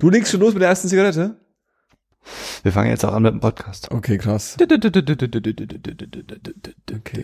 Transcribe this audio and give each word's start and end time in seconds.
Du 0.00 0.08
legst 0.08 0.32
schon 0.32 0.40
los 0.40 0.54
mit 0.54 0.62
der 0.62 0.70
ersten 0.70 0.88
Zigarette? 0.88 1.36
Wir 2.62 2.72
fangen 2.72 2.88
jetzt 2.88 3.04
auch 3.04 3.12
an 3.12 3.22
mit 3.22 3.34
dem 3.34 3.40
Podcast. 3.40 3.90
Okay, 3.90 4.16
krass. 4.16 4.56
Okay, 4.58 4.78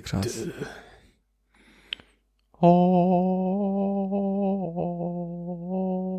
krass. 0.01 0.27
Ich 0.27 0.51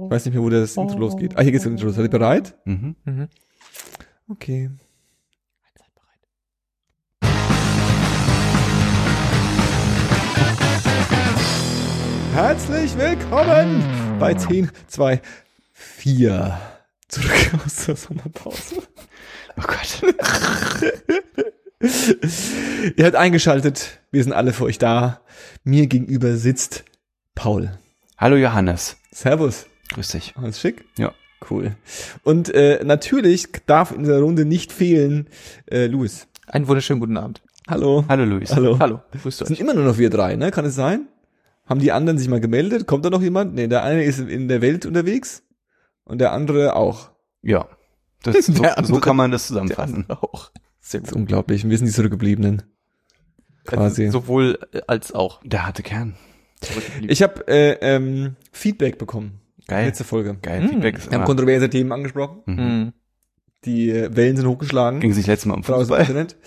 weiß 0.09 0.25
nicht 0.25 0.33
mehr, 0.33 0.41
wo 0.43 0.49
das 0.49 0.75
Intro 0.75 0.97
losgeht. 0.97 1.37
Ah, 1.37 1.41
hier 1.41 1.51
geht's 1.51 1.65
Intro. 1.65 1.91
Seid 1.91 2.05
ihr 2.05 2.09
bereit? 2.09 2.55
Mhm. 2.65 2.95
Okay. 4.27 4.71
Herzlich 12.33 12.97
willkommen 12.97 13.83
bei 14.19 14.33
10, 14.33 14.71
2, 14.87 15.21
4. 15.77 16.59
Zurück 17.07 17.51
aus 17.65 17.85
der 17.85 17.95
Sommerpause. 17.95 18.77
Oh 19.57 19.61
Gott. 19.61 20.15
Ihr 22.97 23.05
habt 23.05 23.15
eingeschaltet. 23.15 23.99
Wir 24.11 24.23
sind 24.23 24.33
alle 24.33 24.53
für 24.53 24.63
euch 24.65 24.79
da. 24.79 25.21
Mir 25.63 25.85
gegenüber 25.87 26.35
sitzt 26.35 26.83
Paul. 27.35 27.71
Hallo 28.17 28.35
Johannes. 28.35 28.97
Servus. 29.11 29.67
Grüß 29.93 30.09
dich. 30.09 30.33
Alles 30.35 30.59
schick? 30.59 30.83
Ja. 30.97 31.13
Cool. 31.49 31.75
Und 32.23 32.49
äh, 32.53 32.83
natürlich 32.83 33.47
darf 33.67 33.91
in 33.91 34.03
der 34.03 34.19
Runde 34.19 34.45
nicht 34.45 34.71
fehlen 34.71 35.27
äh, 35.71 35.85
Louis. 35.85 36.27
Einen 36.47 36.67
wunderschönen 36.67 36.99
guten 36.99 37.17
Abend. 37.17 37.43
Hallo. 37.67 38.03
Hallo 38.09 38.25
Luis. 38.25 38.55
Hallo. 38.55 38.79
Hallo, 38.79 39.01
grüßt 39.21 39.41
Es 39.41 39.47
sind 39.47 39.57
euch. 39.57 39.61
immer 39.61 39.75
nur 39.75 39.83
noch 39.85 39.99
wir 39.99 40.09
drei, 40.09 40.35
ne? 40.35 40.49
Kann 40.49 40.65
es 40.65 40.73
sein? 40.73 41.07
Haben 41.67 41.79
die 41.79 41.91
anderen 41.91 42.17
sich 42.17 42.27
mal 42.27 42.39
gemeldet? 42.39 42.87
Kommt 42.87 43.05
da 43.05 43.11
noch 43.11 43.21
jemand? 43.21 43.53
Nee, 43.53 43.67
der 43.67 43.83
eine 43.83 44.03
ist 44.03 44.19
in 44.19 44.47
der 44.47 44.61
Welt 44.61 44.85
unterwegs 44.87 45.43
und 46.07 46.19
der 46.19 46.31
andere 46.31 46.75
auch. 46.75 47.09
Ja. 47.41 47.67
Das, 48.23 48.35
so, 48.45 48.53
Der 48.61 48.77
andere- 48.77 48.93
so 48.95 48.99
kann 48.99 49.15
man 49.15 49.31
das 49.31 49.47
zusammenfassen. 49.47 50.05
Auch. 50.09 50.51
Sehr 50.79 51.01
Das 51.01 51.09
ist 51.09 51.13
gut. 51.13 51.21
unglaublich. 51.21 51.67
Wir 51.69 51.77
sind 51.77 51.87
die 51.87 51.93
Zurückgebliebenen. 51.93 52.63
Quasi. 53.65 54.05
Also 54.05 54.21
sowohl 54.21 54.59
äh, 54.71 54.81
als 54.87 55.11
auch. 55.13 55.41
Der 55.43 55.65
harte 55.65 55.83
Kern. 55.83 56.15
Ich 57.07 57.21
habe 57.21 57.47
äh, 57.47 57.73
ähm, 57.81 58.35
Feedback 58.51 58.97
bekommen. 58.97 59.41
Geil. 59.67 59.85
Letzte 59.87 60.05
Folge. 60.05 60.37
Geil. 60.41 60.61
Hm. 60.63 60.69
Feedback 60.69 60.97
ist 60.97 61.11
Wir 61.11 61.17
haben 61.19 61.25
kontroverse 61.25 61.69
Themen 61.69 61.91
angesprochen. 61.91 62.41
Mhm. 62.45 62.57
Hm. 62.57 62.93
Die 63.65 63.89
äh, 63.91 64.15
Wellen 64.15 64.37
sind 64.37 64.47
hochgeschlagen. 64.47 64.99
Ging 65.01 65.13
sich 65.13 65.27
letztes 65.27 65.45
Mal 65.45 65.55
um 65.55 65.63
Fußball. 65.63 65.99
Internet. 65.99 66.37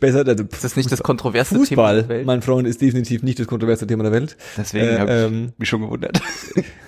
Besser, 0.00 0.26
also 0.26 0.44
Das 0.44 0.64
ist 0.64 0.76
nicht 0.76 0.92
das 0.92 1.02
kontroverse 1.02 1.54
Fußball, 1.54 1.66
Thema 1.66 1.94
der 1.94 2.08
Welt. 2.08 2.26
mein 2.26 2.42
Freund, 2.42 2.68
ist 2.68 2.82
definitiv 2.82 3.22
nicht 3.22 3.38
das 3.38 3.46
kontroverse 3.46 3.86
Thema 3.86 4.02
der 4.02 4.12
Welt. 4.12 4.36
Deswegen 4.58 4.86
Äh, 4.86 4.98
habe 4.98 5.10
ich 5.12 5.32
ähm, 5.32 5.52
mich 5.56 5.68
schon 5.68 5.80
gewundert. 5.80 6.20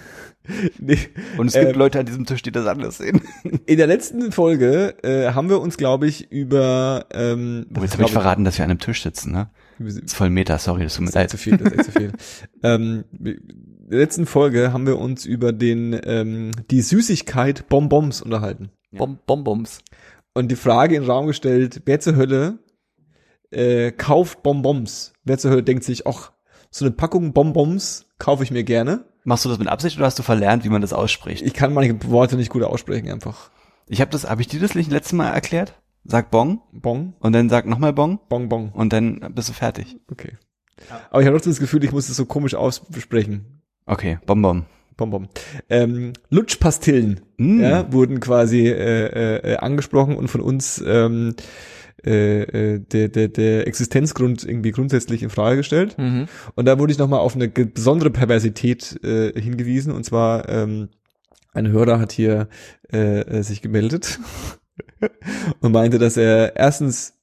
Nee. 0.79 0.99
Und 1.37 1.49
es 1.49 1.55
gibt 1.55 1.73
ähm, 1.73 1.79
Leute 1.79 2.01
an 2.01 2.07
diesem 2.07 2.27
Tisch, 2.27 2.43
die 2.43 2.53
das 2.53 2.67
anders 2.67 2.99
sehen. 2.99 3.21
In 3.67 3.77
der 3.77 3.87
letzten 3.87 4.33
Folge 4.33 4.95
äh, 5.03 5.33
haben 5.33 5.49
wir 5.49 5.61
uns, 5.61 5.77
glaube 5.77 6.07
ich, 6.07 6.31
über 6.31 7.07
ähm, 7.13 7.67
Oh, 7.77 7.83
jetzt 7.83 7.95
habe 7.95 8.05
ich 8.05 8.13
verraten, 8.13 8.45
dass 8.45 8.59
wir 8.59 8.65
an 8.65 8.71
einem 8.71 8.81
Tisch 8.81 9.03
sitzen, 9.03 9.33
ne? 9.33 9.51
Das 9.79 9.97
ist 9.97 10.15
voll 10.15 10.29
Meta, 10.31 10.59
sorry, 10.59 10.83
das 10.83 10.95
tut 10.95 11.07
mir 11.07 11.13
leid. 11.13 11.31
zu 11.31 11.39
viel, 11.39 11.57
das 11.57 11.73
ist 11.73 11.79
echt 11.79 11.85
zu 11.87 11.93
viel. 11.93 12.13
ähm, 12.63 13.05
in 13.19 13.89
der 13.91 13.99
letzten 13.99 14.27
Folge 14.27 14.73
haben 14.73 14.87
wir 14.87 14.99
uns 14.99 15.25
über 15.25 15.53
den 15.53 15.99
ähm, 16.05 16.51
die 16.71 16.83
Süßigkeit 16.83 17.69
Bonbons 17.69 18.21
unterhalten 18.21 18.71
Bom 18.93 19.19
Bonbons. 19.27 19.81
und 20.35 20.51
die 20.51 20.57
Frage 20.57 20.97
in 20.97 21.03
den 21.03 21.11
Raum 21.11 21.27
gestellt: 21.27 21.83
Wer 21.87 22.01
zur 22.01 22.17
Hölle 22.17 22.59
äh, 23.51 23.91
kauft 23.91 24.43
Bonbons? 24.43 25.15
Wer 25.25 25.39
zur 25.39 25.51
Hölle 25.51 25.63
denkt 25.63 25.85
sich, 25.85 26.07
ach, 26.07 26.33
so 26.71 26.85
eine 26.85 26.93
Packung 26.93 27.33
Bonbons 27.33 28.07
kaufe 28.21 28.45
ich 28.45 28.53
mir 28.53 28.63
gerne. 28.63 29.05
Machst 29.25 29.45
du 29.45 29.49
das 29.49 29.59
mit 29.59 29.67
Absicht 29.67 29.97
oder 29.97 30.07
hast 30.07 30.19
du 30.19 30.23
verlernt, 30.23 30.63
wie 30.65 30.69
man 30.69 30.81
das 30.81 30.93
ausspricht? 30.93 31.43
Ich 31.43 31.53
kann 31.53 31.75
manche 31.75 31.99
Worte 32.09 32.37
nicht 32.37 32.51
gut 32.51 32.63
aussprechen, 32.63 33.11
einfach. 33.11 33.51
Ich 33.89 34.01
habe 34.01 34.13
das, 34.13 34.31
habe 34.31 34.41
ich 34.41 34.47
dir 34.49 34.61
das 34.61 34.77
nicht 34.77 34.91
letztes 34.91 35.13
Mal 35.15 35.31
erklärt? 35.31 35.75
Sag 36.05 36.31
Bong 36.31 36.61
Bon, 36.73 37.15
und 37.19 37.33
dann 37.33 37.49
sag 37.51 37.67
nochmal 37.67 37.93
Bong 37.93 38.21
Bon, 38.29 38.49
Bon. 38.49 38.71
und 38.71 38.93
dann 38.93 39.33
bist 39.35 39.49
du 39.49 39.53
fertig. 39.53 39.97
Okay. 40.11 40.39
Aber 41.11 41.21
ich 41.21 41.27
habe 41.27 41.37
trotzdem 41.37 41.53
das 41.53 41.61
Gefühl, 41.61 41.85
ich 41.85 41.93
muss 41.93 42.09
es 42.09 42.17
so 42.17 42.25
komisch 42.25 42.55
aussprechen. 42.55 43.61
Okay, 43.85 44.19
Bom 44.25 44.41
Bom. 44.41 44.65
Bonbon. 45.01 45.29
Ähm, 45.71 46.13
Lutschpastillen 46.29 47.23
Mm. 47.39 47.61
ja, 47.61 47.91
wurden 47.91 48.21
quasi 48.21 48.69
äh, 48.69 49.53
äh, 49.53 49.57
angesprochen 49.57 50.15
und 50.15 50.29
von 50.29 50.43
uns 50.43 50.83
ähm, 50.87 51.35
äh, 52.05 52.43
äh, 52.43 52.79
der, 52.81 53.09
der, 53.09 53.29
der 53.29 53.67
Existenzgrund 53.67 54.45
irgendwie 54.45 54.71
grundsätzlich 54.73 55.23
in 55.23 55.31
Frage 55.31 55.59
gestellt. 55.59 55.97
Mhm. 55.99 56.27
Und 56.55 56.65
da 56.67 56.79
wurde 56.79 56.93
ich 56.93 56.99
nochmal 56.99 57.21
auf 57.21 57.35
eine 57.35 57.49
besondere 57.49 58.11
Perversität 58.11 59.03
äh, 59.05 59.39
hingewiesen. 59.41 59.93
Und 59.93 60.05
zwar, 60.05 60.49
ähm, 60.49 60.89
ein 61.53 61.69
Hörer 61.69 61.99
hat 61.99 62.13
hier 62.13 62.49
äh, 62.93 63.21
äh, 63.21 63.43
sich 63.43 63.61
gemeldet 63.63 64.19
und 65.61 65.73
meinte, 65.73 65.99
dass 65.99 66.17
er 66.17 66.57
erstens 66.57 67.15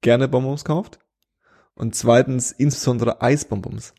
gerne 0.00 0.28
Bonbons 0.28 0.64
kauft 0.64 0.98
und 1.74 1.94
zweitens 1.94 2.52
insbesondere 2.52 3.22
Eisbonbons. 3.22 3.94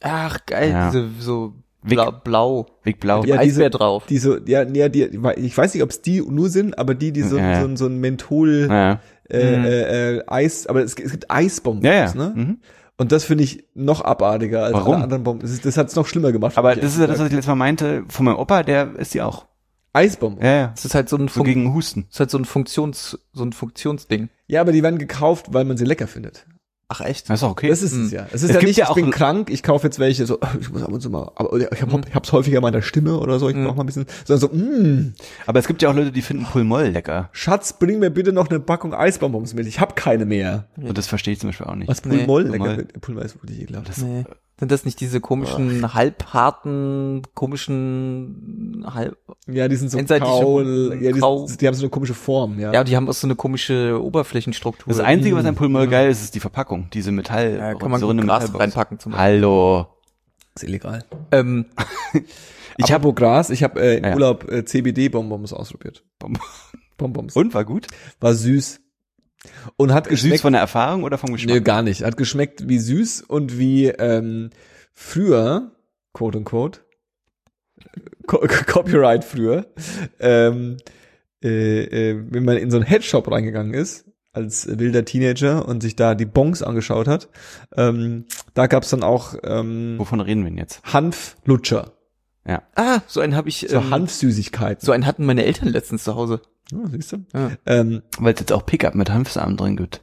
Ach, 0.00 0.38
geil, 0.46 0.70
Ja. 0.70 0.90
diese 0.90 1.08
so 1.18 1.54
blau, 1.82 2.12
blau. 2.12 2.66
Weg 2.84 3.00
Blau. 3.00 3.24
Ja, 3.24 3.36
diese- 3.38 3.60
Eisbär 3.62 3.70
drauf. 3.70 4.06
Die 4.06 4.18
so, 4.18 4.38
ja, 4.46 4.62
ja, 4.62 4.88
die, 4.88 5.04
ich 5.36 5.56
weiß 5.56 5.74
nicht, 5.74 5.82
ob 5.82 5.90
es 5.90 6.00
die 6.02 6.20
nur 6.22 6.48
sind, 6.48 6.78
aber 6.78 6.94
die, 6.94 7.12
die 7.12 7.22
so, 7.22 7.36
Ja, 7.38 7.52
ja. 7.52 7.62
so, 7.62 7.76
so 7.76 7.86
ein 7.86 7.98
Menthol 7.98 8.68
ja, 8.70 9.00
äh, 9.30 9.56
Mhm. 9.58 9.64
äh, 9.64 10.16
äh, 10.18 10.22
Eis, 10.26 10.66
aber 10.66 10.82
es, 10.82 10.94
es 10.94 11.10
gibt 11.12 11.30
Eisbonbons, 11.30 11.84
ja. 11.86 11.92
ja. 12.06 12.14
ne? 12.14 12.32
Mhm. 12.34 12.58
Und 12.96 13.12
das 13.12 13.24
finde 13.24 13.44
ich 13.44 13.64
noch 13.74 14.02
abartiger 14.02 14.64
als 14.64 14.74
Warum? 14.74 14.94
alle 14.96 15.04
anderen 15.04 15.24
Bonbons. 15.24 15.50
Das, 15.50 15.60
das 15.62 15.76
hat 15.78 15.88
es 15.88 15.96
noch 15.96 16.06
schlimmer 16.06 16.32
gemacht. 16.32 16.58
Aber 16.58 16.74
das 16.76 16.92
ist 16.92 17.00
ja 17.00 17.06
das, 17.06 17.18
was 17.18 17.26
ich 17.28 17.32
letztes 17.32 17.48
Mal 17.48 17.54
meinte, 17.54 18.04
von 18.08 18.26
meinem 18.26 18.36
Opa, 18.36 18.62
der 18.62 18.94
ist 18.98 19.14
die 19.14 19.22
auch. 19.22 19.46
Eisbonbons. 19.94 20.44
Ja, 20.44 20.52
ja. 20.54 20.72
Es 20.76 20.84
ist 20.84 20.94
halt 20.94 21.08
so 21.08 21.16
ein, 21.16 21.28
So 21.28 21.34
Fun 21.40 21.44
gegen 21.44 21.72
Husten. 21.74 22.06
ist 22.10 22.20
halt 22.20 22.30
so 22.30 22.36
ein 22.38 22.44
Funktions, 22.44 23.18
so 23.32 23.42
ein 23.42 23.52
Funktionsding. 23.52 24.28
Ja, 24.46 24.60
aber 24.60 24.72
die 24.72 24.82
werden 24.82 24.98
gekauft, 24.98 25.46
weil 25.50 25.64
man 25.64 25.76
sie 25.78 25.84
lecker 25.86 26.06
findet. 26.06 26.46
Ach 26.92 27.00
echt? 27.02 27.30
Das 27.30 27.38
ist 27.38 27.44
auch 27.44 27.52
okay. 27.52 27.68
Das 27.68 27.82
ist 27.82 27.94
Mhm. 27.94 28.06
es 28.06 28.10
ja. 28.10 28.26
Es 28.32 28.42
ist 28.42 28.42
Es 28.42 28.48
ja 28.48 28.54
gibt 28.54 28.64
nicht, 28.64 28.76
ja 28.78 28.84
ich 28.86 28.90
auch 28.90 28.94
bin 28.96 29.04
ein- 29.06 29.10
krank, 29.12 29.48
ich 29.48 29.62
kaufe 29.62 29.86
jetzt 29.86 30.00
welche, 30.00 30.26
so, 30.26 30.40
ich 30.60 30.70
muss 30.72 30.82
ab 30.82 30.90
und 30.90 31.00
zu 31.00 31.08
mal, 31.08 31.30
aber 31.36 31.56
ich 31.56 31.80
habe 31.82 31.96
Mhm. 31.96 32.02
ich 32.08 32.14
hab's 32.16 32.32
häufiger 32.32 32.60
mal 32.60 32.68
in 32.68 32.74
der 32.74 32.82
Stimme 32.82 33.16
oder 33.18 33.38
so, 33.38 33.48
ich 33.48 33.54
Mhm. 33.54 33.64
brauche 33.64 33.76
mal 33.76 33.84
ein 33.84 33.86
bisschen, 33.86 34.06
sondern 34.24 34.40
so, 34.50 34.56
mh, 34.56 35.12
Aber 35.46 35.58
es 35.60 35.68
gibt 35.68 35.82
ja 35.82 35.88
auch 35.90 35.94
Leute, 35.94 36.10
die 36.10 36.20
finden 36.22 36.44
Pulmoll 36.46 36.86
lecker. 36.88 37.28
Schatz, 37.32 37.72
bring 37.74 38.00
mir 38.00 38.10
bitte 38.10 38.32
noch 38.32 38.50
eine 38.50 38.58
Packung 38.58 38.92
Eisbonbons 38.92 39.54
mit. 39.54 39.66
Ich 39.68 39.78
habe 39.78 39.94
keine 39.94 40.26
mehr. 40.26 40.64
Und 40.76 40.98
das 40.98 41.06
verstehe 41.06 41.32
ich 41.34 41.38
zum 41.40 41.50
Beispiel 41.50 41.66
auch 41.66 41.76
nicht. 41.76 41.86
Was 41.88 42.04
Nee. 42.04 42.16
Pulmoll 42.18 42.46
Pulmoll. 42.46 42.68
lecker. 42.76 42.98
Pulmoll 43.00 43.24
ist 43.24 43.36
wirklich 43.42 43.60
ekelhaft. 43.62 43.88
Das, 43.88 43.98
Nee. 43.98 44.24
Sind 44.60 44.70
das 44.70 44.84
nicht 44.84 45.00
diese 45.00 45.20
komischen, 45.20 45.94
halbharten, 45.94 47.22
komischen, 47.34 48.86
halb, 48.94 49.16
Ja, 49.46 49.66
die 49.68 49.76
sind 49.76 49.90
so 49.90 49.98
kaul, 49.98 50.98
ja, 51.00 51.12
die, 51.12 51.56
die 51.56 51.66
haben 51.66 51.74
so 51.74 51.82
eine 51.82 51.90
komische 51.90 52.14
Form, 52.14 52.58
ja. 52.58 52.72
ja, 52.72 52.84
die 52.84 52.94
haben 52.94 53.08
auch 53.08 53.14
so 53.14 53.26
eine 53.26 53.36
komische 53.36 53.98
Oberflächenstruktur. 54.02 54.92
das 54.92 55.00
Einzige, 55.00 55.34
was 55.34 55.44
an 55.46 55.54
Pulmoll 55.54 55.88
geil 55.88 56.10
ist, 56.10 56.22
ist 56.22 56.34
die 56.34 56.40
Verpackung. 56.40 56.88
Diese 56.92 57.10
Metall, 57.10 57.56
ja, 57.56 57.74
kann 57.74 57.90
man 57.90 58.00
so 58.00 58.10
eine 58.10 58.22
Gras 58.24 58.52
reinpacken 58.54 58.98
zum 58.98 59.12
Beispiel. 59.12 59.36
Hallo. 59.36 59.86
ist 60.54 60.64
illegal. 60.64 61.04
Ähm, 61.32 61.66
Ich 62.76 62.92
habe 62.92 63.12
Gras, 63.12 63.50
ich 63.50 63.62
habe 63.62 63.80
äh, 63.80 63.98
im 63.98 64.04
Ja. 64.04 64.14
Urlaub 64.14 64.50
äh, 64.50 64.64
CBD-Bonbons 64.64 65.52
ausprobiert. 65.52 66.04
Bonbons. 66.96 67.36
Und 67.36 67.54
war 67.54 67.64
gut? 67.64 67.86
War 68.20 68.34
süß. 68.34 68.80
Und 69.76 69.92
hat 69.92 70.08
geschmeckt. 70.08 70.34
Süß 70.34 70.42
von 70.42 70.52
der 70.52 70.60
Erfahrung 70.60 71.02
oder 71.02 71.18
vom 71.18 71.32
Geschmack? 71.32 71.54
Nö, 71.54 71.60
gar 71.60 71.82
nicht. 71.82 72.02
Hat 72.02 72.16
geschmeckt 72.16 72.68
wie 72.68 72.78
süß 72.78 73.22
und 73.22 73.58
wie 73.58 73.86
ähm, 73.86 74.50
früher, 74.92 75.72
quote 76.12 76.38
unquote, 76.38 76.80
Co 78.26 78.38
Copyright 78.66 79.24
früher, 79.24 79.66
ähm, 80.18 80.76
äh, 81.42 82.10
äh, 82.10 82.24
wenn 82.28 82.44
man 82.44 82.58
in 82.58 82.70
so 82.70 82.76
einen 82.76 82.86
Headshop 82.86 83.30
reingegangen 83.30 83.72
ist, 83.72 84.04
als 84.32 84.78
wilder 84.78 85.04
Teenager 85.04 85.66
und 85.66 85.82
sich 85.82 85.96
da 85.96 86.14
die 86.14 86.26
Bons 86.26 86.62
angeschaut 86.62 87.08
hat, 87.08 87.28
ähm, 87.76 88.26
da 88.54 88.66
gab's 88.66 88.90
dann 88.90 89.02
auch 89.02 89.34
ähm, 89.42 89.94
Wovon 89.98 90.20
reden 90.20 90.44
wir 90.44 90.50
denn 90.50 90.58
jetzt? 90.58 90.82
Hanflutscher, 90.84 91.92
ah, 92.74 93.00
so 93.06 93.20
einen 93.20 93.36
habe 93.36 93.48
ich, 93.48 93.66
so 93.68 93.76
ähm, 93.76 93.90
Hanfsüßigkeiten. 93.90 94.84
so 94.84 94.92
einen 94.92 95.06
hatten 95.06 95.24
meine 95.24 95.44
Eltern 95.44 95.68
letztens 95.68 96.04
zu 96.04 96.14
Hause. 96.14 96.40
Ja, 96.72 96.78
siehst 96.90 97.12
du? 97.12 97.24
Ja. 97.34 97.50
Ähm, 97.66 98.02
Weil 98.18 98.34
es 98.34 98.40
jetzt 98.40 98.52
auch 98.52 98.64
Pickup 98.66 98.94
mit 98.94 99.10
Hanfsamen 99.10 99.56
drin 99.56 99.76
gibt. 99.76 100.00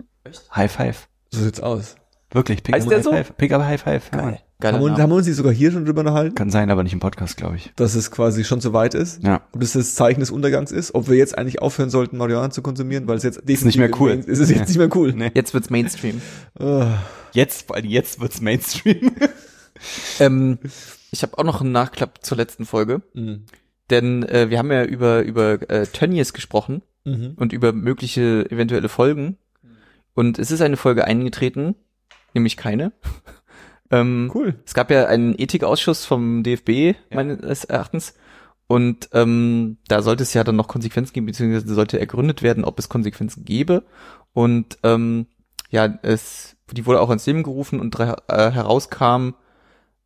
High 0.55 0.71
Five. 0.71 1.07
so 1.31 1.41
sieht's 1.43 1.59
aus. 1.61 1.95
Wirklich, 2.31 2.61
Pickup 2.63 2.89
High 2.91 3.03
so? 3.03 3.11
Five. 3.11 3.37
Pickup 3.37 3.61
High 3.63 3.81
Five. 3.81 4.09
Ja, 4.13 4.21
Mann. 4.21 4.37
Geil. 4.59 4.73
Haben 4.73 4.83
wir, 4.85 4.91
haben 4.97 5.09
wir 5.11 5.15
uns 5.17 5.27
nicht 5.27 5.35
sogar 5.35 5.53
hier 5.53 5.71
schon 5.71 5.85
drüber 5.85 5.99
unterhalten, 5.99 6.33
Kann 6.33 6.49
sein, 6.49 6.71
aber 6.71 6.81
nicht 6.81 6.91
im 6.93 6.99
Podcast, 6.99 7.37
glaube 7.37 7.57
ich. 7.57 7.71
dass 7.75 7.93
es 7.93 8.09
quasi 8.09 8.43
schon 8.43 8.59
so 8.59 8.73
weit 8.73 8.95
ist? 8.95 9.21
Ja. 9.23 9.43
ob 9.53 9.61
das 9.61 9.73
das 9.73 9.93
Zeichen 9.93 10.19
des 10.19 10.31
Untergangs 10.31 10.71
ist, 10.71 10.95
ob 10.95 11.07
wir 11.07 11.15
jetzt 11.15 11.37
eigentlich 11.37 11.61
aufhören 11.61 11.91
sollten, 11.91 12.17
Marihuana 12.17 12.49
zu 12.49 12.63
konsumieren, 12.63 13.07
weil 13.07 13.17
es 13.17 13.23
jetzt 13.23 13.37
definitiv 13.47 13.65
nicht 13.65 13.77
mehr 13.77 13.91
cool. 14.01 14.15
Main- 14.15 14.25
Es 14.27 14.39
ist 14.39 14.49
jetzt 14.49 14.59
Ja. 14.61 14.65
nicht 14.65 14.77
mehr 14.77 14.89
cool. 14.95 15.13
Nee. 15.13 15.29
Jetzt 15.35 15.53
wird's 15.53 15.69
Mainstream. 15.69 16.21
Ah, 16.59 16.97
Jetzt, 17.33 17.67
vor 17.67 17.75
allem 17.75 17.85
jetzt 17.85 18.19
wird's 18.19 18.41
Mainstream. 18.41 19.11
ähm, 20.19 20.57
ich 21.11 21.21
habe 21.21 21.37
auch 21.37 21.43
noch 21.43 21.61
einen 21.61 21.71
Nachklapp 21.71 22.25
zur 22.25 22.37
letzten 22.37 22.65
Folge, 22.65 23.03
mhm. 23.13 23.43
Denn 23.89 24.23
äh, 24.23 24.49
wir 24.49 24.57
haben 24.59 24.71
ja 24.71 24.83
über 24.83 25.21
über 25.23 25.69
äh, 25.69 25.85
Tönnies 25.87 26.33
gesprochen 26.33 26.81
Mhm. 27.07 27.33
und 27.37 27.53
über 27.53 27.71
mögliche 27.71 28.45
eventuelle 28.51 28.89
Folgen. 28.89 29.37
Und 30.13 30.39
es 30.39 30.51
ist 30.51 30.61
eine 30.61 30.77
Folge 30.77 31.05
eingetreten, 31.05 31.75
nämlich 32.33 32.57
keine. 32.57 32.91
ähm, 33.91 34.29
Cool. 34.33 34.55
Es 34.65 34.73
gab 34.73 34.91
ja 34.91 35.05
einen 35.05 35.33
Ethikausschuss 35.37 36.05
vom 36.05 36.43
DFB, 36.43 36.97
meines 37.13 37.63
Erachtens. 37.63 38.13
Und 38.67 39.09
ähm, 39.13 39.77
da 39.87 40.01
sollte 40.01 40.23
es 40.23 40.33
ja 40.33 40.43
dann 40.43 40.57
noch 40.57 40.67
Konsequenzen 40.67 41.13
geben, 41.13 41.27
beziehungsweise 41.27 41.73
sollte 41.73 41.99
ergründet 41.99 42.43
werden, 42.43 42.65
ob 42.65 42.77
es 42.77 42.89
Konsequenzen 42.89 43.45
gäbe. 43.45 43.83
Und 44.33 44.77
ähm, 44.83 45.27
ja, 45.69 45.97
es, 46.01 46.57
die 46.73 46.85
wurde 46.85 46.99
auch 46.99 47.09
ins 47.09 47.25
Leben 47.25 47.43
gerufen 47.43 47.79
und 47.79 47.97
äh, 47.97 48.15
herauskam 48.27 49.35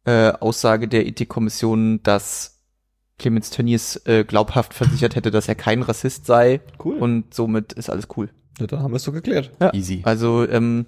äh, 0.06 0.32
Aussage 0.34 0.88
der 0.88 1.08
Ethikkommission, 1.08 2.04
dass 2.04 2.61
Clemens 3.22 3.52
Tönnies 3.52 3.98
äh, 4.08 4.24
glaubhaft 4.24 4.74
versichert 4.74 5.16
hätte, 5.16 5.30
dass 5.30 5.48
er 5.48 5.54
kein 5.54 5.84
Rassist 5.84 6.26
sei. 6.26 6.60
Cool. 6.84 6.98
Und 6.98 7.34
somit 7.34 7.72
ist 7.74 7.90
alles 7.90 8.08
cool. 8.18 8.30
Ja, 8.60 8.66
da 8.66 8.80
haben 8.80 8.92
wir 8.92 8.96
es 8.98 9.04
doch 9.04 9.14
geklärt. 9.14 9.52
Ja. 9.62 9.72
Easy. 9.74 10.02
Also 10.04 10.48
ähm, 10.50 10.88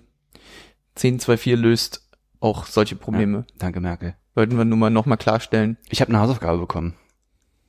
1024 0.95 1.55
löst 1.55 2.09
auch 2.39 2.65
solche 2.65 2.95
Probleme. 2.95 3.45
Danke, 3.59 3.79
Merkel. 3.79 4.15
Wollten 4.33 4.57
wir 4.57 4.65
nur 4.65 4.79
mal 4.79 4.89
nochmal 4.89 5.19
klarstellen. 5.19 5.77
Ich 5.89 6.01
habe 6.01 6.09
eine 6.09 6.19
Hausaufgabe 6.19 6.57
bekommen. 6.57 6.95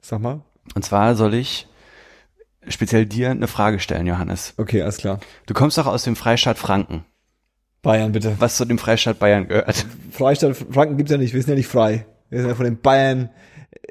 Sag 0.01 0.21
mal. 0.21 0.41
Und 0.75 0.83
zwar 0.83 1.15
soll 1.15 1.35
ich 1.35 1.69
speziell 2.67 3.05
dir 3.05 3.31
eine 3.31 3.47
Frage 3.47 3.79
stellen, 3.81 4.07
Johannes. 4.07 4.55
Okay, 4.57 4.81
alles 4.81 4.97
klar. 4.97 5.21
Du 5.45 5.53
kommst 5.53 5.77
doch 5.77 5.87
aus 5.87 6.05
dem 6.05 6.17
Freistaat 6.17 6.57
Franken, 6.57 7.05
Bayern, 7.83 8.13
bitte. 8.13 8.37
was 8.39 8.57
zu 8.57 8.65
dem 8.65 8.79
Freistaat 8.79 9.19
Bayern 9.19 9.47
gehört. 9.47 9.85
Freistaat 10.11 10.57
Franken 10.57 10.97
gibt's 10.97 11.13
ja 11.13 11.19
nicht, 11.19 11.35
wir 11.35 11.43
sind 11.43 11.51
ja 11.51 11.57
nicht 11.57 11.69
frei. 11.69 12.07
Wir 12.31 12.41
sind 12.41 12.49
ja 12.49 12.55
von 12.55 12.65
den 12.65 12.81
Bayern, 12.81 13.29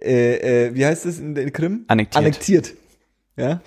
äh, 0.01 0.67
äh, 0.67 0.75
wie 0.75 0.85
heißt 0.85 1.05
es 1.05 1.19
in, 1.19 1.35
in 1.35 1.51
Krim? 1.53 1.85
Annektiert. 1.87 2.17
Annektiert. 2.17 2.73
Ja? 3.37 3.61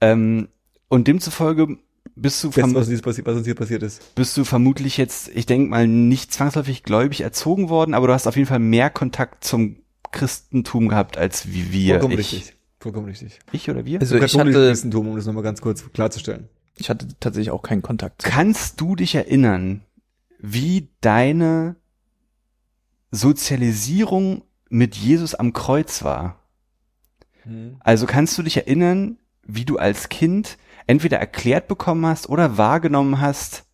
Ähm, 0.00 0.48
und 0.88 1.06
demzufolge 1.08 1.78
bist 2.16 2.42
du, 2.44 2.50
verm 2.50 2.74
was, 2.74 2.88
uns 2.88 3.02
passi- 3.02 3.24
was 3.24 3.36
uns 3.36 3.46
hier 3.46 3.54
passiert 3.54 3.82
ist. 3.82 4.14
bist 4.14 4.36
du 4.36 4.44
vermutlich 4.44 4.96
jetzt, 4.96 5.28
ich 5.34 5.46
denke 5.46 5.70
mal, 5.70 5.86
nicht 5.86 6.32
zwangsläufig 6.32 6.82
gläubig 6.82 7.20
erzogen 7.22 7.68
worden, 7.68 7.94
aber 7.94 8.06
du 8.08 8.12
hast 8.12 8.26
auf 8.26 8.36
jeden 8.36 8.48
Fall 8.48 8.58
mehr 8.58 8.90
Kontakt 8.90 9.44
zum 9.44 9.76
Christentum 10.12 10.88
gehabt 10.88 11.16
als 11.16 11.48
wie 11.52 11.72
wir. 11.72 11.94
Vollkommen 11.94 12.12
ich, 12.14 12.32
richtig. 12.34 12.56
Vollkommen 12.80 13.06
richtig. 13.06 13.38
Ich 13.52 13.70
oder 13.70 13.84
wir? 13.84 14.00
Also 14.00 14.16
ich 14.16 14.38
hatte, 14.38 14.50
Christentum, 14.52 15.08
um 15.08 15.16
das 15.16 15.26
nochmal 15.26 15.42
ganz 15.42 15.60
kurz 15.60 15.84
klarzustellen. 15.92 16.48
ich 16.78 16.90
hatte 16.90 17.06
tatsächlich 17.20 17.50
auch 17.50 17.62
keinen 17.62 17.82
Kontakt. 17.82 18.22
Kannst 18.24 18.80
du 18.80 18.96
dich 18.96 19.14
erinnern, 19.14 19.82
wie 20.38 20.88
deine 21.00 21.76
Sozialisierung 23.10 24.42
mit 24.70 24.96
Jesus 24.96 25.34
am 25.34 25.52
Kreuz 25.52 26.02
war? 26.02 26.36
Also 27.80 28.06
kannst 28.06 28.38
du 28.38 28.42
dich 28.42 28.56
erinnern, 28.56 29.18
wie 29.42 29.64
du 29.64 29.76
als 29.76 30.08
Kind 30.08 30.56
entweder 30.86 31.18
erklärt 31.18 31.68
bekommen 31.68 32.06
hast 32.06 32.28
oder 32.28 32.56
wahrgenommen 32.56 33.20
hast, 33.20 33.64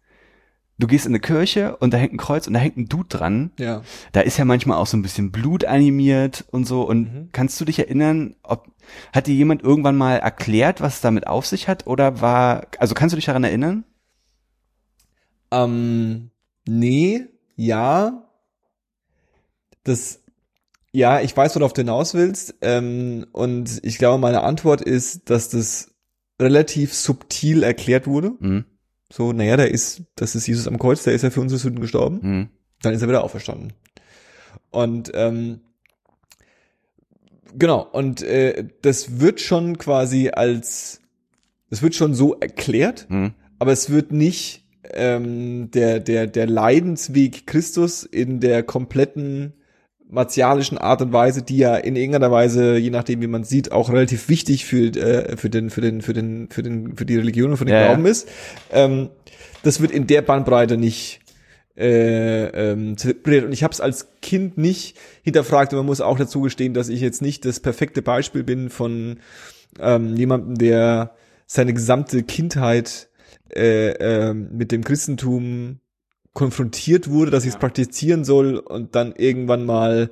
du 0.79 0.87
gehst 0.87 1.07
in 1.07 1.13
eine 1.13 1.21
Kirche 1.21 1.77
und 1.77 1.93
da 1.93 1.99
hängt 1.99 2.13
ein 2.13 2.19
Kreuz 2.19 2.47
und 2.47 2.55
da 2.55 2.61
hängt 2.61 2.77
ein 2.77 2.89
Dude 2.89 3.09
dran. 3.09 3.51
Ja. 3.59 3.83
Da 4.13 4.21
ist 4.21 4.37
ja 4.37 4.45
manchmal 4.45 4.79
auch 4.79 4.87
so 4.87 4.97
ein 4.97 5.03
bisschen 5.03 5.33
Blut 5.33 5.65
animiert 5.65 6.45
und 6.51 6.65
so. 6.65 6.83
Und 6.83 7.13
Mhm. 7.13 7.29
kannst 7.33 7.61
du 7.61 7.65
dich 7.65 7.79
erinnern, 7.79 8.37
ob 8.43 8.69
hat 9.13 9.27
dir 9.27 9.35
jemand 9.35 9.63
irgendwann 9.63 9.97
mal 9.97 10.17
erklärt, 10.19 10.81
was 10.81 10.97
es 10.97 11.01
damit 11.01 11.27
auf 11.27 11.45
sich 11.47 11.67
hat? 11.69 11.87
Oder 11.87 12.21
war, 12.21 12.69
also 12.79 12.95
kannst 12.95 13.13
du 13.13 13.17
dich 13.17 13.27
daran 13.27 13.45
erinnern? 13.45 13.85
Ähm, 15.51 16.31
nee, 16.67 17.27
ja. 17.57 18.23
Das, 19.85 20.23
ja, 20.97 21.21
ich 21.21 21.37
weiß, 21.37 21.55
worauf 21.57 21.75
du 21.75 21.83
hinaus 21.83 22.15
willst. 22.15 22.55
Ähm, 22.63 23.27
und 23.33 23.81
ich 23.83 23.99
glaube, 23.99 24.19
meine 24.19 24.43
Antwort 24.43 24.81
ist, 24.81 25.29
dass 25.29 25.51
das 25.51 25.95
relativ 26.41 26.95
subtil 26.95 27.63
erklärt 27.63 28.07
wurde. 28.07 28.33
Mhm. 28.41 28.65
So, 29.13 29.35
naja, 29.35 29.59
der 29.59 29.71
ist, 29.71 30.05
das 30.15 30.35
ist 30.35 30.47
Jesus 30.47 30.67
am 30.67 30.79
Kreuz, 30.79 31.03
der 31.03 31.13
ist 31.13 31.21
ja 31.21 31.29
für 31.29 31.43
unsere 31.43 31.59
Sünden 31.59 31.83
gestorben. 31.83 32.19
Mhm. 32.23 32.49
Dann 32.81 32.95
ist 32.95 33.03
er 33.03 33.09
wieder 33.09 33.25
auferstanden. 33.25 33.75
Und 34.71 35.13
ähm, 35.15 35.61
genau, 37.55 37.87
und 37.93 38.23
äh, 38.23 38.67
das 38.81 39.21
wird 39.21 39.43
schon 39.43 39.77
quasi 39.77 40.31
als, 40.31 41.03
das 41.69 41.83
wird 41.83 41.95
schon 41.95 42.15
so 42.15 42.35
erklärt, 42.41 43.07
Mhm. 43.11 43.35
aber 43.59 43.73
es 43.73 43.91
wird 43.91 44.13
nicht 44.13 44.65
ähm, 44.95 45.71
der, 45.73 46.01
der, 46.01 46.27
der 46.27 46.47
Leidensweg 46.47 47.47
Christus 47.47 48.03
in 48.03 48.41
der 48.41 48.63
kompletten 48.63 49.53
martialischen 50.09 50.79
Art 50.79 51.03
und 51.03 51.13
Weise, 51.13 51.43
die 51.43 51.59
ja 51.59 51.77
in 51.77 51.97
irgendeiner 51.97 52.31
Weise, 52.31 52.77
je 52.77 52.91
nachdem 52.91 53.21
wie 53.23 53.27
man 53.27 53.45
sieht, 53.45 53.73
auch 53.73 53.91
relativ 53.91 54.29
wichtig 54.29 54.65
für, 54.65 54.87
äh, 54.97 55.37
für 55.37 55.51
den, 55.51 55.71
für 55.71 55.81
den, 55.81 56.01
für 56.01 56.13
den, 56.13 56.49
für 56.51 56.63
den, 56.63 56.97
für 56.97 57.05
die 57.05 57.17
Religion 57.17 57.51
und 57.51 57.57
für 57.57 57.65
den 57.65 57.75
Ja, 57.75 57.81
ja. 57.81 57.87
Glauben 57.89 58.07
ist. 58.07 58.29
Ähm, 58.73 59.11
das 59.63 59.81
wird 59.81 59.91
in 59.91 60.07
der 60.07 60.23
Bandbreite 60.23 60.77
nicht 60.77 61.21
äh, 61.77 62.47
ähm. 62.71 62.97
Und 63.25 63.53
ich 63.53 63.63
habe 63.63 63.73
es 63.73 63.81
als 63.81 64.09
Kind 64.23 64.57
nicht 64.57 64.97
hinterfragt 65.23 65.73
und 65.73 65.79
man 65.79 65.87
muss 65.87 66.01
auch 66.01 66.19
dazu 66.19 66.41
gestehen, 66.41 66.73
dass 66.73 66.89
ich 66.89 67.01
jetzt 67.01 67.21
nicht 67.21 67.45
das 67.45 67.61
perfekte 67.61 68.01
Beispiel 68.01 68.45
bin 68.45 68.71
von 68.71 69.19
ähm, 69.79 70.17
jemandem, 70.17 70.57
der 70.57 71.15
seine 71.47 71.75
gesamte 71.75 72.23
Kindheit 72.23 73.09
äh, 73.55 73.91
ähm, 73.91 74.49
mit 74.53 74.73
dem 74.73 74.85
Christentum 74.85 75.81
konfrontiert 76.37 77.09
wurde, 77.09 77.31
dass 77.31 77.45
ich 77.45 77.55
es 77.55 77.57
praktizieren 77.57 78.25
soll 78.25 78.59
und 78.59 78.95
dann 78.95 79.13
irgendwann 79.17 79.65
mal 79.65 80.11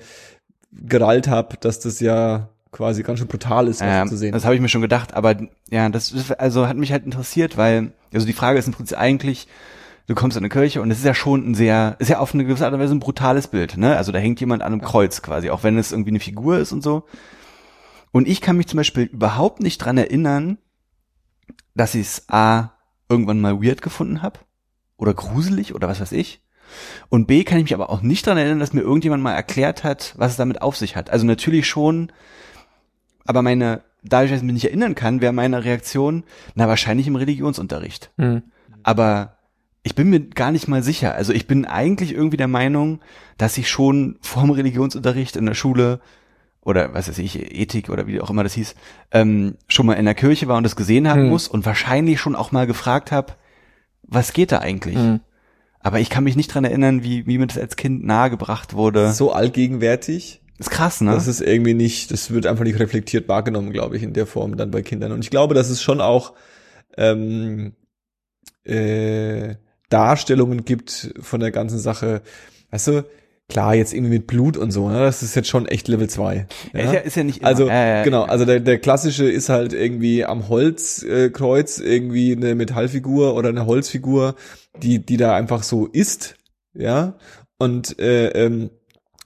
gerallt 0.72 1.28
habe, 1.28 1.56
dass 1.60 1.78
das 1.80 2.00
ja 2.00 2.48
quasi 2.72 3.02
ganz 3.02 3.20
schön 3.20 3.28
brutal 3.28 3.68
ist, 3.68 3.80
was 3.82 3.86
Ähm, 3.88 4.08
zu 4.08 4.16
sehen. 4.16 4.32
das 4.32 4.44
habe 4.44 4.56
ich 4.56 4.60
mir 4.60 4.70
schon 4.70 4.80
gedacht, 4.80 5.14
aber 5.14 5.36
ja, 5.70 5.88
das 5.90 6.32
also 6.32 6.66
hat 6.66 6.76
mich 6.76 6.90
halt 6.90 7.04
interessiert, 7.04 7.56
weil 7.56 7.92
also 8.12 8.26
die 8.26 8.32
Frage 8.32 8.58
ist 8.58 8.66
im 8.66 8.72
Prinzip 8.72 8.98
eigentlich, 8.98 9.46
du 10.06 10.14
kommst 10.14 10.36
in 10.36 10.42
eine 10.42 10.48
Kirche 10.48 10.80
und 10.80 10.90
es 10.90 10.98
ist 10.98 11.04
ja 11.04 11.14
schon 11.14 11.50
ein 11.50 11.54
sehr, 11.54 11.94
ist 11.98 12.08
ja 12.08 12.18
auf 12.18 12.32
eine 12.32 12.44
gewisse 12.46 12.64
Art 12.64 12.72
und 12.72 12.80
Weise 12.80 12.94
ein 12.94 13.00
brutales 13.00 13.46
Bild, 13.46 13.76
ne? 13.76 13.94
Also 13.96 14.10
da 14.10 14.18
hängt 14.18 14.40
jemand 14.40 14.62
an 14.62 14.72
einem 14.72 14.82
Kreuz 14.82 15.20
quasi, 15.20 15.50
auch 15.50 15.62
wenn 15.62 15.76
es 15.78 15.92
irgendwie 15.92 16.10
eine 16.10 16.20
Figur 16.20 16.58
ist 16.58 16.72
und 16.72 16.82
so. 16.82 17.04
Und 18.12 18.26
ich 18.26 18.40
kann 18.40 18.56
mich 18.56 18.66
zum 18.66 18.78
Beispiel 18.78 19.04
überhaupt 19.04 19.60
nicht 19.60 19.78
dran 19.78 19.98
erinnern, 19.98 20.56
dass 21.74 21.94
ich 21.94 22.06
es 22.06 22.24
A 22.28 22.70
irgendwann 23.10 23.40
mal 23.42 23.62
weird 23.62 23.82
gefunden 23.82 24.22
habe 24.22 24.38
oder 24.96 25.14
gruselig 25.14 25.74
oder 25.74 25.88
was 25.88 26.00
weiß 26.00 26.12
ich. 26.12 26.40
Und 27.08 27.26
B 27.26 27.44
kann 27.44 27.58
ich 27.58 27.64
mich 27.64 27.74
aber 27.74 27.90
auch 27.90 28.02
nicht 28.02 28.26
dran 28.26 28.38
erinnern, 28.38 28.58
dass 28.60 28.72
mir 28.72 28.80
irgendjemand 28.80 29.22
mal 29.22 29.34
erklärt 29.34 29.84
hat, 29.84 30.14
was 30.16 30.32
es 30.32 30.36
damit 30.36 30.62
auf 30.62 30.76
sich 30.76 30.96
hat. 30.96 31.10
Also 31.10 31.26
natürlich 31.26 31.68
schon, 31.68 32.10
aber 33.26 33.42
meine, 33.42 33.82
dadurch, 34.02 34.30
dass 34.30 34.40
ich 34.40 34.44
mich 34.44 34.54
nicht 34.54 34.66
erinnern 34.66 34.94
kann, 34.94 35.20
wäre 35.20 35.32
meine 35.32 35.64
Reaktion, 35.64 36.24
na 36.54 36.68
wahrscheinlich 36.68 37.06
im 37.06 37.16
Religionsunterricht. 37.16 38.10
Hm. 38.18 38.42
Aber 38.82 39.36
ich 39.82 39.94
bin 39.94 40.10
mir 40.10 40.20
gar 40.20 40.50
nicht 40.50 40.68
mal 40.68 40.82
sicher. 40.82 41.14
Also 41.14 41.32
ich 41.32 41.46
bin 41.46 41.64
eigentlich 41.66 42.12
irgendwie 42.12 42.38
der 42.38 42.48
Meinung, 42.48 43.00
dass 43.36 43.58
ich 43.58 43.68
schon 43.68 44.18
vorm 44.20 44.50
Religionsunterricht 44.50 45.36
in 45.36 45.46
der 45.46 45.54
Schule 45.54 46.00
oder 46.62 46.94
was 46.94 47.08
weiß 47.08 47.18
ich, 47.18 47.38
Ethik 47.54 47.90
oder 47.90 48.06
wie 48.06 48.20
auch 48.20 48.30
immer 48.30 48.42
das 48.42 48.54
hieß, 48.54 48.74
ähm, 49.10 49.56
schon 49.68 49.84
mal 49.84 49.94
in 49.94 50.06
der 50.06 50.14
Kirche 50.14 50.48
war 50.48 50.56
und 50.56 50.62
das 50.64 50.76
gesehen 50.76 51.08
haben 51.08 51.22
Hm. 51.22 51.28
muss 51.28 51.46
und 51.46 51.66
wahrscheinlich 51.66 52.20
schon 52.20 52.34
auch 52.34 52.52
mal 52.52 52.66
gefragt 52.66 53.12
habe, 53.12 53.34
was 54.14 54.32
geht 54.32 54.52
da 54.52 54.58
eigentlich? 54.58 54.96
Hm. 54.96 55.20
Aber 55.80 56.00
ich 56.00 56.08
kann 56.08 56.24
mich 56.24 56.36
nicht 56.36 56.52
dran 56.52 56.64
erinnern, 56.64 57.02
wie, 57.02 57.26
wie 57.26 57.38
mir 57.38 57.46
das 57.46 57.58
als 57.58 57.76
Kind 57.76 58.04
nahegebracht 58.04 58.74
wurde. 58.74 59.12
so 59.12 59.32
allgegenwärtig, 59.32 60.40
ist 60.58 60.70
krass, 60.70 61.00
ne? 61.00 61.12
Das 61.12 61.26
ist 61.26 61.40
irgendwie 61.40 61.74
nicht, 61.74 62.12
das 62.12 62.30
wird 62.30 62.46
einfach 62.46 62.64
nicht 62.64 62.78
reflektiert 62.78 63.28
wahrgenommen, 63.28 63.72
glaube 63.72 63.96
ich, 63.96 64.02
in 64.02 64.12
der 64.12 64.26
Form 64.26 64.56
dann 64.56 64.70
bei 64.70 64.82
Kindern. 64.82 65.12
Und 65.12 65.24
ich 65.24 65.30
glaube, 65.30 65.54
dass 65.54 65.68
es 65.68 65.82
schon 65.82 66.00
auch 66.00 66.32
ähm, 66.96 67.72
äh, 68.62 69.56
Darstellungen 69.88 70.64
gibt 70.64 71.12
von 71.20 71.40
der 71.40 71.50
ganzen 71.50 71.78
Sache. 71.78 72.22
Weißt 72.70 72.86
du, 72.86 73.04
klar, 73.48 73.74
jetzt 73.74 73.92
irgendwie 73.92 74.14
mit 74.14 74.26
Blut 74.26 74.56
und 74.56 74.70
so, 74.70 74.88
ne? 74.88 75.00
Das 75.00 75.22
ist 75.22 75.34
jetzt 75.34 75.48
schon 75.48 75.66
echt 75.66 75.88
Level 75.88 76.08
2. 76.08 76.46
Ja, 76.72 76.80
ist, 76.80 76.92
ja, 76.92 77.00
ist 77.00 77.16
ja 77.16 77.24
nicht 77.24 77.38
immer. 77.38 77.48
Also 77.48 77.68
ja, 77.68 78.02
genau, 78.02 78.22
also 78.22 78.44
der, 78.44 78.60
der 78.60 78.78
klassische 78.78 79.28
ist 79.30 79.48
halt 79.48 79.72
irgendwie 79.72 80.24
am 80.24 80.48
Holzkreuz 80.48 81.02
äh, 81.04 81.30
Kreuz 81.30 81.78
irgendwie 81.78 82.34
eine 82.34 82.54
Metallfigur 82.54 83.34
oder 83.34 83.50
eine 83.50 83.66
Holzfigur, 83.66 84.34
die 84.82 85.04
die 85.04 85.16
da 85.16 85.34
einfach 85.36 85.62
so 85.62 85.86
ist, 85.86 86.36
ja. 86.74 87.16
Und 87.58 87.98
äh, 88.00 88.28
ähm, 88.30 88.70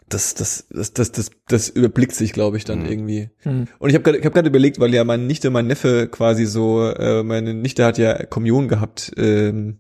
das, 0.09 0.35
das, 0.35 0.67
das, 0.71 0.95
das, 0.95 1.13
das, 1.13 1.31
das 1.49 1.69
überblickt 1.69 2.15
sich, 2.15 2.33
glaube 2.33 2.57
ich, 2.57 2.65
dann 2.65 2.81
Mhm. 2.81 2.87
irgendwie. 2.87 3.31
Hm. 3.43 3.67
Und 3.79 3.91
ich 3.91 3.95
habe 3.95 4.03
gerade 4.05 4.19
ich 4.19 4.25
hab 4.25 4.33
gerade 4.35 4.49
überlegt, 4.49 4.81
weil 4.81 4.95
ja 4.95 5.05
meine 5.05 5.25
Nichte, 5.25 5.51
mein 5.51 5.67
Neffe 5.67 6.09
quasi 6.09 6.47
so, 6.47 6.83
äh, 6.89 7.23
meine 7.23 7.53
Nichte 7.55 7.85
hat 7.85 7.99
ja 7.99 8.25
Kommunion 8.25 8.69
gehabt, 8.69 9.13
ähm, 9.19 9.79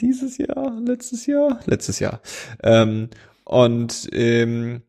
dieses 0.00 0.38
Jahr, 0.38 0.80
letztes 0.84 1.26
Jahr, 1.26 1.60
letztes 1.66 1.98
Jahr. 1.98 2.20
Ähm, 2.62 3.08
und 3.44 4.08
ähm, 4.12 4.82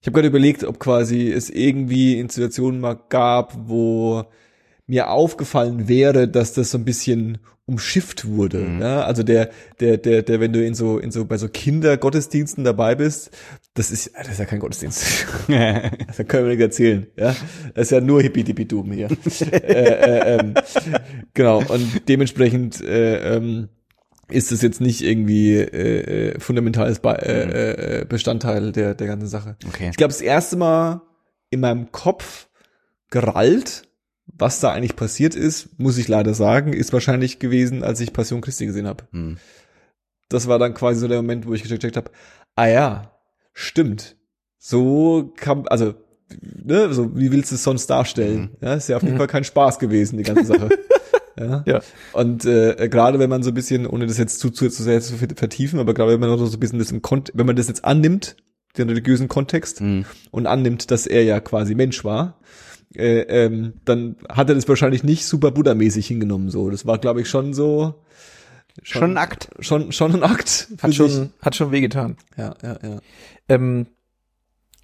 ich 0.00 0.06
habe 0.06 0.14
gerade 0.14 0.28
überlegt, 0.28 0.64
ob 0.64 0.78
quasi 0.78 1.30
es 1.30 1.50
irgendwie 1.50 2.18
in 2.18 2.28
Situationen 2.28 2.80
mal 2.80 2.98
gab, 3.08 3.54
wo 3.68 4.24
mir 4.86 5.10
aufgefallen 5.10 5.88
wäre, 5.88 6.28
dass 6.28 6.52
das 6.52 6.70
so 6.70 6.78
ein 6.78 6.84
bisschen 6.84 7.38
umschifft 7.68 8.26
wurde. 8.26 8.60
Mhm. 8.60 8.80
Ja? 8.80 9.02
Also 9.02 9.22
der, 9.22 9.50
der, 9.78 9.98
der, 9.98 10.22
der, 10.22 10.40
wenn 10.40 10.52
du 10.52 10.64
in 10.64 10.74
so, 10.74 10.98
in 10.98 11.10
so 11.10 11.26
bei 11.26 11.36
so 11.36 11.48
Kindergottesdiensten 11.48 12.64
dabei 12.64 12.94
bist, 12.94 13.30
das 13.74 13.90
ist, 13.90 14.12
das 14.16 14.28
ist 14.28 14.38
ja 14.38 14.46
kein 14.46 14.58
Gottesdienst. 14.58 15.26
Das 15.48 16.26
können 16.26 16.46
wir 16.46 16.52
nicht 16.52 16.60
erzählen, 16.60 17.06
ja. 17.16 17.36
Das 17.74 17.86
ist 17.86 17.90
ja 17.90 18.00
nur 18.00 18.22
Hippie-Dippie-Dum 18.22 18.92
hier. 18.92 19.08
äh, 19.40 19.56
äh, 19.56 20.38
ähm, 20.38 20.54
genau, 21.34 21.58
und 21.58 22.08
dementsprechend 22.08 22.80
äh, 22.80 23.36
ähm, 23.36 23.68
ist 24.30 24.52
es 24.52 24.62
jetzt 24.62 24.80
nicht 24.80 25.02
irgendwie 25.02 25.54
äh, 25.56 26.32
äh, 26.34 26.40
fundamentales 26.40 27.00
Be 27.00 27.10
äh, 27.22 28.00
äh, 28.00 28.04
Bestandteil 28.04 28.72
der, 28.72 28.94
der 28.94 29.06
ganzen 29.06 29.28
Sache. 29.28 29.56
okay. 29.66 29.88
Ich 29.90 29.96
glaube, 29.96 30.12
das 30.12 30.20
erste 30.20 30.56
Mal 30.56 31.02
in 31.50 31.60
meinem 31.60 31.90
Kopf 31.92 32.48
gerallt, 33.10 33.84
was 34.26 34.60
da 34.60 34.72
eigentlich 34.72 34.96
passiert 34.96 35.34
ist, 35.34 35.78
muss 35.78 35.98
ich 35.98 36.08
leider 36.08 36.34
sagen, 36.34 36.72
ist 36.72 36.92
wahrscheinlich 36.92 37.38
gewesen, 37.38 37.82
als 37.82 38.00
ich 38.00 38.12
Passion 38.12 38.40
Christi 38.40 38.66
gesehen 38.66 38.86
habe. 38.86 39.04
Hm. 39.12 39.38
Das 40.28 40.46
war 40.46 40.58
dann 40.58 40.74
quasi 40.74 41.00
so 41.00 41.08
der 41.08 41.18
Moment, 41.18 41.46
wo 41.46 41.54
ich 41.54 41.62
gecheckt 41.62 41.96
habe, 41.96 42.10
ah 42.54 42.66
ja, 42.66 43.18
stimmt. 43.54 44.16
So 44.58 45.32
kann, 45.36 45.66
also, 45.68 45.94
ne, 46.42 46.92
so 46.92 47.16
wie 47.16 47.32
willst 47.32 47.50
du 47.50 47.54
es 47.54 47.62
sonst 47.62 47.86
darstellen? 47.86 48.56
Ja, 48.60 48.74
ist 48.74 48.88
ja 48.88 48.96
auf 48.98 49.02
jeden 49.02 49.16
Fall 49.16 49.26
kein 49.26 49.44
Spaß 49.44 49.78
gewesen, 49.78 50.18
die 50.18 50.24
ganze 50.24 50.44
Sache. 50.44 50.68
ja. 51.38 51.62
Ja. 51.66 51.80
Und 52.12 52.44
äh, 52.44 52.88
gerade 52.88 53.18
wenn 53.18 53.30
man 53.30 53.42
so 53.42 53.50
ein 53.50 53.54
bisschen, 53.54 53.86
ohne 53.86 54.06
das 54.06 54.18
jetzt 54.18 54.40
zu, 54.40 54.50
zu, 54.50 54.68
zu 54.68 54.82
sehr 54.82 55.00
zu 55.00 55.16
vertiefen, 55.16 55.78
aber 55.78 55.94
gerade 55.94 56.12
wenn 56.12 56.20
man 56.20 56.30
noch 56.30 56.38
so 56.46 56.56
ein 56.56 56.60
bisschen 56.60 56.78
das 56.78 56.90
im 56.90 57.02
Kont 57.02 57.30
wenn 57.34 57.46
man 57.46 57.56
das 57.56 57.68
jetzt 57.68 57.84
annimmt, 57.84 58.36
den 58.76 58.88
religiösen 58.88 59.28
Kontext, 59.28 59.80
Hm. 59.80 60.04
und 60.30 60.46
annimmt, 60.46 60.90
dass 60.90 61.06
er 61.06 61.24
ja 61.24 61.40
quasi 61.40 61.74
Mensch 61.74 62.04
war, 62.04 62.38
äh, 62.94 63.20
ähm, 63.22 63.74
dann 63.84 64.16
hat 64.28 64.48
er 64.48 64.54
das 64.54 64.68
wahrscheinlich 64.68 65.02
nicht 65.04 65.24
super 65.26 65.50
Buddha-mäßig 65.50 66.06
hingenommen. 66.06 66.50
So, 66.50 66.70
das 66.70 66.86
war, 66.86 66.98
glaube 66.98 67.20
ich, 67.20 67.28
schon 67.28 67.52
so 67.54 67.94
Schon 68.82 69.10
ein 69.12 69.18
Akt. 69.18 69.50
schon 69.60 69.90
schon 69.92 70.14
ein 70.14 70.22
Akt. 70.22 70.68
Hat 70.80 70.94
schon, 70.94 71.32
hat 71.42 71.56
schon 71.56 71.72
wehgetan. 71.72 72.16
Ja, 72.36 72.54
ja, 72.62 72.78
ja. 72.82 73.00
Ähm, 73.48 73.86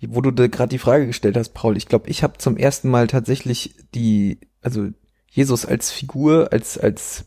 wo 0.09 0.21
du 0.21 0.33
gerade 0.33 0.69
die 0.69 0.79
Frage 0.79 1.07
gestellt 1.07 1.37
hast, 1.37 1.51
Paul, 1.55 1.77
ich 1.77 1.87
glaube, 1.87 2.11
ich 2.11 2.23
habe 2.23 2.37
zum 2.39 2.57
ersten 2.57 2.91
Mal 2.91 3.07
tatsächlich 3.07 3.75
die, 3.95 4.39
also 4.61 4.89
Jesus 5.35 5.67
als 5.67 5.91
Figur, 5.91 6.53
als 6.53 6.79
als 6.79 7.25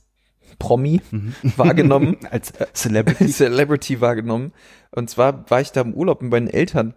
Promi 0.60 1.02
wahrgenommen, 1.58 2.18
Als 2.32 2.54
Celebrity. 2.74 3.28
Celebrity 3.32 4.02
wahrgenommen. 4.02 4.54
Und 4.92 5.10
zwar 5.10 5.50
war 5.52 5.62
ich 5.62 5.72
da 5.72 5.82
im 5.82 5.94
Urlaub 5.94 6.22
mit 6.22 6.32
meinen 6.32 6.48
Eltern 6.48 6.96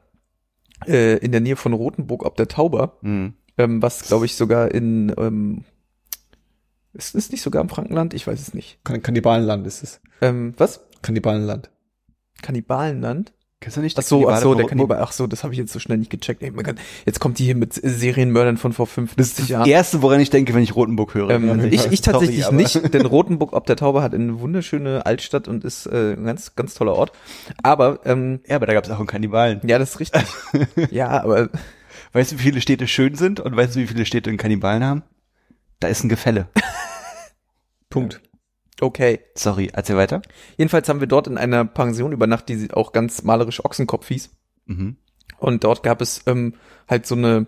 äh, 0.87 1.19
in 1.19 1.33
der 1.33 1.40
Nähe 1.40 1.57
von 1.57 1.73
Rothenburg 1.73 2.25
ob 2.25 2.37
der 2.37 2.49
Tauber, 2.49 2.97
Hm. 3.02 3.35
ähm, 3.59 3.83
was 3.83 4.02
glaube 4.05 4.25
ich 4.26 4.37
sogar 4.37 4.73
in 4.73 5.12
ähm, 5.19 5.64
ist 6.93 7.14
es 7.14 7.31
nicht 7.31 7.43
sogar 7.43 7.61
im 7.62 7.69
Frankenland? 7.69 8.14
Ich 8.14 8.26
weiß 8.26 8.40
es 8.40 8.55
nicht. 8.55 8.79
Kann 8.85 9.02
Kannibalenland 9.02 9.67
ist 9.67 9.83
es. 9.83 10.00
Ähm, 10.21 10.55
was? 10.57 10.81
Kannibalenland. 11.02 11.71
Kannibalenland? 12.43 13.33
Kennst 13.61 13.76
du 13.76 13.83
nicht? 13.83 13.99
Ach 13.99 14.02
so, 14.02 14.26
ach 14.29 14.38
so, 14.40 14.55
der 14.55 14.64
Wo- 14.64 14.69
Kannibal. 14.69 15.00
Ach 15.02 15.12
so, 15.12 15.26
das 15.26 15.45
habe 15.45 15.52
ich 15.52 15.59
jetzt 15.59 15.71
so 15.71 15.79
schnell 15.79 15.99
nicht 15.99 16.11
gecheckt. 16.11 16.43
Ey, 16.43 16.50
Gott, 16.50 16.76
jetzt 17.05 17.21
kommt 17.21 17.38
die 17.38 17.45
hier 17.45 17.55
mit 17.55 17.75
Serienmördern 17.75 18.57
von 18.57 18.73
vor 18.73 18.87
50 18.87 19.17
Das 19.19 19.26
ist 19.26 19.38
das 19.38 19.49
Jahren. 19.49 19.69
Erste, 19.69 20.00
woran 20.00 20.19
ich 20.19 20.31
denke, 20.31 20.55
wenn 20.55 20.62
ich 20.62 20.75
Rotenburg 20.75 21.12
höre. 21.12 21.29
Ähm, 21.29 21.64
ich, 21.67 21.75
ich 21.75 21.81
Sorry, 21.83 21.97
tatsächlich 21.99 22.47
aber- 22.47 22.57
nicht, 22.57 22.95
denn 22.95 23.05
Rotenburg 23.07 23.52
ob 23.52 23.67
der 23.67 23.76
Taube 23.76 24.00
hat 24.02 24.14
eine 24.14 24.40
wunderschöne 24.40 25.05
Altstadt 25.05 25.47
und 25.47 25.62
ist 25.64 25.85
äh, 25.87 26.14
ein 26.14 26.25
ganz, 26.25 26.55
ganz 26.57 26.73
toller 26.73 26.95
Ort. 26.95 27.12
Aber, 27.62 28.00
ähm, 28.07 28.40
Ja, 28.49 28.57
aber 28.57 28.64
da 28.64 28.73
gab 28.73 28.85
es 28.85 28.90
auch 28.90 28.97
einen 28.99 29.07
Kannibalen. 29.07 29.61
ja, 29.64 29.79
das 29.79 29.90
ist 29.90 30.00
richtig. 30.00 30.23
ja, 30.90 31.09
aber 31.23 31.50
Weißt 32.12 32.33
du, 32.33 32.38
wie 32.38 32.43
viele 32.43 32.61
Städte 32.62 32.88
schön 32.88 33.14
sind 33.14 33.38
und 33.40 33.55
weißt 33.55 33.76
du, 33.76 33.81
wie 33.81 33.87
viele 33.87 34.05
Städte 34.07 34.31
einen 34.31 34.38
Kannibalen 34.38 34.83
haben? 34.83 35.02
Da 35.81 35.88
ist 35.88 36.02
ein 36.02 36.09
Gefälle. 36.09 36.49
Punkt. 37.90 38.21
Okay. 38.83 39.21
Sorry, 39.35 39.71
erzähl 39.73 39.97
weiter. 39.97 40.23
Jedenfalls 40.57 40.89
haben 40.89 41.01
wir 41.01 41.07
dort 41.07 41.27
in 41.27 41.39
einer 41.39 41.65
Pension 41.65 42.13
übernachtet, 42.13 42.49
die 42.51 42.57
sie 42.57 42.71
auch 42.73 42.93
ganz 42.93 43.23
malerisch 43.23 43.65
Ochsenkopf 43.65 44.09
hieß. 44.09 44.31
Mhm. 44.67 44.97
Und 45.39 45.65
dort 45.65 45.83
gab 45.83 46.01
es 46.01 46.23
ähm, 46.27 46.55
halt 46.89 47.07
so 47.07 47.15
eine, 47.15 47.47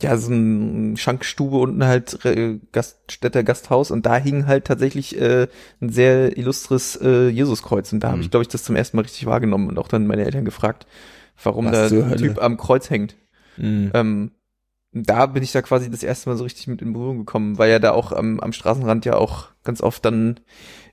ja, 0.00 0.16
so 0.16 0.32
eine 0.32 0.96
Schankstube 0.96 1.56
unten 1.58 1.84
halt 1.84 2.24
äh, 2.24 2.58
Gaststätte, 2.72 3.44
Gasthaus 3.44 3.90
und 3.90 4.06
da 4.06 4.16
hing 4.16 4.46
halt 4.46 4.64
tatsächlich 4.64 5.20
äh, 5.20 5.46
ein 5.80 5.90
sehr 5.90 6.36
illustres 6.36 6.98
äh, 7.00 7.28
Jesuskreuz. 7.28 7.92
Und 7.92 8.00
da 8.00 8.08
habe 8.08 8.18
Mhm. 8.18 8.22
ich, 8.24 8.30
glaube 8.30 8.42
ich, 8.42 8.48
das 8.48 8.64
zum 8.64 8.76
ersten 8.76 8.96
Mal 8.96 9.02
richtig 9.02 9.26
wahrgenommen 9.26 9.68
und 9.68 9.78
auch 9.78 9.88
dann 9.88 10.06
meine 10.06 10.24
Eltern 10.24 10.44
gefragt, 10.44 10.86
warum 11.42 11.66
Was 11.66 11.90
da 11.90 12.06
ein? 12.06 12.16
Typ 12.16 12.42
am 12.42 12.56
Kreuz 12.56 12.90
hängt. 12.90 13.16
Mhm. 13.56 13.90
Ähm, 13.94 14.30
da 14.94 15.26
bin 15.26 15.42
ich 15.42 15.52
da 15.52 15.60
quasi 15.60 15.90
das 15.90 16.02
erste 16.02 16.30
Mal 16.30 16.36
so 16.36 16.44
richtig 16.44 16.68
mit 16.68 16.80
in 16.80 16.92
Berührung 16.92 17.18
gekommen, 17.18 17.58
weil 17.58 17.70
ja 17.70 17.80
da 17.80 17.90
auch 17.92 18.12
am, 18.12 18.38
am 18.40 18.52
Straßenrand 18.52 19.04
ja 19.04 19.16
auch 19.16 19.48
ganz 19.64 19.80
oft 19.80 20.04
dann 20.04 20.40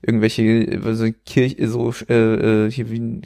irgendwelche 0.04 0.80
also 0.84 1.06
Kirche, 1.24 1.68
so 1.68 1.92
äh, 2.08 2.66
äh, 2.66 2.70
hier 2.70 2.90
wie 2.90 3.20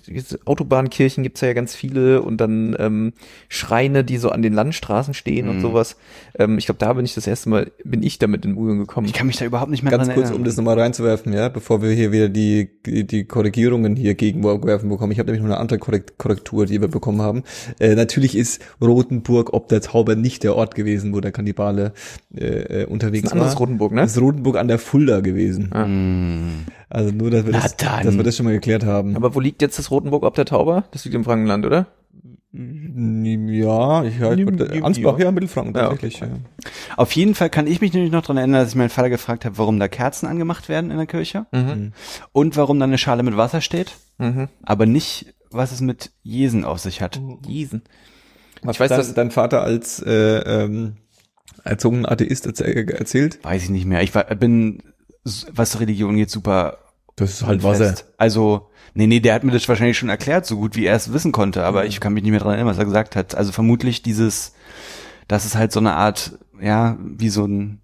Autobahnkirchen 0.45 1.23
gibt's 1.23 1.41
ja 1.41 1.53
ganz 1.55 1.75
viele 1.75 2.23
und 2.23 2.39
dann 2.41 2.77
ähm, 2.79 3.13
Schreine, 3.49 4.05
die 4.05 4.19
so 4.19 4.31
an 4.31 4.43
den 4.43 4.53
Landstraßen 4.53 5.15
stehen 5.15 5.49
und 5.49 5.57
Mhm. 5.57 5.61
sowas. 5.63 5.97
Ähm, 6.39 6.59
ich 6.59 6.67
glaube, 6.67 6.79
da 6.79 6.93
bin 6.93 7.05
ich 7.05 7.15
das 7.15 7.27
erste 7.27 7.49
Mal, 7.49 7.71
bin 7.85 8.03
ich 8.03 8.19
damit 8.19 8.45
in 8.45 8.55
Berührung 8.55 8.79
gekommen. 8.81 9.07
Ich 9.07 9.13
kann 9.15 9.27
mich 9.27 9.37
da 9.37 9.45
überhaupt 9.45 9.71
nicht 9.71 9.83
mehr 9.83 9.91
Ganz 9.91 10.09
kurz, 10.09 10.17
erinnern. 10.19 10.35
um 10.35 10.45
das 10.45 10.57
nochmal 10.57 10.79
reinzuwerfen, 10.79 11.33
ja, 11.33 11.49
bevor 11.49 11.83
wir 11.83 11.91
hier 11.91 12.13
wieder 12.13 12.29
die, 12.29 12.69
die, 12.85 13.25
Korrigierungen 13.25 13.97
hier 13.97 14.15
gegenwerfen 14.15 14.89
bekommen. 14.89 15.13
Ich 15.13 15.19
habe 15.19 15.27
nämlich 15.27 15.43
noch 15.43 15.51
eine 15.51 15.59
andere 15.61 15.79
Korrekt 15.79 16.19
Korrektur, 16.19 16.67
die 16.67 16.81
wir 16.81 16.89
bekommen 16.89 17.23
haben. 17.23 17.43
Äh, 17.81 17.95
natürlich 17.95 18.37
ist 18.37 18.63
Rotenburg 18.83 19.53
ob 19.55 19.69
der 19.69 19.81
Tauber 19.81 20.15
nicht 20.17 20.43
der 20.43 20.55
Ort 20.57 20.75
gewesen, 20.75 21.15
wo 21.15 21.21
der 21.21 21.33
Kannibale 21.33 21.93
äh, 22.37 22.83
äh, 22.83 22.85
unterwegs 22.87 23.23
das 23.25 23.33
ist 23.33 23.39
ein 23.39 23.41
war. 23.47 23.57
Rotenburg, 23.57 23.93
ne? 23.93 24.03
Das 24.03 24.13
ist 24.13 24.21
Rotenburg 24.21 24.57
an 24.57 24.69
der 24.69 24.79
Fulda 24.79 25.21
gewesen. 25.21 25.71
Ah. 25.73 25.87
Also 26.89 27.13
nur, 27.13 27.31
dass 27.31 27.45
wir, 27.47 27.53
Na 27.53 27.61
das, 27.61 27.77
dann. 27.77 28.05
dass 28.05 28.17
wir 28.17 28.25
das 28.25 28.37
schon 28.37 28.45
mal 28.47 28.53
geklärt 28.53 28.85
haben. 28.85 29.17
Aber 29.17 29.35
wo 29.35 29.41
liegt 29.41 29.63
jetzt 29.63 29.79
das 29.79 29.91
Rotenburg 29.91 30.23
ob 30.25 30.35
der 30.35 30.45
Tauber? 30.45 30.85
Das 30.93 31.05
liegt 31.05 31.15
im 31.15 31.25
Frankenland, 31.25 31.67
oder? 31.67 31.87
ja, 32.53 34.05
ich 34.05 34.19
Ja. 34.19 34.83
Ansbach, 34.83 35.19
ja, 35.19 35.31
Mittelfranken 35.31 35.75
Ja, 35.75 35.89
tatsächlich. 35.91 36.21
Ja, 36.21 36.29
Auf 36.97 37.13
jeden 37.13 37.35
Fall 37.35 37.51
kann 37.51 37.67
ich 37.67 37.81
mich 37.81 37.93
nämlich 37.93 38.11
noch 38.13 38.23
dran 38.23 38.37
erinnern, 38.39 38.61
dass 38.63 38.71
ich 38.71 38.75
meinen 38.77 38.89
Vater 38.89 39.11
gefragt 39.11 39.45
habe, 39.45 39.59
warum 39.59 39.79
da 39.79 39.89
Kerzen 39.89 40.27
angemacht 40.27 40.69
werden 40.69 40.91
in 40.91 40.97
der 40.97 41.07
Kirche 41.07 41.47
Mhm. 41.53 41.93
und 42.33 42.57
warum 42.57 42.79
da 42.79 42.85
eine 42.85 42.99
Schale 42.99 43.23
mit 43.23 43.37
Wasser 43.37 43.61
steht, 43.61 43.93
Mhm. 44.19 44.49
aber 44.63 44.87
nicht, 44.87 45.35
was 45.51 45.73
es 45.73 45.81
mit 45.81 46.13
Jesen 46.23 46.65
auf 46.65 46.79
sich 46.79 47.03
hat. 47.03 47.21
Jesen. 47.47 47.83
Was 48.63 48.77
Ich 48.77 48.81
weiß, 48.81 48.89
dein, 48.89 48.99
dass 48.99 49.15
dein 49.15 49.31
Vater 49.31 49.63
als 49.63 50.01
äh, 50.03 50.39
ähm, 50.65 50.97
erzogener 51.65 52.11
Atheist 52.11 52.47
erzähl, 52.47 52.89
erzählt? 52.91 53.39
Weiß 53.45 53.65
ich 53.65 53.71
nicht 53.71 53.85
mehr. 53.85 54.03
Ich 54.03 54.15
war, 54.15 54.25
bin, 54.35 54.83
was 55.53 55.81
Religion 55.81 56.17
geht, 56.17 56.31
super 56.31 56.79
Das 57.17 57.31
ist 57.31 57.47
halt 57.47 57.63
fest. 57.63 58.07
Also, 58.17 58.69
nee, 58.95 59.07
nee, 59.07 59.21
der 59.21 59.35
hat 59.35 59.45
mir 59.45 59.53
das 59.53 59.69
wahrscheinlich 59.69 59.99
schon 59.99 60.09
erklärt, 60.09 60.47
so 60.47 60.57
gut 60.57 60.77
wie 60.77 60.87
er 60.87 60.97
es 60.97 61.13
wissen 61.13 61.33
konnte, 61.33 61.65
aber 61.65 61.87
ich 61.87 62.01
kann 62.01 62.13
mich 62.13 62.23
nicht 62.23 62.31
mehr 62.31 62.41
dran 62.41 62.53
erinnern, 62.53 62.69
was 62.69 62.79
er 62.79 62.85
gesagt 62.85 63.17
hat. 63.17 63.35
Also 63.35 63.53
vermutlich 63.53 64.03
dieses, 64.03 64.55
dass 65.29 65.45
es 65.45 65.57
halt 65.57 65.73
so 65.73 65.81
eine 65.81 65.95
Art, 65.95 66.39
ja, 66.61 66.97
wie 67.01 67.29
so 67.29 67.47
ein, 67.47 67.81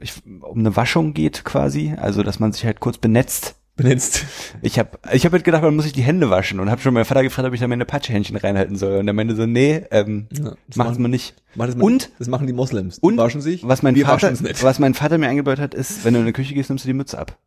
ich, 0.00 0.14
um 0.40 0.58
eine 0.58 0.74
Waschung 0.76 1.12
geht 1.14 1.44
quasi, 1.44 1.94
also 1.96 2.22
dass 2.22 2.40
man 2.40 2.52
sich 2.52 2.64
halt 2.64 2.80
kurz 2.80 2.98
benetzt. 2.98 3.56
Benetzt. 3.76 4.24
Ich 4.60 4.78
habe 4.78 4.98
ich 5.12 5.24
hab 5.24 5.32
halt 5.32 5.44
gedacht, 5.44 5.62
man 5.62 5.74
muss 5.74 5.84
sich 5.84 5.94
die 5.94 6.02
Hände 6.02 6.28
waschen 6.28 6.60
und 6.60 6.70
habe 6.70 6.80
schon 6.82 6.92
meinen 6.92 7.04
Vater 7.06 7.22
gefragt, 7.22 7.48
ob 7.48 7.54
ich 7.54 7.60
da 7.60 7.68
meine 7.68 7.86
Patschehändchen 7.86 8.36
reinhalten 8.36 8.76
soll. 8.76 8.98
Und 8.98 9.08
er 9.08 9.14
meinte 9.14 9.34
so, 9.34 9.46
nee, 9.46 9.84
ähm, 9.90 10.26
Ja, 10.32 10.54
das 10.66 10.76
macht 10.76 10.88
machen- 10.90 11.02
man 11.02 11.10
nicht. 11.12 11.34
Mach 11.54 11.66
das 11.66 11.76
Und? 11.76 12.10
Das 12.18 12.28
machen 12.28 12.46
die 12.46 12.52
Moslems. 12.52 12.98
Und 12.98 13.16
waschen 13.16 13.40
sich. 13.40 13.66
was 13.66 13.82
mein 13.82 13.94
wir 13.94 14.04
Vater, 14.06 14.32
was 14.62 14.78
mein 14.78 14.94
Vater 14.94 15.16
mir 15.18 15.28
eingebaut 15.28 15.58
hat, 15.58 15.74
ist, 15.74 16.04
wenn 16.04 16.12
du 16.14 16.20
in 16.20 16.26
die 16.26 16.32
Küche 16.32 16.52
gehst, 16.54 16.68
nimmst 16.68 16.84
du 16.84 16.88
die 16.88 16.94
Mütze 16.94 17.18
ab. 17.18 17.38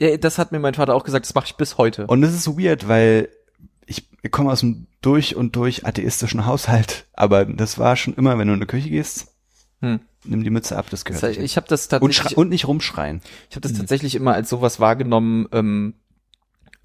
Ja, 0.00 0.16
das 0.16 0.38
hat 0.38 0.52
mir 0.52 0.58
mein 0.60 0.74
Vater 0.74 0.94
auch 0.94 1.04
gesagt, 1.04 1.26
das 1.26 1.34
mache 1.34 1.46
ich 1.48 1.56
bis 1.56 1.76
heute. 1.76 2.06
Und 2.06 2.22
das 2.22 2.32
ist 2.32 2.44
so 2.44 2.58
weird, 2.58 2.88
weil 2.88 3.28
ich 3.86 4.06
komme 4.30 4.50
aus 4.52 4.62
einem 4.62 4.86
durch 5.02 5.36
und 5.36 5.54
durch 5.56 5.84
atheistischen 5.84 6.46
Haushalt, 6.46 7.04
aber 7.12 7.44
das 7.44 7.78
war 7.78 7.94
schon 7.96 8.14
immer, 8.14 8.38
wenn 8.38 8.48
du 8.48 8.54
in 8.54 8.60
die 8.60 8.66
Küche 8.66 8.88
gehst, 8.88 9.33
Hm. 9.80 10.00
nimm 10.24 10.44
die 10.44 10.50
Mütze 10.50 10.76
ab, 10.78 10.86
das 10.90 11.04
gehört. 11.04 11.22
Das, 11.22 11.36
ich 11.36 11.56
habe 11.56 11.66
das 11.68 11.84
und, 11.84 11.90
tatsächlich, 11.90 12.16
schrei- 12.16 12.36
und 12.36 12.48
nicht 12.48 12.66
rumschreien. 12.68 13.20
ich 13.50 13.56
habe 13.56 13.68
das 13.68 13.76
tatsächlich 13.76 14.14
immer 14.14 14.34
als 14.34 14.48
sowas 14.48 14.80
wahrgenommen. 14.80 15.46
Ähm, 15.52 15.94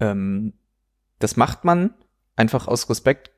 ähm, 0.00 0.52
das 1.18 1.36
macht 1.36 1.64
man 1.64 1.94
einfach 2.36 2.66
aus 2.68 2.88
Respekt 2.90 3.30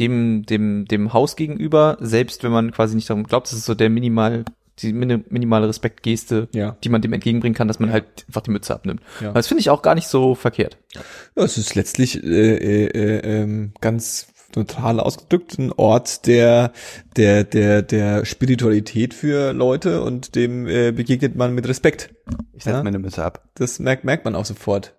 dem 0.00 0.46
dem 0.46 0.86
dem 0.86 1.12
Haus 1.12 1.36
gegenüber, 1.36 1.98
selbst 2.00 2.42
wenn 2.42 2.52
man 2.52 2.70
quasi 2.72 2.94
nicht 2.94 3.10
darum 3.10 3.24
glaubt. 3.24 3.46
Das 3.48 3.52
ist 3.58 3.66
so 3.66 3.74
der 3.74 3.90
minimal 3.90 4.44
die 4.78 4.94
mini- 4.94 5.22
minimale 5.28 5.68
Respektgeste, 5.68 6.48
Ja. 6.54 6.78
die 6.82 6.88
man 6.88 7.02
dem 7.02 7.12
entgegenbringen 7.12 7.54
kann, 7.54 7.68
dass 7.68 7.78
man 7.78 7.92
halt 7.92 8.24
einfach 8.26 8.40
die 8.40 8.50
Mütze 8.50 8.74
abnimmt. 8.74 9.02
Ja. 9.20 9.32
Das 9.32 9.46
finde 9.46 9.60
ich 9.60 9.68
auch 9.68 9.82
gar 9.82 9.94
nicht 9.94 10.08
so 10.08 10.34
verkehrt. 10.34 10.78
Ja, 10.94 11.02
es 11.44 11.58
ist 11.58 11.74
letztlich 11.74 12.22
äh, 12.24 12.56
äh, 12.56 12.86
äh, 12.86 13.42
ähm, 13.42 13.74
ganz 13.82 14.31
neutral 14.56 15.00
ausgedrückt 15.00 15.58
ein 15.58 15.72
Ort 15.72 16.26
der 16.26 16.72
der 17.16 17.44
der 17.44 17.82
der 17.82 18.24
Spiritualität 18.24 19.14
für 19.14 19.52
Leute 19.52 20.02
und 20.02 20.34
dem 20.34 20.66
äh, 20.66 20.92
begegnet 20.92 21.36
man 21.36 21.54
mit 21.54 21.66
Respekt. 21.68 22.14
Ich 22.52 22.64
setze 22.64 22.78
Ja? 22.78 22.82
meine 22.82 22.98
Mütze 22.98 23.24
ab. 23.24 23.48
Das 23.54 23.78
merkt 23.78 24.04
merkt 24.04 24.24
man 24.24 24.34
auch 24.34 24.44
sofort. 24.44 24.94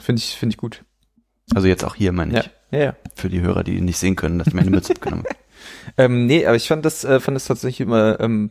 Finde 0.00 0.20
ich 0.20 0.34
finde 0.36 0.54
ich 0.54 0.58
gut. 0.58 0.84
Also 1.54 1.66
jetzt 1.68 1.84
auch 1.84 1.94
hier, 1.94 2.12
meine 2.12 2.34
Ja, 2.34 2.40
ich. 2.40 2.50
ja, 2.72 2.78
ja. 2.78 2.96
Für 3.14 3.28
die 3.30 3.40
Hörer, 3.40 3.64
die 3.64 3.80
nicht 3.80 3.96
sehen 3.98 4.16
können, 4.16 4.38
dass 4.38 4.48
ich 4.48 4.54
meine 4.54 4.70
Mütze 4.70 4.92
abgenommen 4.94 5.24
habe. 5.24 5.36
Ähm, 5.96 6.26
nee, 6.26 6.46
aber 6.46 6.54
ich 6.54 6.68
fand 6.68 6.84
das, 6.84 7.02
äh, 7.04 7.18
fand 7.18 7.34
das 7.34 7.46
tatsächlich 7.46 7.80
immer 7.80 8.20
ähm, 8.20 8.50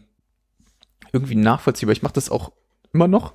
irgendwie 1.13 1.35
nachvollziehbar. 1.35 1.93
Ich 1.93 2.01
mache 2.01 2.13
das 2.13 2.29
auch 2.29 2.51
immer 2.93 3.07
noch. 3.07 3.33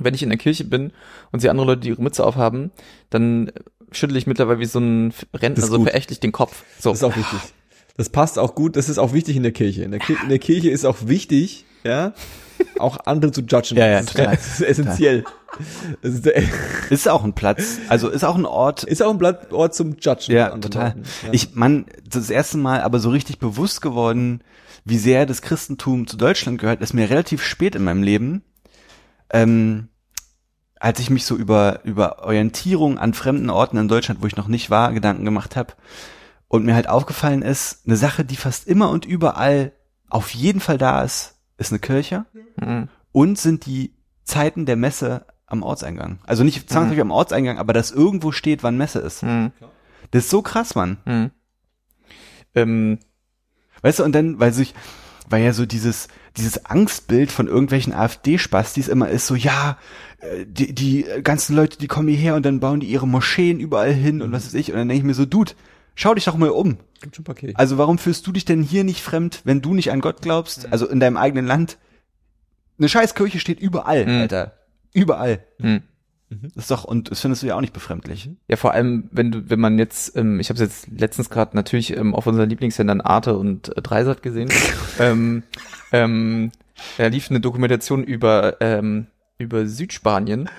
Wenn 0.00 0.14
ich 0.14 0.22
in 0.22 0.30
der 0.30 0.38
Kirche 0.38 0.64
bin 0.64 0.92
und 1.30 1.40
sehe 1.40 1.50
andere 1.50 1.66
Leute, 1.66 1.80
die 1.82 1.88
ihre 1.90 2.02
Mütze 2.02 2.24
aufhaben, 2.24 2.70
dann 3.10 3.52
schüttel 3.92 4.16
ich 4.16 4.26
mittlerweile 4.26 4.58
wie 4.58 4.66
so 4.66 4.80
ein 4.80 5.12
Rentner 5.34 5.66
so 5.66 5.78
gut. 5.78 5.88
verächtlich 5.88 6.20
den 6.20 6.32
Kopf. 6.32 6.62
So. 6.78 6.90
Das 6.90 6.98
ist 6.98 7.04
auch 7.04 7.16
wichtig. 7.16 7.38
Das 7.96 8.10
passt 8.10 8.38
auch 8.38 8.54
gut. 8.54 8.76
Das 8.76 8.88
ist 8.88 8.98
auch 8.98 9.12
wichtig 9.12 9.36
in 9.36 9.42
der 9.42 9.52
Kirche. 9.52 9.82
In 9.82 9.90
der, 9.90 10.00
Ki 10.00 10.16
in 10.22 10.28
der 10.28 10.38
Kirche 10.38 10.70
ist 10.70 10.84
auch 10.84 10.96
wichtig, 11.06 11.64
ja, 11.84 12.12
auch 12.78 12.98
andere 13.06 13.32
zu 13.32 13.42
judgen. 13.42 13.76
Ja, 13.76 13.86
ja, 13.86 14.00
das, 14.00 14.06
ist, 14.06 14.16
total. 14.16 14.36
das 14.36 14.46
ist 14.46 14.60
essentiell. 14.62 15.24
Das 16.02 16.14
ist, 16.14 16.26
Ist 16.90 17.08
auch 17.08 17.24
ein 17.24 17.32
Platz, 17.32 17.78
also 17.88 18.08
ist 18.08 18.24
auch 18.24 18.36
ein 18.36 18.46
Ort, 18.46 18.84
ist 18.84 19.02
auch 19.02 19.10
ein 19.10 19.18
Blatt, 19.18 19.52
Ort 19.52 19.74
zum 19.74 19.96
Judgen. 20.00 20.32
Ja, 20.32 20.50
total. 20.50 20.94
Ja. 21.24 21.28
Ich, 21.32 21.54
man, 21.54 21.86
das 22.08 22.30
erste 22.30 22.58
Mal 22.58 22.82
aber 22.82 22.98
so 23.00 23.10
richtig 23.10 23.38
bewusst 23.38 23.82
geworden, 23.82 24.42
wie 24.84 24.98
sehr 24.98 25.26
das 25.26 25.42
Christentum 25.42 26.06
zu 26.06 26.16
Deutschland 26.16 26.60
gehört, 26.60 26.80
ist 26.80 26.94
mir 26.94 27.10
relativ 27.10 27.42
spät 27.42 27.74
in 27.74 27.84
meinem 27.84 28.02
Leben, 28.02 28.42
ähm, 29.30 29.88
als 30.80 31.00
ich 31.00 31.10
mich 31.10 31.24
so 31.24 31.36
über, 31.36 31.80
über 31.84 32.24
Orientierung 32.24 32.98
an 32.98 33.14
fremden 33.14 33.50
Orten 33.50 33.76
in 33.76 33.88
Deutschland, 33.88 34.22
wo 34.22 34.26
ich 34.26 34.36
noch 34.36 34.48
nicht 34.48 34.70
war, 34.70 34.92
Gedanken 34.92 35.24
gemacht 35.24 35.56
habe 35.56 35.72
und 36.48 36.64
mir 36.64 36.74
halt 36.74 36.88
aufgefallen 36.88 37.42
ist, 37.42 37.86
eine 37.86 37.96
Sache, 37.96 38.24
die 38.24 38.36
fast 38.36 38.66
immer 38.68 38.90
und 38.90 39.04
überall 39.04 39.72
auf 40.08 40.30
jeden 40.30 40.60
Fall 40.60 40.78
da 40.78 41.02
ist, 41.02 41.36
ist 41.56 41.72
eine 41.72 41.80
Kirche 41.80 42.24
Mhm. 42.60 42.88
und 43.12 43.38
sind 43.38 43.66
die 43.66 43.94
Zeiten 44.24 44.66
der 44.66 44.76
Messe 44.76 45.26
am 45.46 45.62
Ortseingang. 45.62 46.18
Also 46.26 46.44
nicht 46.44 46.68
zwangsläufig 46.70 47.00
am 47.00 47.10
Ortseingang, 47.10 47.58
aber 47.58 47.72
dass 47.72 47.90
irgendwo 47.90 48.32
steht, 48.32 48.62
wann 48.62 48.76
Messe 48.76 48.98
ist. 49.00 49.22
Mhm. 49.22 49.52
Das 50.10 50.24
ist 50.24 50.30
so 50.30 50.42
krass, 50.42 50.74
Mann. 50.74 50.98
Mhm. 51.04 51.30
Ähm, 52.54 52.98
Weißt 53.80 54.00
du, 54.00 54.04
und 54.04 54.12
dann, 54.12 54.40
weil 54.40 54.52
sich, 54.52 54.74
weil 55.30 55.42
ja 55.44 55.52
so 55.52 55.66
dieses, 55.66 56.08
dieses 56.36 56.64
Angstbild 56.66 57.30
von 57.32 57.46
irgendwelchen 57.48 57.92
AfD-Spastis 57.92 58.88
immer 58.88 59.08
ist 59.08 59.26
so, 59.26 59.34
ja, 59.34 59.78
äh, 60.20 60.44
die, 60.46 60.74
die 60.74 61.06
ganzen 61.22 61.54
Leute, 61.56 61.78
die 61.78 61.86
kommen 61.88 62.08
hierher 62.08 62.34
und 62.34 62.44
dann 62.44 62.60
bauen 62.60 62.80
die 62.80 62.86
ihre 62.86 63.06
Moscheen 63.08 63.60
überall 63.60 63.92
hin 63.92 64.22
und 64.22 64.32
was 64.32 64.46
weiß 64.46 64.54
ich. 64.54 64.70
Und 64.72 64.78
dann 64.78 64.88
denke 64.88 65.00
ich 65.00 65.06
mir 65.06 65.14
so, 65.14 65.26
Dude, 65.26 65.52
schau 65.94 66.14
dich 66.14 66.24
doch 66.24 66.36
mal 66.36 66.50
um. 66.50 66.78
Gibt 67.00 67.14
schon 67.16 67.22
ein 67.22 67.26
paar 67.26 67.34
Kirchen. 67.34 67.56
Also 67.56 67.78
warum 67.78 67.98
fühlst 67.98 68.26
du 68.26 68.32
dich 68.32 68.44
denn 68.44 68.62
hier 68.62 68.82
nicht 68.84 69.02
fremd, 69.02 69.42
wenn 69.44 69.60
du 69.62 69.74
nicht 69.74 69.92
an 69.92 70.00
Gott 70.00 70.22
glaubst? 70.22 70.72
Also 70.72 70.88
in 70.88 71.00
deinem 71.00 71.16
eigenen 71.16 71.46
Land. 71.46 71.78
Eine 72.78 72.88
scheiß 72.88 73.14
Kirche 73.14 73.38
steht 73.40 73.60
überall, 73.60 74.06
Mhm. 74.06 74.20
Alter. 74.22 74.52
Überall. 74.92 75.44
mhm. 75.58 75.82
Das 76.30 76.64
ist 76.64 76.70
doch, 76.70 76.84
und 76.84 77.10
das 77.10 77.20
findest 77.20 77.42
du 77.42 77.46
ja 77.46 77.56
auch 77.56 77.60
nicht 77.60 77.72
befremdlich. 77.72 78.30
Ja, 78.48 78.56
vor 78.56 78.72
allem, 78.72 79.08
wenn 79.10 79.30
du, 79.30 79.48
wenn 79.50 79.60
man 79.60 79.78
jetzt, 79.78 80.16
ähm, 80.16 80.40
ich 80.40 80.50
habe 80.50 80.62
es 80.62 80.86
jetzt 80.86 81.00
letztens 81.00 81.30
gerade 81.30 81.56
natürlich 81.56 81.96
ähm, 81.96 82.14
auf 82.14 82.26
unseren 82.26 82.50
Lieblingssendern 82.50 83.00
Arte 83.00 83.36
und 83.36 83.76
äh, 83.76 83.80
Dreisat 83.80 84.22
gesehen. 84.22 84.50
ähm, 84.98 85.42
ähm, 85.92 86.52
da 86.98 87.06
lief 87.06 87.30
eine 87.30 87.40
Dokumentation 87.40 88.04
über 88.04 88.60
ähm, 88.60 89.06
über 89.38 89.66
Südspanien 89.66 90.50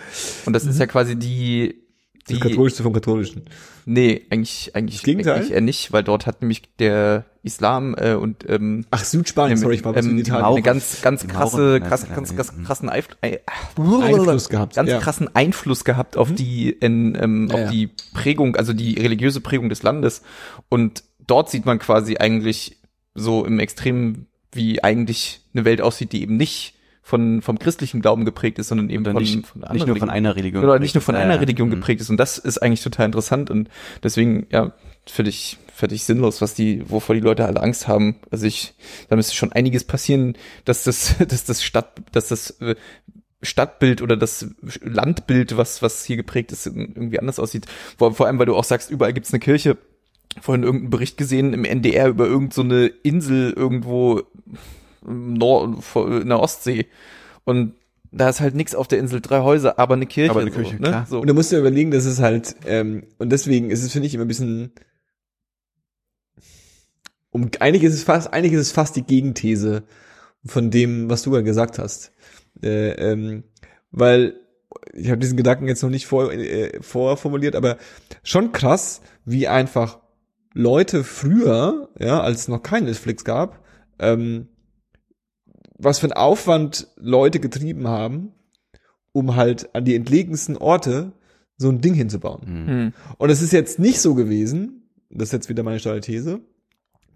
und 0.45 0.53
das 0.53 0.65
ist 0.65 0.79
ja 0.79 0.87
quasi 0.87 1.17
die 1.17 1.83
Das 2.29 2.39
die 2.43 2.49
Katholischste 2.49 2.83
vom 2.83 2.93
Katholischen. 2.93 3.43
nee 3.85 4.25
eigentlich 4.29 4.71
eigentlich 4.75 5.05
eigentlich 5.07 5.51
eher 5.51 5.61
nicht, 5.61 5.91
weil 5.91 6.03
dort 6.03 6.25
hat 6.25 6.41
nämlich 6.41 6.61
der 6.79 7.25
Islam 7.43 7.95
äh, 7.97 8.13
und 8.13 8.47
ähm, 8.49 8.85
Ach, 8.91 9.03
Südspanien, 9.03 9.57
sorry, 9.57 9.75
ich 9.75 9.85
war 9.85 9.95
ähm, 9.95 10.09
in 10.11 10.15
die 10.17 10.21
Italien. 10.23 10.45
Mauren- 10.45 10.63
ganz 10.63 11.01
ganz 11.01 11.21
die 11.21 11.27
krasse 11.27 11.79
krass, 11.79 12.05
Ja, 12.09 12.15
ganz 12.15 12.35
ganz 12.35 12.51
krassen 12.65 12.89
Einf 12.89 13.07
Einfluss 13.77 14.49
gehabt. 14.49 14.75
ganz 14.75 14.89
ja. 14.89 14.99
krassen 14.99 15.33
Einfluss 15.35 15.83
gehabt 15.83 16.17
auf 16.17 16.33
die 16.33 16.69
in, 16.69 17.17
ähm, 17.19 17.47
Ja, 17.49 17.55
auf 17.55 17.61
ja. 17.61 17.71
die 17.71 17.89
Prägung, 18.13 18.55
also 18.55 18.73
die 18.73 18.93
religiöse 18.99 19.41
Prägung 19.41 19.69
des 19.69 19.83
Landes. 19.83 20.21
Und 20.69 21.03
dort 21.25 21.49
sieht 21.49 21.65
man 21.65 21.79
quasi 21.79 22.17
eigentlich 22.17 22.77
so 23.15 23.45
im 23.45 23.59
Extrem, 23.59 24.25
wie 24.51 24.83
eigentlich 24.83 25.41
eine 25.53 25.65
Welt 25.65 25.81
aussieht, 25.81 26.11
die 26.11 26.21
eben 26.21 26.37
nicht 26.37 26.75
von 27.09 27.41
vom 27.41 27.57
christlichen 27.57 28.01
Glauben 28.01 28.23
geprägt 28.23 28.59
ist, 28.59 28.67
sondern 28.67 28.91
eben 28.91 29.01
Oder 29.03 29.13
von, 29.13 29.23
nicht, 29.23 29.47
von 29.47 29.61
nicht 29.73 29.87
nur 29.87 29.95
von 29.95 30.11
einer 30.11 30.35
Religion. 30.35 30.63
Oder 30.63 30.77
nicht 30.77 30.93
nur 30.93 31.01
von 31.01 31.15
Ja, 31.15 31.21
einer 31.21 31.33
ja. 31.33 31.39
Religion 31.39 31.69
Mhm. 31.69 31.73
geprägt 31.73 32.01
ist. 32.01 32.11
Und 32.11 32.17
das 32.17 32.37
ist 32.37 32.59
eigentlich 32.59 32.83
total 32.83 33.07
interessant 33.07 33.49
und 33.49 33.67
deswegen, 34.03 34.45
ja, 34.51 34.73
völlig, 35.07 35.57
völlig 35.73 36.03
sinnlos, 36.03 36.39
was 36.39 36.53
die, 36.53 36.87
wovor 36.87 37.15
die 37.15 37.21
Leute 37.21 37.45
alle 37.47 37.61
Angst 37.63 37.87
haben. 37.87 38.17
Also 38.29 38.45
ich, 38.45 38.75
da 39.09 39.15
müsste 39.15 39.33
schon 39.33 39.51
einiges 39.51 39.85
passieren, 39.85 40.37
dass 40.65 40.83
das, 40.83 41.15
dass 41.27 41.45
das 41.45 41.63
Stadt, 41.63 41.99
dass 42.11 42.27
das 42.27 42.51
äh, 42.61 42.75
Stadtbild 43.41 44.03
oder 44.03 44.15
das 44.15 44.45
Landbild, 44.83 45.57
was, 45.57 45.81
was 45.81 46.05
hier 46.05 46.15
geprägt 46.17 46.51
ist, 46.51 46.67
irgendwie 46.67 47.19
anders 47.19 47.39
aussieht. 47.39 47.65
Vor, 47.97 48.13
vor 48.13 48.27
allem, 48.27 48.37
weil 48.37 48.45
du 48.45 48.55
auch 48.55 48.63
sagst, 48.63 48.91
überall 48.91 49.13
gibt's 49.13 49.33
eine 49.33 49.39
Kirche. 49.39 49.77
Vorhin 50.41 50.61
irgendeinen 50.63 50.91
Bericht 50.91 51.17
gesehen 51.17 51.53
im 51.53 51.65
NDR 51.65 52.07
über 52.09 52.27
irgend 52.27 52.53
so 52.53 52.61
eine 52.61 52.85
Insel 52.85 53.51
irgendwo 53.51 54.21
im 55.05 55.81
vor- 55.81 56.21
in 56.21 56.29
der 56.29 56.39
Ostsee. 56.39 56.87
Und 57.45 57.73
da 58.11 58.29
ist 58.29 58.39
halt 58.39 58.55
nichts 58.55 58.75
auf 58.75 58.87
der 58.87 58.99
Insel, 58.99 59.21
drei 59.21 59.41
Häuser, 59.41 59.77
aber 59.77 59.93
eine 59.93 60.05
Kirche. 60.05 60.31
Aber 60.31 60.41
eine 60.41 60.51
so, 60.51 60.57
Kirche, 60.57 60.75
ne? 60.75 60.87
klar. 60.87 61.05
So. 61.07 61.19
Und 61.19 61.27
du 61.27 61.33
musst 61.33 61.51
dir 61.51 61.59
überlegen, 61.59 61.91
das 61.91 62.05
ist 62.05 62.19
halt, 62.19 62.55
ähm, 62.65 63.03
und 63.17 63.31
deswegen 63.31 63.69
ist 63.69 63.83
es, 63.83 63.91
finde 63.91 64.07
ich, 64.07 64.13
immer 64.13 64.25
ein 64.25 64.29
bisschen, 64.29 64.71
um 67.31 67.49
eigentlich 67.59 67.83
ist 67.83 67.93
es 67.93 68.03
fast, 68.03 68.33
eigentlich 68.33 68.53
ist 68.53 68.61
es 68.61 68.71
fast 68.71 68.95
die 68.95 69.03
Gegenthese 69.03 69.83
von 70.45 70.71
dem, 70.71 71.09
was 71.09 71.21
du 71.23 71.35
ja 71.35 71.41
gesagt 71.41 71.77
hast. 71.77 72.11
Äh, 72.63 72.91
ähm, 73.11 73.43
weil, 73.91 74.39
ich 74.93 75.09
habe 75.09 75.19
diesen 75.19 75.37
Gedanken 75.37 75.67
jetzt 75.67 75.83
noch 75.83 75.89
nicht 75.89 76.07
vor, 76.07 76.31
äh, 76.31 76.81
vorformuliert, 76.81 77.55
aber 77.55 77.77
schon 78.23 78.51
krass, 78.51 79.01
wie 79.25 79.47
einfach 79.47 79.99
Leute 80.53 81.03
früher, 81.03 81.89
ja, 81.99 82.21
als 82.21 82.41
es 82.41 82.47
noch 82.47 82.63
kein 82.63 82.85
Netflix 82.85 83.23
gab, 83.23 83.63
ähm, 83.99 84.47
was 85.79 85.99
für 85.99 86.07
ein 86.07 86.13
Aufwand 86.13 86.87
Leute 86.97 87.39
getrieben 87.39 87.87
haben, 87.87 88.33
um 89.11 89.35
halt 89.35 89.73
an 89.73 89.85
die 89.85 89.95
entlegensten 89.95 90.57
Orte 90.57 91.13
so 91.57 91.69
ein 91.69 91.81
Ding 91.81 91.93
hinzubauen. 91.93 92.41
Mhm. 92.45 92.67
Hm. 92.67 92.93
Und 93.17 93.29
es 93.29 93.41
ist 93.41 93.51
jetzt 93.51 93.79
nicht 93.79 93.99
so 93.99 94.13
gewesen, 94.13 94.89
das 95.09 95.29
ist 95.29 95.33
jetzt 95.33 95.49
wieder 95.49 95.63
meine 95.63 95.79
steile 95.79 96.01
These, 96.01 96.41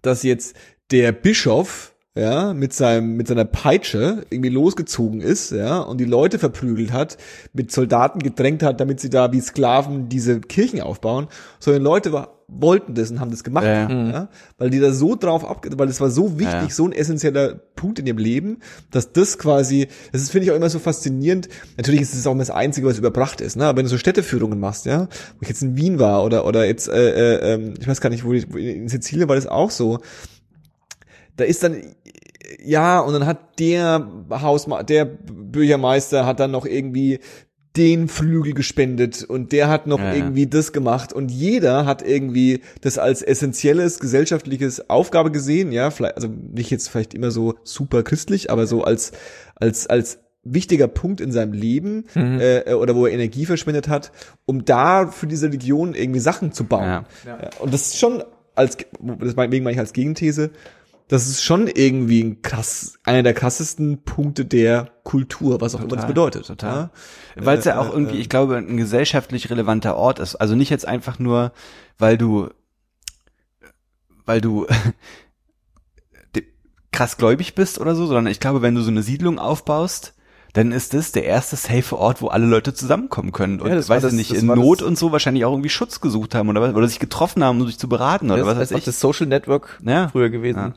dass 0.02 0.22
jetzt 0.22 0.56
der 0.90 1.12
Bischof 1.12 1.94
ja, 2.16 2.54
mit 2.54 2.72
seinem, 2.72 3.16
mit 3.16 3.26
seiner 3.26 3.44
Peitsche 3.44 4.24
irgendwie 4.30 4.50
losgezogen 4.50 5.20
ist, 5.20 5.50
ja, 5.50 5.80
und 5.80 5.98
die 5.98 6.04
Leute 6.04 6.38
verprügelt 6.38 6.92
hat, 6.92 7.18
mit 7.52 7.72
Soldaten 7.72 8.20
gedrängt 8.20 8.62
hat, 8.62 8.80
damit 8.80 9.00
sie 9.00 9.10
da 9.10 9.32
wie 9.32 9.40
Sklaven 9.40 10.08
diese 10.08 10.40
Kirchen 10.40 10.80
aufbauen, 10.80 11.26
sondern 11.58 11.82
Leute 11.82 12.12
war, 12.12 12.33
wollten 12.48 12.94
das 12.94 13.10
und 13.10 13.20
haben 13.20 13.30
das 13.30 13.44
gemacht, 13.44 13.64
Ja, 13.64 13.88
ja, 13.88 14.10
ja. 14.10 14.28
weil 14.58 14.70
die 14.70 14.80
da 14.80 14.92
so 14.92 15.16
drauf 15.16 15.48
abge, 15.48 15.70
weil 15.76 15.86
das 15.86 16.00
war 16.00 16.10
so 16.10 16.38
wichtig, 16.38 16.62
Ja, 16.62 16.70
so 16.70 16.86
ein 16.86 16.92
essentieller 16.92 17.54
Punkt 17.54 17.98
in 17.98 18.06
ihrem 18.06 18.18
Leben, 18.18 18.58
dass 18.90 19.12
das 19.12 19.38
quasi, 19.38 19.88
das 20.12 20.22
ist, 20.22 20.30
finde 20.30 20.46
ich 20.46 20.52
auch 20.52 20.56
immer 20.56 20.70
so 20.70 20.78
faszinierend. 20.78 21.48
Natürlich 21.76 22.02
ist 22.02 22.14
es 22.14 22.26
auch 22.26 22.32
immer 22.32 22.40
das 22.40 22.50
Einzige, 22.50 22.86
was 22.86 22.98
überbracht 22.98 23.40
ist, 23.40 23.56
ne? 23.56 23.66
Aber 23.66 23.78
wenn 23.78 23.84
du 23.84 23.90
so 23.90 23.98
Städteführungen 23.98 24.60
machst, 24.60 24.86
ja, 24.86 25.08
wo 25.08 25.42
ich 25.42 25.48
jetzt 25.48 25.62
in 25.62 25.76
Wien 25.76 25.98
war 25.98 26.24
oder 26.24 26.46
oder 26.46 26.64
jetzt, 26.66 26.88
äh, 26.88 27.10
äh, 27.10 27.54
ähm, 27.54 27.74
ich 27.80 27.88
weiß 27.88 28.00
gar 28.00 28.10
nicht, 28.10 28.24
wo, 28.24 28.32
ich, 28.32 28.48
in 28.54 28.88
Sizilien 28.88 29.28
war 29.28 29.36
das 29.36 29.46
auch 29.46 29.70
so. 29.70 30.00
Da 31.36 31.44
ist 31.44 31.62
dann 31.62 31.94
ja, 32.62 33.00
und 33.00 33.12
dann 33.14 33.26
hat 33.26 33.58
der 33.58 34.08
Hausma 34.30 34.82
der 34.82 35.04
Bürgermeister 35.04 36.26
hat 36.26 36.40
dann 36.40 36.50
noch 36.50 36.66
irgendwie 36.66 37.20
den 37.76 38.06
Flügel 38.08 38.54
gespendet 38.54 39.24
und 39.24 39.50
der 39.50 39.68
hat 39.68 39.86
noch 39.88 39.98
Ja, 39.98 40.10
ja. 40.10 40.14
irgendwie 40.14 40.46
das 40.46 40.72
gemacht 40.72 41.12
und 41.12 41.30
jeder 41.30 41.86
hat 41.86 42.06
irgendwie 42.06 42.60
das 42.82 42.98
als 42.98 43.20
essentielles 43.22 43.98
gesellschaftliches 43.98 44.88
Aufgabe 44.88 45.32
gesehen, 45.32 45.72
ja, 45.72 45.90
vielleicht, 45.90 46.14
also 46.16 46.28
nicht 46.28 46.70
jetzt 46.70 46.88
vielleicht 46.88 47.14
immer 47.14 47.30
so 47.32 47.54
super 47.64 48.02
christlich, 48.04 48.50
aber 48.50 48.66
so 48.66 48.84
als 48.84 49.12
als 49.56 49.88
als 49.88 50.18
wichtiger 50.44 50.88
Punkt 50.88 51.20
in 51.20 51.32
seinem 51.32 51.52
Leben 51.52 52.04
Mhm. 52.14 52.38
äh, 52.40 52.74
oder 52.74 52.94
wo 52.94 53.06
er 53.06 53.12
Energie 53.12 53.46
verschwendet 53.46 53.88
hat, 53.88 54.12
um 54.44 54.64
da 54.64 55.06
für 55.08 55.26
diese 55.26 55.46
Religion 55.46 55.94
irgendwie 55.94 56.20
Sachen 56.20 56.52
zu 56.52 56.64
bauen. 56.64 56.84
Ja. 56.84 57.04
Ja, 57.26 57.50
und 57.60 57.72
das 57.74 57.88
ist 57.88 57.98
schon 57.98 58.22
als 58.54 58.76
deswegen 59.00 59.64
meine 59.64 59.72
ich 59.72 59.78
als 59.80 59.92
Gegenthese, 59.92 60.50
das 61.08 61.28
ist 61.28 61.42
schon 61.42 61.68
irgendwie 61.68 62.22
ein 62.22 62.42
krass, 62.42 62.98
einer 63.04 63.22
der 63.22 63.34
krassesten 63.34 64.02
Punkte 64.04 64.44
der 64.46 64.90
Kultur, 65.04 65.60
was 65.60 65.74
auch 65.74 65.80
immer 65.80 65.88
das 65.88 65.96
Total, 66.06 66.08
bedeutet. 66.08 66.46
total. 66.46 66.90
Ja? 67.36 67.44
Weil 67.44 67.58
es 67.58 67.64
ja 67.66 67.78
auch 67.78 67.90
Äh, 67.90 67.92
irgendwie, 67.92 68.16
äh, 68.16 68.20
ich 68.20 68.28
glaube, 68.28 68.56
ein 68.56 68.76
gesellschaftlich 68.76 69.50
relevanter 69.50 69.96
Ort 69.96 70.18
ist. 70.18 70.36
Also 70.36 70.54
nicht 70.56 70.70
jetzt 70.70 70.88
einfach 70.88 71.18
nur, 71.18 71.52
weil 71.98 72.16
du, 72.16 72.48
weil 74.24 74.40
du 74.40 74.66
krass 76.92 77.16
gläubig 77.16 77.54
bist 77.54 77.80
oder 77.80 77.94
so, 77.94 78.06
sondern 78.06 78.26
ich 78.28 78.40
glaube, 78.40 78.62
wenn 78.62 78.74
du 78.74 78.82
so 78.82 78.90
eine 78.90 79.02
Siedlung 79.02 79.38
aufbaust, 79.38 80.14
dann 80.52 80.70
ist 80.70 80.94
das 80.94 81.10
der 81.10 81.24
erste 81.24 81.56
safe 81.56 81.98
Ort, 81.98 82.22
wo 82.22 82.28
alle 82.28 82.46
Leute 82.46 82.72
zusammenkommen 82.72 83.32
können 83.32 83.60
und 83.60 83.68
Ja, 83.68 83.74
das 83.74 83.88
weiß 83.88 84.04
ich 84.04 84.10
das- 84.10 84.12
nicht, 84.12 84.30
das 84.30 84.38
in 84.38 84.46
Not 84.46 84.82
und 84.82 84.96
so 84.96 85.10
wahrscheinlich 85.10 85.44
auch 85.44 85.50
irgendwie 85.52 85.68
Schutz 85.68 86.00
gesucht 86.00 86.34
haben 86.36 86.48
oder 86.48 86.60
was, 86.60 86.72
oder 86.74 86.86
sich 86.86 87.00
getroffen 87.00 87.42
haben, 87.42 87.60
um 87.60 87.66
sich 87.66 87.78
zu 87.78 87.88
beraten 87.88 88.26
oder 88.30 88.44
das 88.44 88.46
was 88.46 88.58
weiß 88.58 88.70
ich. 88.78 88.84
das 88.84 89.00
Social 89.00 89.26
Network 89.26 89.80
Ja. 89.84 90.08
früher 90.08 90.30
gewesen, 90.30 90.58
Ja. 90.58 90.72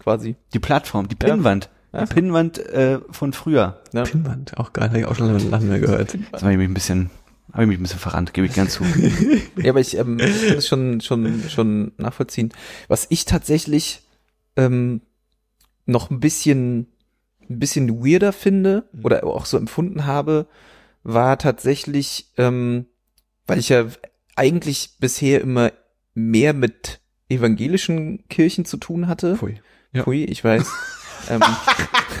Quasi. 0.00 0.36
Die 0.52 0.58
Plattform, 0.58 1.08
die. 1.08 1.14
Pinnwand. 1.14 1.70
Ja. 1.92 2.04
Die 2.04 2.14
Pinnwand 2.14 2.58
äh, 2.58 3.00
von 3.10 3.32
früher. 3.32 3.82
Ja. 3.92 4.02
Pinnwand, 4.04 4.56
auch 4.56 4.72
geil, 4.72 4.88
habe 4.88 5.00
ich 5.00 5.04
auch 5.06 5.14
schon 5.14 5.50
lange 5.50 5.64
mehr 5.64 5.80
gehört. 5.80 6.16
Das 6.32 6.42
habe 6.42 6.52
ich 6.52 6.58
mich 6.58 6.68
ein 6.68 6.74
bisschen, 6.74 7.10
habe 7.52 7.64
ich 7.64 7.68
mich 7.68 7.78
ein 7.78 7.82
bisschen 7.82 7.98
verrannt, 7.98 8.32
gebe 8.34 8.46
ich 8.46 8.54
gern 8.54 8.68
zu. 8.68 8.84
Ja, 9.56 9.70
aber 9.70 9.80
ich 9.80 9.96
ähm, 9.96 10.18
ich 10.18 10.46
kann 10.46 10.56
das 10.56 10.66
schon, 10.68 11.00
schon, 11.00 11.42
schon 11.48 11.92
nachvollziehen. 11.98 12.52
Was 12.88 13.06
ich 13.10 13.24
tatsächlich 13.24 14.02
ähm, 14.56 15.02
noch 15.86 16.10
ein 16.10 16.20
bisschen, 16.20 16.86
ein 17.48 17.58
bisschen 17.58 18.04
weirder 18.04 18.32
finde 18.32 18.88
oder 19.02 19.24
auch 19.24 19.44
so 19.44 19.56
empfunden 19.56 20.06
habe, 20.06 20.46
war 21.02 21.38
tatsächlich, 21.38 22.32
ähm, 22.36 22.86
weil 23.46 23.58
ich 23.58 23.68
ja 23.68 23.86
eigentlich 24.36 24.96
bisher 25.00 25.40
immer 25.40 25.72
mehr 26.14 26.54
mit 26.54 27.00
evangelischen 27.28 28.26
Kirchen 28.28 28.64
zu 28.64 28.76
tun 28.76 29.06
hatte. 29.06 29.36
Pfui. 29.36 29.60
Ja. 29.92 30.04
Pfui, 30.04 30.24
ich 30.24 30.42
weiß. 30.44 30.66
ähm, 31.30 31.40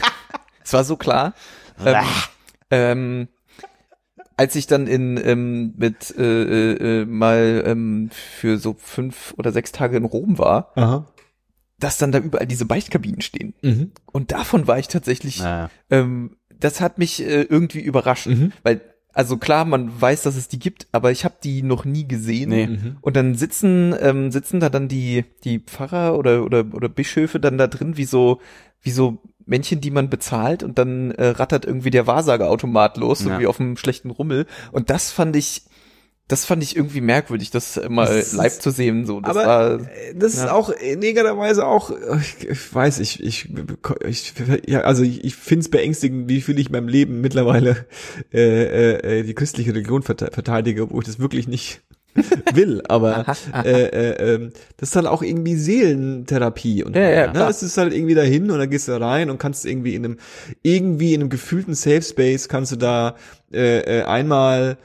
es 0.64 0.72
war 0.72 0.84
so 0.84 0.96
klar. 0.96 1.34
Ähm, 1.84 2.04
ähm, 2.70 3.28
als 4.36 4.56
ich 4.56 4.66
dann 4.66 4.86
in 4.86 5.18
ähm, 5.22 5.74
mit 5.76 6.14
äh, 6.16 7.00
äh, 7.02 7.04
mal 7.06 7.62
ähm, 7.66 8.10
für 8.12 8.58
so 8.58 8.74
fünf 8.78 9.34
oder 9.36 9.52
sechs 9.52 9.72
Tage 9.72 9.96
in 9.96 10.04
Rom 10.04 10.38
war, 10.38 10.72
Aha. 10.76 11.06
dass 11.78 11.98
dann 11.98 12.10
da 12.12 12.18
überall 12.18 12.46
diese 12.46 12.64
Beichtkabinen 12.64 13.20
stehen. 13.20 13.54
Mhm. 13.62 13.92
Und 14.06 14.32
davon 14.32 14.66
war 14.66 14.78
ich 14.78 14.88
tatsächlich, 14.88 15.40
Naja. 15.40 15.70
ähm, 15.90 16.36
das 16.58 16.80
hat 16.80 16.98
mich 16.98 17.20
äh, 17.22 17.42
irgendwie 17.42 17.80
überrascht, 17.80 18.26
Mhm. 18.26 18.52
weil 18.62 18.80
also 19.20 19.36
klar, 19.36 19.66
man 19.66 20.00
weiß, 20.00 20.22
dass 20.22 20.34
es 20.36 20.48
die 20.48 20.58
gibt, 20.58 20.86
aber 20.92 21.10
ich 21.10 21.24
habe 21.26 21.34
die 21.44 21.62
noch 21.62 21.84
nie 21.84 22.08
gesehen. 22.08 22.48
Nee. 22.48 22.66
Mhm. 22.68 22.96
Und 23.02 23.16
dann 23.16 23.34
sitzen 23.34 23.94
ähm, 24.00 24.30
sitzen 24.30 24.60
da 24.60 24.70
dann 24.70 24.88
die 24.88 25.24
die 25.44 25.58
Pfarrer 25.58 26.16
oder 26.18 26.42
oder 26.42 26.64
oder 26.72 26.88
Bischöfe 26.88 27.38
dann 27.38 27.58
da 27.58 27.66
drin 27.66 27.98
wie 27.98 28.06
so 28.06 28.40
wie 28.82 28.90
so 28.90 29.18
Männchen, 29.44 29.80
die 29.82 29.90
man 29.90 30.08
bezahlt 30.08 30.62
und 30.62 30.78
dann 30.78 31.10
äh, 31.10 31.26
rattert 31.26 31.66
irgendwie 31.66 31.90
der 31.90 32.06
Wahrsageautomat 32.06 32.96
los, 32.96 33.18
so 33.18 33.28
Ja. 33.30 33.38
wie 33.40 33.46
auf 33.46 33.60
einem 33.60 33.76
schlechten 33.76 34.10
Rummel. 34.10 34.46
Und 34.72 34.88
das 34.90 35.10
fand 35.10 35.36
ich 35.36 35.62
das 36.30 36.44
fand 36.44 36.62
ich 36.62 36.76
irgendwie 36.76 37.00
merkwürdig, 37.00 37.50
das 37.50 37.80
mal 37.88 38.06
Das 38.06 38.28
ist- 38.28 38.32
live 38.34 38.58
zu 38.58 38.70
sehen. 38.70 39.04
So, 39.06 39.20
das 39.20 39.36
aber 39.36 39.46
war 39.46 39.80
äh, 39.80 40.14
das 40.14 40.34
ist 40.34 40.44
ja. 40.44 40.52
auch 40.52 40.70
in 40.70 41.02
irgendeiner 41.02 41.36
Weise 41.36 41.66
auch, 41.66 41.90
ich, 42.20 42.48
ich 42.48 42.74
weiß, 42.74 43.00
ich, 43.00 43.22
ich, 43.22 43.48
ich 44.06 44.34
ja, 44.66 44.80
also 44.82 45.02
ich, 45.02 45.24
ich 45.24 45.34
finde 45.36 45.64
es 45.64 45.70
beängstigend, 45.70 46.28
wie 46.28 46.40
viel 46.40 46.58
ich 46.58 46.66
in 46.66 46.72
meinem 46.72 46.88
Leben 46.88 47.20
mittlerweile 47.20 47.84
äh, 48.32 48.40
äh, 48.40 49.18
äh, 49.20 49.22
die 49.24 49.34
christliche 49.34 49.70
Religion 49.74 50.02
verte- 50.02 50.32
verteidige, 50.32 50.82
obwohl 50.84 51.02
ich 51.02 51.08
das 51.08 51.18
wirklich 51.18 51.48
nicht 51.48 51.80
will, 52.54 52.82
aber 52.88 53.24
äh, 53.64 53.82
äh, 53.84 54.34
ähm, 54.34 54.50
das 54.78 54.88
ist 54.90 54.96
dann 54.96 55.06
auch 55.06 55.22
irgendwie 55.22 55.54
Seelentherapie 55.54 56.82
und 56.84 56.96
Ja, 56.96 57.08
ja, 57.08 57.26
ne, 57.28 57.32
klar. 57.32 57.50
es 57.50 57.62
ist 57.62 57.78
halt 57.78 57.92
irgendwie 57.94 58.14
dahin 58.14 58.50
und 58.50 58.58
dann 58.58 58.68
gehst 58.70 58.88
du 58.88 59.00
rein 59.00 59.30
und 59.30 59.38
kannst 59.38 59.64
irgendwie 59.64 59.94
in 59.94 60.04
einem 60.04 60.16
irgendwie 60.62 61.14
in 61.14 61.20
einem 61.20 61.30
gefühlten 61.30 61.74
Safe 61.74 62.02
Space 62.02 62.48
kannst 62.48 62.72
du 62.72 62.76
da 62.76 63.14
äh, 63.52 64.00
äh, 64.00 64.02
einmal 64.02 64.76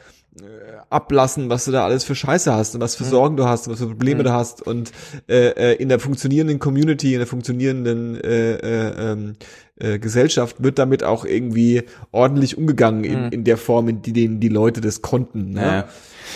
ablassen, 0.89 1.49
was 1.49 1.65
du 1.65 1.71
da 1.71 1.85
alles 1.85 2.03
für 2.03 2.15
Scheiße 2.15 2.53
hast 2.53 2.75
und 2.75 2.81
was 2.81 2.95
für 2.95 3.03
Sorgen 3.03 3.37
du 3.37 3.45
hast 3.45 3.67
und 3.67 3.73
was 3.73 3.79
für 3.79 3.87
Probleme 3.87 4.23
du 4.23 4.31
hast 4.31 4.61
und 4.61 4.91
äh, 5.27 5.49
äh, 5.49 5.75
in 5.75 5.89
der 5.89 5.99
funktionierenden 5.99 6.59
Community, 6.59 7.13
in 7.13 7.19
der 7.19 7.27
funktionierenden 7.27 8.19
äh, 8.21 8.53
äh, 8.53 9.11
ähm, 9.11 9.35
äh, 9.77 9.99
Gesellschaft 9.99 10.63
wird 10.63 10.79
damit 10.79 11.03
auch 11.03 11.25
irgendwie 11.25 11.83
ordentlich 12.11 12.57
umgegangen 12.57 13.03
in, 13.03 13.29
in 13.31 13.43
der 13.43 13.57
Form, 13.57 13.89
in 13.89 14.01
die 14.01 14.13
denen 14.13 14.39
die 14.39 14.49
Leute 14.49 14.81
das 14.81 15.01
konnten. 15.01 15.51
Ne? 15.51 15.61
Ja. 15.61 15.87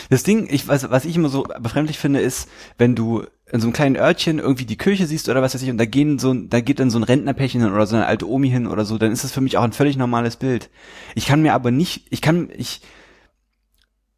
Das 0.10 0.24
Ding, 0.24 0.48
ich 0.52 0.68
weiß, 0.68 0.90
was 0.90 1.06
ich 1.06 1.16
immer 1.16 1.30
so 1.30 1.48
befremdlich 1.60 1.98
finde, 1.98 2.20
ist, 2.20 2.50
wenn 2.78 2.96
du 2.96 3.24
in 3.52 3.60
so 3.60 3.68
einem 3.68 3.74
kleinen 3.74 3.96
Örtchen 3.96 4.40
irgendwie 4.40 4.66
die 4.66 4.78
Kirche 4.78 5.08
siehst 5.08 5.30
oder 5.30 5.42
was 5.42 5.56
weiß 5.56 5.62
ich, 5.64 5.70
und 5.70 5.78
da 5.78 5.86
gehen 5.86 6.20
so, 6.20 6.34
da 6.34 6.62
geht 6.62 6.80
dann 6.80 6.90
so 6.90 7.00
ein 7.00 7.04
Rentnerpärchen 7.04 7.62
hin 7.62 7.72
oder 7.72 7.88
so 7.88 7.96
eine 7.96 8.06
alte 8.06 8.30
Omi 8.30 8.50
hin 8.50 8.68
oder 8.68 8.86
so, 8.86 8.98
dann 8.98 9.12
ist 9.12 9.24
das 9.24 9.32
für 9.32 9.42
mich 9.42 9.58
auch 9.58 9.64
ein 9.64 9.74
völlig 9.74 9.98
normales 9.98 10.36
Bild. 10.36 10.70
Ich 11.16 11.26
kann 11.26 11.42
mir 11.42 11.54
aber 11.54 11.72
nicht, 11.72 12.06
ich 12.10 12.22
kann, 12.22 12.50
ich, 12.56 12.82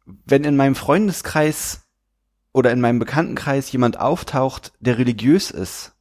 wenn 0.04 0.44
in 0.44 0.56
meinem 0.56 0.74
Freundeskreis 0.74 1.82
oder 2.52 2.70
in 2.70 2.80
meinem 2.80 2.98
Bekanntenkreis 2.98 3.70
jemand 3.72 3.98
auftaucht, 3.98 4.72
der 4.80 4.98
religiös 4.98 5.50
ist, 5.50 5.92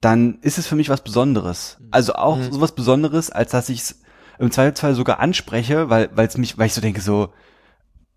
dann 0.00 0.38
ist 0.40 0.58
es 0.58 0.66
für 0.66 0.76
mich 0.76 0.88
was 0.88 1.02
Besonderes. 1.02 1.78
Also 1.90 2.14
auch 2.14 2.36
Mhm. 2.38 2.52
sowas 2.52 2.74
Besonderes, 2.74 3.30
als 3.30 3.50
dass 3.50 3.68
ich 3.68 3.80
es 3.80 4.00
im 4.38 4.50
Zweifelsfall 4.50 4.94
sogar 4.94 5.20
anspreche, 5.20 5.88
weil, 5.90 6.10
weil 6.14 6.26
es 6.26 6.36
mich, 6.36 6.58
weil 6.58 6.66
ich 6.66 6.74
so 6.74 6.80
denke, 6.80 7.00
so, 7.00 7.32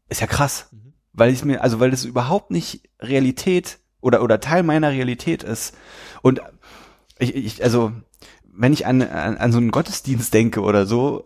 ist 0.10 0.22
ja 0.22 0.28
krass. 0.28 0.70
Weil 1.14 1.32
ich 1.32 1.44
mir, 1.46 1.62
also 1.62 1.80
weil 1.80 1.92
das 1.92 2.06
überhaupt 2.06 2.52
nicht 2.52 2.90
Realität 3.00 3.80
oder, 4.02 4.22
oder 4.22 4.40
Teil 4.40 4.64
meiner 4.64 4.92
Realität 4.92 5.44
ist. 5.44 5.76
Und 6.22 6.42
ich, 7.20 7.36
ich 7.36 7.64
also, 7.64 7.92
wenn 8.46 8.74
ich 8.74 8.86
an, 8.86 9.02
an, 9.02 9.38
an 9.38 9.52
so 9.52 9.58
einen 9.58 9.72
Gottesdienst 9.72 10.34
denke 10.34 10.62
oder 10.62 10.86
so, 10.86 11.24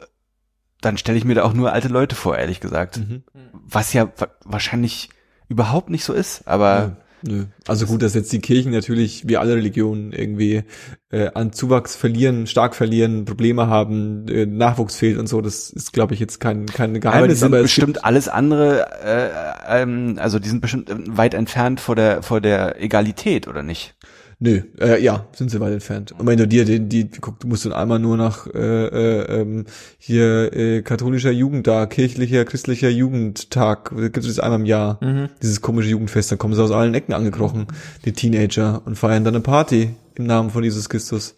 dann 0.82 0.98
stelle 0.98 1.18
ich 1.18 1.26
mir 1.26 1.36
da 1.36 1.44
auch 1.44 1.54
nur 1.54 1.72
alte 1.72 1.88
Leute 1.88 2.16
vor, 2.16 2.38
ehrlich 2.38 2.60
gesagt. 2.60 2.98
Mhm. 2.98 3.24
Was 3.54 3.94
ja 3.94 4.12
wa 4.18 4.28
wahrscheinlich 4.44 5.10
überhaupt 5.48 5.90
nicht 5.90 6.04
so 6.04 6.14
ist, 6.14 6.48
aber 6.48 6.98
Nö, 7.24 7.34
nö. 7.34 7.46
Also 7.68 7.86
gut, 7.86 8.02
dass 8.02 8.16
jetzt 8.16 8.32
die 8.34 8.40
Kirchen 8.40 8.72
natürlich 8.72 9.28
wie 9.28 9.38
alle 9.38 9.56
Religionen 9.56 10.12
irgendwie 10.12 10.64
äh, 11.12 11.30
an 11.34 11.54
Zuwachs 11.54 11.96
verlieren, 11.96 12.48
stark 12.48 12.76
verlieren, 12.76 13.26
Probleme 13.26 13.68
haben, 13.68 14.28
äh, 14.28 14.46
Nachwuchs 14.46 14.96
fehlt 14.96 15.18
und 15.18 15.28
so. 15.28 15.42
Das 15.42 15.70
ist, 15.70 15.94
glaube 15.94 16.14
ich, 16.14 16.20
jetzt 16.20 16.40
kein 16.40 16.66
kein 16.66 16.90
aber 16.90 16.94
die 16.94 17.00
Geheimnis. 17.00 17.40
sind 17.40 17.48
Aber, 17.48 17.58
es 17.58 17.64
bestimmt 17.64 18.04
alles 18.04 18.28
andere, 18.28 18.88
äh, 19.04 19.82
ähm, 19.82 20.18
also 20.20 20.40
die 20.40 20.50
sind 20.50 20.62
bestimmt 20.62 20.90
weit 21.16 21.34
entfernt 21.34 21.80
vor 21.80 21.96
der 21.96 22.24
vor 22.24 22.42
der 22.42 22.82
Egalität, 22.82 23.48
oder 23.48 23.62
nicht? 23.62 23.96
Nö, 24.42 24.62
äh, 24.80 25.02
ja, 25.02 25.28
sind 25.34 25.52
sie 25.52 25.60
weit 25.60 25.72
entfernt. 25.72 26.14
Und 26.18 26.26
wenn 26.26 26.38
du 26.38 26.48
dir 26.48 26.66
den, 26.66 26.90
die, 26.90 27.08
guck, 27.08 27.40
du 27.40 27.48
musst 27.48 27.64
dann 27.64 27.74
einmal 27.74 28.00
nur 28.00 28.18
nach 28.18 28.48
äh, 28.48 28.58
äh, 28.60 29.42
ähm, 29.42 29.66
hier 30.00 30.52
äh, 30.52 30.82
katholischer 30.82 31.32
Jugendtag, 31.32 31.92
kirchlicher, 31.92 32.44
christlicher 32.44 32.90
Jugendtag, 32.90 33.92
gibt 33.96 34.18
es 34.18 34.40
einmal 34.40 34.60
im 34.60 34.66
Jahr. 34.66 35.00
Dieses 35.42 35.62
komische 35.62 35.90
Jugendfest, 35.90 36.32
da 36.32 36.36
kommen 36.36 36.56
sie 36.56 36.64
aus 36.64 36.72
allen 36.72 36.94
Ecken 36.94 37.14
angekrochen, 37.14 37.68
die 38.04 38.14
Teenager, 38.14 38.82
und 38.86 38.96
feiern 38.96 39.24
dann 39.24 39.36
eine 39.36 39.44
Party 39.44 39.96
im 40.16 40.26
Namen 40.26 40.50
von 40.50 40.64
Jesus 40.64 40.90
Christus. 40.90 41.36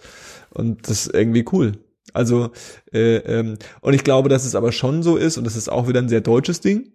Und 0.50 0.90
das 0.90 1.08
ist 1.08 1.14
irgendwie 1.14 1.46
cool. 1.52 1.74
Also, 2.14 2.52
äh, 2.94 3.18
ähm, 3.18 3.58
und 3.82 3.94
ich 3.94 4.04
glaube, 4.04 4.30
dass 4.30 4.46
es 4.46 4.56
aber 4.56 4.72
schon 4.72 5.04
so 5.04 5.18
ist, 5.18 5.38
und 5.38 5.44
das 5.44 5.58
ist 5.58 5.70
auch 5.70 5.88
wieder 5.88 6.00
ein 6.00 6.10
sehr 6.10 6.22
deutsches 6.22 6.62
Ding. 6.62 6.92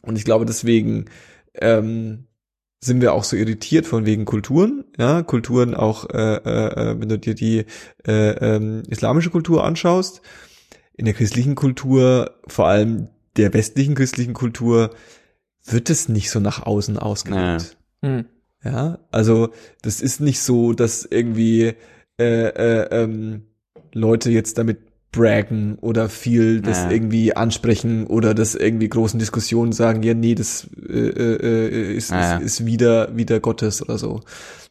Und 0.00 0.16
ich 0.16 0.24
glaube, 0.24 0.46
deswegen 0.46 1.04
ähm, 1.54 2.26
sind 2.84 3.00
wir 3.00 3.12
auch 3.12 3.24
so 3.24 3.36
irritiert 3.36 3.86
von 3.86 4.04
wegen 4.06 4.24
Kulturen, 4.24 4.84
ja, 4.98 5.22
Kulturen 5.22 5.74
auch, 5.74 6.10
äh, 6.10 6.34
äh, 6.36 6.90
äh, 6.90 7.00
wenn 7.00 7.08
du 7.08 7.18
dir 7.18 7.34
die 7.34 7.64
äh, 8.06 8.30
ähm, 8.56 8.82
islamische 8.88 9.30
Kultur 9.30 9.64
anschaust, 9.64 10.20
in 10.94 11.04
der 11.04 11.14
christlichen 11.14 11.54
Kultur, 11.54 12.32
vor 12.48 12.66
allem 12.66 13.08
der 13.36 13.54
westlichen 13.54 13.94
christlichen 13.94 14.34
Kultur, 14.34 14.90
wird 15.64 15.90
es 15.90 16.08
nicht 16.08 16.30
so 16.30 16.40
nach 16.40 16.66
außen 16.66 16.98
ausgelebt. 16.98 17.76
hm. 18.02 18.24
Ja, 18.64 18.98
also 19.10 19.50
das 19.82 20.00
ist 20.00 20.20
nicht 20.20 20.40
so, 20.40 20.72
dass 20.72 21.04
irgendwie 21.04 21.74
äh, 22.18 22.46
äh, 22.48 22.88
ähm, 22.90 23.46
Leute 23.92 24.30
jetzt 24.30 24.58
damit 24.58 24.91
braggen 25.12 25.76
oder 25.80 26.08
viel 26.08 26.62
das 26.62 26.78
Ja. 26.78 26.90
irgendwie 26.90 27.36
ansprechen 27.36 28.06
oder 28.06 28.34
das 28.34 28.54
irgendwie 28.54 28.88
großen 28.88 29.18
Diskussionen 29.18 29.72
sagen, 29.72 30.02
ja, 30.02 30.14
nee, 30.14 30.34
das 30.34 30.66
äh, 30.88 30.92
äh, 30.92 31.94
ist, 31.94 32.10
Ja, 32.10 32.20
ja. 32.20 32.36
ist, 32.38 32.60
ist 32.60 32.66
wieder, 32.66 33.14
wieder 33.16 33.38
Gottes 33.38 33.82
oder 33.82 33.98
so. 33.98 34.20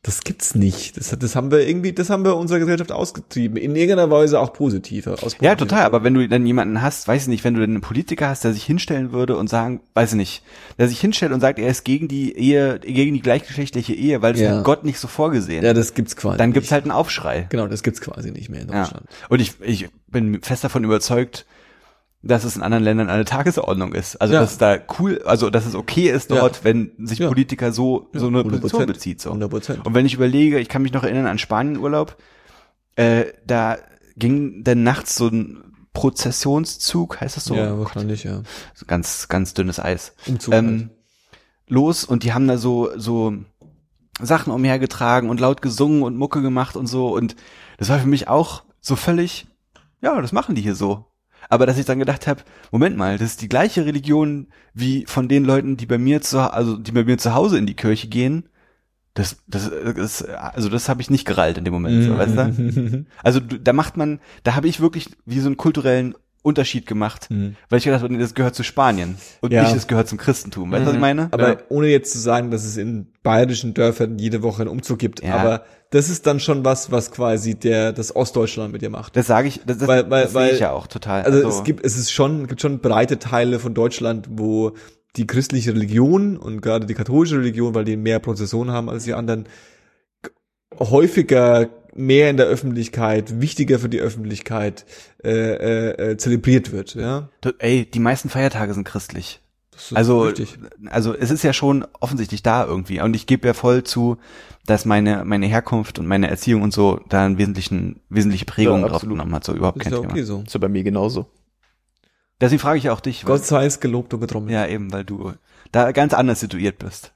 Das 0.04 0.22
gibt's 0.24 0.56
nicht. 0.56 0.98
Das, 0.98 1.16
das 1.18 1.36
haben 1.36 1.52
wir 1.52 1.68
irgendwie, 1.68 1.94
das 1.94 2.10
haben 2.10 2.26
wir 2.26 2.36
unserer 2.36 2.58
Gesellschaft 2.58 2.92
ausgetrieben. 2.92 3.56
In 3.56 3.76
irgendeiner 3.76 4.10
Weise 4.10 4.40
auch 4.40 4.52
positiver. 4.52 5.16
Ja, 5.42 5.54
total. 5.54 5.84
Aber 5.86 6.04
wenn 6.04 6.16
du 6.16 6.28
dann 6.28 6.44
jemanden 6.44 6.82
hast, 6.82 7.08
weiß 7.08 7.22
ich 7.24 7.28
nicht, 7.28 7.44
wenn 7.44 7.54
du 7.54 7.60
dann 7.60 7.70
einen 7.70 7.82
Politiker 7.82 8.28
hast, 8.30 8.44
der 8.44 8.52
sich 8.54 8.64
hinstellen 8.64 9.12
würde 9.12 9.38
und 9.38 9.48
sagen, 9.48 9.82
weiß 9.94 10.14
ich 10.14 10.18
nicht, 10.18 10.44
der 10.80 10.88
sich 10.88 11.00
hinstellt 11.00 11.32
und 11.34 11.40
sagt, 11.40 11.60
er 11.60 11.68
ist 11.70 11.84
gegen 11.84 12.08
die 12.08 12.36
Ehe, 12.36 12.80
gegen 12.80 13.14
die 13.14 13.22
gleichgeschlechtliche 13.22 13.94
Ehe, 13.94 14.24
weil 14.24 14.34
das 14.34 14.42
Ja. 14.42 14.58
hat 14.58 14.64
Gott 14.64 14.84
nicht 14.86 14.98
so 14.98 15.08
vorgesehen. 15.08 15.64
Ja, 15.64 15.76
das 15.76 15.94
gibt's 15.94 16.16
quasi. 16.16 16.38
dann 16.40 16.52
gibt's 16.52 16.70
nicht. 16.70 16.74
halt 16.74 16.86
einen 16.86 16.92
Aufschrei. 16.94 17.46
Genau, 17.50 17.68
das 17.68 17.84
gibt's 17.84 18.02
quasi 18.02 18.32
nicht 18.32 18.50
mehr 18.50 18.62
in 18.62 18.70
Ja. 18.70 18.82
Deutschland. 18.86 19.06
Und 19.30 19.40
ich, 19.40 19.54
ich 19.62 19.88
bin 20.08 20.42
fest 20.42 20.64
davon 20.64 20.84
überzeugt, 20.84 21.46
dass 22.24 22.44
es 22.44 22.56
in 22.56 22.62
anderen 22.62 22.84
Ländern 22.84 23.10
eine 23.10 23.26
Tagesordnung 23.26 23.94
ist. 23.94 24.16
Also 24.18 24.34
Ja. 24.36 24.42
dass 24.42 24.52
es 24.52 24.58
da 24.60 24.78
cool, 25.00 25.22
also 25.26 25.50
dass 25.50 25.66
es 25.66 25.74
okay 25.76 26.10
ist 26.10 26.30
dort, 26.32 26.58
Ja. 26.58 26.64
wenn 26.66 26.92
sich 27.00 27.20
Ja. 27.20 27.28
Politiker 27.30 27.72
so 27.72 28.10
so 28.14 28.28
eine 28.28 28.40
100%. 28.44 28.62
Position 28.62 28.86
bezieht. 28.86 29.22
So. 29.22 29.32
100%. 29.32 29.86
Und 29.86 29.94
wenn 29.96 30.06
ich 30.06 30.14
überlege, 30.14 30.60
ich 30.60 30.70
kann 30.70 30.82
mich 30.84 30.94
noch 30.94 31.04
erinnern 31.04 31.26
an 31.26 31.40
Spanienurlaub, 31.40 32.16
äh, 32.96 33.26
da 33.48 33.78
ging 34.16 34.64
dann 34.64 34.84
nachts 34.84 35.16
so 35.16 35.28
ein 35.28 35.64
Prozessionszug, 35.94 37.20
heißt 37.22 37.38
das 37.38 37.46
so? 37.46 37.56
ja, 37.56 37.78
wahrscheinlich, 37.78 38.24
ja. 38.24 38.44
So 38.76 38.86
ganz, 38.86 39.28
ganz 39.28 39.54
dünnes 39.54 39.80
Eis. 39.80 40.14
Umzug 40.28 40.54
halt. 40.54 40.64
Ähm, 40.64 40.90
los 41.68 42.04
und 42.04 42.24
die 42.24 42.34
haben 42.34 42.48
da 42.48 42.58
so, 42.58 42.90
so 42.98 43.34
Sachen 44.22 44.54
umhergetragen 44.54 45.30
und 45.30 45.40
laut 45.40 45.62
gesungen 45.62 46.04
und 46.04 46.18
Mucke 46.18 46.42
gemacht 46.42 46.76
und 46.76 46.86
so 46.88 47.16
und 47.16 47.36
das 47.78 47.90
war 47.90 47.98
für 48.00 48.08
mich 48.08 48.28
auch 48.28 48.64
so 48.80 48.96
völlig, 48.96 49.48
ja, 50.02 50.22
das 50.22 50.32
machen 50.32 50.54
die 50.56 50.62
hier 50.62 50.76
so. 50.76 51.06
Aber 51.50 51.66
dass 51.66 51.78
ich 51.78 51.86
dann 51.86 52.00
gedacht 52.00 52.28
habe, 52.28 52.42
Moment 52.72 52.98
mal, 52.98 53.18
das 53.18 53.32
ist 53.32 53.42
die 53.42 53.50
gleiche 53.50 53.86
Religion 53.86 54.48
wie 54.74 55.06
von 55.06 55.28
den 55.28 55.44
Leuten, 55.46 55.78
die 55.78 55.86
bei 55.86 55.98
mir 55.98 56.22
zu, 56.22 56.40
also 56.54 56.78
die 56.78 56.92
bei 56.92 57.04
mir 57.04 57.18
zu 57.18 57.34
Hause 57.34 57.58
in 57.58 57.66
die 57.66 57.76
Kirche 57.76 58.08
gehen. 58.08 58.48
Das, 59.14 59.38
das, 59.48 59.70
das 59.96 60.24
also 60.24 60.70
das 60.70 60.90
habe 60.90 61.02
ich 61.02 61.10
nicht 61.10 61.26
gerallt 61.26 61.58
in 61.58 61.66
dem 61.66 61.74
Moment, 61.74 62.04
so, 62.04 62.18
weißt 62.18 62.38
du? 62.38 62.54
Also 63.24 63.40
du- 63.42 63.60
da 63.60 63.74
macht 63.74 63.98
man, 63.98 64.20
da 64.44 64.56
habe 64.56 64.68
ich 64.70 64.80
wirklich 64.82 65.10
wie 65.26 65.40
so 65.40 65.48
einen 65.48 65.58
kulturellen 65.58 66.16
Unterschied 66.44 66.88
gemacht, 66.88 67.28
Mhm. 67.30 67.56
weil 67.70 67.78
ich 67.80 67.86
gedacht 67.86 68.02
habe, 68.02 68.18
das 68.18 68.34
gehört 68.34 68.56
zu 68.56 68.64
Spanien 68.64 69.18
und 69.42 69.54
Ja. 69.54 69.64
nicht, 69.64 69.76
das 69.76 69.88
gehört 69.88 70.08
zum 70.08 70.18
Christentum. 70.18 70.72
Weißt 70.72 70.82
du, 70.84 70.88
was 70.88 70.94
ich 70.96 71.00
meine? 71.00 71.28
Aber 71.32 71.50
ja. 71.50 71.58
ohne 71.70 71.88
jetzt 71.88 72.12
zu 72.12 72.20
sagen, 72.20 72.50
dass 72.50 72.64
es 72.66 72.78
in 72.78 73.08
bayerischen 73.22 73.74
Dörfern 73.76 74.18
jede 74.18 74.42
Woche 74.42 74.62
einen 74.64 74.72
Umzug 74.72 74.98
gibt. 74.98 75.22
Ja. 75.24 75.36
Aber 75.36 75.66
das 75.92 76.10
ist 76.10 76.26
dann 76.26 76.40
schon 76.40 76.66
was, 76.66 76.92
was 76.92 77.12
quasi 77.12 77.54
der 77.56 77.94
das 77.94 78.16
Ostdeutschland 78.16 78.72
mit 78.74 78.82
dir 78.82 78.90
macht. 78.90 79.16
das 79.16 79.28
sage 79.28 79.50
ich, 79.50 79.62
das, 79.66 79.78
das, 79.78 79.88
Weil- 79.88 80.10
weil- 80.10 80.24
das 80.24 80.32
sehe 80.32 80.42
weil- 80.42 80.54
ich 80.56 80.60
ja 80.62 80.72
auch 80.72 80.88
total. 80.88 81.22
Also, 81.24 81.48
es 81.48 81.64
gibt 81.64 81.86
es 81.86 81.98
ist 81.98 82.12
schon 82.12 82.48
gibt 82.48 82.62
schon 82.62 82.80
breite 82.80 83.20
Teile 83.20 83.60
von 83.60 83.74
Deutschland, 83.74 84.28
wo 84.32 84.72
die 85.18 85.28
christliche 85.28 85.74
Religion 85.74 86.38
und 86.38 86.62
gerade 86.62 86.86
die 86.86 86.94
katholische 86.94 87.38
Religion, 87.38 87.76
weil 87.76 87.84
die 87.86 87.98
mehr 87.98 88.20
Prozessionen 88.20 88.74
haben 88.74 88.90
als 88.90 89.04
die 89.04 89.14
anderen, 89.14 89.46
häufiger 90.80 91.68
mehr 91.94 92.30
in 92.30 92.38
der 92.38 92.46
Öffentlichkeit, 92.46 93.42
wichtiger 93.42 93.80
für 93.80 93.90
die 93.90 94.00
Öffentlichkeit 94.00 94.86
äh, 95.24 95.30
äh, 95.30 96.12
äh, 96.12 96.18
zelebriert 96.18 96.72
wird. 96.72 96.96
Ja, 96.96 97.30
Du, 97.42 97.52
ey, 97.60 97.86
die 97.86 98.00
meisten 98.00 98.30
Feiertage 98.30 98.74
sind 98.74 98.84
christlich. 98.86 99.42
das 99.72 99.92
ist 99.92 99.98
Also, 99.98 100.22
richtig. 100.24 100.58
also 100.90 101.14
es 101.16 101.32
ist 101.32 101.44
ja 101.44 101.54
schon 101.54 101.86
offensichtlich 102.00 102.44
da 102.44 102.66
irgendwie. 102.66 103.02
Und 103.02 103.16
ich 103.16 103.26
gebe 103.28 103.48
ja 103.48 103.54
voll 103.54 103.84
zu, 103.84 104.18
dass 104.66 104.86
meine, 104.86 105.26
meine 105.26 105.48
Herkunft 105.48 105.98
und 106.00 106.06
meine 106.08 106.30
Erziehung 106.30 106.62
und 106.62 106.72
so 106.74 107.00
da 107.10 107.26
einen 107.26 107.38
wesentlichen, 107.38 108.00
wesentliche 108.10 108.46
Prägung 108.46 108.82
Ja, 108.82 108.88
drauf 108.90 109.02
genommen 109.02 109.34
hat. 109.34 109.44
So 109.44 109.54
überhaupt 109.54 109.78
Ist 109.78 109.84
kein 109.86 109.94
ja 109.94 110.00
Thema. 110.00 110.12
okay 110.12 110.24
so. 110.24 110.44
Ist 110.46 110.54
ja 110.54 110.60
bei 110.60 110.70
mir 110.70 110.84
genauso. 110.84 111.26
Deswegen 112.40 112.60
frage 112.60 112.78
ich 112.80 112.90
auch 112.90 113.00
dich. 113.02 113.24
Gott 113.26 113.46
sei 113.46 113.66
es 113.66 113.80
gelobt 113.80 114.14
und 114.14 114.20
getrommelt. 114.20 114.52
ja, 114.54 114.66
eben, 114.68 114.92
weil 114.92 115.04
du 115.04 115.34
da 115.72 115.92
ganz 115.92 116.14
anders 116.14 116.40
situiert 116.40 116.80
bist. 116.80 117.12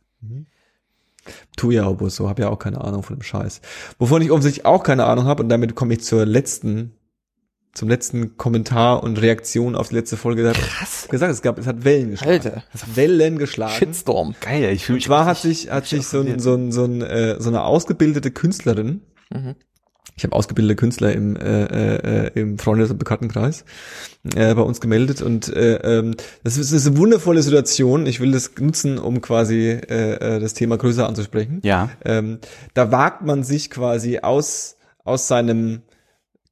Tu 1.58 1.72
ja 1.72 1.88
aber 1.88 2.10
so, 2.10 2.30
hab 2.30 2.40
ja 2.40 2.50
auch 2.50 2.60
keine 2.60 2.82
Ahnung 2.82 3.04
von 3.04 3.18
dem 3.18 3.24
Scheiß. 3.24 3.62
Wovon 4.00 4.22
ich 4.22 4.32
offensichtlich 4.32 4.66
auch 4.66 4.84
keine 4.84 5.06
Ahnung 5.06 5.26
habe 5.26 5.44
und 5.44 5.50
damit 5.50 5.76
komme 5.76 5.94
ich 5.94 6.04
zur 6.04 6.26
letzten, 6.26 6.94
zum 7.74 7.90
letzten 7.90 8.38
Kommentar 8.38 9.04
und 9.04 9.22
Reaktion 9.22 9.76
auf 9.76 9.90
die 9.90 9.96
letzte 9.96 10.18
Folge. 10.18 10.52
Krass. 10.54 11.08
gesagt, 11.10 11.32
es 11.32 11.42
gab, 11.42 11.58
es 11.58 11.68
hat 11.68 11.84
Wellen 11.84 12.12
geschlagen. 12.12 12.32
Alter. 12.32 12.64
Es 12.74 12.84
hat 12.84 12.96
Wellen 12.96 13.38
geschlagen. 13.38 13.74
Shitstorm. 13.74 14.36
Geil, 14.40 14.72
ich 14.74 14.86
fühle 14.86 14.96
Und 14.96 14.98
mich 14.98 15.06
zwar 15.06 15.26
hat 15.26 15.38
sich, 15.38 15.72
hat 15.72 15.86
sich 15.88 16.08
so, 16.08 16.22
ein, 16.22 16.40
so, 16.40 16.54
ein, 16.56 16.72
so, 16.72 16.86
ein, 16.86 17.02
äh, 17.02 17.36
so 17.40 17.50
eine 17.50 17.64
ausgebildete 17.64 18.32
Künstlerin, 18.32 19.02
Mhm. 19.34 19.56
Ich 20.18 20.24
habe 20.24 20.36
ausgebildete 20.36 20.76
Künstler 20.78 21.12
im, 21.12 21.36
äh, 21.36 22.26
äh, 22.26 22.32
im 22.40 22.58
Freundes- 22.58 22.90
und 22.90 22.98
Bekanntenkreis 22.98 23.66
äh, 24.36 24.56
bei 24.56 24.62
uns 24.62 24.80
gemeldet 24.80 25.22
und 25.22 25.50
äh, 25.54 25.76
ähm, 25.76 26.16
das 26.44 26.58
ist, 26.58 26.72
ist 26.72 26.88
eine 26.88 26.98
wundervolle 26.98 27.42
Situation. 27.42 28.06
Ich 28.06 28.22
will 28.22 28.32
das 28.32 28.52
nutzen, 28.58 28.98
um 28.98 29.20
quasi 29.22 29.72
äh, 29.72 30.14
äh, 30.14 30.40
das 30.40 30.54
Thema 30.54 30.78
größer 30.78 31.08
anzusprechen. 31.08 31.60
Ja. 31.64 31.90
Ähm, 32.06 32.40
da 32.74 32.92
wagt 32.92 33.26
man 33.26 33.44
sich 33.44 33.70
quasi 33.70 34.20
aus, 34.20 34.78
aus 35.04 35.28
seinem 35.28 35.82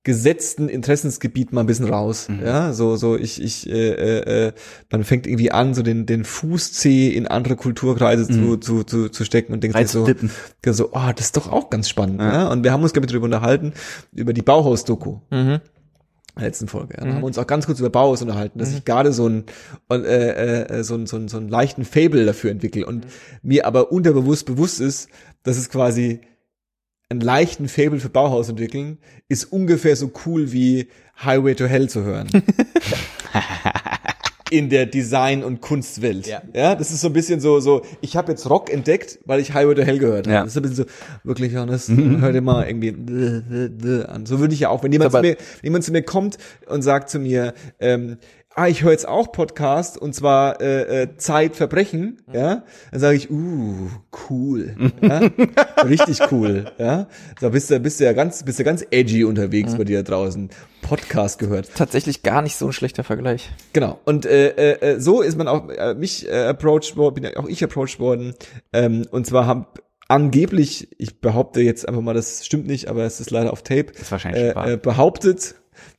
gesetzten 0.04 0.68
Interessensgebiet 0.68 1.54
mal 1.54 1.62
ein 1.62 1.66
bisschen 1.66 1.88
raus. 1.88 2.28
Mhm. 2.28 2.42
Ja, 2.46 2.74
so, 2.74 2.98
so 2.98 3.16
ich, 3.16 3.42
ich, 3.42 3.70
äh, 3.70 3.92
äh, 3.92 4.48
äh, 4.48 4.54
man 4.92 5.06
fängt 5.06 5.26
irgendwie 5.28 5.52
an, 5.52 5.74
so 5.74 5.82
den, 5.82 6.06
den 6.06 6.26
Fußzeh 6.26 7.08
in 7.10 7.26
andere 7.26 7.56
Kulturkreise 7.56 8.28
zu, 8.28 8.58
zu, 8.58 8.84
zu, 8.84 9.08
zu 9.08 9.24
stecken 9.24 9.54
und 9.54 9.64
denkt 9.64 9.78
sich 9.78 9.90
so, 9.90 10.06
so, 10.74 10.90
oh, 10.92 11.12
das 11.16 11.28
ist 11.28 11.38
doch 11.38 11.50
auch 11.50 11.70
ganz 11.70 11.88
spannend. 11.88 12.20
Ja. 12.20 12.50
Und 12.50 12.66
wir 12.66 12.74
haben 12.74 12.84
uns, 12.84 12.92
glaube 12.92 13.06
ich, 13.06 13.12
darüber 13.12 13.26
unterhalten, 13.26 13.74
über 14.12 14.34
die 14.34 14.42
Bauhaus-Doku 14.42 15.20
Mhm. 15.32 15.38
in 15.40 15.62
der 16.36 16.44
letzten 16.48 16.68
Folge. 16.68 16.96
Ja. 16.98 17.06
Da 17.06 17.14
haben 17.14 17.22
wir 17.22 17.28
uns 17.28 17.38
auch 17.38 17.48
ganz 17.48 17.66
kurz 17.66 17.80
über 17.80 17.90
Bauhaus 17.90 18.22
unterhalten, 18.22 18.60
dass 18.60 18.74
ich 18.74 18.84
gerade 18.84 19.14
so 19.14 19.30
ein 19.30 19.46
äh, 19.90 19.96
äh, 20.80 20.84
so 20.84 20.96
ein 20.96 21.06
so 21.06 21.16
ein 21.16 21.30
so 21.30 21.38
einen 21.38 21.48
leichten 21.48 21.86
Fable 21.86 22.26
dafür 22.26 22.52
entwickle 22.52 22.86
und 22.86 23.06
mir 23.42 23.66
aber 23.66 23.92
unterbewusst 23.94 24.46
bewusst 24.48 24.82
ist, 24.82 25.08
dass 25.44 25.58
es 25.58 25.70
quasi 25.70 26.20
einen 27.14 27.22
leichten 27.22 27.68
Fable 27.68 28.00
für 28.00 28.10
Bauhaus 28.10 28.50
entwickeln 28.50 28.98
ist 29.30 29.46
ungefähr 29.46 29.96
so 29.96 30.12
cool 30.26 30.52
wie 30.52 30.88
Highway 31.24 31.54
to 31.54 31.66
Hell 31.66 31.88
zu 31.88 32.04
hören. 32.04 32.28
in 34.50 34.70
der 34.70 34.86
Design- 34.86 35.44
und 35.44 35.62
Kunstwelt. 35.62 36.28
Ja. 36.28 36.42
ja, 36.54 36.76
das 36.76 36.92
ist 36.92 37.02
so 37.02 37.08
ein 37.08 37.14
bisschen 37.14 37.40
so, 37.40 37.60
so, 37.60 37.82
ich 38.02 38.16
habe 38.16 38.32
jetzt 38.32 38.48
Rock 38.48 38.72
entdeckt, 38.72 39.18
weil 39.26 39.40
ich 39.40 39.54
Highway 39.54 39.74
to 39.74 39.82
Hell 39.82 39.98
gehört 39.98 40.28
habe. 40.28 40.36
Ja. 40.36 40.44
Das 40.44 40.52
ist 40.52 40.58
ein 40.58 40.62
bisschen 40.64 40.86
so, 40.86 40.86
wirklich, 41.24 41.54
Johannes, 41.54 41.90
hör 41.90 42.32
dir 42.32 42.42
mal 42.42 42.68
irgendwie 42.68 42.90
an. 44.06 44.26
So 44.26 44.40
würde 44.40 44.54
ich 44.54 44.60
ja 44.60 44.70
auch, 44.70 44.84
wenn 44.84 44.92
jemand, 44.92 45.12
zu 45.12 45.22
mir, 45.22 45.38
wenn 45.38 45.64
jemand 45.64 45.84
zu 45.84 45.92
mir 45.92 46.04
kommt 46.04 46.38
und 46.68 46.82
sagt 46.84 47.10
zu 47.10 47.20
mir, 47.20 47.54
ähm, 47.80 48.18
ah, 48.56 48.68
ich 48.68 48.84
höre 48.84 48.92
jetzt 48.92 49.08
auch 49.08 49.32
Podcast 49.32 49.98
und 49.98 50.14
zwar 50.14 50.62
äh, 50.62 51.04
äh, 51.04 51.18
Zeit 51.18 51.56
Verbrechen, 51.56 52.22
ja, 52.32 52.64
dann 52.92 53.00
sage 53.00 53.18
ich, 53.18 53.32
uh, 53.32 53.90
cool, 54.30 54.76
ja? 55.02 55.22
richtig 55.84 56.20
cool, 56.32 56.72
ja. 56.78 57.08
So 57.40 57.50
bist 57.50 57.70
du, 57.70 57.80
bist 57.80 58.00
du 58.00 58.06
ja 58.06 58.14
ganz, 58.14 58.44
bist 58.44 58.60
du 58.60 58.64
ganz 58.64 58.86
edgy 58.92 59.24
unterwegs 59.24 59.76
bei 59.76 59.84
dir 59.84 60.04
da 60.04 60.12
draußen. 60.12 60.50
Podcast 60.82 61.40
gehört. 61.40 61.70
Tatsächlich 61.76 62.24
gar 62.24 62.42
nicht 62.42 62.58
so 62.58 62.68
ein 62.68 62.74
schlechter 62.74 63.04
Vergleich. 63.04 63.50
Genau. 63.72 64.00
Und 64.04 64.26
äh, 64.26 64.50
äh, 64.50 64.96
äh, 64.96 65.00
so 65.00 65.22
ist 65.22 65.38
man 65.38 65.48
auch 65.48 65.70
äh, 65.70 65.96
mich 65.96 66.28
äh, 66.28 66.48
approached 66.48 66.98
worden, 66.98 67.16
bin 67.16 67.24
ja 67.24 67.38
auch 67.38 67.48
ich 67.48 67.64
approached 67.64 68.00
worden. 68.00 68.34
Ähm, 68.74 69.06
und 69.10 69.26
zwar 69.26 69.48
haben 69.48 69.66
angeblich, 70.10 70.90
ich 71.00 71.22
behaupte 71.22 71.62
jetzt 71.62 71.88
einfach 71.88 72.02
mal, 72.02 72.14
das 72.14 72.46
stimmt 72.46 72.68
nicht, 72.68 72.90
aber 72.90 73.06
es 73.06 73.20
ist 73.20 73.32
leider 73.32 73.54
auf 73.54 73.64
Tape, 73.64 73.94
ist 74.00 74.12
wahrscheinlich 74.12 74.44
äh, 74.44 74.74
äh, 74.74 74.78
behauptet, 74.78 75.56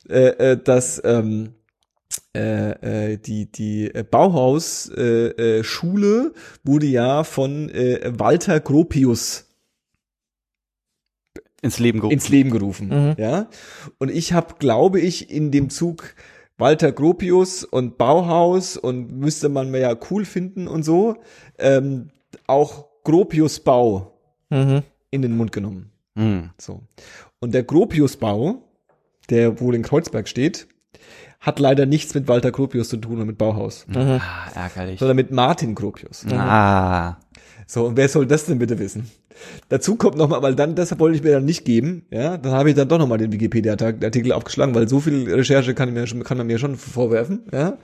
äh, 0.07 0.51
äh, 0.51 0.57
dass 0.63 1.01
ähm, 1.03 1.55
äh, 2.35 3.13
äh, 3.13 3.17
die 3.17 3.51
die 3.51 3.93
äh, 3.93 4.03
Bauhaus 4.03 4.89
äh, 4.95 5.59
äh, 5.59 5.63
Schule 5.63 6.33
wurde 6.63 6.85
ja 6.85 7.23
von 7.23 7.69
äh, 7.69 8.11
Walter 8.17 8.59
Gropius 8.59 9.45
ins 11.61 11.79
Leben 11.79 11.99
gerufen. 11.99 12.13
ins 12.13 12.29
Leben 12.29 12.51
gerufen. 12.51 12.87
Mhm. 12.89 13.15
Ja. 13.17 13.49
Und 13.97 14.11
ich 14.11 14.33
habe, 14.33 14.55
glaube 14.59 14.99
ich, 14.99 15.31
in 15.31 15.51
dem 15.51 15.69
Zug 15.69 16.13
Walter 16.57 16.91
Gropius 16.91 17.63
und 17.63 17.97
Bauhaus 17.97 18.77
und 18.77 19.11
müsste 19.11 19.49
man 19.49 19.71
mir 19.71 19.79
ja 19.79 19.97
cool 20.09 20.25
finden 20.25 20.67
und 20.67 20.83
so, 20.83 21.17
ähm, 21.57 22.11
auch 22.47 22.87
Gropius 23.03 23.59
Bau 23.59 24.11
Mhm. 24.49 24.83
in 25.09 25.21
den 25.23 25.35
Mund 25.35 25.51
genommen. 25.51 25.91
Hm. 26.15 26.51
So. 26.61 26.83
Und 27.39 27.53
der 27.53 27.63
Gropius 27.63 28.15
Bau, 28.15 28.61
der 29.29 29.59
wohl 29.59 29.73
in 29.75 29.81
Kreuzberg 29.81 30.27
steht, 30.29 30.67
hat 31.39 31.59
leider 31.59 31.85
nichts 31.85 32.13
mit 32.15 32.27
Walter 32.27 32.51
Gropius 32.51 32.89
zu 32.89 32.97
tun 32.97 33.19
und 33.21 33.27
mit 33.27 33.37
Bauhaus. 33.37 33.85
Ah, 33.93 34.19
ärgerlich. 34.55 34.99
sondern 34.99 35.15
mit 35.15 35.31
Martin 35.31 35.75
Gropius. 35.75 36.25
Ah. 36.31 37.17
So, 37.67 37.85
und 37.85 37.97
wer 37.97 38.07
soll 38.09 38.25
das 38.27 38.45
denn 38.45 38.59
bitte 38.59 38.77
wissen? 38.79 39.09
Dazu 39.69 39.95
kommt 39.97 40.15
nochmal, 40.17 40.41
weil 40.43 40.55
dann, 40.55 40.75
das 40.75 40.97
wollte 40.99 41.17
ich 41.17 41.23
mir 41.23 41.31
dann 41.33 41.45
nicht 41.45 41.65
geben, 41.65 42.05
ja, 42.09 42.37
dann 42.37 42.53
habe 42.53 42.69
ich 42.69 42.75
dann 42.75 42.87
doch 42.87 42.97
nochmal 42.99 43.17
den 43.17 43.33
Wikipedia-Artikel 43.33 44.31
aufgeschlagen, 44.31 44.73
weil 44.73 44.87
so 44.87 44.99
viel 45.01 45.29
Recherche 45.29 45.73
kann, 45.73 45.91
mir 45.93 46.07
schon, 46.07 46.23
kann 46.23 46.37
man 46.37 46.47
mir 46.47 46.57
schon 46.57 46.77
vorwerfen, 46.77 47.43
ja, 47.51 47.77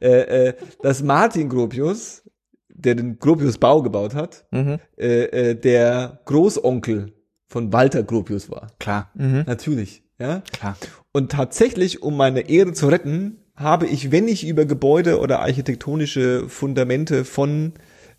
äh, 0.00 0.48
äh, 0.48 0.54
dass 0.82 1.02
Martin 1.04 1.48
Gropius, 1.48 2.22
der 2.68 2.96
den 2.96 3.18
Gropius-Bau 3.18 3.82
gebaut 3.82 4.14
hat, 4.14 4.44
Mhm. 4.50 4.78
äh, 4.98 5.24
äh, 5.50 5.54
der 5.54 6.20
Großonkel 6.24 7.12
von 7.46 7.72
Walter 7.72 8.02
Gropius 8.02 8.50
war. 8.50 8.66
Klar, 8.80 9.10
Mhm. 9.14 9.44
Natürlich, 9.46 10.02
ja. 10.18 10.42
klar. 10.52 10.76
Und 11.12 11.32
tatsächlich, 11.32 12.02
um 12.02 12.16
meine 12.16 12.48
Ehre 12.48 12.72
zu 12.72 12.88
retten, 12.88 13.38
habe 13.56 13.86
ich, 13.86 14.12
wenn 14.12 14.28
ich 14.28 14.46
über 14.46 14.64
Gebäude 14.64 15.18
oder 15.18 15.40
architektonische 15.40 16.48
Fundamente 16.48 17.24
von 17.24 17.72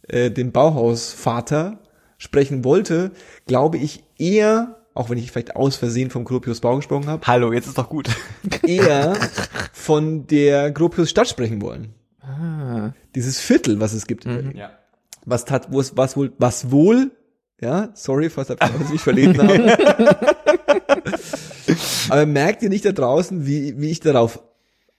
äh, 0.08 0.30
dem 0.30 0.52
Bauhausvater 0.52 1.80
sprechen 2.18 2.66
wollte, 2.66 3.12
glaube 3.48 3.78
ich 3.78 4.04
eher, 4.18 4.80
auch 4.94 5.10
wenn 5.10 5.18
ich 5.18 5.32
vielleicht 5.32 5.56
aus 5.56 5.78
Versehen 5.78 6.10
vom 6.10 6.26
Gropius 6.26 6.60
Bau 6.60 6.76
gesprochen 6.76 7.08
habe, 7.08 7.26
Hallo, 7.26 7.54
jetzt 7.54 7.68
ist 7.68 7.78
doch 7.78 7.90
gut. 7.90 8.10
eher 8.68 9.16
von 9.72 10.28
der 10.28 10.72
Gropius 10.72 11.10
Stadt 11.10 11.30
sprechen 11.30 11.62
wollen. 11.62 11.94
Ah. 12.22 12.92
Dieses 13.16 13.40
Viertel, 13.40 13.80
was 13.80 13.94
es 13.94 14.08
gibt 14.08 14.26
in 14.26 14.34
Berlin. 14.34 14.58
Ja. 14.58 14.72
Was 15.26 15.46
tat, 15.46 15.72
wo 15.72 15.80
es, 15.80 15.96
was 15.96 16.18
wohl, 16.18 16.34
was 16.38 16.72
wohl, 16.72 17.12
ja, 17.62 17.90
sorry, 17.94 18.30
falls 18.30 18.50
ich 18.50 18.90
mich 18.90 19.02
verlesen 19.02 19.38
habe. 19.42 20.36
Aber 22.10 22.26
merkt 22.26 22.64
ihr 22.64 22.70
nicht 22.70 22.86
da 22.86 22.92
draußen, 22.92 23.46
wie, 23.46 23.80
wie 23.80 23.90
ich 23.92 24.00
darauf 24.00 24.42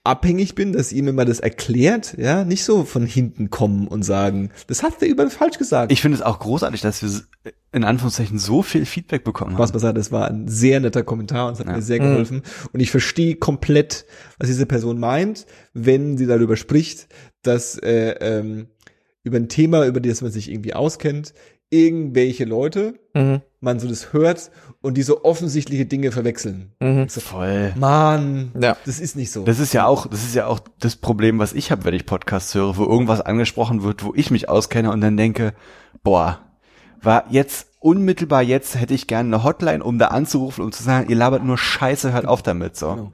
abhängig 0.03 0.55
bin, 0.55 0.73
dass 0.73 0.91
ihr 0.91 1.03
mir 1.03 1.13
mal 1.13 1.25
das 1.25 1.39
erklärt, 1.39 2.15
ja, 2.17 2.43
nicht 2.43 2.63
so 2.63 2.85
von 2.85 3.05
hinten 3.05 3.51
kommen 3.51 3.87
und 3.87 4.01
sagen, 4.01 4.49
das 4.65 4.81
hat 4.81 4.99
der 4.99 5.07
überall 5.09 5.29
falsch 5.29 5.59
gesagt. 5.59 5.91
Ich 5.91 6.01
finde 6.01 6.15
es 6.15 6.23
auch 6.23 6.39
großartig, 6.39 6.81
dass 6.81 7.03
wir 7.03 7.51
in 7.71 7.83
Anführungszeichen 7.83 8.39
so 8.39 8.63
viel 8.63 8.85
Feedback 8.87 9.23
bekommen 9.23 9.57
was 9.59 9.69
haben. 9.69 9.73
man 9.75 9.79
sagt, 9.81 9.97
das 9.99 10.11
war 10.11 10.27
ein 10.27 10.47
sehr 10.47 10.79
netter 10.79 11.03
Kommentar 11.03 11.47
und 11.47 11.53
es 11.53 11.59
hat 11.59 11.67
Ja. 11.67 11.73
mir 11.75 11.81
sehr 11.83 11.99
geholfen. 11.99 12.41
Und 12.73 12.79
ich 12.79 12.89
verstehe 12.89 13.35
komplett, 13.35 14.05
was 14.39 14.47
diese 14.49 14.65
Person 14.65 14.99
meint, 14.99 15.45
wenn 15.75 16.17
sie 16.17 16.25
darüber 16.25 16.55
spricht, 16.57 17.07
dass 17.43 17.77
äh, 17.77 18.15
ähm, 18.21 18.67
über 19.23 19.37
ein 19.37 19.49
Thema, 19.49 19.85
über 19.85 19.99
das 19.99 20.21
man 20.23 20.31
sich 20.31 20.49
irgendwie 20.51 20.73
auskennt, 20.73 21.35
irgendwelche 21.69 22.45
Leute, 22.45 22.95
Mhm. 23.13 23.41
man 23.59 23.79
so 23.79 23.87
das 23.87 24.13
hört 24.13 24.49
und 24.81 24.95
die 24.95 25.03
so 25.03 25.23
offensichtliche 25.23 25.85
Dinge 25.85 26.11
verwechseln. 26.11 26.71
Mhm. 26.79 27.07
Voll. 27.09 27.73
Mann, 27.77 28.51
Ja. 28.59 28.75
das 28.85 28.99
ist 28.99 29.15
nicht 29.15 29.31
so. 29.31 29.43
Das 29.43 29.59
ist 29.59 29.73
ja 29.73 29.85
auch, 29.85 30.07
das 30.07 30.23
ist 30.23 30.35
ja 30.35 30.47
auch 30.47 30.59
das 30.79 30.95
Problem, 30.95 31.39
was 31.39 31.53
ich 31.53 31.71
habe, 31.71 31.85
wenn 31.85 31.93
ich 31.93 32.05
Podcasts 32.05 32.53
höre, 32.55 32.77
wo 32.77 32.83
irgendwas 32.85 33.21
angesprochen 33.21 33.83
wird, 33.83 34.03
wo 34.03 34.13
ich 34.15 34.31
mich 34.31 34.49
auskenne 34.49 34.91
und 34.91 35.01
dann 35.01 35.17
denke, 35.17 35.53
boah, 36.03 36.39
war 37.01 37.25
jetzt 37.29 37.67
unmittelbar 37.79 38.43
jetzt 38.43 38.75
hätte 38.75 38.93
ich 38.93 39.07
gerne 39.07 39.35
eine 39.35 39.43
Hotline, 39.43 39.83
um 39.83 39.97
da 39.97 40.07
anzurufen, 40.09 40.63
um 40.63 40.71
zu 40.71 40.83
sagen, 40.83 41.09
ihr 41.09 41.15
labert 41.15 41.43
nur 41.43 41.57
Scheiße, 41.57 42.13
hört 42.13 42.27
auf 42.27 42.43
damit, 42.43 42.75
so. 42.75 42.89
Genau. 42.95 43.13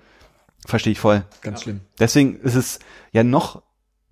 Verstehe 0.66 0.92
ich 0.92 1.00
voll. 1.00 1.24
Ganz 1.42 1.62
schlimm. 1.62 1.80
Deswegen 2.00 2.40
ist 2.42 2.56
es 2.56 2.80
ja 3.14 3.24
noch 3.24 3.62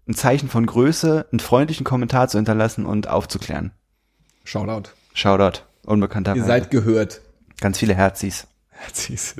ein 0.07 0.13
Zeichen 0.13 0.47
von 0.47 0.65
Größe, 0.65 1.25
einen 1.31 1.39
freundlichen 1.39 1.83
Kommentar 1.83 2.29
zu 2.29 2.37
hinterlassen 2.37 2.85
und 2.85 3.09
aufzuklären. 3.09 3.71
Shoutout. 4.45 4.91
Shoutout, 5.13 5.61
unbekannter 5.85 6.35
Ihr 6.35 6.43
seid 6.45 6.69
gehört. 6.71 7.21
Ganz 7.59 7.79
viele 7.79 7.95
Herzis. 7.95 8.47
Jetzt 9.09 9.35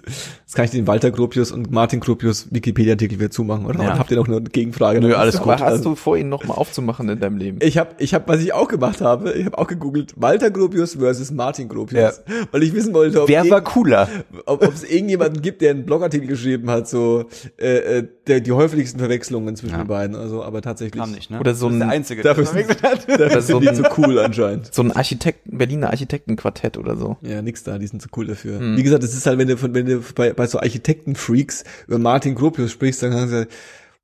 kann 0.56 0.66
ich 0.66 0.72
den 0.72 0.88
Walter 0.88 1.12
Gropius 1.12 1.52
und 1.52 1.72
Martin 1.72 2.00
Gropius 2.00 2.48
Wikipedia-Artikel 2.52 3.20
wieder 3.20 3.30
zumachen, 3.30 3.66
oder? 3.66 3.84
Ja. 3.84 4.00
Habt 4.00 4.10
ihr 4.12 4.18
noch 4.18 4.28
eine 4.28 4.42
Gegenfrage? 4.42 5.02
Nö, 5.02 5.14
alles 5.14 5.36
Aber 5.38 5.56
gut. 5.58 5.62
hast 5.66 5.84
du 5.86 5.96
vor, 5.96 6.18
ihn 6.18 6.30
nochmal 6.30 6.58
aufzumachen 6.58 7.10
in 7.10 7.20
deinem 7.20 7.38
Leben? 7.38 7.60
Ich 7.62 7.78
habe, 7.78 7.92
ich 8.00 8.14
hab, 8.14 8.28
was 8.28 8.42
ich 8.42 8.54
auch 8.54 8.68
gemacht 8.68 9.02
habe, 9.02 9.34
ich 9.34 9.46
habe 9.46 9.58
auch 9.58 9.68
gegoogelt, 9.68 10.14
Walter 10.16 10.50
Gropius 10.52 10.96
versus 10.96 11.32
Martin 11.32 11.68
Gropius, 11.68 12.22
weil 12.52 12.64
ich 12.64 12.74
wissen 12.74 12.94
wollte, 12.94 13.22
ob, 13.24 13.30
Wer 13.30 13.50
war 13.50 13.62
cooler? 13.62 14.08
ob, 14.46 14.64
es 14.64 14.84
irgendjemanden 14.84 15.42
gibt, 15.42 15.62
der 15.62 15.72
einen 15.72 15.86
Blogartikel 15.86 16.28
geschrieben 16.28 16.70
hat, 16.72 16.88
so 16.88 17.26
äh, 17.58 17.98
äh, 18.00 18.08
der 18.28 18.40
die 18.42 18.52
häufigsten 18.54 19.00
Verwechslungen 19.00 19.56
zwischen 19.56 19.74
Ja. 19.76 19.84
den 19.84 19.88
beiden, 19.88 20.16
also 20.16 20.44
aber 20.44 20.62
tatsächlich 20.62 21.00
Kam 21.02 21.12
nicht, 21.12 21.30
ne? 21.30 21.40
Oder 21.40 21.54
so 21.56 21.68
Das 21.68 21.76
ist 21.76 21.82
ein- 21.82 21.88
der 21.88 21.96
einzige. 21.96 22.22
Dafür 22.24 22.44
der 22.46 22.52
verwechselt 22.54 22.84
hat. 22.84 23.08
Dafür 23.20 23.42
so 23.42 23.60
ein- 23.60 23.76
zu 23.76 23.84
cool 23.98 24.18
anscheinend. 24.20 24.74
So 24.74 24.82
ein 24.82 24.92
Architekten, 24.92 25.58
Berliner 25.58 25.90
Architektenquartett 25.90 26.78
oder 26.78 26.96
so. 26.96 27.18
Ja, 27.22 27.42
nix 27.42 27.64
da, 27.64 27.78
die 27.78 27.88
sind 27.88 28.02
zu 28.02 28.08
cool 28.16 28.26
dafür. 28.28 28.60
Mhm. 28.60 28.78
Wie 28.78 28.84
gesagt, 28.84 29.04
es 29.04 29.14
ist 29.14 29.25
halt, 29.28 29.38
wenn 29.40 29.48
du 29.48 29.62
wenn 29.74 29.86
du 29.86 30.02
bei, 30.16 30.34
bei 30.34 30.48
so 30.48 30.60
Architektenfreaks 30.60 31.64
über 31.88 32.00
Martin 32.00 32.36
Gropius 32.36 32.72
sprichst, 32.72 33.04
dann 33.04 33.12
kannst 33.12 33.34
du 33.34 33.38
sagen, 33.40 33.50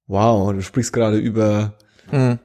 wow, 0.08 0.54
du 0.54 0.62
sprichst 0.62 0.94
gerade 0.94 1.18
über 1.18 1.74
Mhm. 2.12 2.40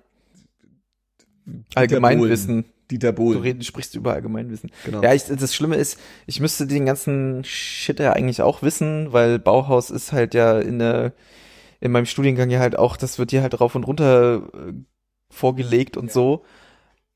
Allgemeinwissen. 1.75 2.65
Dieter 2.91 3.13
Du 3.13 3.17
Bohlen. 3.17 3.41
redest, 3.41 3.67
sprichst 3.67 3.97
über 3.97 4.13
Allgemeinwissen. 4.15 4.71
Genau. 4.85 5.03
Ja, 5.03 5.13
ich, 5.13 5.25
das 5.25 5.55
Schlimme 5.55 5.75
ist, 5.77 5.99
ich 6.27 6.39
müsste 6.39 6.69
den 6.69 6.87
ganzen 6.87 7.43
Shit 7.45 7.99
ja 7.99 8.13
eigentlich 8.13 8.43
auch 8.43 8.63
wissen, 8.63 9.13
weil 9.13 9.41
Bauhaus 9.41 9.91
ist 9.91 10.13
halt 10.13 10.35
ja 10.35 10.61
in 10.61 10.79
der, 10.79 11.13
in 11.81 11.91
meinem 11.91 12.07
Studiengang 12.07 12.49
ja 12.49 12.61
halt 12.61 12.79
auch, 12.79 12.97
das 12.97 13.19
wird 13.19 13.33
hier 13.33 13.43
halt 13.43 13.61
rauf 13.61 13.75
und 13.75 13.83
runter 13.85 14.43
äh, 14.55 14.73
vorgelegt 15.31 15.97
und 15.97 16.13
so. 16.13 16.45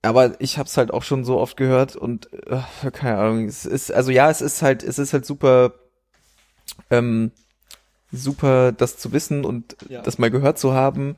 Aber 0.02 0.40
ich 0.40 0.56
hab's 0.58 0.76
halt 0.76 0.92
auch 0.92 1.02
schon 1.02 1.24
so 1.24 1.38
oft 1.38 1.56
gehört 1.56 1.94
und 1.94 2.30
äh, 2.46 2.90
keine 2.90 3.18
Ahnung, 3.18 3.44
es 3.46 3.66
ist, 3.66 3.92
also 3.92 4.10
ja, 4.10 4.30
es 4.30 4.40
ist 4.40 4.62
halt, 4.62 4.82
es 4.82 4.98
ist 4.98 5.12
halt 5.12 5.26
super, 5.26 5.74
ähm, 6.90 7.32
super, 8.12 8.72
das 8.72 8.96
zu 8.96 9.12
wissen 9.12 9.44
und 9.44 9.76
Ja. 9.88 10.02
das 10.02 10.18
mal 10.18 10.30
gehört 10.30 10.58
zu 10.58 10.72
haben. 10.72 11.16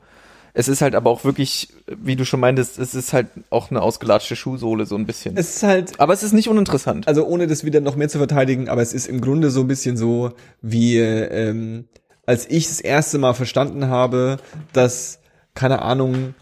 Es 0.55 0.67
ist 0.67 0.81
halt 0.81 0.93
aber 0.93 1.09
auch 1.09 1.23
wirklich, 1.23 1.69
wie 1.87 2.15
du 2.15 2.25
schon 2.25 2.39
meintest, 2.39 2.77
es 2.77 2.93
ist 2.93 3.11
halt 3.13 3.27
auch 3.49 3.71
eine 3.71 3.81
ausgelatschte 3.81 4.35
Schuhsohle 4.35 4.85
so 4.85 4.95
ein 4.95 5.07
bisschen. 5.07 5.35
es 5.35 5.55
ist 5.55 5.63
halt, 5.63 5.99
Aber 5.99 6.13
es 6.13 6.21
ist 6.21 6.33
nicht 6.33 6.47
uninteressant. 6.47 7.07
also 7.07 7.25
ohne 7.25 7.47
das 7.47 7.63
wieder 7.63 7.81
noch 7.81 7.95
mehr 7.95 8.09
zu 8.09 8.19
verteidigen, 8.19 8.69
aber 8.69 8.81
es 8.83 8.93
ist 8.93 9.07
im 9.07 9.19
Grunde 9.21 9.49
so 9.49 9.61
ein 9.61 9.67
bisschen 9.67 9.97
so, 9.97 10.33
wie 10.61 10.99
ähm, 10.99 11.87
als 12.27 12.47
ich 12.49 12.67
das 12.67 12.81
erste 12.81 13.17
Mal 13.17 13.33
verstanden 13.33 13.87
habe, 13.87 14.37
dass, 14.73 15.19
keine 15.55 15.81
Ahnung, 15.81 16.35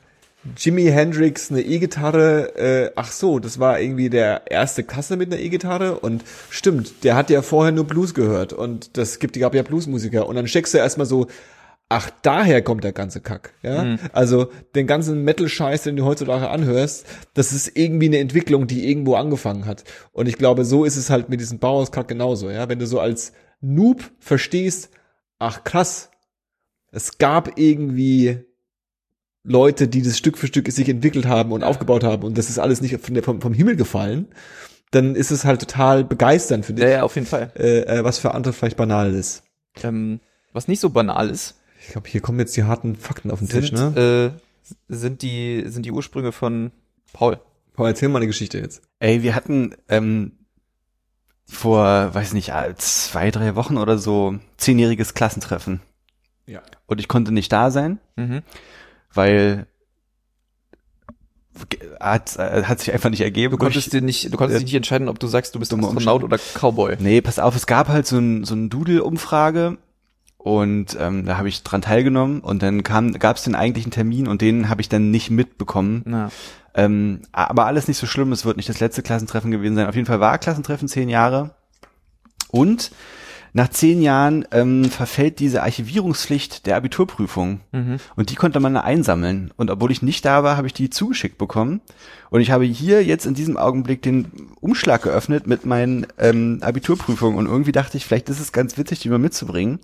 Jimi 0.58 0.86
Hendrix 0.86 1.52
eine 1.52 1.62
E-Gitarre, 1.62 2.56
äh, 2.56 2.92
ach 2.96 3.12
so, 3.12 3.40
das 3.40 3.60
war 3.60 3.80
irgendwie 3.80 4.10
der 4.10 4.50
erste 4.50 4.84
Kasse 4.84 5.16
mit 5.16 5.32
einer 5.32 5.42
E-Gitarre 5.42 6.00
und 6.00 6.24
stimmt, 6.50 7.04
der 7.04 7.16
hat 7.16 7.30
ja 7.30 7.42
vorher 7.42 7.72
nur 7.72 7.86
Blues 7.86 8.14
gehört 8.14 8.52
und 8.52 8.98
das 8.98 9.20
gibt, 9.20 9.40
gab 9.40 9.54
ja 9.54 9.62
Bluesmusiker 9.62 10.28
und 10.28 10.36
dann 10.36 10.46
checkst 10.46 10.74
du 10.74 10.80
erstmal 10.80 11.06
so, 11.06 11.28
ach, 11.90 12.10
daher 12.22 12.62
kommt 12.62 12.84
der 12.84 12.94
ganze 12.94 13.22
Kack, 13.22 13.54
ja? 13.62 13.98
Also, 14.14 14.50
den 14.76 14.88
ganzen 14.88 15.24
Metal-Scheiß, 15.24 15.84
den 15.84 15.98
du 15.98 16.06
heutzutage 16.06 16.50
anhörst, 16.50 17.06
das 17.34 17.52
ist 17.52 17.78
irgendwie 17.78 18.08
eine 18.08 18.20
Entwicklung, 18.20 18.66
die 18.66 18.90
irgendwo 18.90 19.16
angefangen 19.16 19.66
hat. 19.66 19.84
Und 20.14 20.28
ich 20.28 20.38
glaube, 20.38 20.64
so 20.64 20.86
ist 20.86 20.96
es 20.96 21.10
halt 21.10 21.28
mit 21.30 21.42
diesem 21.42 21.60
Bauhauskack 21.60 22.08
genauso, 22.08 22.50
ja? 22.50 22.70
Wenn 22.70 22.80
du 22.80 22.88
so 22.88 23.00
als 23.00 23.34
Noob 23.60 24.10
verstehst, 24.20 24.90
ach 25.38 25.64
krass, 25.66 26.10
es 26.92 27.18
gab 27.18 27.60
irgendwie 27.60 28.46
Leute, 29.44 29.88
die 29.88 30.02
das 30.02 30.18
Stück 30.18 30.38
für 30.38 30.48
Stück 30.48 30.72
sich 30.72 30.88
entwickelt 30.90 31.26
haben 31.26 31.52
und 31.52 31.64
aufgebaut 31.64 32.04
haben 32.04 32.24
und 32.24 32.38
das 32.38 32.50
ist 32.50 32.60
alles 32.60 32.82
nicht 32.82 33.00
von 33.02 33.14
der, 33.14 33.24
vom, 33.24 33.42
vom 33.42 33.54
Himmel 33.54 33.76
gefallen, 33.76 34.28
dann 34.92 35.16
ist 35.16 35.32
es 35.32 35.46
halt 35.46 35.62
total 35.62 36.04
begeisternd 36.04 36.66
für 36.66 36.74
dich, 36.74 36.84
Ja, 36.84 36.90
ja, 36.90 37.04
auf 37.04 37.16
jeden 37.16 37.28
Fall. 37.28 37.52
äh, 37.56 37.80
äh, 37.82 38.04
was 38.04 38.20
für 38.20 38.34
andere 38.36 38.54
vielleicht 38.54 38.78
banal 38.78 39.14
ist. 39.14 39.44
Ähm, 39.84 40.20
was 40.54 40.68
nicht 40.68 40.80
so 40.82 40.90
banal 40.90 41.30
ist, 41.30 41.56
Ich 41.82 41.88
glaube, 41.94 42.08
hier 42.10 42.22
kommen 42.22 42.40
jetzt 42.40 42.56
die 42.58 42.64
harten 42.66 42.96
Fakten 42.96 43.32
auf 43.32 43.40
den 43.40 43.48
sind, 43.48 43.62
Tisch, 43.62 43.72
ne? 43.72 44.34
äh, 44.38 44.74
sind 44.90 45.22
die, 45.22 45.64
sind 45.68 45.86
die 45.86 45.92
Ursprünge 45.92 46.32
von 46.32 46.72
Paul. 47.14 47.40
Paul, 47.74 47.88
erzähl 47.88 48.10
mal 48.10 48.18
eine 48.20 48.28
Geschichte 48.28 48.60
jetzt. 48.60 48.82
Ey, 49.00 49.24
wir 49.24 49.34
hatten 49.34 49.74
ähm, 49.90 50.34
vor, 51.46 52.14
weiß 52.14 52.34
nicht, 52.34 52.50
äh, 52.50 52.74
zwei, 52.78 53.32
drei 53.32 53.56
Wochen 53.56 53.78
oder 53.78 53.98
so 53.98 54.36
zehnjähriges 54.58 55.14
Klassentreffen. 55.14 55.82
Ja. 56.46 56.62
Und 56.86 57.00
ich 57.00 57.08
konnte 57.08 57.32
nicht 57.32 57.52
da 57.52 57.72
sein, 57.72 58.00
Mhm. 58.16 58.42
Weil 59.14 59.68
hat, 62.00 62.38
äh, 62.38 62.64
hat 62.64 62.80
sich 62.80 62.92
einfach 62.94 63.10
nicht 63.10 63.22
ergeben. 63.22 63.52
Du 63.52 63.58
konntest 63.58 63.94
dir 63.94 64.02
nicht, 64.02 64.32
du 64.32 64.38
konntest 64.38 64.60
dich 64.60 64.66
nicht 64.66 64.76
entscheiden, 64.76 65.10
ob 65.10 65.20
du 65.20 65.28
sagst, 65.28 65.54
du 65.56 65.60
bist 65.60 65.74
Astronaut 65.74 66.24
oder 66.24 66.38
Cowboy. 66.38 66.98
Nee, 67.00 67.22
pass 67.22 67.40
auf, 67.40 67.56
es 67.56 67.68
gab 67.68 67.90
halt 67.90 68.08
so 68.08 68.18
ein, 68.18 68.44
so 68.44 68.56
ein 68.56 68.70
Doodle-Umfrage 68.70 69.78
und 70.38 70.98
ähm, 71.00 71.26
da 71.26 71.38
habe 71.38 71.50
ich 71.50 71.64
dran 71.64 71.82
teilgenommen 71.82 72.40
und 72.40 72.64
dann 72.64 72.84
kam, 72.84 73.14
gab 73.14 73.38
es 73.38 73.44
den 73.44 73.56
eigentlichen 73.56 73.92
Termin 73.92 74.28
und 74.28 74.42
den 74.42 74.70
habe 74.70 74.82
ich 74.82 74.90
dann 74.90 75.12
nicht 75.12 75.30
mitbekommen. 75.30 76.04
Na. 76.06 76.32
Ähm, 76.74 77.22
aber 77.32 77.66
alles 77.66 77.88
nicht 77.88 77.98
so 77.98 78.08
schlimm, 78.08 78.32
es 78.32 78.46
wird 78.46 78.58
nicht 78.58 78.70
das 78.70 78.80
letzte 78.80 79.04
Klassentreffen 79.04 79.52
gewesen 79.52 79.76
sein. 79.76 79.88
Auf 79.88 79.96
jeden 79.96 80.08
Fall 80.08 80.20
war 80.20 80.38
Klassentreffen 80.38 80.88
zehn 80.88 81.10
Jahre. 81.10 81.52
Und 82.50 82.92
nach 83.54 83.70
zehn 83.70 84.02
Jahren 84.02 84.46
ähm, 84.52 84.86
verfällt 84.86 85.40
diese 85.40 85.62
Archivierungspflicht 85.64 86.66
der 86.66 86.78
Abiturprüfung. 86.78 87.60
Mhm. 87.72 87.98
Und 88.16 88.30
die 88.30 88.36
konnte 88.36 88.60
man 88.60 88.78
einsammeln. 88.78 89.52
Und 89.58 89.70
obwohl 89.70 89.92
ich 89.92 90.02
nicht 90.02 90.24
da 90.24 90.44
war, 90.44 90.56
habe 90.56 90.68
ich 90.68 90.74
die 90.74 90.90
zugeschickt 90.90 91.38
bekommen. 91.38 91.82
Und 92.30 92.40
ich 92.40 92.52
habe 92.52 92.64
hier 92.64 93.04
jetzt 93.04 93.26
in 93.26 93.34
diesem 93.34 93.58
Augenblick 93.58 94.02
den 94.02 94.52
Umschlag 94.62 95.02
geöffnet 95.04 95.48
mit 95.48 95.66
meinen 95.66 96.08
ähm, 96.18 96.60
Abiturprüfungen. 96.62 97.38
Und 97.38 97.48
irgendwie 97.48 97.74
dachte 97.74 97.98
ich, 97.98 98.06
vielleicht 98.06 98.30
ist 98.30 98.40
es 98.40 98.54
ganz 98.54 98.78
witzig, 98.78 99.00
die 99.00 99.10
mal 99.10 99.20
mitzubringen. 99.20 99.80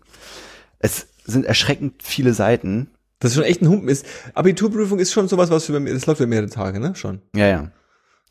Es 0.80 1.08
sind 1.26 1.46
erschreckend 1.46 2.04
viele 2.04 2.34
Seiten. 2.34 2.90
Das 3.20 3.32
ist 3.32 3.36
schon 3.36 3.44
echt 3.44 3.62
ein 3.62 3.70
Humpen 3.70 3.90
ist. 3.90 4.06
Abiturprüfung 4.34 5.00
ist 5.00 5.12
schon 5.12 5.28
sowas, 5.28 5.50
was 5.50 5.66
für, 5.66 5.80
das 5.80 6.06
läuft 6.06 6.20
für 6.20 6.28
mehrere 6.28 6.50
Tage, 6.50 6.80
ne? 6.80 6.96
Schon. 6.96 7.22
Ja, 7.36 7.48
ja. 7.48 7.72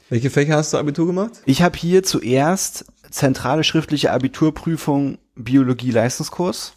Welche 0.09 0.31
Fächer 0.31 0.57
hast 0.57 0.73
du 0.73 0.79
Abitur 0.79 1.07
gemacht? 1.07 1.43
Ich 1.45 1.63
habe 1.63 1.77
hier 1.77 2.05
zuerst 2.05 2.87
zentrale 3.11 3.65
schriftliche 3.65 4.13
Abiturprüfung 4.13 5.19
Biologie 5.37 5.91
Leistungskurs. 5.91 6.73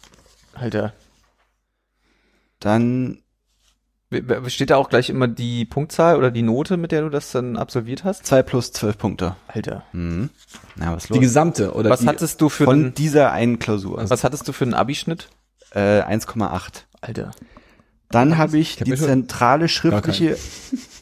Alter. 0.54 0.92
Dann 2.60 3.18
Steht 4.48 4.70
da 4.70 4.76
auch 4.76 4.88
gleich 4.88 5.08
immer 5.08 5.28
die 5.28 5.64
Punktzahl 5.64 6.16
oder 6.16 6.32
die 6.32 6.42
Note, 6.42 6.76
mit 6.76 6.90
der 6.90 7.02
du 7.02 7.10
das 7.10 7.30
dann 7.30 7.56
absolviert 7.56 8.02
hast? 8.02 8.26
zwei 8.26 8.42
plus 8.42 8.72
zwölf 8.72 8.98
Punkte. 8.98 9.36
Alter. 9.46 9.84
Mhm. 9.92 10.30
Na, 10.74 10.92
was 10.96 11.04
Die 11.06 11.12
los? 11.12 11.20
gesamte 11.20 11.72
oder 11.74 11.90
Was 11.90 12.00
die, 12.00 12.08
hattest 12.08 12.40
du 12.40 12.48
für 12.48 12.64
Von 12.64 12.74
einen, 12.86 12.94
dieser 12.94 13.30
einen 13.30 13.60
Klausur. 13.60 14.02
was 14.10 14.24
hattest 14.24 14.48
du 14.48 14.52
für 14.52 14.64
einen 14.64 14.74
Abischnitt? 14.74 15.28
Äh, 15.70 16.02
1,8. 16.02 16.86
Alter. 17.00 17.30
Dann 18.10 18.38
habe 18.38 18.58
ich 18.58 18.78
hab 18.80 18.84
die 18.86 18.94
zentrale 18.96 19.68
schriftliche. 19.68 20.36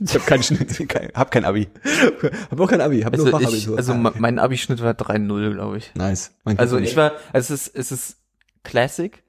Ich 0.00 0.14
habe 0.14 0.24
keinen 0.24 0.42
Schnitt. 0.42 0.78
hab 1.14 1.30
kein 1.30 1.44
Abi. 1.46 1.68
hab 2.50 2.60
auch 2.60 2.68
kein 2.68 2.80
Abi, 2.82 3.00
hab 3.00 3.12
Also, 3.14 3.26
nur 3.30 3.40
ich, 3.40 3.46
Fachabitur. 3.46 3.76
also 3.78 3.94
ma- 3.94 4.12
mein 4.18 4.38
Abischnitt 4.38 4.82
war 4.82 4.92
3-0, 4.92 5.52
glaube 5.54 5.78
ich. 5.78 5.90
nice. 5.94 6.32
Mein 6.44 6.58
Also 6.58 6.76
ich 6.78 6.96
war, 6.96 7.12
also 7.32 7.54
es 7.54 7.66
ist, 7.68 7.74
es 7.76 7.92
ist 7.92 8.16
Classic, 8.62 9.22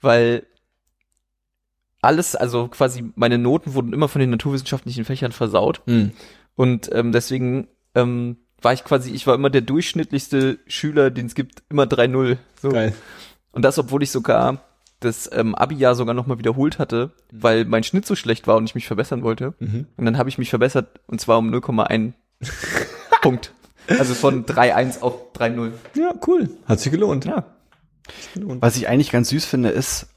weil 0.00 0.46
alles, 2.02 2.36
also 2.36 2.68
quasi 2.68 3.12
meine 3.16 3.38
Noten 3.38 3.74
wurden 3.74 3.92
immer 3.92 4.08
von 4.08 4.20
den 4.20 4.30
naturwissenschaftlichen 4.30 5.04
Fächern 5.04 5.32
versaut 5.32 5.82
Hm. 5.86 6.12
und 6.54 6.88
ähm, 6.94 7.12
deswegen 7.12 7.68
ähm, 7.94 8.36
war 8.62 8.72
ich 8.72 8.84
quasi, 8.84 9.10
ich 9.10 9.26
war 9.26 9.34
immer 9.34 9.50
der 9.50 9.60
durchschnittlichste 9.62 10.58
Schüler, 10.66 11.10
den 11.10 11.26
es 11.26 11.34
gibt, 11.34 11.62
immer 11.68 11.84
3-0. 11.84 12.36
So. 12.62 12.70
Geil. 12.70 12.94
Und 13.52 13.62
das, 13.64 13.78
obwohl 13.78 14.02
ich 14.02 14.10
sogar 14.10 14.62
das 15.00 15.28
ähm, 15.32 15.54
Abi-Jahr 15.54 15.94
sogar 15.94 16.14
nochmal 16.14 16.38
wiederholt 16.38 16.78
hatte, 16.78 17.12
weil 17.30 17.64
mein 17.64 17.84
Schnitt 17.84 18.06
so 18.06 18.14
schlecht 18.14 18.46
war 18.46 18.56
und 18.56 18.64
ich 18.64 18.74
mich 18.74 18.86
verbessern 18.86 19.22
wollte. 19.22 19.54
Mhm. 19.58 19.86
Und 19.96 20.04
dann 20.04 20.18
habe 20.18 20.28
ich 20.28 20.38
mich 20.38 20.50
verbessert 20.50 21.00
und 21.06 21.20
zwar 21.20 21.38
um 21.38 21.52
0,1 21.52 22.12
Punkt. 23.22 23.52
Also 23.88 24.14
von 24.14 24.46
3-1 24.46 25.00
auf 25.00 25.32
3-0. 25.34 25.72
Ja, 25.94 26.14
cool. 26.26 26.50
Hat 26.66 26.80
sich 26.80 26.90
gelohnt. 26.90 27.24
Ja. 27.24 27.44
Gelohnt. 28.34 28.62
Was 28.62 28.76
ich 28.76 28.88
eigentlich 28.88 29.10
ganz 29.10 29.28
süß 29.28 29.44
finde, 29.44 29.68
ist, 29.68 30.08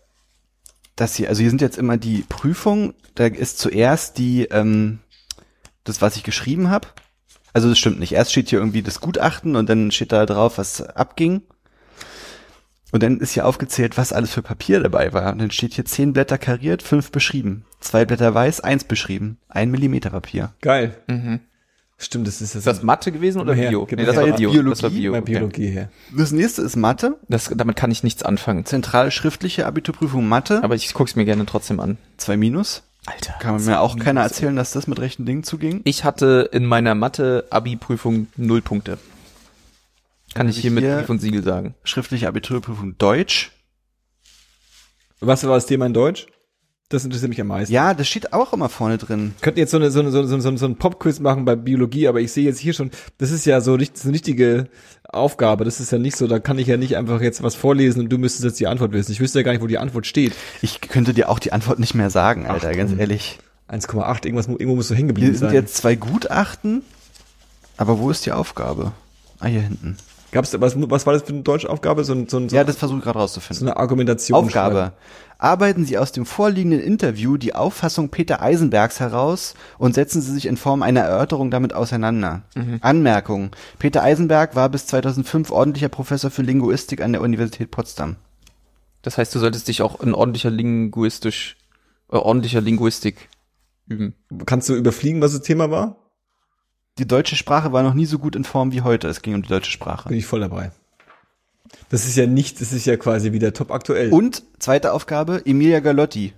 dass 0.96 1.16
hier, 1.16 1.30
also 1.30 1.42
hier 1.42 1.50
sind 1.50 1.62
jetzt 1.62 1.78
immer 1.78 1.98
die 1.98 2.26
Prüfungen, 2.28 2.94
da 3.16 3.26
ist 3.26 3.60
zuerst 3.60 4.18
die, 4.18 4.46
ähm, 4.46 5.00
das, 5.84 6.02
was 6.02 6.16
ich 6.16 6.24
geschrieben 6.24 6.70
habe. 6.70 6.88
Also 7.54 7.70
das 7.70 7.80
stimmt 7.80 8.00
nicht. 8.00 8.14
Erst 8.14 8.32
steht 8.32 8.50
hier 8.50 8.60
irgendwie 8.60 8.84
das 8.84 9.02
Gutachten 9.02 9.56
und 9.56 9.70
dann 9.70 9.92
steht 9.92 10.12
da 10.12 10.26
drauf, 10.26 10.58
was 10.58 10.82
abging. 10.82 11.42
Und 12.92 13.04
dann 13.04 13.20
ist 13.20 13.34
hier 13.34 13.46
aufgezählt, 13.46 13.98
was 13.98 14.14
alles 14.14 14.32
für 14.32 14.42
Papier 14.42 14.80
dabei 14.80 15.14
war. 15.14 15.32
Und 15.32 15.40
dann 15.40 15.52
steht 15.52 15.74
hier 15.74 15.86
zehn 15.86 16.14
Blätter 16.14 16.38
kariert, 16.38 16.82
fünf 16.82 17.12
beschrieben. 17.12 17.66
Zwei 17.80 18.06
Blätter 18.06 18.34
weiß, 18.34 18.62
eins 18.62 18.84
beschrieben. 18.84 19.38
Ein 19.48 19.70
Millimeter 19.70 20.10
Papier. 20.10 20.54
Geil. 20.62 20.96
Mhm. 21.08 21.42
Stimmt, 22.02 22.28
das 22.28 22.36
ist 22.36 22.56
das. 22.56 22.60
Ist 22.60 22.68
das 22.68 22.82
Mathe 22.82 23.12
gewesen 23.12 23.42
oder 23.42 23.54
mal 23.54 23.62
her, 23.62 23.70
Bio? 23.70 23.86
gib 23.86 24.00
Nee, 24.00 24.06
das 24.06 24.16
war 24.16 24.24
Bio. 24.24 24.52
Biologie? 24.52 24.70
Das 24.70 24.84
war 24.84 24.90
Bio. 24.90 25.12
bei 25.12 25.20
okay. 25.20 25.32
Biologie 25.34 25.68
her. 25.68 25.90
Das 26.18 26.32
nächste 26.32 26.62
ist 26.62 26.78
Mathe. 26.78 27.18
Das, 27.28 27.52
damit 27.54 27.76
kann 27.76 27.92
ich 27.92 28.04
nichts 28.04 28.24
anfangen. 28.24 28.66
Zentrale 28.66 29.12
schriftliche 29.12 29.66
Abiturprüfung 29.66 30.26
Mathe. 30.28 30.64
Aber 30.64 30.76
ich 30.76 30.94
guck's 30.94 31.18
mir 31.18 31.26
gerne 31.26 31.46
trotzdem 31.46 31.82
an. 31.82 31.98
Zwei 32.16 32.38
Minus. 32.38 32.84
Alter. 33.06 33.34
Kann 33.40 33.56
man 33.56 33.66
mir 33.66 33.82
auch 33.82 33.98
keiner 33.98 34.22
erzählen, 34.22 34.56
dass 34.56 34.72
das 34.72 34.88
mit 34.88 35.00
rechten 35.00 35.26
Dingen 35.26 35.44
zuging. 35.44 35.82
Ich 35.84 36.04
hatte 36.04 36.50
in 36.52 36.66
meiner 36.66 36.96
Mathe-Abi-Prüfung 36.96 38.28
null 38.38 38.62
Punkte. 38.62 38.98
Kann 40.34 40.48
ich 40.50 40.58
hier 40.58 40.72
mit 40.72 40.84
Brief 40.84 41.10
und 41.10 41.20
Siegel 41.20 41.44
sagen. 41.44 41.76
Schriftliche 41.84 42.28
Abiturprüfung 42.28 42.98
Deutsch. 42.98 43.52
Was 45.20 45.44
war 45.44 45.56
das 45.56 45.66
Thema 45.66 45.86
in 45.86 45.94
Deutsch? 45.94 46.28
Das 46.90 47.06
interessiert 47.06 47.30
mich 47.30 47.40
am 47.40 47.48
meisten. 47.48 47.72
Ja, 47.72 47.94
das 47.94 48.08
steht 48.08 48.34
auch 48.34 48.52
immer 48.52 48.68
vorne 48.68 48.98
drin. 48.98 49.36
Könnten 49.42 49.60
jetzt 49.60 49.70
so, 49.70 49.78
eine, 49.78 49.92
so, 49.92 50.00
eine, 50.00 50.10
so, 50.10 50.20
eine, 50.20 50.42
so, 50.42 50.58
so 50.58 50.66
ein 50.66 50.76
Pop-Quiz 50.76 51.20
machen 51.20 51.46
bei 51.46 51.56
Biologie, 51.56 52.08
aber 52.08 52.20
ich 52.20 52.32
sehe 52.32 52.46
jetzt 52.46 52.58
hier 52.58 52.74
schon, 52.74 52.90
das 53.20 53.30
ist 53.30 53.46
ja 53.46 53.62
so 53.62 53.76
richtig, 53.76 53.94
das 53.94 54.00
ist 54.02 54.06
eine 54.06 54.16
richtige 54.16 54.70
Aufgabe. 55.04 55.66
Das 55.66 55.80
ist 55.80 55.92
ja 55.92 56.00
nicht 56.00 56.18
so, 56.18 56.26
da 56.26 56.40
kann 56.40 56.58
ich 56.58 56.66
ja 56.66 56.78
nicht 56.78 56.98
einfach 56.98 57.22
jetzt 57.22 57.44
was 57.44 57.54
vorlesen 57.54 58.02
und 58.02 58.10
du 58.10 58.18
müsstest 58.18 58.44
jetzt 58.44 58.60
die 58.60 58.66
Antwort 58.66 58.92
wissen. 58.92 59.12
Ich 59.12 59.20
wüsste 59.20 59.40
ja 59.40 59.44
gar 59.44 59.52
nicht, 59.52 59.62
wo 59.62 59.68
die 59.68 59.78
Antwort 59.78 60.08
steht. 60.08 60.34
Ich 60.64 60.82
könnte 60.82 61.14
dir 61.14 61.30
auch 61.30 61.38
die 61.38 61.54
Antwort 61.54 61.78
nicht 61.78 61.94
mehr 61.94 62.10
sagen, 62.10 62.48
Alter, 62.48 62.70
Ach, 62.72 62.76
ganz 62.76 62.98
ehrlich. 62.98 63.38
1,8, 63.70 64.26
irgendwas, 64.26 64.48
irgendwo 64.48 64.76
musst 64.76 64.90
du 64.90 64.96
hängen 64.96 65.10
geblieben 65.10 65.30
Hier 65.30 65.38
sind 65.38 65.50
sein. 65.50 65.56
jetzt 65.56 65.76
zwei 65.76 65.94
Gutachten, 65.94 66.82
aber 67.78 68.00
wo 68.00 68.10
ist 68.10 68.26
die 68.26 68.32
Aufgabe? 68.32 68.94
Ah, 69.40 69.46
hier 69.46 69.62
hinten. 69.62 69.96
Gab's, 70.32 70.56
was, 70.60 70.76
was 70.78 71.06
war 71.06 71.14
das 71.14 71.24
für 71.24 71.30
eine 71.34 71.42
deutsche 71.42 71.70
Aufgabe? 71.70 72.04
So, 72.04 72.14
ein- 72.14 72.28
so, 72.30 72.38
ein- 72.38 72.50
so, 72.50 72.56
Ja, 72.56 72.64
das 72.64 72.78
versuche 72.78 73.00
ich 73.00 73.04
gerade 73.04 73.18
so 73.18 73.22
rauszufinden. 73.22 73.68
eine 73.70 73.78
Argumentation. 73.78 74.38
Aufgabe. 74.38 74.94
Arbeiten 75.38 75.86
Sie 75.86 75.98
aus 75.98 76.12
dem 76.12 76.26
vorliegenden 76.26 76.82
Interview 76.82 77.38
die 77.38 77.56
Auffassung 77.56 78.10
Peter 78.10 78.42
Eisenbergs 78.42 79.00
heraus 79.00 79.54
und 79.78 79.96
setzen 79.96 80.22
Sie 80.22 80.34
sich 80.34 80.46
in 80.46 80.58
Form 80.58 80.84
einer 80.84 81.00
Erörterung 81.02 81.50
damit 81.50 81.74
auseinander. 81.74 82.42
Anmerkung. 82.82 83.52
Peter 83.80 84.04
Eisenberg 84.04 84.56
war 84.56 84.68
bis 84.70 84.86
2005 84.88 85.50
ordentlicher 85.52 85.90
Professor 85.90 86.30
für 86.30 86.42
Linguistik 86.42 87.02
an 87.02 87.14
der 87.14 87.22
Universität 87.22 87.72
Potsdam. 87.72 88.18
Das 89.02 89.18
heißt, 89.18 89.34
du 89.34 89.40
solltest 89.40 89.68
dich 89.70 89.82
auch 89.82 90.02
in 90.02 90.14
ordentlicher 90.14 90.50
linguistisch, 90.50 91.56
äh, 92.12 92.18
ordentlicher 92.18 92.60
Linguistik 92.60 93.30
üben. 93.88 94.14
schreiben. 94.30 94.46
Kannst 94.46 94.68
du 94.68 94.76
überfliegen, 94.76 95.22
was 95.22 95.32
das 95.32 95.42
Thema 95.42 95.72
war? 95.72 95.96
Die 97.00 97.08
deutsche 97.08 97.38
Sprache 97.38 97.72
war 97.72 97.82
noch 97.82 97.94
nie 97.94 98.06
so 98.06 98.20
gut 98.20 98.36
in 98.36 98.44
Form 98.44 98.74
wie 98.74 98.82
heute. 98.82 99.08
Es 99.08 99.22
ging 99.22 99.34
um 99.34 99.42
die 99.42 99.48
deutsche 99.48 99.72
Sprache. 99.72 100.10
Bin 100.10 100.18
ich 100.18 100.26
voll 100.26 100.42
dabei. 100.42 100.72
Das 101.90 102.06
ist 102.06 102.18
ja 102.18 102.28
nicht, 102.28 102.60
das 102.60 102.74
ist 102.74 102.86
ja 102.86 102.98
quasi 102.98 103.32
wieder 103.32 103.54
top 103.54 103.72
aktuell. 103.72 104.12
Und 104.12 104.44
zweite 104.60 104.92
Aufgabe, 104.92 105.42
Emilia 105.46 105.80
Galotti. 105.80 106.34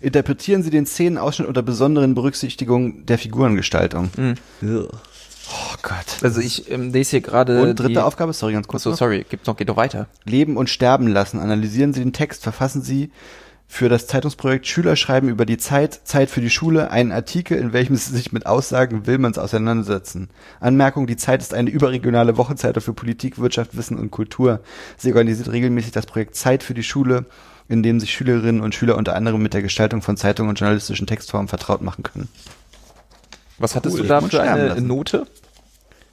Interpretieren 0.00 0.64
Sie 0.64 0.70
den 0.70 0.84
Szenenausschnitt 0.84 1.46
unter 1.46 1.62
besonderen 1.62 2.14
Berücksichtigung 2.14 3.06
der 3.06 3.18
Figurengestaltung. 3.18 4.10
Ugh. 4.62 4.88
Oh 5.52 5.76
Gott. 5.82 6.22
Also 6.22 6.40
ich 6.40 6.70
ähm, 6.70 6.92
lese 6.92 7.10
hier 7.10 7.20
gerade 7.20 7.62
Und 7.62 7.78
dritte 7.78 7.90
die, 7.90 7.98
Aufgabe, 7.98 8.32
sorry, 8.32 8.54
ganz 8.54 8.66
kurz. 8.66 8.82
Achso, 8.82 8.90
noch. 8.90 8.98
sorry, 8.98 9.24
gibt's 9.28 9.46
noch, 9.46 9.56
geht 9.56 9.68
doch 9.68 9.76
weiter. 9.76 10.08
Leben 10.24 10.56
und 10.56 10.70
sterben 10.70 11.06
lassen. 11.06 11.38
Analysieren 11.38 11.92
Sie 11.92 12.00
den 12.00 12.12
Text, 12.12 12.42
verfassen 12.42 12.82
Sie 12.82 13.10
für 13.72 13.88
das 13.88 14.08
Zeitungsprojekt 14.08 14.66
Schüler 14.66 14.96
schreiben 14.96 15.28
über 15.28 15.46
die 15.46 15.56
Zeit, 15.56 16.00
Zeit 16.02 16.28
für 16.28 16.40
die 16.40 16.50
Schule, 16.50 16.90
einen 16.90 17.12
Artikel, 17.12 17.56
in 17.56 17.72
welchem 17.72 17.94
Sie 17.94 18.12
sich 18.12 18.32
mit 18.32 18.44
Aussagen 18.44 19.06
Willmanns 19.06 19.38
auseinandersetzen. 19.38 20.28
Anmerkung, 20.58 21.06
die 21.06 21.16
Zeit 21.16 21.40
ist 21.40 21.54
eine 21.54 21.70
überregionale 21.70 22.36
Wochenzeitung 22.36 22.82
für 22.82 22.94
Politik, 22.94 23.38
Wirtschaft, 23.38 23.76
Wissen 23.76 23.96
und 23.96 24.10
Kultur. 24.10 24.58
Sie 24.96 25.12
organisiert 25.12 25.52
regelmäßig 25.52 25.92
das 25.92 26.06
Projekt 26.06 26.34
Zeit 26.34 26.64
für 26.64 26.74
die 26.74 26.82
Schule, 26.82 27.26
in 27.68 27.84
dem 27.84 28.00
sich 28.00 28.12
Schülerinnen 28.12 28.60
und 28.60 28.74
Schüler 28.74 28.96
unter 28.96 29.14
anderem 29.14 29.40
mit 29.40 29.54
der 29.54 29.62
Gestaltung 29.62 30.02
von 30.02 30.16
Zeitungen 30.16 30.48
und 30.50 30.58
journalistischen 30.58 31.06
Textformen 31.06 31.46
vertraut 31.46 31.80
machen 31.80 32.02
können. 32.02 32.28
Was 33.58 33.76
hattest 33.76 33.94
Cool, 33.94 34.02
du 34.02 34.08
da 34.08 34.20
für 34.20 34.42
eine 34.42 34.66
lassen. 34.70 34.86
Note? 34.88 35.26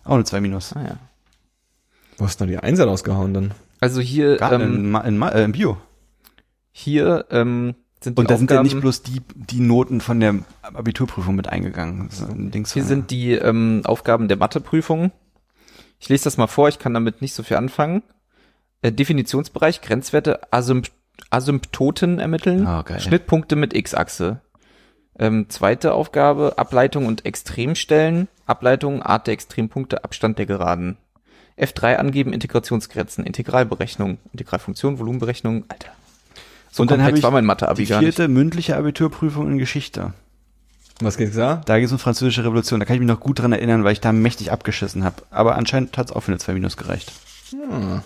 Auch 0.04 0.14
eine 0.14 0.26
zwei 0.26 0.42
Minus. 0.42 0.74
Ah 0.74 0.84
ja. 0.84 0.98
Wo 2.20 2.26
hast 2.26 2.40
du 2.40 2.46
denn 2.46 2.52
die 2.54 2.60
Einser 2.60 2.86
rausgehauen 2.86 3.34
dann? 3.34 3.52
Also 3.80 4.00
hier, 4.00 4.38
Gar, 4.38 4.54
ähm, 4.54 4.62
in, 4.62 4.92
Ma- 4.92 5.02
in, 5.02 5.18
Ma- 5.18 5.30
äh, 5.30 5.44
in 5.44 5.54
Bio. 5.54 5.78
Hier 6.80 7.26
ähm, 7.32 7.74
sind 8.02 8.18
die 8.18 8.22
Und 8.22 8.30
da 8.30 8.38
sind 8.38 8.52
ja 8.52 8.58
Aufgaben, 8.60 8.68
nicht 8.76 8.82
bloß 8.82 9.02
die, 9.02 9.22
die 9.34 9.60
Noten 9.60 10.00
von 10.00 10.20
der 10.20 10.36
Abiturprüfung 10.62 11.36
mit 11.36 11.48
eingegangen. 11.50 12.10
Ein 12.30 12.52
hier 12.54 12.66
von- 12.66 12.84
sind 12.84 13.10
die 13.10 13.32
ähm, 13.32 13.82
Aufgaben 13.84 14.28
der 14.28 14.38
Matheprüfung. 14.38 15.12
Ich 16.00 16.08
lese 16.08 16.26
das 16.26 16.38
mal 16.38 16.46
vor, 16.46 16.70
ich 16.70 16.78
kann 16.78 16.94
damit 16.94 17.24
nicht 17.24 17.34
so 17.34 17.42
viel 17.42 17.58
anfangen. 17.58 18.04
Äh, 18.84 18.92
Definitionsbereich, 18.92 19.82
Grenzwerte, 19.82 20.54
Asymp 20.54 20.90
Asymptoten 21.32 22.20
ermitteln, 22.20 22.68
Oh. 22.68 22.84
Schnittpunkte 23.00 23.56
mit 23.56 23.76
X-Achse. 23.76 24.40
Ähm, 25.18 25.48
zweite 25.50 25.94
Aufgabe, 25.94 26.54
Ableitung 26.60 27.08
und 27.08 27.26
Extremstellen, 27.26 28.28
Ableitung, 28.46 29.02
Art 29.02 29.26
der 29.26 29.34
Extrempunkte, 29.34 30.04
Abstand 30.04 30.38
der 30.38 30.46
Geraden. 30.46 30.98
F3 31.58 31.96
angeben, 31.96 32.34
Integrationsgrenzen, 32.34 33.26
Integralberechnung, 33.26 34.20
Integralfunktion, 34.32 35.00
Volumenberechnung, 35.00 35.66
Alter. 35.70 35.90
So 36.72 36.82
Und 36.84 36.92
dann 36.92 37.02
habe 37.04 37.18
ich 37.18 37.24
war 37.24 37.32
mein 37.32 37.46
Mathe-Abi 37.46 37.84
die 37.84 37.90
gar 37.90 38.02
nicht. 38.02 38.16
vierte 38.16 38.28
mündliche 38.28 38.76
Abiturprüfung 38.78 39.50
in 39.52 39.58
Geschichte. 39.58 40.14
Was 41.00 41.18
geht's 41.18 41.36
da? 41.36 41.62
Da 41.66 41.78
geht 41.78 41.86
es 41.88 41.92
um 41.92 42.00
französische 42.00 42.44
Revolution. 42.44 42.80
Da 42.80 42.86
kann 42.86 42.96
ich 42.96 43.00
mich 43.00 43.08
noch 43.08 43.20
gut 43.20 43.40
dran 43.40 43.52
erinnern, 43.52 43.84
weil 43.84 43.94
ich 43.94 44.02
da 44.02 44.12
mächtig 44.12 44.52
abgeschissen 44.52 45.04
habe. 45.04 45.24
Aber 45.30 45.56
anscheinend 45.56 45.96
hat 45.98 46.08
es 46.10 46.16
auch 46.16 46.22
für 46.22 46.32
eine 46.32 46.40
2 46.40 46.54
Minus 46.54 46.76
gereicht. 46.78 47.12
Hm. 47.52 48.02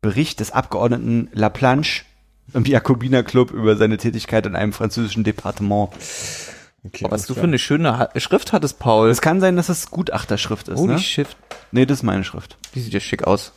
Bericht 0.00 0.40
des 0.40 0.50
Abgeordneten 0.52 1.28
Laplanche 1.32 2.02
im 2.54 2.64
Jakobiner 2.64 3.22
Club 3.22 3.50
über 3.50 3.76
seine 3.76 3.98
Tätigkeit 3.98 4.46
in 4.46 4.56
einem 4.56 4.72
französischen 4.72 5.24
Departement. 5.24 5.90
Okay, 6.84 7.04
Oh, 7.06 7.10
was 7.10 7.26
du 7.26 7.34
klar. 7.34 7.42
für 7.42 7.48
eine 7.48 7.58
schöne 7.58 7.98
ha 7.98 8.08
Schrift 8.16 8.52
hattest, 8.52 8.78
Paul. 8.78 9.10
Es 9.10 9.20
kann 9.20 9.40
sein, 9.40 9.56
dass 9.56 9.68
es 9.68 9.90
Gutachterschrift 9.90 10.68
ist, 10.68 10.78
Holy 10.78 10.94
ne? 10.94 10.98
shit, 11.00 11.26
Nee, 11.72 11.84
das 11.86 11.98
ist 11.98 12.02
meine 12.04 12.22
Schrift. 12.24 12.56
die 12.74 12.80
sieht 12.80 12.94
ja 12.94 13.00
schick 13.00 13.24
aus. 13.24 13.52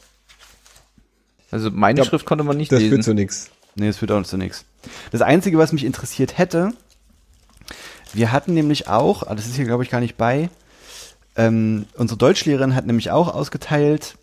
Also 1.51 1.69
meine 1.71 1.99
Ja, 1.99 2.05
Schrift 2.05 2.25
konnte 2.25 2.43
man 2.43 2.57
nicht 2.57 2.71
Das 2.71 2.79
lesen. 2.79 2.91
führt 2.93 3.03
zu 3.03 3.13
nix. 3.13 3.49
Nee, 3.75 3.87
das 3.87 3.97
führt 3.97 4.11
auch 4.11 4.23
zu 4.23 4.37
nichts. 4.37 4.65
Das 5.11 5.21
Einzige, 5.21 5.57
was 5.57 5.71
mich 5.71 5.85
interessiert 5.85 6.37
hätte, 6.37 6.71
wir 8.13 8.31
hatten 8.31 8.53
nämlich 8.53 8.87
auch, 8.87 9.23
ah, 9.27 9.35
das 9.35 9.45
ist 9.47 9.55
hier 9.55 9.65
glaube 9.65 9.83
ich 9.83 9.89
gar 9.89 9.99
nicht 10.01 10.17
bei, 10.17 10.49
ähm, 11.35 11.85
unsere 11.95 12.17
Deutschlehrerin 12.17 12.75
hat 12.75 12.85
nämlich 12.85 13.11
auch 13.11 13.33
ausgeteilt, 13.33 14.15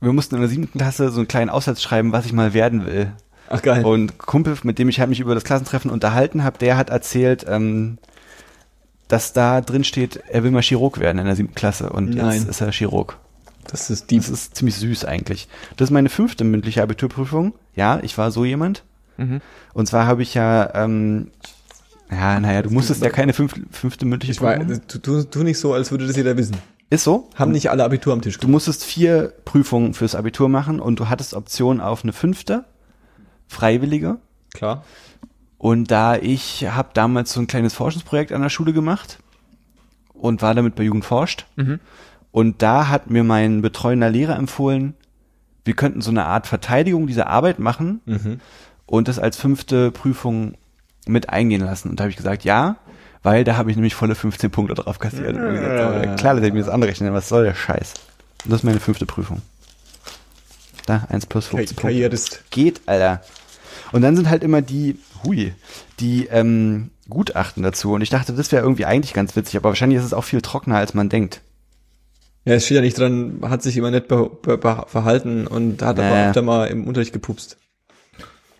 wir 0.00 0.12
mussten 0.12 0.34
in 0.34 0.40
der 0.40 0.50
siebten 0.50 0.78
Klasse 0.78 1.10
so 1.10 1.20
einen 1.20 1.28
kleinen 1.28 1.50
Aussatz 1.50 1.80
schreiben, 1.82 2.12
was 2.12 2.26
ich 2.26 2.32
mal 2.32 2.54
werden 2.54 2.86
will. 2.86 3.12
Ach 3.48 3.62
geil. 3.62 3.84
Und 3.84 4.18
Kumpel, 4.18 4.56
mit 4.62 4.78
dem 4.78 4.88
ich 4.88 4.98
halt 4.98 5.10
mich 5.10 5.20
über 5.20 5.34
das 5.34 5.44
Klassentreffen 5.44 5.90
unterhalten 5.90 6.42
habe, 6.42 6.58
der 6.58 6.76
hat 6.76 6.90
erzählt, 6.90 7.44
ähm, 7.46 7.98
dass 9.08 9.32
da 9.32 9.60
drin 9.60 9.84
steht, 9.84 10.16
er 10.28 10.42
will 10.42 10.50
mal 10.50 10.62
Chirurg 10.62 10.98
werden 10.98 11.18
in 11.18 11.26
der 11.26 11.36
siebten 11.36 11.54
Klasse 11.54 11.90
und 11.90 12.10
Nein. 12.14 12.32
jetzt 12.40 12.48
ist 12.48 12.60
er 12.62 12.72
Chirurg. 12.72 13.18
Das 13.66 13.90
ist 13.90 14.10
deep. 14.10 14.20
Das 14.20 14.30
ist 14.30 14.56
ziemlich 14.56 14.76
süß 14.76 15.04
eigentlich. 15.04 15.48
Das 15.76 15.88
ist 15.88 15.92
meine 15.92 16.08
fünfte 16.08 16.44
mündliche 16.44 16.82
Abiturprüfung. 16.82 17.54
Ja, 17.74 18.00
ich 18.02 18.18
war 18.18 18.30
so 18.30 18.44
jemand. 18.44 18.84
Mhm. 19.16 19.40
Und 19.74 19.86
zwar 19.86 20.06
habe 20.06 20.22
ich 20.22 20.34
ja, 20.34 20.74
ähm, 20.74 21.30
ja, 22.10 22.38
naja, 22.40 22.62
du 22.62 22.70
musstest 22.70 23.02
ja 23.02 23.10
keine 23.10 23.32
fünf, 23.32 23.54
fünfte 23.70 24.04
mündliche 24.04 24.32
Ich 24.32 24.40
war, 24.40 24.56
Prüfung. 24.56 24.80
tu, 24.88 24.98
tu, 24.98 25.22
tu 25.24 25.42
nicht 25.42 25.58
so, 25.58 25.72
als 25.74 25.90
würde 25.90 26.06
das 26.06 26.16
jeder 26.16 26.36
wissen. 26.36 26.56
Ist 26.90 27.04
so? 27.04 27.30
Haben 27.36 27.52
nicht 27.52 27.70
alle 27.70 27.84
Abitur 27.84 28.12
am 28.12 28.20
Tisch. 28.20 28.38
Du 28.38 28.48
musstest 28.48 28.84
vier 28.84 29.32
Prüfungen 29.46 29.94
fürs 29.94 30.14
Abitur 30.14 30.50
machen 30.50 30.78
und 30.78 31.00
du 31.00 31.08
hattest 31.08 31.32
Option 31.32 31.80
auf 31.80 32.02
eine 32.02 32.12
fünfte, 32.12 32.66
freiwillige. 33.48 34.18
Klar. 34.52 34.84
Und 35.56 35.90
da 35.90 36.16
ich 36.16 36.66
habe 36.68 36.90
damals 36.92 37.32
so 37.32 37.40
ein 37.40 37.46
kleines 37.46 37.72
Forschungsprojekt 37.72 38.32
an 38.32 38.42
der 38.42 38.50
Schule 38.50 38.74
gemacht 38.74 39.20
und 40.12 40.42
war 40.42 40.54
damit 40.54 40.74
bei 40.74 40.82
Jugend 40.82 41.04
forscht. 41.04 41.46
Mhm. 41.56 41.80
Und 42.32 42.62
da 42.62 42.88
hat 42.88 43.10
mir 43.10 43.22
mein 43.24 43.62
betreuender 43.62 44.10
Lehrer 44.10 44.36
empfohlen, 44.36 44.94
wir 45.64 45.74
könnten 45.74 46.00
so 46.00 46.10
eine 46.10 46.24
Art 46.24 46.46
Verteidigung 46.48 47.06
dieser 47.06 47.28
Arbeit 47.28 47.58
machen 47.60 48.00
Mhm. 48.06 48.40
und 48.86 49.06
das 49.06 49.18
als 49.20 49.36
fünfte 49.36 49.90
Prüfung 49.92 50.54
mit 51.06 51.28
eingehen 51.30 51.60
lassen. 51.62 51.90
Und 51.90 52.00
da 52.00 52.04
habe 52.04 52.10
ich 52.10 52.16
gesagt, 52.16 52.44
ja, 52.44 52.76
weil 53.22 53.44
da 53.44 53.56
habe 53.56 53.70
ich 53.70 53.76
nämlich 53.76 53.94
volle 53.94 54.14
15 54.16 54.50
Punkte 54.50 54.74
drauf 54.74 54.98
kassiert. 54.98 55.36
Und 55.36 55.54
gesagt, 55.54 56.18
klar, 56.18 56.34
dass 56.34 56.44
ich 56.44 56.52
mir 56.52 56.60
das 56.60 56.68
anrechnen, 56.68 57.12
was 57.12 57.28
soll 57.28 57.44
der 57.44 57.54
Scheiß? 57.54 57.94
Und 58.44 58.50
das 58.50 58.60
ist 58.60 58.64
meine 58.64 58.80
fünfte 58.80 59.06
Prüfung. 59.06 59.42
Da, 60.86 61.06
1 61.10 61.26
plus 61.26 61.46
15 61.46 61.76
Punkte. 61.76 61.82
Karrierist. 61.82 62.42
Geht, 62.50 62.80
Alter. 62.86 63.20
Und 63.92 64.02
dann 64.02 64.16
sind 64.16 64.28
halt 64.28 64.42
immer 64.42 64.62
die, 64.62 64.98
hui, 65.22 65.54
die 66.00 66.26
ähm, 66.26 66.90
Gutachten 67.08 67.62
dazu. 67.62 67.92
Und 67.92 68.00
ich 68.00 68.10
dachte, 68.10 68.32
das 68.32 68.50
wäre 68.50 68.62
irgendwie 68.62 68.86
eigentlich 68.86 69.12
ganz 69.14 69.36
witzig, 69.36 69.56
aber 69.56 69.68
wahrscheinlich 69.68 69.98
ist 70.00 70.06
es 70.06 70.14
auch 70.14 70.24
viel 70.24 70.40
trockener, 70.40 70.76
als 70.78 70.94
man 70.94 71.08
denkt. 71.08 71.40
Ja, 72.44 72.54
es 72.54 72.64
steht 72.64 72.76
ja 72.76 72.80
nicht 72.82 72.98
dran, 72.98 73.40
hat 73.42 73.62
sich 73.62 73.76
immer 73.76 73.90
nett 73.90 74.06
verhalten 74.08 75.46
und 75.46 75.82
hat 75.82 75.98
aber 75.98 76.08
Naja. 76.10 76.28
öfter 76.28 76.42
mal 76.42 76.66
im 76.66 76.86
Unterricht 76.88 77.12
gepupst. 77.12 77.56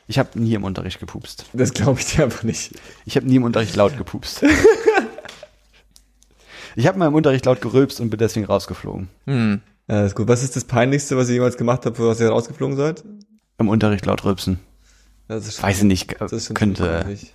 Ich 0.07 0.19
habe 0.19 0.39
nie 0.39 0.55
im 0.55 0.65
Unterricht 0.65 1.01
gepupst. 1.01 1.47
Das 1.53 1.73
glaube 1.73 2.01
ich 2.01 2.07
dir 2.07 2.25
einfach 2.25 2.43
nicht. 2.43 2.73
Ich 3.07 3.17
habe 3.17 3.27
nie 3.27 3.37
im 3.37 3.45
Unterricht 3.45 3.75
laut 3.77 3.97
gepupst. 3.97 4.43
ich 6.77 6.87
habe 6.87 6.99
mal 6.99 7.07
im 7.09 7.15
Unterricht 7.15 7.45
laut 7.47 7.61
gerülpst 7.61 8.01
und 8.01 8.11
bin 8.11 8.19
deswegen 8.19 8.47
rausgeflogen. 8.47 9.09
Hm. 9.27 9.61
Ja, 9.89 10.05
ist 10.05 10.15
gut. 10.15 10.29
Was 10.29 10.43
ist 10.43 10.57
das 10.57 10.65
Peinlichste, 10.65 11.17
was 11.17 11.29
ihr 11.29 11.35
jemals 11.35 11.57
gemacht 11.57 11.85
habt, 11.87 11.97
für 11.97 12.09
was 12.09 12.21
ihr 12.21 12.29
rausgeflogen 12.29 12.77
seid? 12.77 13.05
Im 13.59 13.69
Unterricht 13.69 14.07
laut 14.07 14.25
rülpsen. 14.25 14.59
Das 15.29 15.47
ist 15.47 15.63
Weiß 15.63 15.79
ich 15.79 15.85
nicht, 15.85 16.21
das 16.21 16.33
ist 16.33 16.47
schon 16.47 16.55
könnte. 16.55 17.01
peinlich. 17.03 17.35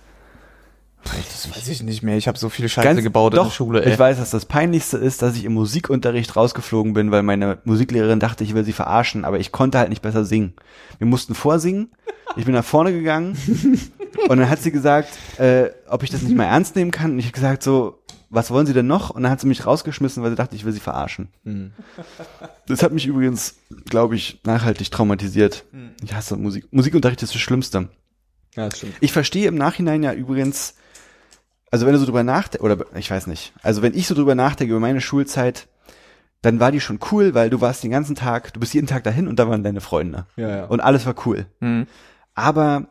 Das 1.04 1.50
weiß 1.50 1.68
ich 1.68 1.82
nicht 1.82 2.02
mehr. 2.02 2.16
Ich 2.16 2.28
habe 2.28 2.38
so 2.38 2.48
viel 2.48 2.68
Scheiße 2.68 2.86
Ganz, 2.86 3.02
gebaut 3.02 3.34
doch, 3.34 3.44
in 3.44 3.48
der 3.48 3.54
Schule. 3.54 3.84
Ey. 3.84 3.92
Ich 3.92 3.98
weiß, 3.98 4.18
dass 4.18 4.30
das 4.30 4.44
Peinlichste 4.44 4.98
ist, 4.98 5.22
dass 5.22 5.36
ich 5.36 5.44
im 5.44 5.54
Musikunterricht 5.54 6.36
rausgeflogen 6.36 6.92
bin, 6.92 7.10
weil 7.10 7.22
meine 7.22 7.58
Musiklehrerin 7.64 8.20
dachte, 8.20 8.44
ich 8.44 8.54
will 8.54 8.64
sie 8.64 8.72
verarschen, 8.72 9.24
aber 9.24 9.38
ich 9.38 9.52
konnte 9.52 9.78
halt 9.78 9.88
nicht 9.88 10.02
besser 10.02 10.24
singen. 10.24 10.54
Wir 10.98 11.06
mussten 11.06 11.34
vorsingen. 11.34 11.90
Ich 12.36 12.44
bin 12.44 12.54
nach 12.54 12.64
vorne 12.64 12.92
gegangen 12.92 13.38
und 14.28 14.38
dann 14.38 14.50
hat 14.50 14.60
sie 14.60 14.70
gesagt, 14.70 15.08
äh, 15.38 15.70
ob 15.88 16.02
ich 16.02 16.10
das 16.10 16.22
nicht 16.22 16.36
mal 16.36 16.44
ernst 16.44 16.76
nehmen 16.76 16.90
kann. 16.90 17.12
Und 17.12 17.18
ich 17.18 17.26
habe 17.26 17.32
gesagt 17.32 17.62
so, 17.62 18.02
was 18.30 18.50
wollen 18.50 18.66
Sie 18.66 18.74
denn 18.74 18.86
noch? 18.86 19.10
Und 19.10 19.22
dann 19.22 19.32
hat 19.32 19.40
sie 19.40 19.46
mich 19.46 19.64
rausgeschmissen, 19.64 20.22
weil 20.22 20.30
sie 20.30 20.36
dachte, 20.36 20.54
ich 20.54 20.64
will 20.66 20.72
sie 20.72 20.80
verarschen. 20.80 21.28
Das 22.66 22.82
hat 22.82 22.92
mich 22.92 23.06
übrigens, 23.06 23.56
glaube 23.86 24.16
ich, 24.16 24.40
nachhaltig 24.44 24.90
traumatisiert. 24.90 25.64
Ich 26.02 26.12
hasse 26.12 26.36
Musik. 26.36 26.66
Musikunterricht 26.70 27.22
ist 27.22 27.34
das 27.34 27.40
Schlimmste. 27.40 27.88
Ja, 28.54 28.68
das 28.68 28.78
stimmt. 28.78 28.94
Ich 29.00 29.12
verstehe 29.12 29.48
im 29.48 29.54
Nachhinein 29.54 30.02
ja 30.02 30.12
übrigens, 30.12 30.74
also 31.70 31.86
wenn 31.86 31.92
du 31.92 31.98
so 31.98 32.06
drüber 32.06 32.22
nachdenkst, 32.22 32.64
oder 32.64 32.84
ich 32.94 33.10
weiß 33.10 33.26
nicht, 33.26 33.52
also 33.62 33.82
wenn 33.82 33.94
ich 33.94 34.06
so 34.06 34.14
drüber 34.14 34.34
nachdenke 34.34 34.72
über 34.72 34.80
meine 34.80 35.00
Schulzeit, 35.00 35.68
dann 36.42 36.60
war 36.60 36.70
die 36.70 36.80
schon 36.80 37.00
cool, 37.10 37.34
weil 37.34 37.50
du 37.50 37.60
warst 37.60 37.82
den 37.82 37.90
ganzen 37.90 38.14
Tag, 38.14 38.52
du 38.52 38.60
bist 38.60 38.74
jeden 38.74 38.86
Tag 38.86 39.04
dahin 39.04 39.28
und 39.28 39.38
da 39.38 39.48
waren 39.48 39.64
deine 39.64 39.80
Freunde. 39.80 40.26
Ja, 40.36 40.48
ja. 40.48 40.64
Und 40.66 40.80
alles 40.80 41.04
war 41.04 41.14
cool. 41.26 41.46
Mhm. 41.60 41.86
Aber 42.34 42.86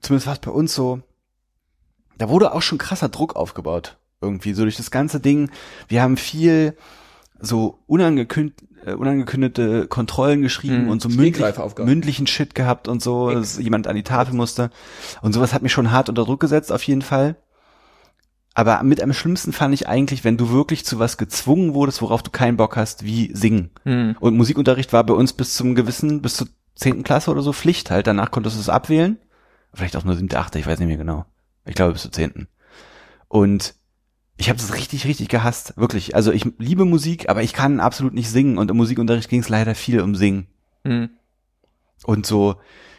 zumindest 0.00 0.26
war 0.26 0.34
es 0.34 0.40
bei 0.40 0.50
uns 0.50 0.74
so, 0.74 1.02
da 2.16 2.28
wurde 2.28 2.54
auch 2.54 2.62
schon 2.62 2.78
krasser 2.78 3.10
Druck 3.10 3.36
aufgebaut. 3.36 3.98
Irgendwie, 4.22 4.54
so 4.54 4.62
durch 4.62 4.76
das 4.76 4.90
ganze 4.90 5.20
Ding. 5.20 5.50
Wir 5.88 6.02
haben 6.02 6.16
viel 6.16 6.76
so 7.40 7.82
unangekündigt, 7.86 8.64
äh, 8.84 8.92
unangekündigte 8.94 9.86
Kontrollen 9.88 10.42
geschrieben 10.42 10.84
Mhm. 10.84 10.90
und 10.90 11.02
so 11.02 11.08
mündlich, 11.08 11.44
mündlichen 11.78 12.26
Shit 12.26 12.54
gehabt 12.54 12.88
und 12.88 13.02
so, 13.02 13.30
dass 13.30 13.58
jemand 13.58 13.86
an 13.86 13.96
die 13.96 14.02
Tafel 14.02 14.34
musste. 14.34 14.70
Und 15.22 15.32
sowas 15.32 15.52
hat 15.52 15.62
mich 15.62 15.72
schon 15.72 15.90
hart 15.90 16.08
unter 16.08 16.24
Druck 16.24 16.40
gesetzt, 16.40 16.72
auf 16.72 16.82
jeden 16.84 17.02
Fall. 17.02 17.36
Aber 18.54 18.82
mit 18.82 19.02
am 19.02 19.12
schlimmsten 19.12 19.52
fand 19.52 19.74
ich 19.74 19.86
eigentlich, 19.86 20.24
wenn 20.24 20.38
du 20.38 20.50
wirklich 20.50 20.86
zu 20.86 20.98
was 20.98 21.18
gezwungen 21.18 21.74
wurdest, 21.74 22.00
worauf 22.00 22.22
du 22.22 22.30
keinen 22.30 22.56
Bock 22.56 22.76
hast, 22.76 23.04
wie 23.04 23.30
singen. 23.34 23.70
Mhm. 23.84 24.16
Und 24.18 24.36
Musikunterricht 24.36 24.94
war 24.94 25.04
bei 25.04 25.12
uns 25.12 25.34
bis 25.34 25.54
zum 25.54 25.74
gewissen, 25.74 26.22
bis 26.22 26.36
zur 26.36 26.48
zehnten 26.74 27.02
Klasse 27.02 27.30
oder 27.30 27.42
so 27.42 27.52
Pflicht 27.52 27.90
halt. 27.90 28.06
Danach 28.06 28.30
konntest 28.30 28.56
du 28.56 28.60
es 28.60 28.68
abwählen. 28.70 29.18
Vielleicht 29.74 29.94
auch 29.96 30.04
nur 30.04 30.16
siebte, 30.16 30.38
achte, 30.38 30.58
ich 30.58 30.66
weiß 30.66 30.78
nicht 30.78 30.88
mehr 30.88 30.96
genau. 30.96 31.26
Ich 31.66 31.74
glaube 31.74 31.92
bis 31.92 32.02
zur 32.02 32.12
zehnten. 32.12 32.48
Und 33.28 33.74
ich 34.36 34.48
habe 34.48 34.58
das 34.58 34.74
richtig, 34.74 35.06
richtig 35.06 35.28
gehasst. 35.28 35.74
Wirklich. 35.76 36.14
Also 36.14 36.32
ich 36.32 36.46
liebe 36.58 36.84
Musik, 36.84 37.28
aber 37.28 37.42
ich 37.42 37.52
kann 37.52 37.80
absolut 37.80 38.14
nicht 38.14 38.30
singen. 38.30 38.58
Und 38.58 38.70
im 38.70 38.76
Musikunterricht 38.76 39.28
ging 39.28 39.40
es 39.40 39.48
leider 39.48 39.74
viel 39.74 40.00
um 40.00 40.14
Singen. 40.14 40.46
Mhm. 40.84 41.10
Und 42.04 42.26
so 42.26 42.56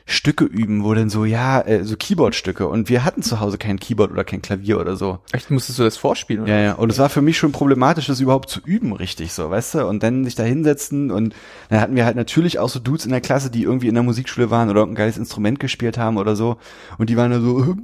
Stücke 0.10 0.46
üben, 0.46 0.86
wo 0.86 0.94
dann 0.94 1.10
so, 1.10 1.26
ja, 1.26 1.60
äh, 1.60 1.84
so 1.84 1.98
Keyboard-Stücke. 1.98 2.66
Und 2.66 2.88
wir 2.88 3.04
hatten 3.04 3.22
zu 3.22 3.42
Hause 3.42 3.58
kein 3.58 3.78
Keyboard 3.78 4.10
oder 4.10 4.24
kein 4.24 4.42
Klavier 4.42 4.80
oder 4.80 4.96
so. 4.96 5.20
Echt, 5.34 5.52
musstest 5.52 5.80
du 5.80 5.84
das 5.84 5.98
vorspielen? 5.98 6.44
oder? 6.44 6.54
Ja, 6.54 6.62
ja. 6.62 6.74
Und 6.74 6.90
es 6.90 6.98
war 6.98 7.10
für 7.10 7.22
mich 7.22 7.38
schon 7.38 7.52
problematisch, 7.52 8.08
das 8.08 8.22
überhaupt 8.22 8.50
zu 8.50 8.62
üben, 8.64 8.94
richtig 8.94 9.34
so, 9.34 9.50
weißt 9.50 9.76
du? 9.76 9.86
Und 9.86 10.04
dann 10.04 10.24
sich 10.24 10.36
da 10.36 10.44
hinsetzen 10.44 11.12
und 11.12 11.36
dann 11.70 11.82
hatten 11.82 11.96
wir 11.98 12.06
halt 12.06 12.16
natürlich 12.16 12.58
auch 12.58 12.70
so 12.70 12.80
Dudes 12.80 13.04
in 13.04 13.12
der 13.12 13.20
Klasse, 13.20 13.52
die 13.52 13.64
irgendwie 13.64 13.90
in 13.90 13.96
der 13.96 14.04
Musikschule 14.04 14.50
waren 14.50 14.70
oder 14.70 14.84
ein 14.84 14.96
geiles 14.96 15.18
Instrument 15.18 15.60
gespielt 15.60 15.98
haben 15.98 16.16
oder 16.16 16.38
so. 16.38 16.56
Und 16.98 17.10
die 17.10 17.18
waren 17.18 17.32
da 17.32 17.42
so 17.42 17.76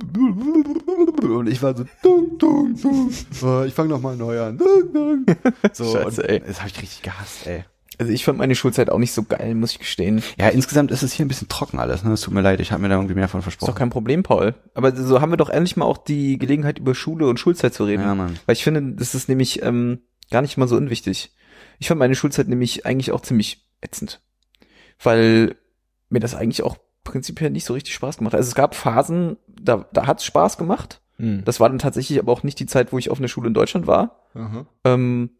und 1.23 1.47
ich 1.47 1.61
war 1.61 1.75
so 1.75 1.85
dung, 2.01 2.37
dung, 2.37 2.75
dung. 2.79 3.11
Oh, 3.43 3.63
ich 3.65 3.73
fange 3.73 3.89
noch 3.89 4.01
mal 4.01 4.15
neu 4.15 4.41
an. 4.41 4.57
Dung, 4.57 4.93
dung. 4.93 5.25
So, 5.73 5.91
Scheiße, 5.91 6.27
ey. 6.27 6.41
Das 6.45 6.59
habe 6.59 6.69
ich 6.69 6.81
richtig 6.81 7.01
gehasst, 7.01 7.47
ey. 7.47 7.65
Also 7.99 8.11
ich 8.11 8.25
fand 8.25 8.39
meine 8.39 8.55
Schulzeit 8.55 8.89
auch 8.89 8.97
nicht 8.97 9.13
so 9.13 9.23
geil, 9.23 9.53
muss 9.55 9.71
ich 9.73 9.79
gestehen. 9.79 10.23
Ja, 10.39 10.49
insgesamt 10.49 10.91
ist 10.91 11.03
es 11.03 11.13
hier 11.13 11.25
ein 11.25 11.27
bisschen 11.27 11.47
trocken 11.47 11.79
alles. 11.79 12.03
Ne? 12.03 12.13
Es 12.13 12.21
tut 12.21 12.33
mir 12.33 12.41
leid, 12.41 12.59
ich 12.59 12.71
habe 12.71 12.81
mir 12.81 12.89
da 12.89 12.95
irgendwie 12.95 13.13
mehr 13.13 13.27
von 13.27 13.39
Ist 13.39 13.45
doch 13.45 13.51
versprochen. 13.51 13.75
kein 13.75 13.89
Problem, 13.91 14.23
Paul. 14.23 14.55
Aber 14.73 14.95
so 14.95 15.21
haben 15.21 15.31
wir 15.31 15.37
doch 15.37 15.49
endlich 15.49 15.77
mal 15.77 15.85
auch 15.85 15.99
die 15.99 16.37
Gelegenheit, 16.39 16.79
über 16.79 16.95
Schule 16.95 17.27
und 17.27 17.39
Schulzeit 17.39 17.73
zu 17.73 17.85
reden. 17.85 18.01
Ja, 18.01 18.15
Mann. 18.15 18.39
Weil 18.45 18.53
ich 18.53 18.63
finde, 18.63 18.81
das 18.95 19.13
ist 19.13 19.29
nämlich 19.29 19.61
ähm, 19.61 19.99
gar 20.31 20.41
nicht 20.41 20.57
mal 20.57 20.67
so 20.67 20.75
unwichtig. 20.75 21.31
Ich 21.79 21.87
fand 21.87 21.99
meine 21.99 22.15
Schulzeit 22.15 22.47
nämlich 22.47 22.85
eigentlich 22.85 23.11
auch 23.11 23.21
ziemlich 23.21 23.67
ätzend. 23.81 24.21
Weil 25.01 25.55
mir 26.09 26.19
das 26.19 26.35
eigentlich 26.35 26.63
auch 26.63 26.77
prinzipiell 27.03 27.51
nicht 27.51 27.65
so 27.65 27.73
richtig 27.73 27.93
Spaß 27.93 28.17
gemacht 28.17 28.33
hat. 28.33 28.39
Also 28.39 28.49
es 28.49 28.55
gab 28.55 28.75
Phasen, 28.75 29.37
da, 29.47 29.87
da 29.93 30.07
hat's 30.07 30.25
Spaß 30.25 30.57
gemacht. 30.57 31.01
Mhm. 31.17 31.43
Das 31.45 31.59
war 31.59 31.69
dann 31.69 31.79
tatsächlich 31.79 32.19
aber 32.19 32.31
auch 32.31 32.43
nicht 32.43 32.59
die 32.59 32.65
Zeit, 32.65 32.91
wo 32.93 32.97
ich 32.97 33.09
auf 33.09 33.19
einer 33.19 33.27
Schule 33.27 33.47
in 33.47 33.53
Deutschland 33.53 33.87
war. 33.87 34.19
Aha. 34.33 34.65
Ähm, 34.83 35.31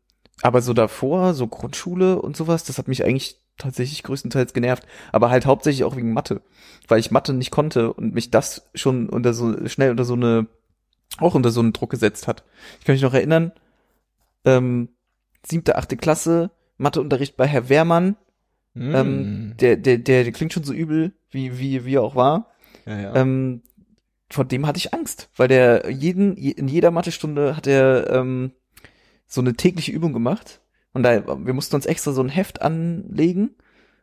aber 0.41 0.61
so 0.61 0.74
davor, 0.74 1.34
so 1.34 1.47
Grundschule 1.47 2.21
und 2.21 2.36
sowas, 2.36 2.63
das 2.63 2.78
hat 2.78 2.88
mich 2.88 3.03
eigentlich 3.05 3.39
tatsächlich 3.57 4.03
größtenteils 4.03 4.53
genervt. 4.53 4.86
Aber 5.11 5.30
halt 5.30 5.45
hauptsächlich 5.45 5.84
auch 5.84 5.95
wegen 5.95 6.13
Mathe. 6.13 6.41
Weil 6.88 6.99
ich 6.99 7.11
Mathe 7.11 7.34
nicht 7.34 7.51
konnte 7.51 7.93
und 7.93 8.13
mich 8.13 8.32
das 8.32 8.69
schon 8.74 9.09
unter 9.09 9.34
so, 9.34 9.67
schnell 9.67 9.91
unter 9.91 10.05
so 10.05 10.13
eine, 10.15 10.47
auch 11.19 11.36
unter 11.36 11.51
so 11.51 11.59
einen 11.61 11.74
Druck 11.74 11.91
gesetzt 11.91 12.28
hat. 12.28 12.43
Ich 12.80 12.86
kann 12.86 12.93
mich 12.93 13.01
noch 13.03 13.13
erinnern, 13.13 13.51
ähm, 14.45 14.89
siebte, 15.45 15.76
achte 15.78 15.97
Klasse, 15.97 16.51
Matheunterricht 16.78 17.38
bei 17.38 17.47
Herr 17.47 17.69
Wehrmann, 17.69 18.15
Mhm. 18.76 18.95
ähm, 18.95 19.53
der, 19.59 19.78
der, 19.78 19.99
der, 19.99 20.24
der 20.24 20.34
klingt 20.34 20.51
schon 20.51 20.63
so 20.63 20.74
übel, 20.74 21.13
wie, 21.30 21.59
wie, 21.59 21.86
wie 21.86 21.93
er 21.95 22.01
auch 22.01 22.15
war. 22.15 22.49
ja, 22.88 22.99
ja. 22.99 23.15
Ähm, 23.15 23.61
von 24.34 24.47
dem 24.47 24.65
hatte 24.67 24.77
ich 24.77 24.93
Angst, 24.93 25.29
weil 25.36 25.47
der 25.47 25.89
jeden, 25.91 26.36
je- 26.38 26.51
in 26.51 26.67
jeder 26.67 26.91
Mathestunde 26.91 27.55
hat 27.55 27.67
er 27.67 28.09
ähm, 28.09 28.51
so 29.27 29.41
eine 29.41 29.53
tägliche 29.53 29.91
Übung 29.91 30.13
gemacht. 30.13 30.61
Und 30.93 31.03
da, 31.03 31.25
wir 31.45 31.53
mussten 31.53 31.75
uns 31.75 31.86
extra 31.86 32.11
so 32.11 32.21
ein 32.21 32.29
Heft 32.29 32.61
anlegen, 32.61 33.51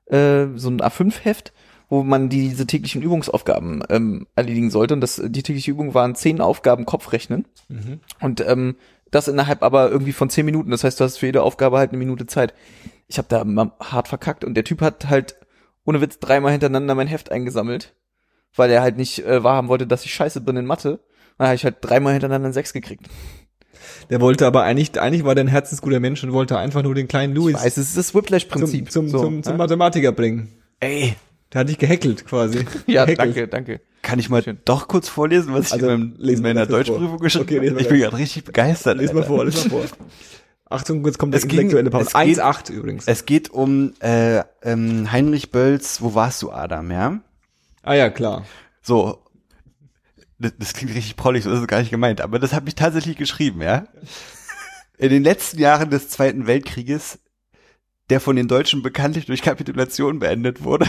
äh, 0.07 0.47
so 0.57 0.69
ein 0.71 0.81
A5-Heft, 0.81 1.53
wo 1.89 2.03
man 2.03 2.29
diese 2.29 2.67
täglichen 2.67 3.03
Übungsaufgaben 3.03 3.83
ähm, 3.91 4.27
erledigen 4.37 4.71
sollte. 4.71 4.95
Und 4.95 5.01
das, 5.01 5.21
die 5.25 5.43
tägliche 5.43 5.71
Übung 5.73 5.95
waren 5.95 6.15
zehn 6.15 6.41
Aufgaben 6.41 6.87
Kopfrechnen. 6.87 7.47
mhm. 7.69 8.01
Und 8.21 8.41
ähm, 8.47 8.77
das 9.11 9.27
innerhalb 9.27 9.65
aber 9.65 9.91
irgendwie 9.91 10.13
von 10.13 10.31
zehn 10.31 10.47
Minuten. 10.47 10.71
Das 10.71 10.85
heißt, 10.85 11.01
du 11.01 11.05
hast 11.05 11.19
für 11.19 11.27
jede 11.27 11.43
Aufgabe 11.43 11.79
halt 11.79 11.91
eine 11.91 11.99
Minute 11.99 12.27
Zeit. 12.27 12.55
Ich 13.09 13.19
habe 13.19 13.27
da 13.29 13.45
hart 13.81 14.07
verkackt 14.07 14.45
und 14.45 14.55
der 14.55 14.63
Typ 14.63 14.81
hat 14.81 15.09
halt 15.09 15.35
ohne 15.85 16.01
Witz 16.01 16.21
dreimal 16.21 16.53
hintereinander 16.53 16.95
mein 16.95 17.09
Heft 17.09 17.33
eingesammelt, 17.33 17.97
weil 18.57 18.71
er 18.71 18.83
halt 18.83 18.97
nicht 18.97 19.25
äh, 19.25 19.43
wahrhaben 19.45 19.69
wollte, 19.69 19.87
dass 19.87 20.05
ich 20.05 20.13
scheiße 20.15 20.41
bin 20.41 20.57
in 20.57 20.67
Mathe. 20.67 21.01
Dann 21.39 21.47
habe 21.49 21.55
ich 21.57 21.65
halt 21.65 21.77
dreimal 21.81 22.13
hintereinander 22.13 22.49
ein 22.49 22.53
Sechs 22.53 22.73
gekriegt. 22.73 23.07
Der 24.11 24.21
wollte 24.21 24.47
aber 24.47 24.63
eigentlich, 24.65 25.01
eigentlich 25.01 25.25
war 25.25 25.35
der 25.35 25.45
ein 25.45 25.49
herzensguter 25.49 26.01
Mensch 26.01 26.23
und 26.25 26.33
wollte 26.33 26.59
einfach 26.59 26.83
nur 26.83 26.95
den 26.95 27.09
kleinen 27.09 27.35
Louis 27.35 27.57
Ich 27.57 27.63
weiß, 27.63 27.77
es 27.77 27.89
ist 27.91 27.97
das 27.97 28.15
Whiplash-Prinzip. 28.15 28.91
zum, 28.91 29.09
zum, 29.09 29.19
So, 29.19 29.25
zum, 29.25 29.43
zum 29.43 29.53
ja? 29.53 29.57
Mathematiker 29.59 30.13
bringen. 30.13 30.49
Ey, 30.81 31.15
Der 31.53 31.61
hat 31.61 31.69
dich 31.69 31.79
gehackelt 31.79 32.27
quasi. 32.27 32.59
Ja, 32.87 33.05
Gehackelt. 33.05 33.19
danke, 33.19 33.49
danke. 33.49 33.81
kann 34.03 34.19
ich 34.19 34.29
mal 34.29 34.43
doch 34.65 34.89
kurz 34.89 35.09
vorlesen, 35.09 35.55
was 35.55 35.73
Also, 35.73 35.87
ich 35.87 35.93
in, 35.93 36.01
meinem- 36.01 36.15
lesen 36.19 36.39
in 36.45 36.45
wir 36.45 36.55
meiner. 36.55 36.67
Deutschprüfung 36.67 37.19
geschrieben 37.19 37.45
Okay, 37.45 37.57
habe? 37.71 37.81
Ich 37.81 37.89
bin 37.89 38.01
das. 38.01 38.11
gerade 38.11 38.19
richtig 38.23 38.45
begeistert. 38.45 38.99
Lies 38.99 39.13
mal 39.13 39.21
Alter. 39.21 39.29
vor, 39.29 39.45
lies 39.45 39.65
mal 39.65 39.71
vor. 39.71 39.85
Achtung, 40.69 41.05
jetzt 41.07 41.19
kommt 41.19 41.35
der 41.35 41.39
Es 41.39 41.49
ging- 41.49 41.61
intellektuelle 41.61 41.91
Pause. 41.91 42.07
es 42.07 42.13
geht- 42.13 42.39
1,8 42.39 42.71
übrigens. 42.73 43.05
Es 43.09 43.27
geht 43.27 43.51
um 43.51 43.93
äh, 44.01 44.43
ähm, 44.63 45.11
Heinrich 45.11 45.51
Bölls 45.51 46.01
Wo 46.03 46.15
warst 46.15 46.43
du, 46.43 46.51
Adam, 46.53 46.91
ja? 46.91 47.21
Ah 47.83 47.95
ja, 47.95 48.11
klar. 48.11 48.45
So, 48.83 49.25
das, 50.39 50.53
das 50.59 50.73
klingt 50.73 50.95
richtig 50.95 51.17
prollig, 51.17 51.45
so 51.45 51.53
ist 51.53 51.61
es 51.61 51.67
gar 51.67 51.81
nicht 51.81 51.91
gemeint, 51.91 52.21
aber 52.21 52.39
das 52.39 52.53
habe 52.53 52.69
ich 52.69 52.75
tatsächlich 52.75 53.17
geschrieben, 53.17 53.63
ja? 53.63 53.85
In 54.99 55.11
den 55.11 55.23
letzten 55.23 55.59
Jahren 55.59 55.91
des 55.91 56.09
Zweiten 56.09 56.47
Weltkrieges, 56.47 57.19
der 58.11 58.21
von 58.21 58.37
den 58.37 58.49
Deutschen 58.49 58.83
bekanntlich 58.83 59.27
durch 59.27 59.43
Kapitulation 59.43 60.19
beendet 60.19 60.65
wurde, 60.65 60.87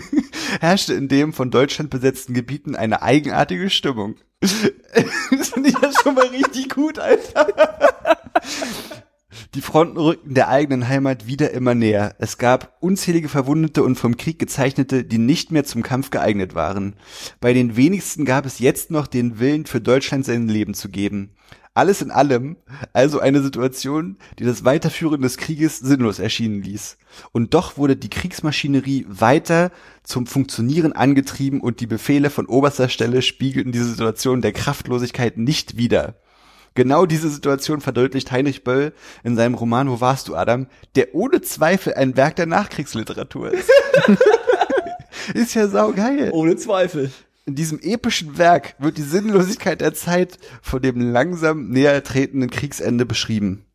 herrschte 0.60 0.94
in 0.94 1.08
dem 1.08 1.32
von 1.32 1.50
Deutschland 1.50 1.90
besetzten 1.90 2.34
Gebieten 2.34 2.76
eine 2.76 3.02
eigenartige 3.02 3.70
Stimmung. 3.70 4.16
das 4.40 5.50
finde 5.50 5.68
ich 5.68 5.78
ja 5.80 5.90
schon 6.02 6.14
mal 6.14 6.26
richtig 6.26 6.70
gut, 6.70 6.98
Alter. 6.98 7.46
Die 9.54 9.60
Fronten 9.60 9.98
rückten 9.98 10.34
der 10.34 10.48
eigenen 10.48 10.88
Heimat 10.88 11.26
wieder 11.26 11.52
immer 11.52 11.74
näher. 11.74 12.14
Es 12.18 12.38
gab 12.38 12.76
unzählige 12.80 13.28
Verwundete 13.28 13.82
und 13.82 13.96
vom 13.96 14.16
Krieg 14.16 14.38
gezeichnete, 14.38 15.04
die 15.04 15.18
nicht 15.18 15.50
mehr 15.50 15.64
zum 15.64 15.82
Kampf 15.82 16.10
geeignet 16.10 16.54
waren. 16.54 16.94
Bei 17.40 17.52
den 17.52 17.76
wenigsten 17.76 18.24
gab 18.24 18.46
es 18.46 18.58
jetzt 18.58 18.90
noch 18.90 19.06
den 19.06 19.38
Willen, 19.38 19.66
für 19.66 19.80
Deutschland 19.80 20.24
sein 20.24 20.48
Leben 20.48 20.74
zu 20.74 20.88
geben. 20.88 21.34
Alles 21.76 22.02
in 22.02 22.12
allem 22.12 22.56
also 22.92 23.18
eine 23.18 23.42
Situation, 23.42 24.16
die 24.38 24.44
das 24.44 24.64
Weiterführen 24.64 25.22
des 25.22 25.36
Krieges 25.38 25.80
sinnlos 25.80 26.20
erschienen 26.20 26.62
ließ. 26.62 26.98
Und 27.32 27.52
doch 27.52 27.76
wurde 27.76 27.96
die 27.96 28.10
Kriegsmaschinerie 28.10 29.06
weiter 29.08 29.72
zum 30.04 30.28
Funktionieren 30.28 30.92
angetrieben 30.92 31.60
und 31.60 31.80
die 31.80 31.88
Befehle 31.88 32.30
von 32.30 32.46
oberster 32.46 32.88
Stelle 32.88 33.22
spiegelten 33.22 33.72
diese 33.72 33.86
Situation 33.86 34.40
der 34.40 34.52
Kraftlosigkeit 34.52 35.36
nicht 35.36 35.76
wider. 35.76 36.14
Genau 36.74 37.06
diese 37.06 37.30
Situation 37.30 37.80
verdeutlicht 37.80 38.32
Heinrich 38.32 38.64
Böll 38.64 38.92
in 39.22 39.36
seinem 39.36 39.54
Roman 39.54 39.88
Wo 39.88 40.00
warst 40.00 40.28
du, 40.28 40.34
Adam, 40.34 40.66
der 40.96 41.14
ohne 41.14 41.40
Zweifel 41.40 41.94
ein 41.94 42.16
Werk 42.16 42.36
der 42.36 42.46
Nachkriegsliteratur 42.46 43.52
ist. 43.52 43.70
ist 45.34 45.54
ja 45.54 45.68
saugeil. 45.68 46.30
Ohne 46.32 46.56
Zweifel. 46.56 47.12
In 47.46 47.54
diesem 47.54 47.78
epischen 47.80 48.38
Werk 48.38 48.74
wird 48.78 48.96
die 48.98 49.02
Sinnlosigkeit 49.02 49.80
der 49.80 49.94
Zeit 49.94 50.38
vor 50.62 50.80
dem 50.80 50.98
langsam 51.12 51.68
näher 51.68 52.02
tretenden 52.02 52.50
Kriegsende 52.50 53.06
beschrieben. 53.06 53.66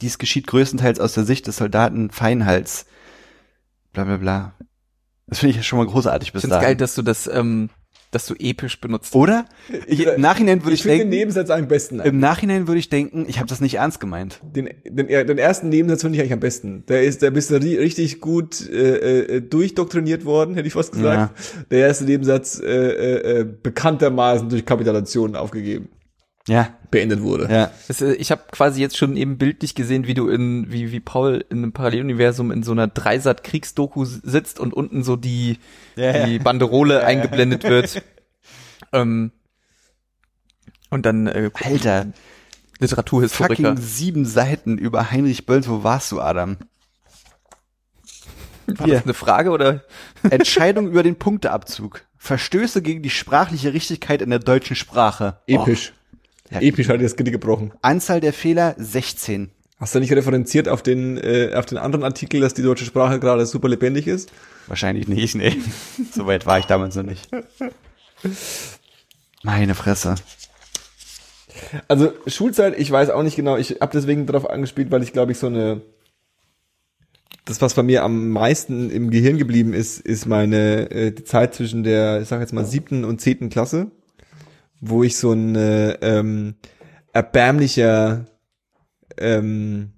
Dies 0.00 0.18
geschieht 0.18 0.46
größtenteils 0.46 1.00
aus 1.00 1.14
der 1.14 1.24
Sicht 1.24 1.46
des 1.46 1.56
Soldaten 1.56 2.10
Feinhals. 2.10 2.84
Bla 3.92 4.04
bla 4.04 4.16
bla. 4.16 4.54
Das 5.26 5.38
finde 5.38 5.52
ich 5.52 5.56
ja 5.56 5.62
schon 5.62 5.78
mal 5.78 5.86
großartig 5.86 6.28
Ich 6.28 6.32
bis 6.32 6.42
finde 6.42 6.56
es 6.56 6.60
dahin. 6.60 6.68
geil, 6.72 6.76
dass 6.76 6.94
du 6.96 7.02
das, 7.02 7.26
ähm, 7.28 7.70
dass 8.14 8.26
du 8.26 8.34
episch 8.38 8.80
benutzt. 8.80 9.14
Oder? 9.14 9.46
Ich, 9.86 10.06
Im 10.06 10.20
Nachhinein 10.20 10.62
würde 10.64 10.74
ich, 10.74 10.82
finde 10.82 10.98
den 10.98 11.10
denken, 11.10 11.16
Nebensatz 11.18 11.50
am 11.50 11.68
besten. 11.68 12.00
im 12.00 12.18
Nachhinein 12.18 12.66
würde 12.68 12.78
ich 12.78 12.88
denken, 12.88 13.26
ich 13.28 13.38
habe 13.38 13.48
das 13.48 13.60
nicht 13.60 13.74
ernst 13.74 14.00
gemeint. 14.00 14.40
Den, 14.42 14.68
den, 14.84 15.08
den 15.08 15.38
ersten 15.38 15.68
Nebensatz 15.68 16.02
finde 16.02 16.16
ich 16.16 16.20
eigentlich 16.22 16.32
am 16.32 16.40
besten. 16.40 16.84
Der 16.88 17.02
ist, 17.02 17.22
der 17.22 17.30
bist 17.30 17.50
du 17.50 17.56
ri- 17.56 17.78
richtig 17.78 18.20
gut 18.20 18.68
äh, 18.70 19.36
äh, 19.36 19.40
durchdoktriniert 19.40 20.24
worden, 20.24 20.54
hätte 20.54 20.68
ich 20.68 20.74
fast 20.74 20.92
gesagt. 20.92 21.34
Der 21.70 21.80
erste 21.80 22.04
Nebensatz 22.04 22.60
äh, 22.60 22.66
äh, 22.66 23.40
äh, 23.40 23.44
bekanntermaßen 23.44 24.48
durch 24.48 24.64
Kapitulationen 24.64 25.36
aufgegeben. 25.36 25.88
Ja, 26.46 26.74
beendet 26.90 27.22
wurde. 27.22 27.48
ja. 27.50 27.70
Das, 27.88 28.02
äh, 28.02 28.12
ich 28.14 28.30
habe 28.30 28.42
quasi 28.52 28.80
jetzt 28.80 28.98
schon 28.98 29.16
eben 29.16 29.38
bildlich 29.38 29.74
gesehen, 29.74 30.06
wie 30.06 30.12
du 30.14 30.28
in, 30.28 30.70
wie, 30.70 30.92
wie 30.92 31.00
Paul 31.00 31.42
in 31.48 31.58
einem 31.58 31.72
Paralleluniversum 31.72 32.50
in 32.50 32.62
so 32.62 32.72
einer 32.72 32.86
Dreisat-Kriegsdoku 32.86 34.04
sitzt 34.04 34.60
und 34.60 34.74
unten 34.74 35.02
so 35.02 35.16
die, 35.16 35.58
Ja, 35.96 36.26
die 36.26 36.36
ja. 36.36 36.42
Banderole 36.42 37.02
eingeblendet 37.04 37.64
wird. 37.64 38.02
ähm, 38.92 39.32
und 40.90 41.06
dann 41.06 41.26
äh, 41.26 41.50
Alter, 41.54 42.08
Literaturhistoriker. 42.78 43.54
fucking 43.70 43.76
sieben 43.82 44.26
Seiten 44.26 44.76
über 44.76 45.10
Heinrich 45.10 45.46
Bölls. 45.46 45.66
Wo 45.68 45.82
warst 45.82 46.12
du, 46.12 46.20
Adam? 46.20 46.58
War 48.66 48.86
das 48.86 49.04
eine 49.04 49.14
Frage 49.14 49.50
oder? 49.50 49.82
Entscheidung 50.28 50.88
über 50.88 51.02
den 51.02 51.16
Punkteabzug. 51.16 52.02
Verstöße 52.18 52.80
gegen 52.82 53.02
die 53.02 53.10
sprachliche 53.10 53.72
Richtigkeit 53.72 54.22
in 54.22 54.30
der 54.30 54.38
deutschen 54.38 54.76
Sprache. 54.76 55.38
Episch. 55.46 55.88
Ja. 55.88 55.92
Episch 56.62 56.88
hat 56.88 57.00
das 57.00 57.16
Genick 57.16 57.32
gebrochen. 57.32 57.72
Anzahl 57.82 58.20
der 58.20 58.32
Fehler 58.32 58.74
16. 58.78 59.50
Hast 59.78 59.94
du 59.94 60.00
nicht 60.00 60.12
referenziert 60.12 60.68
auf 60.68 60.82
den, 60.82 61.18
äh, 61.18 61.52
auf 61.54 61.66
den 61.66 61.78
anderen 61.78 62.04
Artikel, 62.04 62.40
dass 62.40 62.54
die 62.54 62.62
deutsche 62.62 62.84
Sprache 62.84 63.18
gerade 63.18 63.44
super 63.44 63.68
lebendig 63.68 64.06
ist? 64.06 64.30
Wahrscheinlich 64.66 65.08
nicht, 65.08 65.34
nee. 65.34 65.56
so 66.12 66.26
weit 66.26 66.46
war 66.46 66.58
ich 66.58 66.66
damals 66.66 66.96
noch 66.96 67.02
nicht. 67.02 67.28
Meine 69.42 69.74
Fresse. 69.74 70.14
Also 71.88 72.12
Schulzeit, 72.26 72.78
ich 72.78 72.90
weiß 72.90 73.10
auch 73.10 73.22
nicht 73.22 73.36
genau, 73.36 73.56
ich 73.56 73.80
habe 73.80 73.92
deswegen 73.92 74.26
darauf 74.26 74.48
angespielt, 74.48 74.90
weil 74.90 75.02
ich 75.02 75.12
glaube 75.12 75.32
ich 75.32 75.38
so 75.38 75.48
eine 75.48 75.82
das, 77.44 77.60
was 77.60 77.74
bei 77.74 77.82
mir 77.82 78.02
am 78.02 78.30
meisten 78.30 78.90
im 78.90 79.10
Gehirn 79.10 79.36
geblieben 79.36 79.74
ist, 79.74 80.00
ist 80.00 80.26
meine 80.26 80.90
äh, 80.90 81.12
die 81.12 81.24
Zeit 81.24 81.54
zwischen 81.54 81.82
der, 81.82 82.22
ich 82.22 82.28
sag 82.28 82.40
jetzt 82.40 82.54
mal, 82.54 82.64
siebten 82.64 83.04
und 83.04 83.20
zehnten 83.20 83.50
Klasse, 83.50 83.90
wo 84.86 85.02
ich 85.02 85.16
so 85.16 85.32
ein 85.32 85.56
äh, 85.56 85.92
ähm, 86.02 86.56
erbärmlicher 87.12 88.26
ähm, 89.16 89.92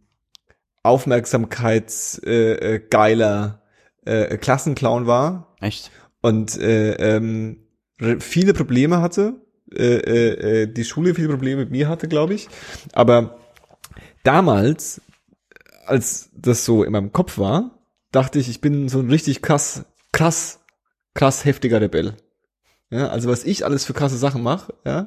aufmerksamkeitsgeiler 0.82 2.26
äh, 2.26 2.74
äh, 2.74 2.78
geiler, 2.78 3.62
äh, 4.04 4.36
Klassenclown 4.36 5.06
war 5.06 5.56
Echt? 5.60 5.90
und 6.22 6.56
äh, 6.60 7.16
ähm, 7.16 7.66
viele 8.20 8.54
Probleme 8.54 9.00
hatte, 9.00 9.34
äh, 9.72 9.96
äh, 9.96 10.62
äh, 10.62 10.66
die 10.72 10.84
Schule 10.84 11.14
viele 11.14 11.28
Probleme 11.28 11.62
mit 11.62 11.70
mir 11.70 11.88
hatte, 11.88 12.06
glaube 12.06 12.34
ich. 12.34 12.48
Aber 12.92 13.40
damals, 14.22 15.00
als 15.86 16.30
das 16.34 16.64
so 16.64 16.84
in 16.84 16.92
meinem 16.92 17.12
Kopf 17.12 17.38
war, 17.38 17.78
dachte 18.12 18.38
ich, 18.38 18.48
ich 18.48 18.60
bin 18.60 18.88
so 18.88 19.00
ein 19.00 19.10
richtig 19.10 19.42
krass, 19.42 19.84
krass, 20.12 20.60
krass 21.14 21.44
heftiger 21.44 21.80
Rebell. 21.80 22.14
Ja, 22.90 23.08
also 23.08 23.28
was 23.28 23.44
ich 23.44 23.64
alles 23.64 23.84
für 23.84 23.94
krasse 23.94 24.16
Sachen 24.16 24.42
mache, 24.42 24.72
ja, 24.84 25.00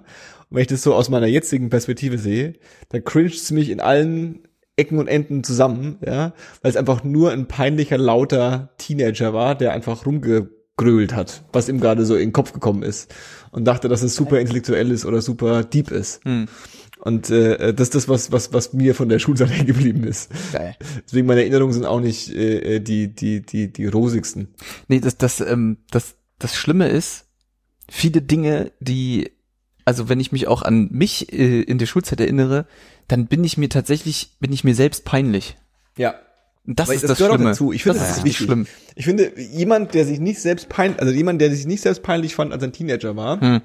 und 0.49 0.55
wenn 0.55 0.61
ich 0.61 0.67
das 0.67 0.81
so 0.81 0.93
aus 0.93 1.09
meiner 1.09 1.27
jetzigen 1.27 1.69
Perspektive 1.69 2.17
sehe, 2.17 2.53
dann 2.89 3.03
cringet's 3.03 3.51
mich 3.51 3.69
in 3.69 3.79
allen 3.79 4.47
Ecken 4.75 4.97
und 4.97 5.07
Enden 5.07 5.43
zusammen, 5.43 5.97
ja, 6.05 6.33
weil 6.61 6.71
es 6.71 6.77
einfach 6.77 7.03
nur 7.03 7.31
ein 7.31 7.47
peinlicher, 7.47 7.97
lauter 7.97 8.73
Teenager 8.77 9.33
war, 9.33 9.55
der 9.55 9.73
einfach 9.73 10.05
rumgegrölt 10.05 11.13
hat, 11.13 11.43
was 11.53 11.69
ihm 11.69 11.79
gerade 11.79 12.05
so 12.05 12.15
in 12.15 12.29
den 12.29 12.33
Kopf 12.33 12.53
gekommen 12.53 12.83
ist 12.83 13.13
und 13.51 13.65
dachte, 13.65 13.87
dass 13.87 14.01
es 14.01 14.15
super 14.15 14.39
intellektuell 14.39 14.91
ist 14.91 15.05
oder 15.05 15.21
super 15.21 15.63
deep 15.63 15.91
ist. 15.91 16.23
Hm. 16.25 16.47
Und 17.01 17.29
äh, 17.29 17.73
das 17.73 17.87
ist 17.87 17.95
das, 17.95 18.09
was, 18.09 18.31
was, 18.31 18.51
was 18.51 18.73
mir 18.73 18.93
von 18.93 19.07
der 19.07 19.19
Schulzeit 19.19 19.51
hängen 19.51 19.65
geblieben 19.67 20.03
ist. 20.03 20.31
Geil. 20.51 20.75
Deswegen 21.05 21.27
meine 21.27 21.41
Erinnerungen 21.41 21.73
sind 21.73 21.85
auch 21.85 22.01
nicht 22.01 22.29
äh, 22.33 22.79
die, 22.79 23.13
die, 23.13 23.41
die, 23.41 23.71
die 23.71 23.85
rosigsten. 23.85 24.49
Nee, 24.89 24.99
das, 24.99 25.17
das, 25.17 25.39
ähm, 25.39 25.77
das, 25.91 26.15
das 26.39 26.57
Schlimme 26.57 26.89
ist, 26.89 27.28
viele 27.89 28.21
Dinge, 28.21 28.71
die, 28.79 29.31
also 29.85 30.09
wenn 30.09 30.19
ich 30.19 30.31
mich 30.31 30.47
auch 30.47 30.61
an 30.61 30.89
mich 30.91 31.31
äh, 31.33 31.61
in 31.61 31.77
der 31.77 31.85
Schulzeit 31.85 32.19
erinnere, 32.19 32.65
dann 33.07 33.25
bin 33.27 33.43
ich 33.43 33.57
mir 33.57 33.69
tatsächlich, 33.69 34.31
bin 34.39 34.51
ich 34.53 34.63
mir 34.63 34.75
selbst 34.75 35.05
peinlich. 35.05 35.55
Ja. 35.97 36.15
Und 36.67 36.79
das 36.79 36.89
Weil 36.89 36.95
ist 36.97 37.03
das 37.03 37.09
das, 37.11 37.17
gehört 37.17 37.31
auch 37.33 37.35
Schlimme. 37.37 37.49
dazu. 37.51 37.71
Ich 37.73 37.83
finde, 37.83 37.97
das 37.99 38.09
das 38.09 38.17
ist 38.19 38.25
richtig 38.25 38.41
wichtig. 38.41 38.45
schlimm. 38.45 38.67
Ich 38.95 39.05
finde, 39.05 39.31
jemand, 39.39 39.93
der 39.95 40.05
sich 40.05 40.19
nicht 40.19 40.39
selbst 40.39 40.69
peinlich, 40.69 40.99
also 41.01 41.11
jemand, 41.13 41.41
der 41.41 41.49
sich 41.49 41.65
nicht 41.65 41.81
selbst 41.81 42.03
peinlich 42.03 42.35
fand, 42.35 42.53
als 42.53 42.61
ein 42.63 42.71
Teenager 42.73 43.15
war, 43.15 43.41
Hm. 43.41 43.61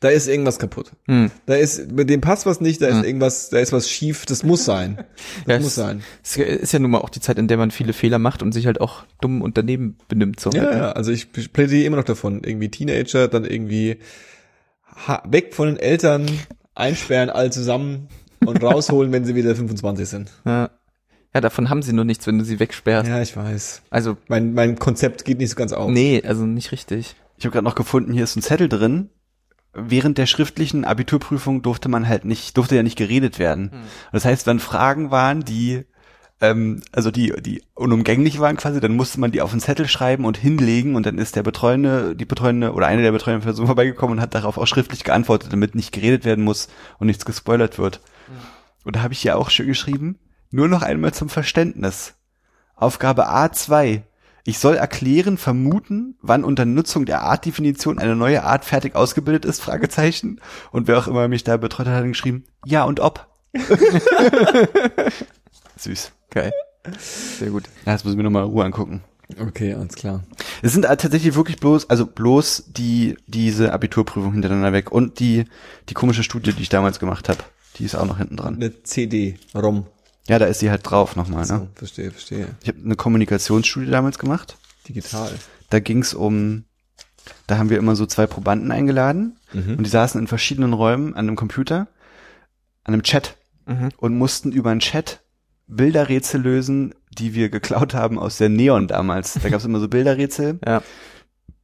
Da 0.00 0.08
ist 0.08 0.28
irgendwas 0.28 0.58
kaputt. 0.58 0.92
Hm. 1.06 1.30
Da 1.46 1.54
ist, 1.54 1.92
mit 1.92 2.08
dem 2.10 2.20
passt 2.20 2.46
was 2.46 2.60
nicht, 2.60 2.80
da 2.82 2.86
ist 2.88 3.04
irgendwas, 3.04 3.50
da 3.50 3.58
ist 3.58 3.72
was 3.72 3.88
schief, 3.90 4.26
das 4.26 4.42
muss 4.44 4.64
sein. 4.64 4.96
Das 4.96 5.06
Ja, 5.46 5.58
muss 5.58 5.66
es- 5.68 5.74
sein. 5.74 6.02
Es 6.22 6.36
ist 6.36 6.72
ja 6.72 6.78
nun 6.78 6.90
mal 6.90 6.98
auch 6.98 7.08
die 7.10 7.20
Zeit, 7.20 7.38
in 7.38 7.48
der 7.48 7.56
man 7.56 7.70
viele 7.70 7.92
Fehler 7.92 8.18
macht 8.18 8.42
und 8.42 8.52
sich 8.52 8.66
halt 8.66 8.80
auch 8.80 9.04
dumm 9.20 9.42
und 9.42 9.56
daneben 9.58 9.96
benimmt. 10.08 10.40
So. 10.40 10.50
Ja, 10.50 10.70
ja, 10.76 10.92
also 10.92 11.12
ich 11.12 11.32
plädiere 11.32 11.84
immer 11.84 11.96
noch 11.96 12.04
davon. 12.04 12.42
Irgendwie 12.44 12.70
Teenager, 12.70 13.28
dann 13.28 13.44
irgendwie 13.44 13.98
ha 15.06 15.22
weg 15.28 15.54
von 15.54 15.68
den 15.68 15.76
Eltern, 15.78 16.26
einsperren, 16.74 17.30
alle 17.30 17.50
zusammen 17.50 18.08
und 18.44 18.62
rausholen, 18.62 19.12
wenn 19.12 19.24
sie 19.24 19.34
wieder 19.34 19.54
25 19.54 20.08
sind. 20.08 20.30
Ja. 20.44 20.70
ja, 21.34 21.40
davon 21.40 21.68
haben 21.70 21.82
sie 21.82 21.92
nur 21.92 22.04
nichts, 22.04 22.26
wenn 22.26 22.38
du 22.38 22.44
sie 22.44 22.60
wegsperrst. 22.60 23.08
Ja, 23.08 23.20
ich 23.20 23.36
weiß. 23.36 23.82
Also, 23.90 24.16
Mein, 24.28 24.54
mein 24.54 24.78
Konzept 24.78 25.24
geht 25.24 25.38
nicht 25.38 25.50
so 25.50 25.56
ganz 25.56 25.72
auf. 25.72 25.90
nee, 25.90 26.22
also 26.26 26.44
nicht 26.46 26.72
richtig. 26.72 27.16
Ich 27.38 27.44
habe 27.44 27.52
gerade 27.52 27.64
noch 27.64 27.74
gefunden, 27.74 28.12
hier 28.12 28.24
ist 28.24 28.36
ein 28.36 28.42
Zettel 28.42 28.68
drin. 28.68 29.10
Während 29.78 30.18
der 30.18 30.26
schriftlichen 30.26 30.84
Abiturprüfung 30.84 31.62
durfte 31.62 31.88
man 31.88 32.08
halt 32.08 32.24
nicht, 32.24 32.56
durfte 32.56 32.76
ja 32.76 32.82
nicht 32.82 32.96
geredet 32.96 33.38
werden. 33.38 33.70
Das 34.12 34.24
heißt, 34.24 34.46
wenn 34.46 34.58
Fragen 34.58 35.10
waren, 35.10 35.44
die 35.44 35.84
ähm, 36.40 36.82
also 36.92 37.10
die, 37.10 37.32
die 37.40 37.62
unumgänglich 37.74 38.38
waren 38.40 38.56
quasi, 38.56 38.80
dann 38.80 38.96
musste 38.96 39.20
man 39.20 39.32
die 39.32 39.40
auf 39.40 39.52
einen 39.52 39.60
Zettel 39.60 39.88
schreiben 39.88 40.24
und 40.24 40.36
hinlegen 40.36 40.94
und 40.94 41.06
dann 41.06 41.18
ist 41.18 41.36
der 41.36 41.42
Betreuende, 41.42 42.14
die 42.14 42.24
Betreuende 42.24 42.72
oder 42.72 42.86
eine 42.86 43.02
der 43.02 43.12
betreuenden 43.12 43.42
Personen 43.42 43.66
vorbeigekommen 43.68 44.18
und 44.18 44.22
hat 44.22 44.34
darauf 44.34 44.58
auch 44.58 44.66
schriftlich 44.66 45.04
geantwortet, 45.04 45.52
damit 45.52 45.74
nicht 45.74 45.92
geredet 45.92 46.24
werden 46.24 46.44
muss 46.44 46.68
und 46.98 47.06
nichts 47.06 47.24
gespoilert 47.24 47.78
wird. 47.78 48.00
Und 48.84 48.96
da 48.96 49.02
habe 49.02 49.14
ich 49.14 49.20
hier 49.20 49.38
auch 49.38 49.50
schön 49.50 49.66
geschrieben, 49.66 50.18
nur 50.50 50.68
noch 50.68 50.82
einmal 50.82 51.12
zum 51.12 51.28
Verständnis. 51.28 52.14
Aufgabe 52.76 53.28
A2. 53.28 54.02
Ich 54.48 54.60
soll 54.60 54.76
erklären, 54.76 55.38
vermuten, 55.38 56.14
wann 56.22 56.44
unter 56.44 56.64
Nutzung 56.64 57.04
der 57.04 57.22
Artdefinition 57.22 57.98
eine 57.98 58.14
neue 58.14 58.44
Art 58.44 58.64
fertig 58.64 58.94
ausgebildet 58.94 59.44
ist, 59.44 59.60
Fragezeichen. 59.60 60.40
Und 60.70 60.86
wer 60.86 60.98
auch 60.98 61.08
immer 61.08 61.26
mich 61.26 61.42
da 61.42 61.56
betreut 61.56 61.88
hat, 61.88 61.94
hat 61.94 62.04
geschrieben, 62.04 62.44
ja 62.64 62.84
und 62.84 63.00
ob. 63.00 63.26
Süß. 65.76 66.12
Geil. 66.30 66.52
Sehr 66.96 67.50
gut. 67.50 67.64
Ja, 67.84 67.94
das 67.94 68.04
muss 68.04 68.12
ich 68.12 68.16
mir 68.16 68.22
nochmal 68.22 68.44
in 68.44 68.50
Ruhe 68.50 68.64
angucken. 68.64 69.02
Okay, 69.40 69.74
alles 69.74 69.96
klar. 69.96 70.22
Es 70.62 70.72
sind 70.72 70.86
halt 70.86 71.00
tatsächlich 71.00 71.34
wirklich 71.34 71.56
bloß, 71.56 71.90
also 71.90 72.06
bloß 72.06 72.66
die, 72.68 73.16
diese 73.26 73.72
Abiturprüfung 73.72 74.32
hintereinander 74.32 74.72
weg 74.72 74.92
und 74.92 75.18
die, 75.18 75.46
die 75.88 75.94
komische 75.94 76.22
Studie, 76.22 76.52
die 76.52 76.62
ich 76.62 76.68
damals 76.68 77.00
gemacht 77.00 77.28
habe. 77.28 77.40
Die 77.78 77.84
ist 77.84 77.96
auch 77.96 78.06
noch 78.06 78.18
hinten 78.18 78.36
dran. 78.36 78.54
Eine 78.54 78.84
CD-ROM. 78.84 79.86
Ja, 80.28 80.38
da 80.38 80.46
ist 80.46 80.58
sie 80.60 80.70
halt 80.70 80.88
drauf 80.88 81.14
nochmal, 81.16 81.42
ne? 81.42 81.46
So, 81.46 81.68
verstehe, 81.74 82.10
verstehe. 82.10 82.48
Ich 82.62 82.68
habe 82.68 82.78
eine 82.84 82.96
Kommunikationsstudie 82.96 83.90
damals 83.90 84.18
gemacht. 84.18 84.56
Digital. 84.88 85.30
Da 85.70 85.80
ging's 85.80 86.14
um, 86.14 86.64
da 87.46 87.58
haben 87.58 87.70
wir 87.70 87.78
immer 87.78 87.96
so 87.96 88.06
zwei 88.06 88.26
Probanden 88.26 88.70
eingeladen 88.72 89.38
und 89.52 89.84
die 89.84 89.90
saßen 89.90 90.20
in 90.20 90.26
verschiedenen 90.26 90.72
Räumen 90.72 91.14
an 91.14 91.26
einem 91.28 91.36
Computer, 91.36 91.88
an 92.84 92.94
einem 92.94 93.02
Chat 93.02 93.36
Mhm. 93.68 93.88
und 93.96 94.16
mussten 94.16 94.52
über 94.52 94.70
einen 94.70 94.78
Chat 94.78 95.22
Bilderrätsel 95.66 96.40
lösen, 96.40 96.94
die 97.10 97.34
wir 97.34 97.48
geklaut 97.48 97.94
haben 97.94 98.16
aus 98.16 98.36
der 98.38 98.48
Neon 98.48 98.86
damals. 98.86 99.34
Da 99.42 99.48
gab's 99.48 99.64
immer 99.64 99.80
so 99.80 99.88
Bilderrätsel. 99.88 100.60
Ja. 100.66 100.82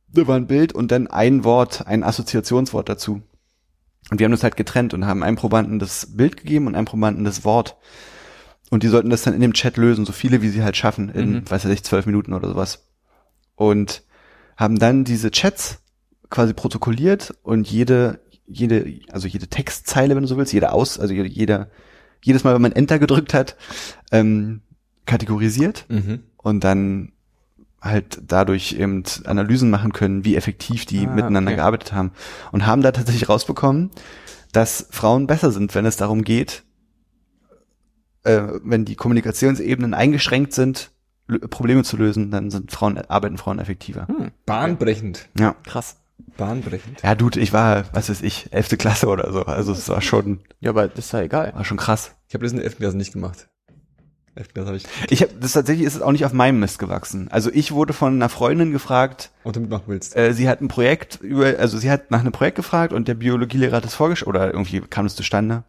Da 0.08 0.26
war 0.26 0.34
ein 0.36 0.48
Bild 0.48 0.72
und 0.72 0.90
dann 0.90 1.06
ein 1.06 1.44
Wort, 1.44 1.86
ein 1.86 2.02
Assoziationswort 2.02 2.88
dazu. 2.88 3.22
Und 4.10 4.18
wir 4.18 4.24
haben 4.24 4.32
das 4.32 4.42
halt 4.42 4.56
getrennt 4.56 4.92
und 4.94 5.06
haben 5.06 5.22
einem 5.22 5.36
Probanden 5.36 5.78
das 5.78 6.16
Bild 6.16 6.36
gegeben 6.36 6.66
und 6.66 6.74
einem 6.74 6.86
Probanden 6.86 7.24
das 7.24 7.44
Wort. 7.44 7.76
Und 8.72 8.82
die 8.82 8.88
sollten 8.88 9.10
das 9.10 9.20
dann 9.20 9.34
in 9.34 9.42
dem 9.42 9.52
Chat 9.52 9.76
lösen, 9.76 10.06
so 10.06 10.12
viele 10.12 10.40
wie 10.40 10.48
sie 10.48 10.62
halt 10.62 10.78
schaffen, 10.78 11.10
in, 11.10 11.32
Mhm. 11.32 11.50
weiß 11.50 11.66
ich, 11.66 11.82
zwölf 11.82 12.06
Minuten 12.06 12.32
oder 12.32 12.48
sowas. 12.48 12.86
Und 13.54 14.02
haben 14.56 14.78
dann 14.78 15.04
diese 15.04 15.30
Chats 15.30 15.80
quasi 16.30 16.54
protokolliert 16.54 17.34
und 17.42 17.70
jede, 17.70 18.20
jede, 18.46 19.00
also 19.10 19.28
jede 19.28 19.48
Textzeile, 19.48 20.14
wenn 20.16 20.22
du 20.22 20.28
so 20.28 20.38
willst, 20.38 20.54
jede 20.54 20.72
Aus, 20.72 20.98
also 20.98 21.12
jede, 21.12 21.28
jeder, 21.28 21.68
jedes 22.22 22.44
Mal, 22.44 22.54
wenn 22.54 22.62
man 22.62 22.72
Enter 22.72 22.98
gedrückt 22.98 23.34
hat, 23.34 23.56
ähm, 24.10 24.62
kategorisiert 25.04 25.84
Mhm. 25.90 26.20
und 26.38 26.64
dann 26.64 27.12
halt 27.82 28.22
dadurch 28.26 28.72
eben 28.72 29.02
Analysen 29.26 29.68
machen 29.68 29.92
können, 29.92 30.24
wie 30.24 30.34
effektiv 30.34 30.86
die 30.86 31.04
Ah, 31.06 31.14
miteinander 31.14 31.50
okay. 31.50 31.56
gearbeitet 31.56 31.92
haben 31.92 32.12
und 32.52 32.64
haben 32.64 32.80
da 32.80 32.92
tatsächlich 32.92 33.28
rausbekommen, 33.28 33.90
dass 34.52 34.86
Frauen 34.90 35.26
besser 35.26 35.52
sind, 35.52 35.74
wenn 35.74 35.84
es 35.84 35.98
darum 35.98 36.22
geht, 36.24 36.62
äh, 38.24 38.42
wenn 38.62 38.84
die 38.84 38.94
Kommunikationsebenen 38.96 39.94
eingeschränkt 39.94 40.52
sind, 40.52 40.90
Probleme 41.50 41.82
zu 41.84 41.96
lösen, 41.96 42.30
dann 42.30 42.50
sind 42.50 42.72
Frauen 42.72 42.98
arbeiten 42.98 43.38
Frauen 43.38 43.58
effektiver. 43.58 44.06
Hm, 44.08 44.32
Bahnbrechend. 44.46 45.28
Ja. 45.38 45.54
krass. 45.64 45.96
Bahnbrechend. 46.36 47.02
Ja, 47.02 47.14
Dude, 47.14 47.40
ich 47.40 47.52
war, 47.52 47.84
was 47.94 48.08
weiß 48.08 48.22
ich, 48.22 48.52
elfte 48.52 48.76
Klasse 48.76 49.06
oder 49.08 49.32
so. 49.32 49.44
Also 49.44 49.72
es 49.72 49.88
war 49.88 50.00
schon, 50.02 50.40
Ja, 50.60 50.70
aber 50.70 50.88
das 50.88 51.06
ist 51.06 51.12
ja 51.12 51.20
egal. 51.22 51.52
war 51.54 51.64
schon 51.64 51.76
krass. 51.78 52.14
Ich 52.28 52.34
habe 52.34 52.44
das 52.44 52.52
in 52.52 52.58
der 52.58 52.64
11. 52.66 52.76
Klasse 52.78 52.96
nicht 52.96 53.12
gemacht. 53.12 53.48
Das 54.54 54.66
habe 54.66 54.76
ich. 54.78 54.84
Ich 55.10 55.20
habe 55.20 55.32
das 55.38 55.52
tatsächlich 55.52 55.86
ist 55.86 55.94
es 55.94 56.00
auch 56.00 56.12
nicht 56.12 56.24
auf 56.24 56.32
meinem 56.32 56.58
Mist 56.58 56.78
gewachsen. 56.78 57.28
Also 57.30 57.50
ich 57.52 57.72
wurde 57.72 57.92
von 57.92 58.14
einer 58.14 58.30
Freundin 58.30 58.72
gefragt, 58.72 59.30
Ob 59.44 59.52
du 59.52 59.60
mitmachen 59.60 59.84
willst. 59.88 60.16
äh, 60.16 60.32
sie 60.32 60.48
hat 60.48 60.62
ein 60.62 60.68
Projekt 60.68 61.18
über, 61.20 61.58
also 61.58 61.76
sie 61.76 61.90
hat 61.90 62.10
nach 62.10 62.20
einem 62.20 62.32
Projekt 62.32 62.56
gefragt 62.56 62.94
und 62.94 63.08
der 63.08 63.14
Biologielehrer 63.14 63.76
hat 63.76 63.84
es 63.84 63.94
vorgestellt 63.94 64.28
oder 64.28 64.46
irgendwie 64.52 64.80
kam 64.80 65.04
es 65.04 65.16
zustande. 65.16 65.64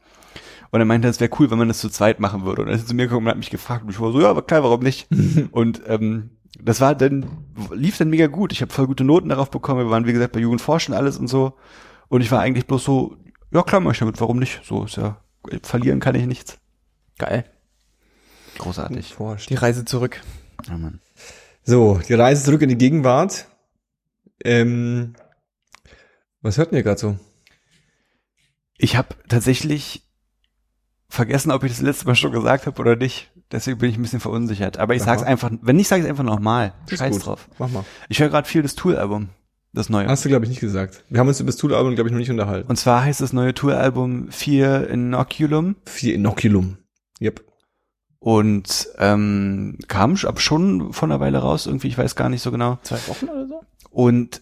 Und 0.73 0.79
er 0.79 0.85
meinte, 0.85 1.07
es 1.07 1.19
wäre 1.19 1.29
cool, 1.37 1.51
wenn 1.51 1.59
man 1.59 1.67
das 1.67 1.77
zu 1.77 1.87
zweit 1.87 2.19
machen 2.19 2.45
würde. 2.45 2.63
Und 2.63 2.67
er 2.67 2.73
ist 2.73 2.87
zu 2.87 2.95
mir 2.95 3.03
gekommen 3.03 3.27
und 3.27 3.29
hat 3.29 3.37
mich 3.37 3.51
gefragt 3.51 3.83
und 3.83 3.91
ich 3.91 3.99
war 3.99 4.11
so, 4.11 4.19
ja, 4.19 4.31
aber 4.31 4.41
klar, 4.41 4.63
warum 4.63 4.79
nicht? 4.79 5.07
und 5.51 5.83
ähm, 5.85 6.31
das 6.59 6.81
war 6.81 6.95
dann, 6.95 7.27
lief 7.71 7.99
dann 7.99 8.09
mega 8.09 8.25
gut. 8.25 8.51
Ich 8.51 8.63
habe 8.63 8.73
voll 8.73 8.87
gute 8.87 9.03
Noten 9.03 9.29
darauf 9.29 9.51
bekommen. 9.51 9.81
Wir 9.81 9.91
waren, 9.91 10.07
wie 10.07 10.13
gesagt, 10.13 10.31
bei 10.31 10.39
Jugendforschen 10.39 10.95
alles 10.95 11.19
und 11.19 11.27
so. 11.27 11.53
Und 12.07 12.21
ich 12.21 12.31
war 12.31 12.39
eigentlich 12.39 12.65
bloß 12.65 12.83
so, 12.83 13.17
ja 13.51 13.61
klar, 13.61 13.81
mach 13.81 13.91
ich 13.91 13.99
damit, 13.99 14.19
warum 14.19 14.39
nicht? 14.39 14.61
So 14.63 14.85
ist 14.85 14.97
ja, 14.97 15.21
verlieren 15.61 15.99
kann 15.99 16.15
ich 16.15 16.25
nichts. 16.25 16.57
Geil. 17.19 17.45
Großartig. 18.57 19.15
Die 19.49 19.55
Reise 19.55 19.85
zurück. 19.85 20.21
Ja, 20.67 20.75
Mann. 20.75 21.01
So, 21.63 21.99
die 21.99 22.15
Reise 22.15 22.45
zurück 22.45 22.63
in 22.63 22.69
die 22.69 22.79
Gegenwart. 22.79 23.45
Ähm, 24.43 25.13
was 26.41 26.57
hört 26.57 26.71
ihr 26.71 26.81
gerade 26.81 26.99
so? 26.99 27.15
Ich 28.79 28.95
habe 28.95 29.09
tatsächlich 29.29 30.03
vergessen, 31.13 31.51
ob 31.51 31.63
ich 31.63 31.71
das 31.71 31.81
letzte 31.81 32.05
Mal 32.05 32.15
schon 32.15 32.31
gesagt 32.31 32.65
habe 32.65 32.79
oder 32.81 32.95
nicht. 32.95 33.31
Deswegen 33.51 33.77
bin 33.77 33.89
ich 33.89 33.97
ein 33.97 34.01
bisschen 34.01 34.19
verunsichert. 34.19 34.77
Aber 34.77 34.95
ich 34.95 35.01
Aha. 35.03 35.11
sag's 35.11 35.23
einfach, 35.23 35.51
wenn 35.61 35.75
nicht, 35.75 35.87
sage 35.87 36.03
ich 36.03 36.09
einfach 36.09 36.23
nochmal. 36.23 36.73
Scheiß 36.89 37.13
gut. 37.17 37.25
drauf. 37.25 37.47
Mach 37.59 37.69
mal. 37.69 37.85
Ich 38.09 38.19
höre 38.19 38.29
gerade 38.29 38.47
viel 38.47 38.63
das 38.63 38.73
Tool-Album, 38.75 39.29
das 39.73 39.89
neue. 39.89 40.07
Hast 40.07 40.25
du, 40.25 40.29
glaube 40.29 40.45
ich, 40.45 40.49
nicht 40.49 40.61
gesagt. 40.61 41.03
Wir 41.09 41.19
haben 41.19 41.27
uns 41.27 41.39
über 41.39 41.47
das 41.51 41.57
Tool-Album, 41.57 41.93
glaube 41.95 42.09
ich, 42.09 42.11
noch 42.13 42.19
nicht 42.19 42.31
unterhalten. 42.31 42.67
Und 42.69 42.77
zwar 42.77 43.03
heißt 43.03 43.21
das 43.21 43.31
neue 43.31 43.53
Tool-Album 43.53 44.31
Fear 44.31 44.87
Inoculum 44.89 45.75
Vier 45.85 46.15
Inoculum. 46.15 46.77
Yep. 47.21 47.41
und 48.19 48.87
ähm, 48.97 49.77
kam 49.87 50.15
sch- 50.15 50.25
ab 50.27 50.39
schon 50.41 50.93
von 50.93 51.11
einer 51.11 51.19
Weile 51.19 51.37
raus, 51.39 51.67
irgendwie, 51.67 51.87
ich 51.87 51.97
weiß 51.97 52.15
gar 52.15 52.29
nicht 52.29 52.41
so 52.41 52.51
genau. 52.51 52.79
Zwei 52.83 52.97
Wochen 53.07 53.25
oder 53.29 53.47
so? 53.47 53.61
Und 53.91 54.41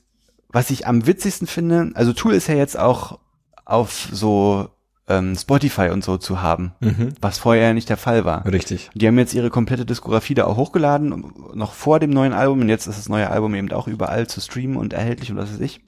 was 0.50 0.70
ich 0.70 0.88
am 0.88 1.06
witzigsten 1.06 1.48
finde, 1.48 1.92
also 1.96 2.14
Tool 2.14 2.34
ist 2.34 2.48
ja 2.48 2.56
jetzt 2.56 2.78
auch 2.80 3.20
auf 3.66 4.08
so 4.12 4.70
ähm, 5.12 5.36
Spotify 5.36 5.90
und 5.90 6.04
so 6.04 6.18
zu 6.18 6.42
haben, 6.42 6.74
Mhm. 6.80 7.14
was 7.22 7.38
vorher 7.38 7.68
ja 7.68 7.74
nicht 7.74 7.90
der 7.90 7.98
Fall 7.98 8.26
war. 8.26 8.46
Richtig. 8.46 8.90
Die 8.94 9.08
haben 9.08 9.18
jetzt 9.18 9.34
ihre 9.34 9.50
komplette 9.50 9.86
Diskografie 9.86 10.34
da 10.34 10.46
auch 10.46 10.58
hochgeladen, 10.58 11.34
noch 11.54 11.74
vor 11.74 12.00
dem 12.00 12.10
neuen 12.12 12.34
Album. 12.34 12.62
Und 12.62 12.70
jetzt 12.70 12.88
ist 12.88 12.98
das 12.98 13.10
neue 13.10 13.30
Album 13.30 13.54
eben 13.56 13.72
auch 13.72 13.88
überall 13.88 14.28
zu 14.28 14.42
streamen 14.42 14.78
und 14.78 14.94
erhältlich 14.94 15.32
und 15.32 15.38
was 15.38 15.52
weiß 15.52 15.60
ich. 15.60 15.82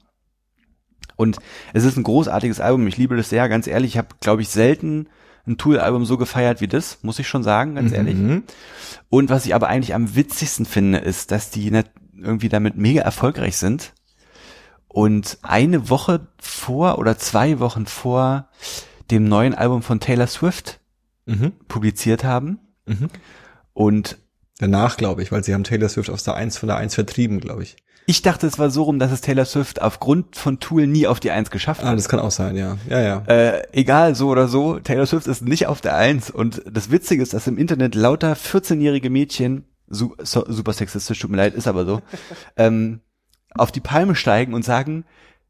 Und 1.15 1.38
es 1.74 1.84
ist 1.84 1.97
ein 1.97 2.03
großartiges 2.03 2.59
Album. 2.59 2.88
Ich 2.88 2.97
liebe 2.97 3.15
das 3.15 3.30
sehr, 3.30 3.47
ganz 3.49 3.67
ehrlich. 3.67 3.91
Ich 3.93 3.97
habe, 3.97 4.09
glaube 4.19 4.41
ich, 4.41 4.49
selten 4.49 5.07
ein 5.45 5.57
Tool-Album 5.57 6.05
so 6.05 6.17
gefeiert 6.17 6.61
wie 6.61 6.67
das, 6.67 6.99
muss 7.03 7.19
ich 7.19 7.28
schon 7.28 7.43
sagen, 7.43 7.76
ganz 7.76 7.91
ehrlich. 7.91 8.15
Mhm. 8.15 8.43
Und 9.09 9.30
was 9.30 9.45
ich 9.45 9.53
aber 9.53 9.67
eigentlich 9.67 9.93
am 9.93 10.15
witzigsten 10.15 10.65
finde, 10.65 10.99
ist, 10.99 11.32
dass 11.32 11.49
die 11.49 11.69
nicht 11.69 11.91
irgendwie 12.17 12.49
damit 12.49 12.78
mega 12.78 13.01
erfolgreich 13.01 13.57
sind. 13.57 13.93
Und 14.88 15.39
eine 15.41 15.89
Woche 15.89 16.28
vor 16.39 16.97
oder 16.99 17.17
zwei 17.17 17.59
Wochen 17.59 17.86
vor 17.88 18.47
dem 19.12 19.26
neuen 19.26 19.54
Album 19.56 19.82
von 19.82 19.99
Taylor 19.99 20.28
Swift 20.28 20.80
Mhm. 21.26 21.54
publiziert 21.70 22.24
haben. 22.26 22.60
Mhm. 22.86 23.08
Und 23.74 24.18
Danach, 24.60 24.97
glaube 24.97 25.24
ich, 25.24 25.32
weil 25.32 25.43
sie 25.43 25.54
haben 25.54 25.64
Taylor 25.64 25.89
Swift 25.89 26.10
aus 26.10 26.24
der 26.24 26.36
1 26.36 26.58
von 26.58 26.68
der 26.68 26.78
1 26.78 26.93
vertrieben, 26.95 27.39
glaube 27.39 27.64
ich. 27.64 27.76
Ich 28.06 28.22
dachte, 28.22 28.45
es 28.45 28.60
war 28.60 28.70
so 28.70 28.84
rum, 28.84 28.99
dass 28.99 29.12
es 29.12 29.22
Taylor 29.22 29.45
Swift 29.45 29.82
aufgrund 29.82 30.36
von 30.36 30.60
Tool 30.60 30.86
nie 30.88 31.08
auf 31.08 31.20
die 31.22 31.32
Eins 31.32 31.49
geschafft 31.49 31.82
Ah, 31.84 31.88
hat. 31.88 31.97
das 31.97 32.10
kann 32.10 32.20
auch 32.20 32.32
sein, 32.32 32.56
ja. 32.58 32.78
Ja, 32.89 32.99
ja. 32.99 33.24
Äh, 33.28 33.64
egal, 33.72 34.14
so 34.16 34.28
oder 34.30 34.47
so, 34.49 34.80
Taylor 34.80 35.06
Swift 35.06 35.28
ist 35.28 35.41
nicht 35.41 35.68
auf 35.68 35.80
der 35.82 35.95
Eins. 35.95 36.30
Und 36.30 36.62
das 36.70 36.91
Witzige 36.91 37.24
ist, 37.24 37.34
dass 37.34 37.47
im 37.47 37.58
Internet 37.58 37.95
lauter 37.95 38.34
14-jährige 38.36 39.10
Mädchen, 39.10 39.64
su 39.88 40.14
so, 40.22 40.43
super 40.47 40.74
sexistisch, 40.74 41.20
tut 41.20 41.32
mir 41.32 41.38
leid, 41.38 41.54
ist 41.56 41.68
aber 41.68 41.86
so, 41.86 42.01
ähm, 42.58 42.99
auf 43.56 43.72
die 43.72 43.80
Palme 43.82 44.16
steigen 44.16 44.54
und 44.54 44.64
sagen, 44.66 45.06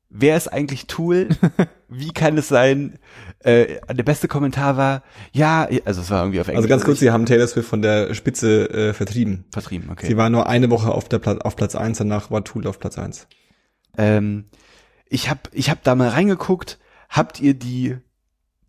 wer 0.10 0.38
ist 0.38 0.48
eigentlich 0.48 0.86
Tool? 0.88 1.30
Wie 1.90 2.12
kann 2.12 2.38
es 2.38 2.48
sein? 2.48 3.00
Äh, 3.44 3.80
der 3.94 4.04
beste 4.04 4.28
Kommentar 4.28 4.78
war, 4.78 5.04
ja, 5.32 5.68
also 5.86 6.02
es 6.02 6.10
war 6.10 6.22
irgendwie 6.22 6.40
auf 6.40 6.48
Englisch. 6.48 6.58
Also 6.58 6.70
ganz 6.70 6.84
kurz, 6.86 7.00
sie 7.00 7.12
haben 7.12 7.26
Taylor 7.26 7.48
Swift 7.48 7.68
von 7.68 7.82
der 7.82 8.14
Spitze 8.14 8.70
äh, 8.70 8.94
vertrieben. 8.94 9.46
vertrieben, 9.52 9.90
okay. 9.90 10.08
Sie 10.08 10.18
war 10.18 10.30
nur 10.30 10.48
eine 10.48 10.70
Woche 10.70 10.92
auf, 10.92 11.10
der 11.10 11.20
Pla 11.20 11.38
auf 11.40 11.56
Platz 11.56 11.76
1, 11.76 11.98
danach 11.98 12.32
war 12.32 12.44
Tool 12.44 12.66
auf 12.68 12.80
Platz 12.80 12.98
1. 12.98 13.28
Ähm, 13.98 14.46
ich 15.10 15.30
habe 15.30 15.42
ich 15.52 15.70
hab 15.70 15.84
da 15.84 15.96
mal 15.96 16.10
reingeguckt. 16.10 16.80
Habt 17.10 17.40
ihr 17.40 17.54
die 17.54 17.98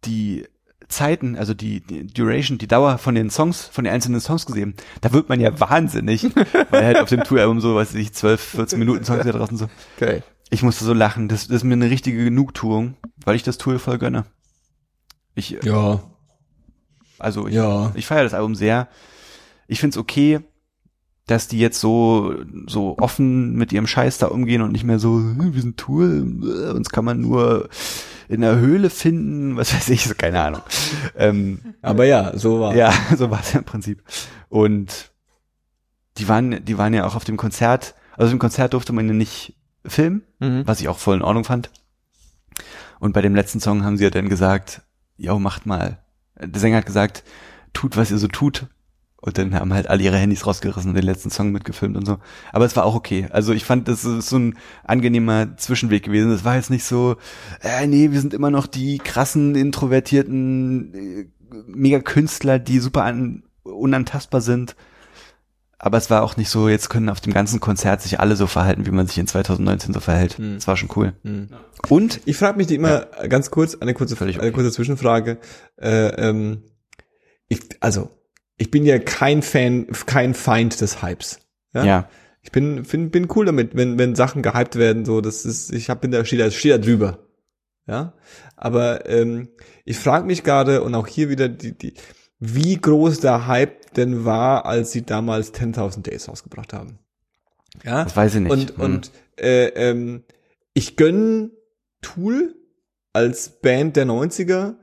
die 0.04 0.46
Zeiten, 0.88 1.36
also 1.36 1.54
die, 1.54 1.80
die 1.80 2.06
Duration, 2.06 2.58
die 2.58 2.66
Dauer 2.66 2.98
von 2.98 3.14
den 3.14 3.30
Songs, 3.30 3.64
von 3.64 3.84
den 3.84 3.92
einzelnen 3.92 4.20
Songs 4.20 4.44
gesehen? 4.44 4.74
Da 5.00 5.12
wird 5.12 5.28
man 5.28 5.40
ja 5.40 5.58
wahnsinnig, 5.58 6.24
weil 6.70 6.84
halt 6.84 6.98
auf 6.98 7.08
dem 7.08 7.24
Tour-Album 7.24 7.60
so, 7.60 7.74
weiß 7.74 7.94
ich, 7.94 8.12
12, 8.12 8.40
14 8.40 8.78
Minuten 8.78 9.04
Songs 9.04 9.24
da 9.24 9.32
draußen 9.32 9.56
so. 9.56 9.68
Geil. 9.98 10.22
Ich 10.50 10.62
musste 10.62 10.84
so 10.84 10.92
lachen. 10.92 11.28
Das, 11.28 11.48
das 11.48 11.58
ist 11.58 11.64
mir 11.64 11.74
eine 11.74 11.90
richtige 11.90 12.22
Genugtuung, 12.22 12.96
weil 13.24 13.36
ich 13.36 13.42
das 13.42 13.58
Tool 13.58 13.78
voll 13.78 13.98
gönne. 13.98 14.24
Ich, 15.34 15.50
Ja, 15.62 16.00
also 17.18 17.46
ich, 17.46 17.54
ja. 17.54 17.92
ich 17.94 18.06
feiere 18.06 18.24
das 18.24 18.34
Album 18.34 18.54
sehr. 18.54 18.88
Ich 19.66 19.80
find's 19.80 19.96
okay, 19.96 20.40
dass 21.26 21.48
die 21.48 21.58
jetzt 21.58 21.80
so 21.80 22.34
so 22.66 22.98
offen 22.98 23.54
mit 23.54 23.72
ihrem 23.72 23.86
Scheiß 23.86 24.18
da 24.18 24.26
umgehen 24.26 24.60
und 24.62 24.72
nicht 24.72 24.84
mehr 24.84 24.98
so, 24.98 25.14
"Hm, 25.16 25.54
wir 25.54 25.62
sind 25.62 25.78
Tool, 25.78 26.26
äh, 26.42 26.70
uns 26.72 26.90
kann 26.90 27.04
man 27.04 27.20
nur 27.20 27.68
in 28.28 28.42
der 28.42 28.56
Höhle 28.58 28.90
finden, 28.90 29.56
was 29.56 29.72
weiß 29.74 29.88
ich, 29.90 30.04
so, 30.06 30.14
keine 30.14 30.40
Ahnung. 30.42 30.60
Ähm, 31.16 31.60
Aber 31.82 32.04
ja, 32.04 32.36
so 32.36 32.60
war. 32.60 32.74
ja, 32.76 32.92
so 33.16 33.30
war 33.30 33.40
es 33.40 33.52
ja 33.54 33.60
im 33.60 33.64
Prinzip. 33.64 34.02
Und 34.50 35.12
die 36.18 36.28
waren, 36.28 36.64
die 36.64 36.78
waren 36.78 36.94
ja 36.94 37.06
auch 37.06 37.16
auf 37.16 37.24
dem 37.24 37.36
Konzert, 37.36 37.94
also 38.16 38.30
im 38.32 38.38
Konzert 38.38 38.72
durfte 38.74 38.92
man 38.92 39.06
ja 39.08 39.14
nicht 39.14 39.54
filmen, 39.86 40.22
Mhm. 40.40 40.62
was 40.66 40.80
ich 40.80 40.88
auch 40.88 40.98
voll 40.98 41.16
in 41.16 41.22
Ordnung 41.22 41.44
fand. 41.44 41.70
Und 43.00 43.12
bei 43.12 43.22
dem 43.22 43.34
letzten 43.34 43.60
Song 43.60 43.82
haben 43.84 43.96
sie 43.96 44.04
ja 44.04 44.10
dann 44.10 44.28
gesagt, 44.28 44.82
ja, 45.16 45.38
macht 45.38 45.66
mal. 45.66 45.98
Der 46.40 46.60
Sänger 46.60 46.78
hat 46.78 46.86
gesagt, 46.86 47.24
tut, 47.72 47.96
was 47.96 48.10
ihr 48.10 48.18
so 48.18 48.28
tut. 48.28 48.66
Und 49.24 49.38
dann 49.38 49.54
haben 49.54 49.72
halt 49.72 49.88
alle 49.88 50.02
ihre 50.02 50.18
Handys 50.18 50.46
rausgerissen 50.46 50.90
und 50.90 50.96
den 50.96 51.04
letzten 51.04 51.30
Song 51.30 51.50
mitgefilmt 51.50 51.96
und 51.96 52.04
so. 52.04 52.18
Aber 52.52 52.66
es 52.66 52.76
war 52.76 52.84
auch 52.84 52.94
okay. 52.94 53.26
Also 53.30 53.54
ich 53.54 53.64
fand, 53.64 53.88
das 53.88 54.04
ist 54.04 54.28
so 54.28 54.36
ein 54.36 54.58
angenehmer 54.84 55.56
Zwischenweg 55.56 56.02
gewesen. 56.02 56.30
Es 56.30 56.44
war 56.44 56.56
jetzt 56.56 56.68
nicht 56.68 56.84
so, 56.84 57.16
äh, 57.62 57.86
nee, 57.86 58.10
wir 58.10 58.20
sind 58.20 58.34
immer 58.34 58.50
noch 58.50 58.66
die 58.66 58.98
krassen, 58.98 59.54
introvertierten 59.54 60.94
äh, 60.94 61.26
Mega-Künstler, 61.68 62.58
die 62.58 62.80
super 62.80 63.04
an, 63.04 63.44
unantastbar 63.62 64.42
sind. 64.42 64.76
Aber 65.84 65.98
es 65.98 66.08
war 66.08 66.22
auch 66.22 66.38
nicht 66.38 66.48
so, 66.48 66.70
jetzt 66.70 66.88
können 66.88 67.10
auf 67.10 67.20
dem 67.20 67.34
ganzen 67.34 67.60
Konzert 67.60 68.00
sich 68.00 68.18
alle 68.18 68.36
so 68.36 68.46
verhalten, 68.46 68.86
wie 68.86 68.90
man 68.90 69.06
sich 69.06 69.18
in 69.18 69.26
2019 69.26 69.92
so 69.92 70.00
verhält. 70.00 70.38
Hm. 70.38 70.54
Das 70.54 70.66
war 70.66 70.78
schon 70.78 70.88
cool. 70.96 71.12
Hm. 71.24 71.50
Und 71.90 72.22
Ich 72.24 72.38
frage 72.38 72.56
mich 72.56 72.68
die 72.68 72.76
immer 72.76 73.08
äh, 73.22 73.28
ganz 73.28 73.50
kurz, 73.50 73.74
eine 73.74 73.92
kurze, 73.92 74.16
Völlig 74.16 74.36
eine 74.36 74.48
okay. 74.48 74.54
kurze 74.54 74.72
Zwischenfrage. 74.72 75.36
Äh, 75.76 76.06
ähm, 76.16 76.62
ich, 77.48 77.60
also, 77.80 78.08
ich 78.56 78.70
bin 78.70 78.86
ja 78.86 78.98
kein 78.98 79.42
Fan, 79.42 79.88
kein 80.06 80.32
Feind 80.32 80.80
des 80.80 81.02
Hypes. 81.02 81.40
Ja. 81.74 81.84
ja, 81.84 82.08
Ich 82.40 82.50
bin, 82.50 82.86
find, 82.86 83.12
bin 83.12 83.28
cool 83.36 83.44
damit, 83.44 83.76
wenn, 83.76 83.98
wenn 83.98 84.14
Sachen 84.14 84.40
gehypt 84.40 84.76
werden, 84.76 85.04
so, 85.04 85.20
das 85.20 85.44
ist, 85.44 85.70
ich 85.70 85.90
hab, 85.90 86.00
bin 86.00 86.12
da, 86.12 86.24
stehe 86.24 86.42
da, 86.42 86.50
stehe 86.50 86.78
da 86.78 86.82
drüber. 86.82 87.28
Ja. 87.86 88.14
Aber, 88.56 89.06
ähm, 89.06 89.50
ich 89.84 89.98
frage 89.98 90.24
mich 90.24 90.44
gerade, 90.44 90.80
und 90.80 90.94
auch 90.94 91.06
hier 91.06 91.28
wieder 91.28 91.50
die, 91.50 91.76
die, 91.76 91.92
wie 92.38 92.80
groß 92.80 93.20
der 93.20 93.46
Hype 93.46 93.83
denn 93.96 94.24
war, 94.24 94.66
als 94.66 94.92
sie 94.92 95.02
damals 95.02 95.52
10.000 95.54 96.02
Days 96.02 96.28
rausgebracht 96.28 96.72
haben. 96.72 96.98
Ja. 97.84 98.04
das 98.04 98.16
weiß 98.16 98.36
ich 98.36 98.40
nicht. 98.42 98.52
Und, 98.52 98.76
Hm. 98.76 98.80
und 98.84 99.10
äh, 99.36 99.66
ähm, 99.68 100.22
ich 100.74 100.96
gönn 100.96 101.50
Tool 102.02 102.54
als 103.12 103.48
Band 103.60 103.96
der 103.96 104.06
90er, 104.06 104.74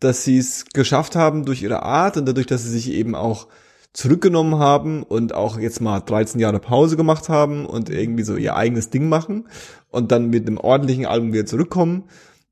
dass 0.00 0.24
sie 0.24 0.38
es 0.38 0.66
geschafft 0.72 1.16
haben 1.16 1.44
durch 1.44 1.62
ihre 1.62 1.82
Art 1.82 2.16
und 2.16 2.26
dadurch, 2.26 2.46
dass 2.46 2.62
sie 2.62 2.70
sich 2.70 2.90
eben 2.90 3.14
auch 3.14 3.48
zurückgenommen 3.92 4.58
haben 4.58 5.02
und 5.02 5.34
auch 5.34 5.58
jetzt 5.58 5.80
mal 5.80 6.00
13 6.00 6.40
Jahre 6.40 6.60
Pause 6.60 6.96
gemacht 6.96 7.28
haben 7.28 7.66
und 7.66 7.90
irgendwie 7.90 8.22
so 8.22 8.36
ihr 8.36 8.54
eigenes 8.54 8.90
Ding 8.90 9.08
machen 9.08 9.48
und 9.90 10.12
dann 10.12 10.30
mit 10.30 10.46
einem 10.46 10.58
ordentlichen 10.58 11.06
Album 11.06 11.32
wieder 11.32 11.46
zurückkommen, 11.46 12.04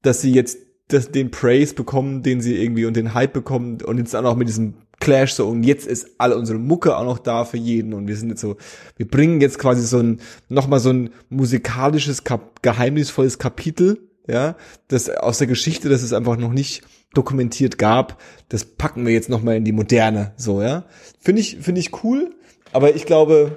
dass 0.03 0.21
sie 0.21 0.33
jetzt 0.33 0.59
das, 0.89 1.11
den 1.11 1.31
Praise 1.31 1.75
bekommen, 1.75 2.23
den 2.23 2.41
sie 2.41 2.57
irgendwie 2.61 2.87
und 2.87 2.97
den 2.97 3.15
Hype 3.15 3.33
bekommen 3.33 3.83
und 3.83 3.99
jetzt 3.99 4.15
auch 4.17 4.23
noch 4.23 4.37
mit 4.37 4.49
diesem 4.49 4.75
Clash 5.01 5.35
so 5.35 5.49
und 5.49 5.63
jetzt 5.63 5.87
ist 5.87 6.09
alle 6.19 6.37
unsere 6.37 6.59
Mucke 6.59 6.97
auch 6.97 7.05
noch 7.05 7.19
da 7.19 7.45
für 7.45 7.59
jeden 7.59 7.93
und 7.93 8.09
wir 8.09 8.17
sind 8.17 8.31
jetzt 8.31 8.41
so, 8.41 8.57
wir 8.97 9.07
bringen 9.07 9.41
jetzt 9.41 9.59
quasi 9.59 9.83
so 9.83 9.99
ein, 9.99 10.21
nochmal 10.49 10.81
so 10.81 10.91
ein 10.91 11.11
musikalisches, 11.29 12.25
Kap 12.25 12.63
geheimnisvolles 12.63 13.39
Kapitel, 13.39 13.99
ja, 14.27 14.57
das 14.89 15.11
aus 15.11 15.39
der 15.39 15.47
Geschichte, 15.47 15.89
das 15.89 16.03
es 16.03 16.13
einfach 16.13 16.37
noch 16.37 16.53
nicht 16.53 16.83
dokumentiert 17.15 17.79
gab, 17.79 18.21
das 18.49 18.65
packen 18.65 19.07
wir 19.07 19.13
jetzt 19.13 19.29
nochmal 19.29 19.57
in 19.57 19.65
die 19.65 19.73
Moderne, 19.73 20.33
so, 20.37 20.63
ja. 20.63 20.85
Finde 21.21 21.41
ich, 21.41 21.59
finde 21.61 21.81
ich 21.81 22.03
cool, 22.03 22.35
aber 22.73 22.95
ich 22.97 23.07
glaube, 23.07 23.57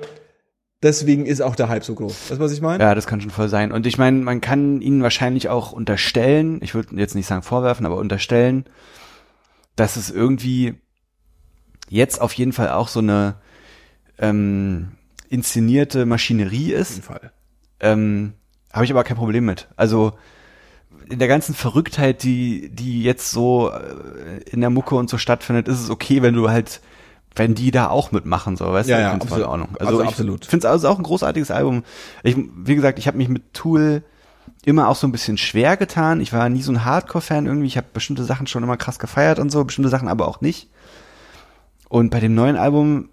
deswegen 0.83 1.25
ist 1.25 1.41
auch 1.41 1.55
der 1.55 1.69
Hype 1.69 1.83
so 1.83 1.95
groß. 1.95 2.29
Du, 2.29 2.39
was 2.39 2.51
ich 2.51 2.61
meine? 2.61 2.83
Ja, 2.83 2.95
das 2.95 3.07
kann 3.07 3.21
schon 3.21 3.31
voll 3.31 3.49
sein. 3.49 3.71
Und 3.71 3.85
ich 3.85 3.97
meine, 3.97 4.19
man 4.19 4.41
kann 4.41 4.81
ihnen 4.81 5.03
wahrscheinlich 5.03 5.49
auch 5.49 5.71
unterstellen, 5.71 6.59
ich 6.61 6.75
würde 6.75 6.95
jetzt 6.95 7.15
nicht 7.15 7.27
sagen 7.27 7.41
vorwerfen, 7.41 7.85
aber 7.85 7.97
unterstellen, 7.97 8.65
dass 9.75 9.95
es 9.95 10.09
irgendwie 10.09 10.75
jetzt 11.89 12.21
auf 12.21 12.33
jeden 12.33 12.53
Fall 12.53 12.69
auch 12.69 12.87
so 12.87 12.99
eine 12.99 13.35
ähm, 14.17 14.91
inszenierte 15.29 16.05
Maschinerie 16.05 16.75
Auf 16.75 16.81
ist, 16.81 16.89
jeden 16.91 17.03
Fall. 17.03 17.31
ähm, 17.79 18.33
habe 18.71 18.85
ich 18.85 18.91
aber 18.91 19.03
kein 19.03 19.17
Problem 19.17 19.45
mit. 19.45 19.67
Also 19.75 20.13
in 21.09 21.19
der 21.19 21.27
ganzen 21.27 21.55
Verrücktheit, 21.55 22.23
die 22.23 22.69
die 22.69 23.03
jetzt 23.03 23.31
so 23.31 23.71
äh, 23.71 24.41
in 24.49 24.61
der 24.61 24.69
Mucke 24.69 24.95
und 24.95 25.09
so 25.09 25.17
stattfindet, 25.17 25.67
ist 25.67 25.79
es 25.81 25.89
okay, 25.89 26.21
wenn 26.21 26.33
du 26.35 26.49
halt 26.49 26.81
wenn 27.35 27.53
die 27.53 27.71
da 27.71 27.89
auch 27.89 28.11
mitmachen, 28.11 28.57
so, 28.57 28.65
weißt 28.73 28.89
Ja, 28.89 28.97
du, 28.97 29.01
ja, 29.03 29.17
ich 29.17 29.29
voll 29.29 29.39
in 29.39 29.45
absolut. 29.45 29.47
Ordnung. 29.47 29.69
Also 29.79 29.99
Also, 29.99 30.01
ich 30.03 30.09
absolut. 30.09 30.45
finde 30.45 30.65
es 30.67 30.71
also 30.71 30.89
auch 30.89 30.97
ein 30.97 31.03
großartiges 31.03 31.51
Album. 31.51 31.83
Ich, 32.23 32.35
wie 32.37 32.75
gesagt, 32.75 32.97
ich 32.99 33.07
habe 33.07 33.17
mich 33.17 33.29
mit 33.29 33.53
Tool 33.53 34.03
immer 34.65 34.87
auch 34.89 34.95
so 34.95 35.07
ein 35.07 35.11
bisschen 35.11 35.37
schwer 35.37 35.77
getan. 35.77 36.21
Ich 36.21 36.33
war 36.33 36.49
nie 36.49 36.63
so 36.63 36.71
ein 36.71 36.83
Hardcore-Fan 36.85 37.45
irgendwie. 37.45 37.67
Ich 37.67 37.77
habe 37.77 37.87
bestimmte 37.93 38.23
Sachen 38.23 38.47
schon 38.47 38.63
immer 38.63 38.77
krass 38.77 38.97
gefeiert 38.99 39.37
und 39.39 39.51
so, 39.51 39.63
bestimmte 39.63 39.89
Sachen 39.89 40.07
aber 40.07 40.27
auch 40.27 40.41
nicht. 40.41 40.69
Und 41.89 42.11
bei 42.11 42.19
dem 42.19 42.33
neuen 42.33 42.55
Album 42.55 43.09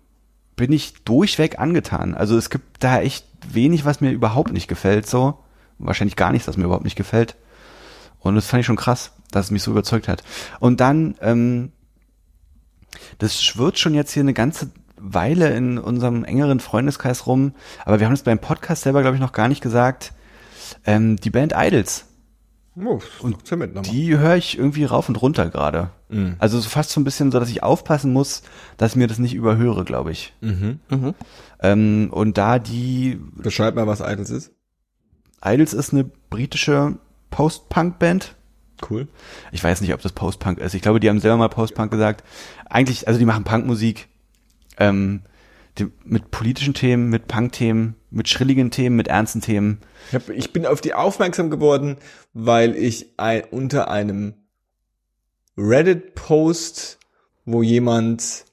bin 0.55 0.73
ich 0.73 1.03
durchweg 1.05 1.59
angetan. 1.59 2.15
Also 2.15 2.37
es 2.37 2.51
gibt 2.51 2.83
da 2.83 3.01
echt 3.01 3.27
wenig, 3.49 3.85
was 3.85 4.01
mir 4.01 4.13
überhaupt 4.13 4.53
nicht 4.53 4.69
gefällt, 4.69 5.07
so. 5.07 5.39
Wahrscheinlich 5.79 6.17
gar 6.17 6.33
nichts, 6.33 6.49
was 6.49 6.57
mir 6.57 6.65
überhaupt 6.65 6.85
nicht 6.85 6.97
gefällt. 6.97 7.37
Und 8.21 8.35
das 8.35 8.47
fand 8.47 8.61
ich 8.61 8.67
schon 8.67 8.77
krass, 8.77 9.13
dass 9.31 9.47
es 9.47 9.51
mich 9.51 9.63
so 9.63 9.71
überzeugt 9.71 10.09
hat. 10.09 10.23
Und 10.61 10.81
dann, 10.81 11.17
ähm, 11.21 11.73
das 13.19 13.43
schwirrt 13.43 13.79
schon 13.79 13.95
jetzt 13.95 14.13
hier 14.13 14.23
eine 14.23 14.33
ganze 14.33 14.71
Weile 14.97 15.55
in 15.55 15.79
unserem 15.79 16.25
engeren 16.25 16.61
Freundeskreis 16.61 17.27
rum, 17.27 17.55
aber 17.85 18.01
wir 18.01 18.07
haben 18.07 18.15
es 18.15 18.23
beim 18.23 18.39
Podcast 18.39 18.83
selber, 18.83 19.03
glaube 19.03 19.17
ich, 19.17 19.21
noch 19.21 19.33
gar 19.33 19.49
nicht 19.49 19.61
gesagt. 19.61 20.13
Ähm, 20.87 21.17
die 21.17 21.31
Band 21.31 21.53
Idols, 21.55 22.07
Oh, 22.79 23.01
und 23.21 23.39
die 23.87 24.19
höre 24.19 24.37
ich 24.37 24.59
irgendwie 24.59 24.85
rauf 24.85 25.09
und 25.09 25.21
runter 25.23 25.49
gerade. 25.49 25.91
Mhm. 26.11 26.37
Also 26.39 26.61
so 26.61 26.69
fast 26.69 26.91
so 26.91 27.01
ein 27.01 27.05
bisschen 27.05 27.33
so, 27.33 27.41
dass 27.41 27.49
ich 27.49 27.63
aufpassen 27.63 28.13
muss, 28.13 28.43
dass 28.77 28.93
ich 28.93 28.97
mir 28.97 29.07
das 29.07 29.19
nicht 29.19 29.35
überhöre, 29.35 29.85
glaube 29.85 30.13
ich. 30.13 30.35
Mhm. 30.43 30.81
Ähm, 31.61 32.09
und 32.11 32.37
da 32.37 32.59
die 32.59 33.19
Beschreib 33.35 33.77
mal, 33.77 33.87
was 33.87 34.01
Idols 34.01 34.29
ist. 34.29 34.53
Idols 35.43 35.73
ist 35.73 35.95
eine 35.95 36.05
britische 36.05 36.99
Post-Punk-Band. 37.31 38.35
Cool. 38.91 39.09
Ich 39.53 39.65
weiß 39.65 39.81
nicht, 39.81 39.95
ob 39.95 40.03
das 40.03 40.13
Post-Punk 40.13 40.59
ist. 40.59 40.75
Ich 40.75 40.83
glaube, 40.83 41.01
die 41.01 41.09
haben 41.09 41.21
selber 41.21 41.39
mal 41.39 41.49
Post-Punk 41.49 41.91
gesagt. 41.91 42.25
Eigentlich, 42.69 43.09
also 43.09 43.19
die 43.19 43.25
machen 43.25 43.45
Punkmusik 43.45 44.09
ähm, 44.77 45.23
mit 46.05 46.31
politischen 46.31 46.75
Themen, 46.75 47.09
mit 47.11 47.29
Punk-Themen, 47.29 47.97
mit 48.11 48.29
schrilligen 48.29 48.71
Themen, 48.71 48.97
mit 48.97 49.09
ernsten 49.09 49.41
Themen. 49.41 49.81
Ich, 50.13 50.29
ich 50.29 50.53
bin 50.53 50.67
auf 50.67 50.81
die 50.81 50.95
aufmerksam 50.95 51.51
geworden, 51.51 51.97
weil 52.33 52.77
ich 52.77 53.15
ein, 53.17 53.45
unter 53.51 53.91
einem 53.91 54.35
Reddit-Post, 55.57 56.99
wo 57.45 57.63
jemand 57.63 58.45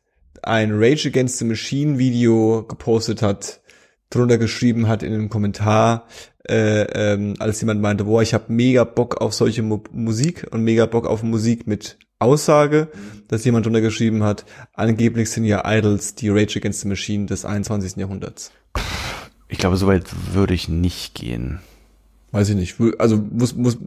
ein 0.41 0.71
Rage 0.73 1.07
Against 1.07 1.39
the 1.39 1.45
Machine 1.45 1.97
Video 1.97 2.63
gepostet 2.67 3.21
hat, 3.21 3.61
drunter 4.09 4.37
geschrieben 4.37 4.87
hat 4.87 5.03
in 5.03 5.13
einem 5.13 5.29
Kommentar, 5.29 6.07
äh, 6.47 6.83
ähm, 7.13 7.35
als 7.39 7.61
jemand 7.61 7.81
meinte, 7.81 8.03
boah, 8.03 8.21
ich 8.21 8.33
habe 8.33 8.51
mega 8.51 8.83
Bock 8.83 9.21
auf 9.21 9.33
solche 9.33 9.63
Mu 9.63 9.79
Musik 9.91 10.47
und 10.51 10.63
mega 10.63 10.85
Bock 10.85 11.07
auf 11.07 11.23
Musik 11.23 11.67
mit 11.67 11.97
Aussage, 12.23 12.89
dass 13.27 13.45
jemand 13.45 13.65
drunter 13.65 13.81
geschrieben 13.81 14.23
hat, 14.23 14.45
angeblich 14.73 15.29
sind 15.29 15.45
ja 15.45 15.63
Idols 15.65 16.15
die 16.15 16.29
Rage 16.29 16.59
Against 16.59 16.81
the 16.81 16.87
Machine 16.87 17.25
des 17.25 17.45
21. 17.45 17.97
Jahrhunderts. 17.97 18.51
Ich 19.47 19.57
glaube, 19.57 19.77
so 19.77 19.87
weit 19.87 20.05
würde 20.33 20.53
ich 20.53 20.67
nicht 20.67 21.15
gehen. 21.15 21.59
Weiß 22.31 22.49
ich 22.49 22.55
nicht. 22.55 22.75
Also 22.97 23.17
muss, 23.17 23.55
muss, 23.55 23.77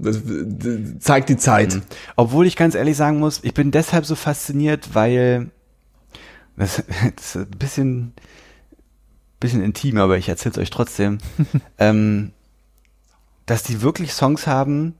zeigt 1.01 1.28
die 1.28 1.37
Zeit. 1.37 1.80
Obwohl 2.14 2.47
ich 2.47 2.55
ganz 2.55 2.76
ehrlich 2.76 2.97
sagen 2.97 3.18
muss, 3.18 3.41
ich 3.43 3.55
bin 3.55 3.72
deshalb 3.72 4.07
so 4.07 4.14
fasziniert, 4.14 4.95
weil 4.95 5.51
das, 6.57 6.84
das 7.16 7.26
ist 7.26 7.37
ein 7.37 7.51
bisschen, 7.59 8.12
bisschen 9.41 9.62
intim, 9.62 9.99
aber 9.99 10.16
ich 10.16 10.28
erzähle 10.28 10.53
es 10.53 10.59
euch 10.59 10.70
trotzdem, 10.70 11.18
ähm, 11.78 12.30
dass 13.47 13.64
die 13.64 13.82
wirklich 13.82 14.12
Songs 14.12 14.47
haben, 14.47 14.95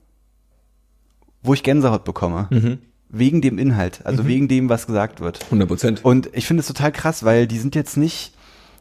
wo 1.43 1.55
ich 1.55 1.62
Gänsehaut 1.62 2.05
bekomme. 2.05 2.49
Mhm. 2.51 2.78
Wegen 3.09 3.41
dem 3.41 3.59
Inhalt, 3.59 4.01
also 4.05 4.27
wegen 4.27 4.49
dem, 4.49 4.69
was 4.69 4.87
gesagt 4.87 5.21
wird. 5.21 5.45
100 5.45 5.69
Prozent. 5.69 6.05
Und 6.05 6.29
ich 6.33 6.47
finde 6.47 6.61
es 6.61 6.67
total 6.67 6.91
krass, 6.91 7.25
weil 7.25 7.47
die 7.47 7.59
sind 7.59 7.75
jetzt 7.75 7.97
nicht, 7.97 8.33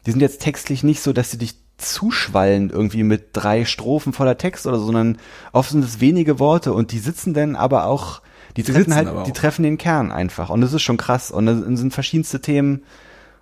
die 0.04 0.10
sind 0.10 0.20
jetzt 0.20 0.40
textlich 0.40 0.82
nicht 0.82 1.00
so, 1.00 1.12
dass 1.12 1.30
sie 1.30 1.38
dich 1.38 1.54
zuschwallen 1.78 2.70
irgendwie 2.70 3.02
mit 3.02 3.28
drei 3.34 3.64
Strophen 3.64 4.12
voller 4.12 4.38
Text 4.38 4.66
oder 4.66 4.78
so, 4.78 4.86
sondern 4.86 5.18
oft 5.52 5.70
sind 5.70 5.84
es 5.84 6.00
wenige 6.00 6.38
Worte 6.38 6.72
und 6.72 6.90
die 6.90 6.98
sitzen 6.98 7.34
dann 7.34 7.54
aber 7.54 7.86
auch, 7.86 8.22
die 8.56 8.62
Die 8.62 8.72
treffen 8.72 8.92
sitzen 8.92 8.94
halt, 8.94 9.26
die 9.26 9.32
treffen 9.32 9.62
den 9.62 9.78
Kern 9.78 10.10
einfach. 10.10 10.48
Und 10.48 10.62
das 10.62 10.72
ist 10.72 10.82
schon 10.82 10.96
krass. 10.96 11.30
Und 11.30 11.46
das 11.46 11.58
sind 11.58 11.92
verschiedenste 11.92 12.40
Themen. 12.40 12.84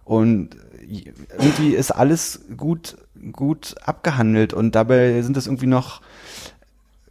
Und 0.04 0.50
irgendwie 1.38 1.74
ist 1.74 1.92
alles 1.92 2.40
gut, 2.56 2.96
gut 3.32 3.76
abgehandelt. 3.84 4.52
Und 4.52 4.74
dabei 4.74 5.22
sind 5.22 5.36
es 5.36 5.46
irgendwie 5.46 5.66
noch 5.68 6.00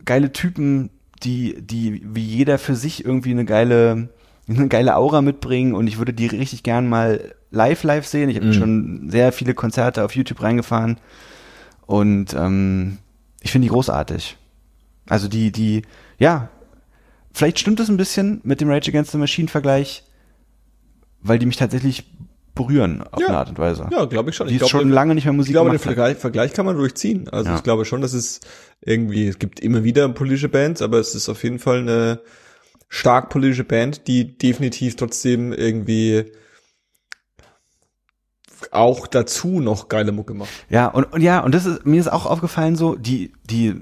geile 0.03 0.33
Typen, 0.33 0.89
die, 1.23 1.61
die 1.61 2.01
wie 2.05 2.23
jeder 2.23 2.57
für 2.57 2.75
sich 2.75 3.05
irgendwie 3.05 3.31
eine 3.31 3.45
geile, 3.45 4.09
eine 4.47 4.67
geile 4.67 4.95
Aura 4.95 5.21
mitbringen 5.21 5.73
und 5.73 5.87
ich 5.87 5.97
würde 5.97 6.13
die 6.13 6.27
richtig 6.27 6.63
gern 6.63 6.87
mal 6.89 7.33
live 7.51 7.83
live 7.83 8.05
sehen. 8.05 8.29
Ich 8.29 8.35
habe 8.37 8.47
Mhm. 8.47 8.53
schon 8.53 9.09
sehr 9.09 9.31
viele 9.31 9.53
Konzerte 9.53 10.03
auf 10.03 10.15
YouTube 10.15 10.41
reingefahren 10.41 10.97
und 11.85 12.33
ähm, 12.33 12.97
ich 13.41 13.51
finde 13.51 13.65
die 13.67 13.71
großartig. 13.71 14.37
Also 15.09 15.27
die, 15.27 15.51
die, 15.51 15.81
ja, 16.17 16.49
vielleicht 17.33 17.59
stimmt 17.59 17.79
es 17.79 17.89
ein 17.89 17.97
bisschen 17.97 18.41
mit 18.43 18.61
dem 18.61 18.69
Rage 18.69 18.89
Against 18.89 19.11
the 19.11 19.17
Machine 19.17 19.47
Vergleich, 19.49 20.03
weil 21.21 21.39
die 21.39 21.45
mich 21.45 21.57
tatsächlich 21.57 22.05
berühren 22.55 23.01
auf 23.11 23.19
Ja. 23.19 23.27
eine 23.29 23.37
Art 23.37 23.49
und 23.49 23.57
Weise. 23.57 23.87
Ja, 23.91 24.05
glaube 24.05 24.29
ich 24.29 24.35
schon. 24.35 24.47
die 24.47 24.55
ich 24.55 24.61
ist 24.61 24.69
glaube, 24.69 24.83
schon 24.83 24.91
lange 24.91 25.15
nicht 25.15 25.25
mehr 25.25 25.33
ich 25.33 25.37
Musik 25.37 25.53
glaube, 25.53 25.71
den. 25.71 25.79
Vergleich, 25.79 26.17
Vergleich 26.17 26.53
kann 26.53 26.65
man 26.65 26.77
durchziehen. 26.77 27.27
Also 27.29 27.49
Ja. 27.49 27.55
ich 27.57 27.63
glaube 27.63 27.83
schon, 27.85 28.01
dass 28.01 28.13
es 28.13 28.39
irgendwie, 28.85 29.27
es 29.27 29.39
gibt 29.39 29.59
immer 29.59 29.83
wieder 29.83 30.07
politische 30.09 30.49
Bands, 30.49 30.81
aber 30.81 30.99
es 30.99 31.15
ist 31.15 31.29
auf 31.29 31.43
jeden 31.43 31.59
Fall 31.59 31.79
eine 31.79 32.21
stark 32.89 33.29
politische 33.29 33.63
Band, 33.63 34.07
die 34.07 34.37
definitiv 34.37 34.95
trotzdem 34.95 35.53
irgendwie 35.53 36.31
auch 38.71 39.07
dazu 39.07 39.59
noch 39.59 39.89
geile 39.89 40.11
Mucke 40.11 40.33
macht. 40.33 40.49
Ja, 40.69 40.87
und, 40.87 41.11
und 41.11 41.21
ja, 41.21 41.39
und 41.39 41.53
das 41.53 41.65
ist, 41.65 41.85
mir 41.85 41.99
ist 41.99 42.11
auch 42.11 42.25
aufgefallen 42.25 42.75
so, 42.75 42.95
die, 42.95 43.33
die 43.49 43.75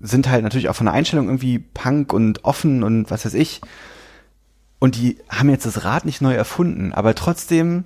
sind 0.00 0.28
halt 0.28 0.42
natürlich 0.42 0.68
auch 0.68 0.76
von 0.76 0.86
der 0.86 0.94
Einstellung 0.94 1.26
irgendwie 1.26 1.58
Punk 1.58 2.12
und 2.12 2.44
offen 2.44 2.82
und 2.82 3.10
was 3.10 3.24
weiß 3.24 3.34
ich. 3.34 3.60
Und 4.78 4.96
die 4.96 5.18
haben 5.28 5.50
jetzt 5.50 5.66
das 5.66 5.84
Rad 5.84 6.06
nicht 6.06 6.22
neu 6.22 6.34
erfunden, 6.34 6.92
aber 6.92 7.14
trotzdem 7.14 7.84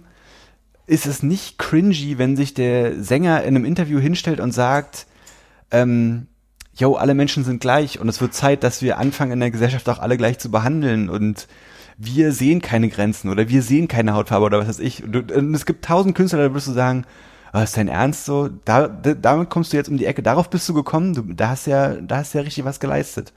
ist 0.86 1.06
es 1.06 1.22
nicht 1.22 1.58
cringy, 1.58 2.18
wenn 2.18 2.36
sich 2.36 2.54
der 2.54 3.02
Sänger 3.02 3.42
in 3.42 3.56
einem 3.56 3.64
Interview 3.64 3.98
hinstellt 3.98 4.38
und 4.38 4.52
sagt, 4.52 5.06
ähm, 5.70 6.28
yo, 6.76 6.94
alle 6.94 7.14
Menschen 7.14 7.44
sind 7.44 7.60
gleich 7.60 8.00
und 8.00 8.08
es 8.08 8.20
wird 8.20 8.34
Zeit, 8.34 8.62
dass 8.64 8.82
wir 8.82 8.98
anfangen, 8.98 9.32
in 9.32 9.40
der 9.40 9.50
Gesellschaft 9.50 9.88
auch 9.88 9.98
alle 9.98 10.16
gleich 10.16 10.38
zu 10.38 10.50
behandeln 10.50 11.08
und 11.08 11.46
wir 11.96 12.32
sehen 12.32 12.60
keine 12.60 12.88
Grenzen 12.88 13.30
oder 13.30 13.48
wir 13.48 13.62
sehen 13.62 13.88
keine 13.88 14.14
Hautfarbe 14.14 14.46
oder 14.46 14.58
was 14.58 14.68
weiß 14.68 14.78
ich. 14.80 15.04
Und, 15.04 15.30
und 15.30 15.54
es 15.54 15.66
gibt 15.66 15.84
tausend 15.84 16.16
Künstler, 16.16 16.48
da 16.48 16.54
wirst 16.54 16.66
du 16.66 16.72
sagen, 16.72 17.04
oh, 17.52 17.58
ist 17.58 17.76
dein 17.76 17.88
Ernst 17.88 18.24
so? 18.24 18.48
Da, 18.64 18.88
da, 18.88 19.14
damit 19.14 19.48
kommst 19.50 19.72
du 19.72 19.76
jetzt 19.76 19.88
um 19.88 19.96
die 19.96 20.06
Ecke. 20.06 20.22
Darauf 20.22 20.50
bist 20.50 20.68
du 20.68 20.74
gekommen. 20.74 21.14
Du, 21.14 21.22
da 21.22 21.50
hast 21.50 21.66
ja, 21.66 21.94
da 21.94 22.16
hast 22.16 22.34
ja 22.34 22.40
richtig 22.40 22.64
was 22.64 22.80
geleistet. 22.80 23.32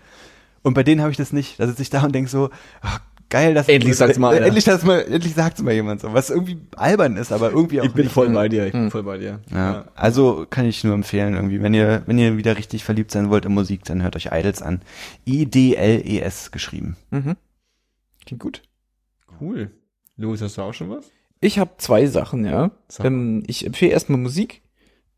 Und 0.64 0.74
bei 0.74 0.84
denen 0.84 1.02
habe 1.02 1.12
ich 1.12 1.18
das 1.18 1.32
nicht. 1.32 1.60
Da 1.60 1.68
sitze 1.68 1.84
ich 1.84 1.90
da 1.90 2.04
und 2.04 2.14
denk 2.14 2.30
so, 2.30 2.50
ach, 2.82 3.00
geil, 3.30 3.53
dass 3.53 3.67
Endlich 3.67 3.95
sagt's 3.95 4.17
mal 4.17 4.36
einer. 4.36 4.45
endlich, 4.45 4.63
sagt's 4.63 4.86
mal, 4.86 4.99
endlich 5.01 5.34
sagt's 5.34 5.61
mal 5.61 5.73
jemand 5.73 6.01
so, 6.01 6.13
was 6.13 6.30
irgendwie 6.30 6.57
albern 6.75 7.17
ist, 7.17 7.32
aber 7.32 7.51
irgendwie 7.51 7.82
auch 7.82 7.86
Ich 7.86 7.93
bin 7.93 8.05
nicht. 8.05 8.13
voll 8.13 8.30
bei 8.30 8.47
dir, 8.49 8.65
ich 8.67 8.71
bin 8.73 8.89
voll 8.91 9.03
bei 9.03 9.17
dir. 9.17 9.39
Ja, 9.51 9.86
also 9.95 10.45
kann 10.49 10.65
ich 10.65 10.84
nur 10.84 10.93
empfehlen 10.93 11.34
irgendwie, 11.36 11.61
wenn 11.61 11.73
ihr 11.73 12.03
wenn 12.05 12.17
ihr 12.17 12.38
wieder 12.38 12.57
richtig 12.57 12.84
verliebt 12.84 13.11
sein 13.11 13.30
wollt 13.30 13.45
in 13.45 13.53
Musik, 13.53 13.84
dann 13.86 14.03
hört 14.03 14.15
euch 14.15 14.30
Idols 14.32 14.61
an. 14.61 14.82
I 15.25 15.45
D 15.45 15.75
L 15.75 16.01
E 16.05 16.19
S 16.19 16.51
geschrieben. 16.51 16.95
Mhm. 17.11 17.36
Klingt 18.25 18.41
gut. 18.41 18.61
Cool. 19.39 19.71
Louis, 20.17 20.41
hast 20.41 20.57
du 20.57 20.61
auch 20.63 20.73
schon 20.73 20.89
was? 20.89 21.11
Ich 21.39 21.59
habe 21.59 21.71
zwei 21.78 22.07
Sachen, 22.07 22.45
ja. 22.45 22.71
Sag. 22.88 23.05
Ähm, 23.05 23.43
ich 23.45 23.65
empfehle 23.65 23.91
erstmal 23.91 24.19
Musik, 24.19 24.63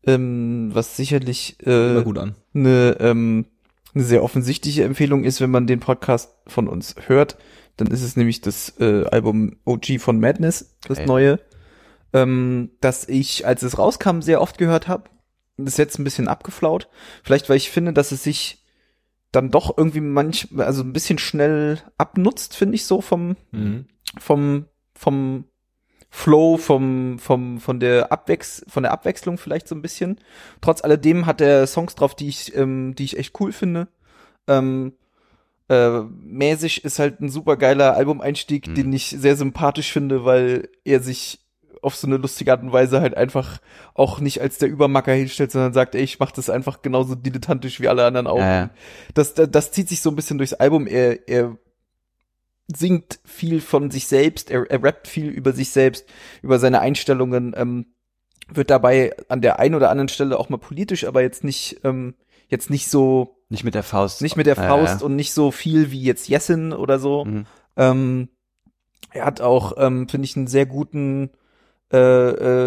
ähm, 0.06 0.70
was 0.74 0.96
sicherlich 0.96 1.56
äh, 1.64 1.92
Immer 1.92 2.02
gut 2.02 2.18
an. 2.18 2.34
eine, 2.54 2.96
ähm, 3.00 3.46
eine 3.94 4.04
sehr 4.04 4.22
offensichtliche 4.22 4.84
Empfehlung 4.84 5.24
ist, 5.24 5.40
wenn 5.40 5.50
man 5.50 5.66
den 5.66 5.80
Podcast 5.80 6.34
von 6.46 6.68
uns 6.68 6.94
hört. 7.06 7.38
Dann 7.80 7.88
ist 7.88 8.02
es 8.02 8.16
nämlich 8.16 8.40
das 8.40 8.74
äh, 8.78 9.04
Album 9.06 9.56
OG 9.64 9.98
von 9.98 10.20
Madness, 10.20 10.76
das 10.86 10.98
Geil. 10.98 11.06
neue, 11.06 11.40
ähm, 12.12 12.70
das 12.80 13.08
ich, 13.08 13.46
als 13.46 13.62
es 13.62 13.78
rauskam, 13.78 14.20
sehr 14.20 14.40
oft 14.40 14.58
gehört 14.58 14.86
habe. 14.88 15.04
Das 15.56 15.74
ist 15.74 15.78
jetzt 15.78 15.98
ein 15.98 16.04
bisschen 16.04 16.28
abgeflaut. 16.28 16.88
Vielleicht, 17.22 17.48
weil 17.48 17.56
ich 17.56 17.70
finde, 17.70 17.92
dass 17.92 18.12
es 18.12 18.22
sich 18.22 18.64
dann 19.32 19.50
doch 19.50 19.78
irgendwie 19.78 20.00
manch, 20.00 20.48
also 20.56 20.82
ein 20.82 20.92
bisschen 20.92 21.18
schnell 21.18 21.78
abnutzt, 21.98 22.56
finde 22.56 22.74
ich 22.74 22.84
so 22.84 23.00
vom, 23.00 23.36
Mhm. 23.52 23.86
vom, 24.18 24.66
vom 24.94 25.44
Flow, 26.10 26.56
vom, 26.56 27.18
vom, 27.20 27.60
von 27.60 27.78
der 27.78 28.10
Abwechs 28.10 28.64
von 28.66 28.82
der 28.82 28.90
Abwechslung 28.92 29.38
vielleicht 29.38 29.68
so 29.68 29.76
ein 29.76 29.82
bisschen. 29.82 30.18
Trotz 30.60 30.82
alledem 30.82 31.26
hat 31.26 31.40
er 31.40 31.66
Songs 31.68 31.94
drauf, 31.94 32.16
die 32.16 32.28
ich, 32.28 32.54
ähm, 32.56 32.94
die 32.96 33.04
ich 33.04 33.16
echt 33.16 33.38
cool 33.40 33.52
finde. 33.52 33.86
Ähm, 34.48 34.94
äh, 35.70 36.00
mäßig 36.24 36.84
ist 36.84 36.98
halt 36.98 37.20
ein 37.20 37.28
super 37.28 37.56
geiler 37.56 37.94
Albumeinstieg, 37.96 38.66
Mhm. 38.66 38.74
den 38.74 38.92
ich 38.92 39.06
sehr 39.10 39.36
sympathisch 39.36 39.92
finde, 39.92 40.24
weil 40.24 40.68
er 40.84 41.00
sich 41.00 41.38
auf 41.80 41.94
so 41.96 42.06
eine 42.06 42.16
lustige 42.18 42.50
Art 42.52 42.62
und 42.62 42.72
Weise 42.72 43.00
halt 43.00 43.16
einfach 43.16 43.58
auch 43.94 44.20
nicht 44.20 44.40
als 44.42 44.58
der 44.58 44.68
Übermacker 44.68 45.12
hinstellt, 45.14 45.50
sondern 45.52 45.72
sagt, 45.72 45.94
ey, 45.94 46.02
ich 46.02 46.18
mach 46.18 46.32
das 46.32 46.50
einfach 46.50 46.82
genauso 46.82 47.14
dilettantisch 47.14 47.80
wie 47.80 47.88
alle 47.88 48.04
anderen 48.04 48.26
auch. 48.26 48.38
Ja, 48.38 48.56
ja. 48.62 48.70
Das, 49.14 49.32
das, 49.32 49.50
das 49.50 49.72
zieht 49.72 49.88
sich 49.88 50.02
so 50.02 50.10
ein 50.10 50.16
bisschen 50.16 50.36
durchs 50.38 50.52
Album. 50.52 50.86
Er, 50.86 51.26
er 51.28 51.56
singt 52.66 53.20
viel 53.24 53.60
von 53.60 53.90
sich 53.90 54.06
selbst, 54.06 54.50
er, 54.50 54.70
er 54.70 54.82
rappt 54.82 55.08
viel 55.08 55.28
über 55.28 55.52
sich 55.52 55.70
selbst, 55.70 56.04
über 56.42 56.58
seine 56.58 56.80
Einstellungen, 56.80 57.54
ähm, 57.56 57.86
wird 58.48 58.70
dabei 58.70 59.14
an 59.28 59.40
der 59.40 59.58
einen 59.58 59.74
oder 59.74 59.90
anderen 59.90 60.08
Stelle 60.08 60.38
auch 60.38 60.48
mal 60.48 60.58
politisch, 60.58 61.04
aber 61.04 61.22
jetzt 61.22 61.44
nicht, 61.44 61.80
ähm, 61.84 62.14
jetzt 62.48 62.68
nicht 62.70 62.88
so, 62.88 63.39
Nicht 63.50 63.64
mit 63.64 63.74
der 63.74 63.82
Faust. 63.82 64.22
nicht 64.22 64.36
mit 64.36 64.46
der 64.46 64.56
Ja, 64.56 64.62
Faust 64.68 65.00
ja. 65.00 65.06
und 65.06 65.16
nicht 65.16 65.32
so 65.34 65.50
viel 65.50 65.90
wie 65.90 66.02
jetzt 66.02 66.28
Jessin 66.28 66.72
oder 66.72 66.98
so. 66.98 67.24
Mhm. 67.26 67.46
Ähm, 67.76 68.28
er 69.12 69.26
hat 69.26 69.40
auch, 69.40 69.74
ähm, 69.76 70.08
finde 70.08 70.24
ich, 70.24 70.36
einen 70.36 70.46
sehr 70.46 70.66
guten 70.66 71.30
äh, 71.92 71.98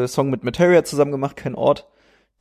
äh, 0.03 0.07
Song 0.07 0.29
mit 0.29 0.43
Materia 0.43 0.84
zusammen 0.84 1.11
gemacht, 1.11 1.38
kein 1.38 1.55
Ort, 1.55 1.88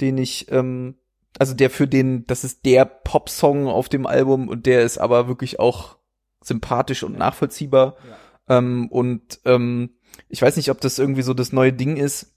den 0.00 0.18
ich, 0.18 0.50
ähm, 0.50 0.96
also 1.38 1.54
der 1.54 1.70
für 1.70 1.86
den, 1.86 2.26
das 2.26 2.42
ist 2.44 2.66
der 2.66 2.84
Pop-Song 2.84 3.68
auf 3.68 3.88
dem 3.88 4.06
Album 4.06 4.48
und 4.48 4.66
der 4.66 4.82
ist 4.82 4.98
aber 4.98 5.28
wirklich 5.28 5.60
auch 5.60 5.96
sympathisch 6.42 7.04
und 7.04 7.16
nachvollziehbar. 7.16 7.96
Ähm, 8.48 8.88
und 8.90 9.40
ähm, 9.44 9.90
ich 10.28 10.42
weiß 10.42 10.56
nicht, 10.56 10.70
ob 10.70 10.80
das 10.80 10.98
irgendwie 10.98 11.22
so 11.22 11.32
das 11.32 11.52
neue 11.52 11.72
Ding 11.72 11.96
ist, 11.96 12.34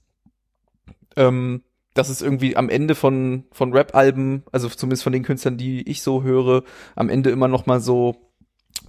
ähm, 1.18 1.64
dass 1.96 2.10
es 2.10 2.22
irgendwie 2.22 2.56
am 2.56 2.70
Ende 2.70 2.93
von, 2.93 3.46
von 3.52 3.74
Rap-Alben, 3.74 4.43
also 4.52 4.70
zumindest 4.70 5.04
von 5.04 5.14
den 5.14 5.24
Künstlern, 5.24 5.58
die 5.58 5.89
ich 5.89 6.04
so 6.04 6.22
höre, 6.22 6.64
am 6.96 7.10
Ende 7.10 7.32
immer 7.32 7.48
noch 7.48 7.66
mal 7.66 7.80
so 7.80 8.32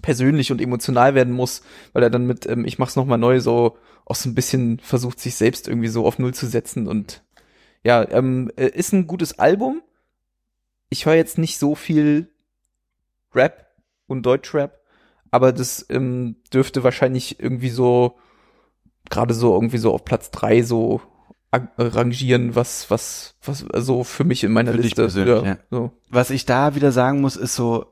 persönlich 0.02 0.52
und 0.52 0.61
emotional 0.61 1.14
werden 1.14 1.32
muss, 1.32 1.62
weil 1.92 2.02
er 2.02 2.11
dann 2.11 2.26
mit 2.26 2.44
ähm, 2.46 2.64
ich 2.66 2.78
mach's 2.78 2.96
noch 2.96 3.07
mal 3.07 3.16
neu 3.16 3.40
so 3.40 3.78
auch 4.04 4.16
so 4.16 4.28
ein 4.28 4.34
bisschen 4.34 4.80
versucht 4.80 5.20
sich 5.20 5.36
selbst 5.36 5.68
irgendwie 5.68 5.88
so 5.88 6.04
auf 6.04 6.18
null 6.18 6.34
zu 6.34 6.46
setzen 6.46 6.86
und 6.86 7.22
ja, 7.84 8.07
ähm, 8.11 8.50
äh, 8.57 8.66
ist 8.66 8.92
ein 8.92 9.07
gutes 9.07 9.38
Album. 9.38 9.80
Ich 10.90 11.07
höre 11.07 11.14
jetzt 11.14 11.38
nicht 11.38 11.59
so 11.59 11.76
viel 11.76 12.32
Rap 13.32 13.68
und 14.09 14.26
Deutschrap, 14.26 14.80
aber 15.30 15.52
das 15.52 15.86
ähm, 15.88 16.36
dürfte 16.52 16.82
wahrscheinlich 16.82 17.38
irgendwie 17.38 17.70
so 17.70 18.18
gerade 19.09 19.34
so 19.34 19.54
irgendwie 19.54 19.78
so 19.78 19.94
auf 19.94 20.04
Platz 20.04 20.32
drei 20.32 20.62
so 20.62 21.00
rangieren, 21.78 22.54
was 22.54 22.90
was 22.90 23.34
was 23.44 23.64
so 23.74 24.04
für 24.04 24.24
mich 24.24 24.44
in 24.44 24.52
meiner 24.52 24.72
Für 24.72 24.78
Liste 24.78 25.02
persönlich, 25.02 25.44
ja. 25.44 25.59
so. 25.70 25.92
Was 26.09 26.30
ich 26.30 26.46
da 26.46 26.74
wieder 26.74 26.92
sagen 26.92 27.20
muss, 27.20 27.36
ist 27.36 27.54
so 27.54 27.86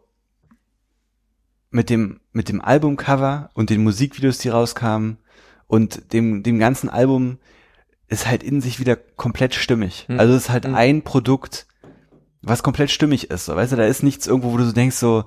mit 1.71 1.91
dem 1.91 2.21
mit 2.33 2.49
dem 2.49 2.61
Albumcover 2.61 3.51
und 3.55 3.71
den 3.71 3.83
Musikvideos, 3.83 4.39
die 4.39 4.49
rauskamen 4.49 5.19
und 5.67 6.13
dem 6.13 6.43
dem 6.43 6.59
ganzen 6.59 6.89
Album 6.89 7.39
ist 8.09 8.27
halt 8.27 8.43
in 8.43 8.61
sich 8.61 8.81
wieder 8.81 8.97
komplett 8.97 9.55
stimmig. 9.55 10.05
Hm. 10.09 10.21
Also 10.21 10.35
es 10.35 10.45
ist 10.45 10.51
halt 10.51 10.67
Hm. 10.67 10.75
ein 10.75 11.03
Produkt, 11.03 11.67
was 12.43 12.63
komplett 12.63 12.91
stimmig 12.91 13.31
ist. 13.31 13.47
So, 13.47 13.57
weißt 13.57 13.73
du, 13.73 13.77
da 13.77 13.87
ist 13.87 14.03
nichts 14.03 14.27
irgendwo, 14.27 14.53
wo 14.53 14.57
du 14.59 14.65
so 14.65 14.73
denkst 14.73 14.97
so, 14.97 15.25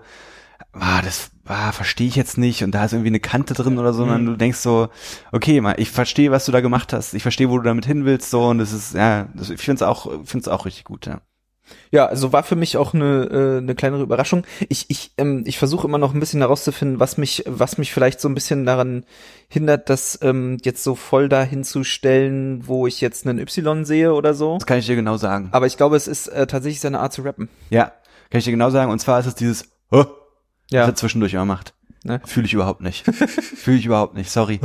ah, 0.73 1.01
das 1.01 1.31
ah, 1.47 1.71
verstehe 1.71 2.07
ich 2.07 2.15
jetzt 2.15 2.37
nicht 2.37 2.63
und 2.63 2.71
da 2.71 2.85
ist 2.85 2.93
irgendwie 2.93 3.09
eine 3.09 3.19
Kante 3.19 3.53
drin 3.53 3.77
oder 3.77 3.93
so, 3.93 3.99
sondern 3.99 4.19
Hm. 4.21 4.25
du 4.27 4.37
denkst 4.37 4.59
so, 4.59 4.89
okay, 5.31 5.61
mal, 5.61 5.75
ich 5.77 5.91
verstehe, 5.91 6.31
was 6.31 6.45
du 6.45 6.51
da 6.51 6.61
gemacht 6.61 6.93
hast, 6.93 7.13
ich 7.13 7.23
verstehe, 7.23 7.49
wo 7.49 7.57
du 7.57 7.63
damit 7.63 7.85
hin 7.85 8.05
willst, 8.05 8.29
so 8.29 8.45
und 8.47 8.57
das 8.59 8.73
ist 8.73 8.93
ja, 8.93 9.27
das, 9.33 9.49
ich 9.49 9.61
finde 9.61 9.75
es 9.75 9.81
auch, 9.83 10.11
finde 10.25 10.41
es 10.43 10.47
auch 10.47 10.65
richtig 10.65 10.83
gut, 10.85 11.05
ja. 11.05 11.21
Ja, 11.91 12.05
also 12.05 12.31
war 12.31 12.43
für 12.43 12.55
mich 12.55 12.77
auch 12.77 12.93
eine, 12.93 13.25
äh, 13.25 13.57
eine 13.57 13.75
kleinere 13.75 14.01
Überraschung. 14.01 14.45
Ich, 14.69 14.85
ich, 14.87 15.11
ähm, 15.17 15.43
ich 15.45 15.57
versuche 15.57 15.85
immer 15.85 15.97
noch 15.97 16.13
ein 16.13 16.19
bisschen 16.21 16.39
herauszufinden, 16.39 17.01
was 17.01 17.17
mich, 17.17 17.43
was 17.45 17.77
mich 17.77 17.91
vielleicht 17.91 18.21
so 18.21 18.29
ein 18.29 18.35
bisschen 18.35 18.65
daran 18.65 19.03
hindert, 19.49 19.89
das 19.89 20.17
ähm, 20.21 20.59
jetzt 20.63 20.81
so 20.81 20.95
voll 20.95 21.27
dahin 21.27 21.65
zu 21.65 21.83
stellen, 21.83 22.65
wo 22.67 22.87
ich 22.87 23.01
jetzt 23.01 23.27
einen 23.27 23.37
Y 23.37 23.83
sehe 23.83 24.13
oder 24.13 24.33
so. 24.33 24.53
Das 24.55 24.65
kann 24.65 24.79
ich 24.79 24.85
dir 24.85 24.95
genau 24.95 25.17
sagen. 25.17 25.49
Aber 25.51 25.65
ich 25.65 25.75
glaube, 25.75 25.97
es 25.97 26.07
ist 26.07 26.27
äh, 26.27 26.47
tatsächlich 26.47 26.79
seine 26.79 27.01
Art 27.01 27.11
zu 27.11 27.21
rappen. 27.23 27.49
Ja, 27.69 27.91
kann 28.29 28.39
ich 28.39 28.45
dir 28.45 28.51
genau 28.51 28.69
sagen. 28.69 28.89
Und 28.89 28.99
zwar 28.99 29.19
ist 29.19 29.25
es 29.25 29.35
dieses, 29.35 29.65
Hä? 29.91 30.05
Ja. 30.69 30.81
was 30.81 30.89
er 30.89 30.95
zwischendurch 30.95 31.33
immer 31.33 31.45
macht. 31.45 31.73
Ne? 32.03 32.21
Fühle 32.25 32.45
ich 32.45 32.53
überhaupt 32.53 32.81
nicht. 32.81 33.05
Fühle 33.15 33.77
ich 33.77 33.85
überhaupt 33.85 34.13
nicht, 34.15 34.29
sorry. 34.31 34.59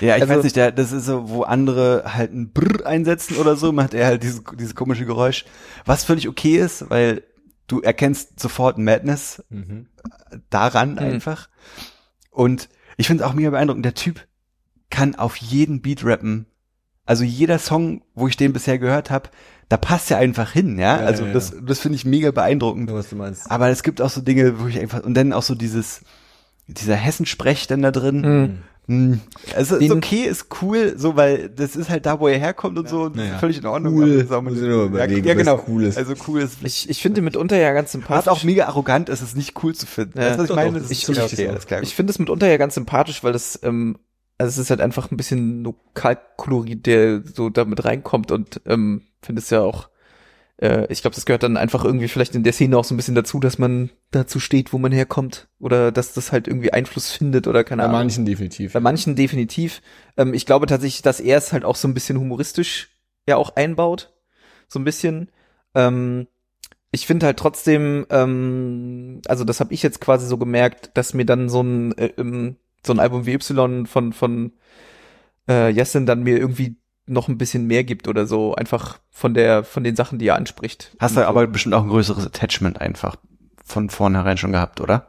Ja, 0.00 0.16
ich 0.16 0.22
Also- 0.22 0.34
weiß 0.34 0.44
nicht, 0.44 0.56
der, 0.56 0.72
das 0.72 0.92
ist 0.92 1.04
so, 1.06 1.28
wo 1.28 1.42
andere 1.42 2.04
halt 2.14 2.32
ein 2.32 2.52
Brr 2.52 2.86
einsetzen 2.86 3.36
oder 3.36 3.56
so, 3.56 3.72
macht 3.72 3.94
er 3.94 4.06
halt 4.06 4.22
dieses, 4.22 4.42
dieses 4.58 4.74
komische 4.74 5.04
Geräusch, 5.06 5.44
was 5.84 6.04
völlig 6.04 6.28
okay 6.28 6.56
ist, 6.56 6.88
weil 6.90 7.22
du 7.66 7.80
erkennst 7.80 8.40
sofort 8.40 8.78
Madness 8.78 9.42
Mhm. 9.50 9.86
daran 10.48 10.98
einfach. 10.98 11.48
Und 12.30 12.68
ich 12.96 13.06
finde 13.06 13.22
es 13.24 13.30
auch 13.30 13.34
mega 13.34 13.50
beeindruckend, 13.50 13.84
der 13.84 13.94
Typ 13.94 14.26
kann 14.88 15.14
auf 15.14 15.36
jeden 15.36 15.82
Beat 15.82 16.04
rappen. 16.04 16.46
Also 17.06 17.24
jeder 17.24 17.58
Song, 17.58 18.02
wo 18.14 18.26
ich 18.28 18.36
den 18.36 18.52
bisher 18.52 18.78
gehört 18.78 19.10
habe, 19.10 19.30
da 19.70 19.76
passt 19.76 20.10
er 20.10 20.18
einfach 20.18 20.50
hin, 20.50 20.78
ja. 20.78 21.00
Ja, 21.00 21.06
also 21.06 21.22
ja, 21.22 21.28
ja. 21.28 21.34
das, 21.34 21.54
das 21.62 21.78
finde 21.78 21.94
ich 21.94 22.04
mega 22.04 22.32
beeindruckend. 22.32 22.92
Was 22.92 23.08
du 23.08 23.16
meinst. 23.16 23.48
Aber 23.50 23.68
es 23.68 23.84
gibt 23.84 24.02
auch 24.02 24.10
so 24.10 24.20
Dinge, 24.20 24.60
wo 24.60 24.66
ich 24.66 24.78
einfach, 24.78 25.04
und 25.04 25.14
dann 25.14 25.32
auch 25.32 25.44
so 25.44 25.54
dieses, 25.54 26.00
dieser 26.66 26.96
Hessensprech 26.96 27.68
dann 27.68 27.80
da 27.80 27.92
drin. 27.92 28.20
Mhm. 28.20 28.58
Hm. 28.88 29.20
Also 29.54 29.76
ist 29.76 29.92
okay, 29.92 30.24
ist 30.24 30.46
cool, 30.60 30.94
so, 30.96 31.14
weil 31.14 31.48
das 31.50 31.76
ist 31.76 31.88
halt 31.88 32.04
da, 32.06 32.18
wo 32.18 32.26
er 32.26 32.40
herkommt 32.40 32.76
und 32.76 32.88
so, 32.88 33.08
das 33.08 33.16
Naja. 33.16 33.34
ist 33.34 33.40
völlig 33.40 33.58
in 33.58 33.66
Ordnung. 33.66 33.94
Cool. 33.94 34.24
das 34.24 34.32
auch 34.32 34.42
ich 34.42 34.56
überlegen, 34.56 35.24
ja, 35.24 35.32
ja, 35.32 35.38
was 35.38 35.46
genau. 35.46 35.64
cool 35.68 35.84
ist. 35.84 35.96
Also 35.96 36.14
cool 36.26 36.40
ist, 36.40 36.58
Ich, 36.64 36.90
ich 36.90 37.00
finde 37.00 37.22
mitunter 37.22 37.56
ja 37.56 37.72
ganz 37.72 37.92
sympathisch. 37.92 38.26
was 38.26 38.28
auch 38.28 38.42
mega 38.42 38.66
arrogant 38.66 39.08
ist, 39.08 39.22
es 39.22 39.36
nicht 39.36 39.62
cool 39.62 39.76
zu 39.76 39.86
finden. 39.86 40.18
Ja, 40.18 40.32
du, 40.32 40.42
was 40.42 40.50
ich 40.50 40.56
meine? 40.56 40.72
Das 40.72 40.82
das 40.88 40.90
ist 40.90 41.04
schon 41.04 41.14
richtig 41.14 41.38
okay, 41.38 41.46
so. 41.46 41.52
alles 41.52 41.66
klar. 41.68 41.82
Ich 41.84 41.94
finde 41.94 42.10
es 42.10 42.18
mitunter 42.18 42.48
ja 42.48 42.56
ganz 42.56 42.74
sympathisch, 42.74 43.22
weil 43.22 43.32
das, 43.32 43.60
ähm, 43.62 43.98
also 44.38 44.48
es 44.50 44.58
ist 44.58 44.70
halt 44.70 44.80
einfach 44.80 45.12
ein 45.12 45.16
bisschen 45.16 45.62
Lokalkolorit, 45.62 46.86
der 46.86 47.22
so 47.22 47.48
damit 47.48 47.84
reinkommt 47.84 48.32
und 48.32 48.60
ähm, 48.66 49.02
finde 49.22 49.40
es 49.40 49.50
ja 49.50 49.60
auch, 49.60 49.88
äh, 50.60 50.86
ich 50.92 51.02
glaube, 51.02 51.14
das 51.14 51.26
gehört 51.26 51.42
dann 51.42 51.56
einfach 51.56 51.84
irgendwie 51.84 52.08
vielleicht 52.08 52.34
in 52.34 52.42
der 52.42 52.52
Szene 52.52 52.76
auch 52.76 52.84
so 52.84 52.94
ein 52.94 52.96
bisschen 52.96 53.14
dazu, 53.14 53.40
dass 53.40 53.58
man 53.58 53.90
dazu 54.10 54.40
steht, 54.40 54.72
wo 54.72 54.78
man 54.78 54.92
herkommt 54.92 55.48
oder 55.58 55.92
dass 55.92 56.12
das 56.12 56.32
halt 56.32 56.48
irgendwie 56.48 56.72
Einfluss 56.72 57.10
findet 57.10 57.46
oder 57.46 57.64
keine 57.64 57.82
Bei 57.82 57.88
Ahnung. 57.88 58.00
manchen 58.00 58.24
definitiv. 58.26 58.72
Bei 58.72 58.80
manchen 58.80 59.16
definitiv. 59.16 59.82
Ähm, 60.16 60.34
ich 60.34 60.46
glaube 60.46 60.66
tatsächlich, 60.66 61.02
dass 61.02 61.20
er 61.20 61.38
es 61.38 61.52
halt 61.52 61.64
auch 61.64 61.76
so 61.76 61.88
ein 61.88 61.94
bisschen 61.94 62.18
humoristisch 62.18 62.90
ja 63.26 63.36
auch 63.36 63.56
einbaut. 63.56 64.12
So 64.68 64.78
ein 64.78 64.84
bisschen. 64.84 65.30
Ähm, 65.74 66.26
ich 66.92 67.06
finde 67.06 67.26
halt 67.26 67.38
trotzdem, 67.38 68.06
ähm, 68.10 69.22
also 69.28 69.44
das 69.44 69.60
habe 69.60 69.72
ich 69.72 69.82
jetzt 69.82 70.00
quasi 70.00 70.26
so 70.26 70.36
gemerkt, 70.38 70.90
dass 70.94 71.14
mir 71.14 71.24
dann 71.24 71.48
so 71.48 71.62
ein 71.62 71.96
äh, 71.96 72.12
ähm, 72.18 72.56
so 72.84 72.92
ein 72.92 72.98
Album 72.98 73.26
wie 73.26 73.34
Y 73.34 73.86
von 73.86 74.12
von 74.12 74.52
äh, 75.48 75.70
Jessin 75.70 76.06
dann 76.06 76.22
mir 76.22 76.38
irgendwie 76.38 76.76
noch 77.06 77.28
ein 77.28 77.38
bisschen 77.38 77.66
mehr 77.66 77.84
gibt 77.84 78.06
oder 78.08 78.26
so, 78.26 78.54
einfach 78.54 79.00
von 79.10 79.34
der 79.34 79.64
von 79.64 79.82
den 79.84 79.96
Sachen, 79.96 80.18
die 80.18 80.28
er 80.28 80.36
anspricht. 80.36 80.94
Hast 81.00 81.16
du 81.16 81.26
aber 81.26 81.46
bestimmt 81.46 81.74
auch 81.74 81.82
ein 81.82 81.88
größeres 81.88 82.26
Attachment 82.26 82.80
einfach 82.80 83.16
von 83.64 83.90
vornherein 83.90 84.36
schon 84.36 84.52
gehabt, 84.52 84.80
oder? 84.80 85.06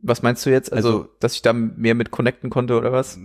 Was 0.00 0.22
meinst 0.22 0.44
du 0.46 0.50
jetzt? 0.50 0.72
Also, 0.72 0.88
Also- 0.88 1.08
dass 1.20 1.34
ich 1.34 1.42
da 1.42 1.52
mehr 1.52 1.94
mit 1.94 2.10
connecten 2.10 2.50
konnte 2.50 2.76
oder 2.78 2.92
was? 2.92 3.18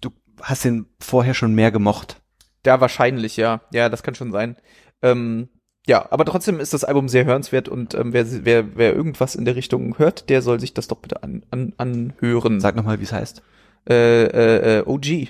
Du 0.00 0.10
hast 0.42 0.64
den 0.64 0.86
vorher 1.00 1.34
schon 1.34 1.54
mehr 1.54 1.70
gemocht. 1.70 2.20
Ja, 2.64 2.80
wahrscheinlich, 2.80 3.36
ja. 3.36 3.60
Ja, 3.72 3.88
das 3.88 4.02
kann 4.02 4.14
schon 4.14 4.32
sein. 4.32 4.56
Ähm, 5.02 5.48
ja, 5.86 6.06
aber 6.10 6.24
trotzdem 6.24 6.58
ist 6.60 6.74
das 6.74 6.84
Album 6.84 7.08
sehr 7.08 7.24
hörenswert 7.24 7.68
und 7.68 7.94
ähm, 7.94 8.12
wer, 8.12 8.26
wer, 8.44 8.76
wer 8.76 8.94
irgendwas 8.94 9.34
in 9.36 9.44
der 9.44 9.54
Richtung 9.56 9.98
hört, 9.98 10.28
der 10.30 10.42
soll 10.42 10.58
sich 10.60 10.74
das 10.74 10.88
doch 10.88 10.96
bitte 10.98 11.22
an, 11.22 11.44
an, 11.50 11.74
anhören. 11.78 12.60
Sag 12.60 12.74
nochmal, 12.76 12.98
wie 13.00 13.04
es 13.04 13.12
heißt. 13.12 13.42
Äh, 13.88 14.24
äh, 14.24 14.78
äh, 14.78 14.82
OG. 14.84 15.28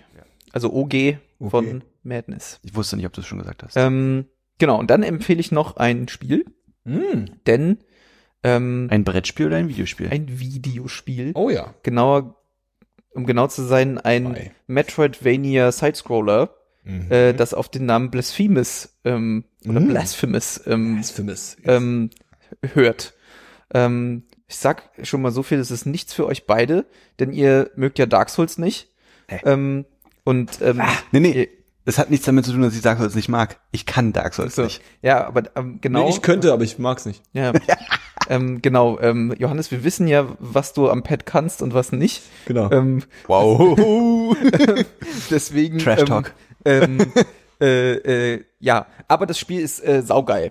Also 0.52 0.72
OG 0.72 1.18
OG. 1.38 1.50
von 1.50 1.84
Madness. 2.02 2.60
Ich 2.62 2.74
wusste 2.74 2.96
nicht, 2.96 3.06
ob 3.06 3.12
du 3.12 3.20
es 3.20 3.26
schon 3.26 3.38
gesagt 3.38 3.62
hast. 3.62 3.76
Ähm, 3.76 4.26
genau, 4.58 4.78
und 4.78 4.90
dann 4.90 5.02
empfehle 5.02 5.40
ich 5.40 5.52
noch 5.52 5.76
ein 5.76 6.08
Spiel, 6.08 6.44
Mm. 6.84 7.24
denn 7.46 7.78
ähm, 8.44 8.86
Ein 8.90 9.02
Brettspiel 9.02 9.46
oder 9.46 9.56
ein 9.56 9.68
Videospiel? 9.68 10.08
ein 10.08 10.38
Videospiel, 10.38 11.32
Oh 11.34 11.50
ja. 11.50 11.74
genauer, 11.82 12.36
um 13.10 13.26
genau 13.26 13.48
zu 13.48 13.62
sein, 13.64 13.98
ein 13.98 14.26
Zwei. 14.26 14.52
Metroidvania 14.68 15.72
Sidescroller, 15.72 16.50
Mhm. 16.84 17.10
äh, 17.10 17.32
das 17.32 17.54
auf 17.54 17.68
den 17.68 17.86
Namen 17.86 18.10
Blasphemous 18.12 18.96
ähm, 19.04 19.44
oder 19.68 19.80
Mm. 19.80 19.88
Blasphemous 19.88 20.62
ähm, 20.66 20.94
Blasphemous. 20.94 21.56
ähm, 21.64 22.10
hört. 22.74 23.14
Ähm, 23.74 24.22
ich 24.46 24.54
sag 24.56 24.88
schon 25.02 25.22
mal 25.22 25.32
so 25.32 25.42
viel, 25.42 25.58
es 25.58 25.72
ist 25.72 25.86
nichts 25.86 26.12
für 26.14 26.24
euch 26.26 26.46
beide, 26.46 26.86
denn 27.18 27.32
ihr 27.32 27.72
mögt 27.74 27.98
ja 27.98 28.06
Dark 28.06 28.30
Souls 28.30 28.58
nicht. 28.58 28.92
Hä? 29.26 29.40
Ähm, 29.44 29.86
und 30.26 30.60
ähm, 30.60 30.82
Nee, 31.12 31.20
nee. 31.20 31.48
Es 31.88 31.98
hat 31.98 32.10
nichts 32.10 32.26
damit 32.26 32.44
zu 32.44 32.50
tun, 32.50 32.62
dass 32.62 32.74
ich 32.74 32.82
Dark 32.82 32.98
Souls 32.98 33.14
nicht 33.14 33.28
mag. 33.28 33.60
Ich 33.70 33.86
kann 33.86 34.12
Dark 34.12 34.34
Souls 34.34 34.56
so, 34.56 34.64
nicht. 34.64 34.82
ja, 35.02 35.24
aber 35.24 35.44
ähm, 35.54 35.78
genau. 35.80 36.02
Nee, 36.02 36.10
ich 36.10 36.20
könnte, 36.20 36.52
aber 36.52 36.64
ich 36.64 36.80
mag's 36.80 37.06
nicht. 37.06 37.22
Ja, 37.32 37.52
ähm, 38.28 38.60
genau. 38.60 38.98
Ähm, 38.98 39.32
Johannes, 39.38 39.70
wir 39.70 39.84
wissen 39.84 40.08
ja, 40.08 40.26
was 40.40 40.72
du 40.72 40.90
am 40.90 41.04
Pad 41.04 41.26
kannst 41.26 41.62
und 41.62 41.74
was 41.74 41.92
nicht. 41.92 42.22
Genau. 42.46 42.68
Ähm, 42.72 43.04
Wow. 43.28 44.36
deswegen. 45.30 45.78
Trash 45.78 46.04
Talk. 46.04 46.34
Ähm, 46.64 46.98
ähm, 46.98 47.12
äh, 47.60 48.34
äh, 48.34 48.44
ja, 48.58 48.86
aber 49.06 49.26
das 49.26 49.38
Spiel 49.38 49.60
ist 49.60 49.78
äh, 49.86 50.02
saugeil. 50.02 50.50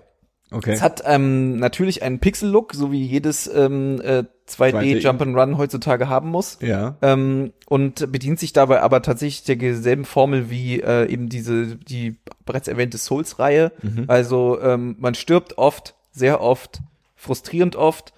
Okay. 0.52 0.72
Es 0.72 0.82
hat 0.82 1.02
ähm, 1.04 1.56
natürlich 1.56 2.02
einen 2.02 2.20
Pixel-Look, 2.20 2.72
so 2.74 2.92
wie 2.92 3.04
jedes 3.04 3.52
ähm, 3.52 4.00
äh, 4.00 4.24
2D 4.48 4.74
2D. 4.74 5.00
Jump'n'Run 5.00 5.56
heutzutage 5.56 6.08
haben 6.08 6.30
muss. 6.30 6.58
ja. 6.60 6.96
Ähm, 7.02 7.52
und 7.68 8.12
bedient 8.12 8.38
sich 8.38 8.52
dabei 8.52 8.80
aber 8.82 9.02
tatsächlich 9.02 9.58
derselben 9.58 10.04
Formel 10.04 10.48
wie 10.48 10.80
äh, 10.80 11.10
eben 11.10 11.28
diese, 11.28 11.74
die 11.76 12.16
bereits 12.44 12.68
erwähnte 12.68 12.96
Souls-Reihe. 12.96 13.72
Also 14.06 14.60
ähm, 14.60 14.94
man 15.00 15.14
stirbt 15.14 15.58
oft, 15.58 15.96
sehr 16.12 16.40
oft, 16.40 16.80
frustrierend 17.16 17.74
oft. 17.74 18.12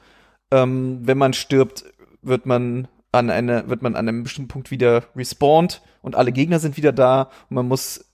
Ähm, 0.50 1.00
wenn 1.02 1.16
man 1.16 1.32
stirbt, 1.32 1.86
wird 2.20 2.44
man 2.44 2.88
an 3.10 3.30
eine, 3.30 3.70
wird 3.70 3.80
man 3.80 3.96
an 3.96 4.06
einem 4.06 4.22
bestimmten 4.22 4.48
Punkt 4.48 4.70
wieder 4.70 5.04
respawned 5.16 5.80
und 6.02 6.14
alle 6.14 6.32
Gegner 6.32 6.58
sind 6.58 6.76
wieder 6.76 6.92
da 6.92 7.30
und 7.48 7.54
man 7.54 7.68
muss 7.68 8.04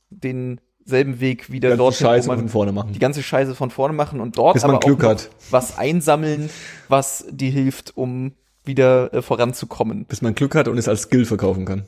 denselben 0.84 1.20
Weg 1.20 1.50
wieder 1.50 1.70
Ganze 1.70 1.78
dort 1.78 1.94
Scheiße 1.94 2.26
von 2.26 2.48
vorne 2.48 2.72
machen. 2.72 2.92
die 2.92 2.98
ganze 2.98 3.22
Scheiße 3.22 3.54
von 3.54 3.70
vorne 3.70 3.94
machen 3.94 4.20
und 4.20 4.36
dort 4.38 4.54
Bis 4.54 4.62
man 4.62 4.72
aber 4.72 4.80
Glück 4.80 5.02
hat. 5.02 5.30
was 5.50 5.78
einsammeln, 5.78 6.50
was 6.88 7.24
dir 7.30 7.50
hilft, 7.50 7.96
um 7.96 8.32
wieder 8.64 9.12
äh, 9.12 9.22
voranzukommen. 9.22 10.04
Bis 10.06 10.22
man 10.22 10.34
Glück 10.34 10.54
hat 10.54 10.68
und 10.68 10.78
es 10.78 10.88
als 10.88 11.02
Skill 11.02 11.24
verkaufen 11.24 11.64
kann. 11.64 11.84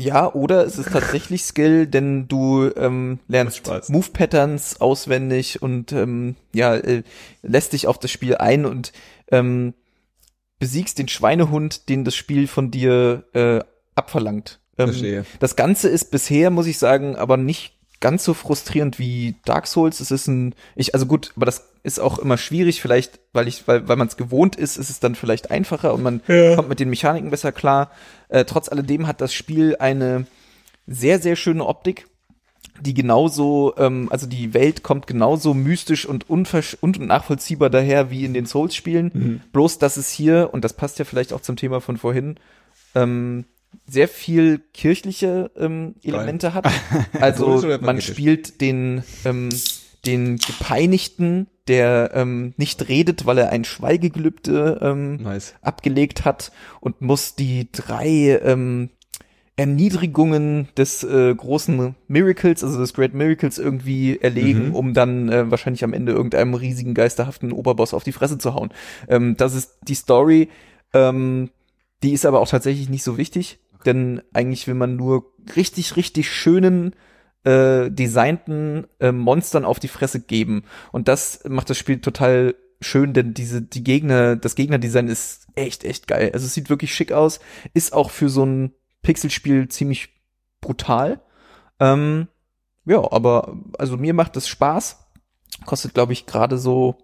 Ja, 0.00 0.32
oder 0.32 0.64
es 0.64 0.78
ist 0.78 0.92
tatsächlich 0.92 1.42
Skill, 1.42 1.88
denn 1.88 2.28
du 2.28 2.70
ähm, 2.76 3.18
lernst 3.26 3.66
Macht 3.66 3.66
Spaß. 3.66 3.88
Move-Patterns 3.88 4.80
auswendig 4.80 5.60
und 5.60 5.90
ähm, 5.90 6.36
ja, 6.54 6.76
äh, 6.76 7.02
lässt 7.42 7.72
dich 7.72 7.88
auf 7.88 7.98
das 7.98 8.12
Spiel 8.12 8.36
ein 8.36 8.64
und 8.64 8.92
ähm, 9.32 9.74
besiegst 10.60 10.98
den 10.98 11.08
Schweinehund, 11.08 11.88
den 11.88 12.04
das 12.04 12.14
Spiel 12.14 12.46
von 12.46 12.70
dir 12.70 13.24
äh, 13.32 13.58
abverlangt. 13.96 14.60
Ähm, 14.78 14.90
Verstehe. 14.90 15.24
das 15.40 15.56
Ganze 15.56 15.88
ist 15.88 16.12
bisher, 16.12 16.50
muss 16.50 16.68
ich 16.68 16.78
sagen, 16.78 17.16
aber 17.16 17.36
nicht 17.36 17.77
ganz 18.00 18.24
so 18.24 18.32
frustrierend 18.34 18.98
wie 18.98 19.34
Dark 19.44 19.66
Souls. 19.66 20.00
Es 20.00 20.10
ist 20.10 20.26
ein, 20.28 20.54
ich, 20.76 20.94
also 20.94 21.06
gut, 21.06 21.32
aber 21.36 21.46
das 21.46 21.68
ist 21.82 21.98
auch 21.98 22.18
immer 22.18 22.38
schwierig, 22.38 22.80
vielleicht, 22.80 23.18
weil 23.32 23.48
ich, 23.48 23.66
weil, 23.66 23.88
weil 23.88 23.96
man 23.96 24.08
es 24.08 24.16
gewohnt 24.16 24.56
ist, 24.56 24.76
ist 24.76 24.90
es 24.90 25.00
dann 25.00 25.14
vielleicht 25.14 25.50
einfacher 25.50 25.94
und 25.94 26.02
man 26.02 26.20
Ja. 26.28 26.56
kommt 26.56 26.68
mit 26.68 26.80
den 26.80 26.90
Mechaniken 26.90 27.30
besser 27.30 27.50
klar. 27.52 27.90
Äh, 28.28 28.44
trotz 28.44 28.68
alledem 28.68 29.06
hat 29.06 29.20
das 29.20 29.32
Spiel 29.34 29.76
eine 29.78 30.26
sehr, 30.86 31.18
sehr 31.20 31.34
schöne 31.36 31.66
Optik, 31.66 32.06
die 32.80 32.94
genauso, 32.94 33.74
ähm, 33.78 34.08
also 34.12 34.26
die 34.28 34.54
Welt 34.54 34.84
kommt 34.84 35.06
genauso 35.08 35.52
mystisch 35.52 36.06
und 36.06 36.30
unversch 36.30 36.76
und 36.80 37.00
nachvollziehbar 37.00 37.70
daher 37.70 38.10
wie 38.10 38.24
in 38.24 38.34
den 38.34 38.46
Souls-Spielen. 38.46 39.42
Bloß, 39.52 39.78
dass 39.78 39.96
es 39.96 40.10
hier, 40.10 40.50
und 40.52 40.64
das 40.64 40.74
passt 40.74 40.98
ja 41.00 41.04
vielleicht 41.04 41.32
auch 41.32 41.40
zum 41.40 41.56
Thema 41.56 41.80
von 41.80 41.96
vorhin, 41.96 42.36
ähm, 42.94 43.44
sehr 43.86 44.08
viel 44.08 44.60
kirchliche 44.74 45.50
ähm, 45.56 45.94
Elemente 46.02 46.54
hat. 46.54 46.66
Also 47.20 47.62
man 47.80 48.00
spielt 48.00 48.60
den, 48.60 49.02
ähm, 49.24 49.48
den 50.06 50.36
Gepeinigten, 50.36 51.46
der 51.68 52.12
ähm, 52.14 52.54
nicht 52.56 52.88
redet, 52.88 53.26
weil 53.26 53.38
er 53.38 53.50
ein 53.50 53.64
Schweigegelübde 53.64 54.78
ähm, 54.82 55.16
Nice. 55.16 55.54
abgelegt 55.62 56.24
hat 56.24 56.52
und 56.80 57.00
muss 57.02 57.34
die 57.34 57.70
drei 57.72 58.40
ähm, 58.42 58.90
Erniedrigungen 59.56 60.68
des 60.76 61.02
äh, 61.02 61.34
großen 61.34 61.94
Miracles, 62.06 62.62
also 62.62 62.78
des 62.78 62.94
Great 62.94 63.12
Miracles 63.12 63.58
irgendwie 63.58 64.18
erlegen, 64.18 64.68
Mhm. 64.68 64.74
um 64.74 64.94
dann 64.94 65.28
äh, 65.28 65.50
wahrscheinlich 65.50 65.82
am 65.84 65.92
Ende 65.92 66.12
irgendeinem 66.12 66.54
riesigen 66.54 66.94
geisterhaften 66.94 67.52
Oberboss 67.52 67.92
auf 67.92 68.04
die 68.04 68.12
Fresse 68.12 68.38
zu 68.38 68.54
hauen. 68.54 68.70
Ähm, 69.08 69.36
das 69.36 69.54
ist 69.54 69.78
die 69.82 69.94
Story. 69.96 70.48
Ähm, 70.94 71.50
die 72.02 72.12
ist 72.12 72.26
aber 72.26 72.40
auch 72.40 72.48
tatsächlich 72.48 72.88
nicht 72.88 73.02
so 73.02 73.16
wichtig, 73.16 73.58
denn 73.84 74.22
eigentlich 74.32 74.66
will 74.66 74.74
man 74.74 74.96
nur 74.96 75.32
richtig, 75.56 75.96
richtig 75.96 76.30
schönen 76.30 76.94
äh, 77.44 77.90
designten 77.90 78.86
äh, 79.00 79.12
Monstern 79.12 79.64
auf 79.64 79.78
die 79.78 79.88
Fresse 79.88 80.20
geben. 80.20 80.64
Und 80.92 81.08
das 81.08 81.40
macht 81.48 81.70
das 81.70 81.78
Spiel 81.78 82.00
total 82.00 82.54
schön, 82.80 83.12
denn 83.12 83.34
diese, 83.34 83.62
die 83.62 83.82
Gegner, 83.82 84.36
das 84.36 84.54
Gegnerdesign 84.54 85.08
ist 85.08 85.46
echt, 85.54 85.84
echt 85.84 86.06
geil. 86.06 86.30
Also 86.32 86.46
es 86.46 86.54
sieht 86.54 86.70
wirklich 86.70 86.94
schick 86.94 87.12
aus, 87.12 87.40
ist 87.74 87.92
auch 87.92 88.10
für 88.10 88.28
so 88.28 88.44
ein 88.44 88.72
Pixelspiel 89.02 89.68
ziemlich 89.68 90.10
brutal. 90.60 91.20
Ähm, 91.80 92.28
ja, 92.84 93.00
aber 93.12 93.56
also 93.78 93.96
mir 93.96 94.14
macht 94.14 94.36
das 94.36 94.48
Spaß. 94.48 95.04
Kostet, 95.66 95.94
glaube 95.94 96.12
ich, 96.12 96.26
gerade 96.26 96.58
so 96.58 96.98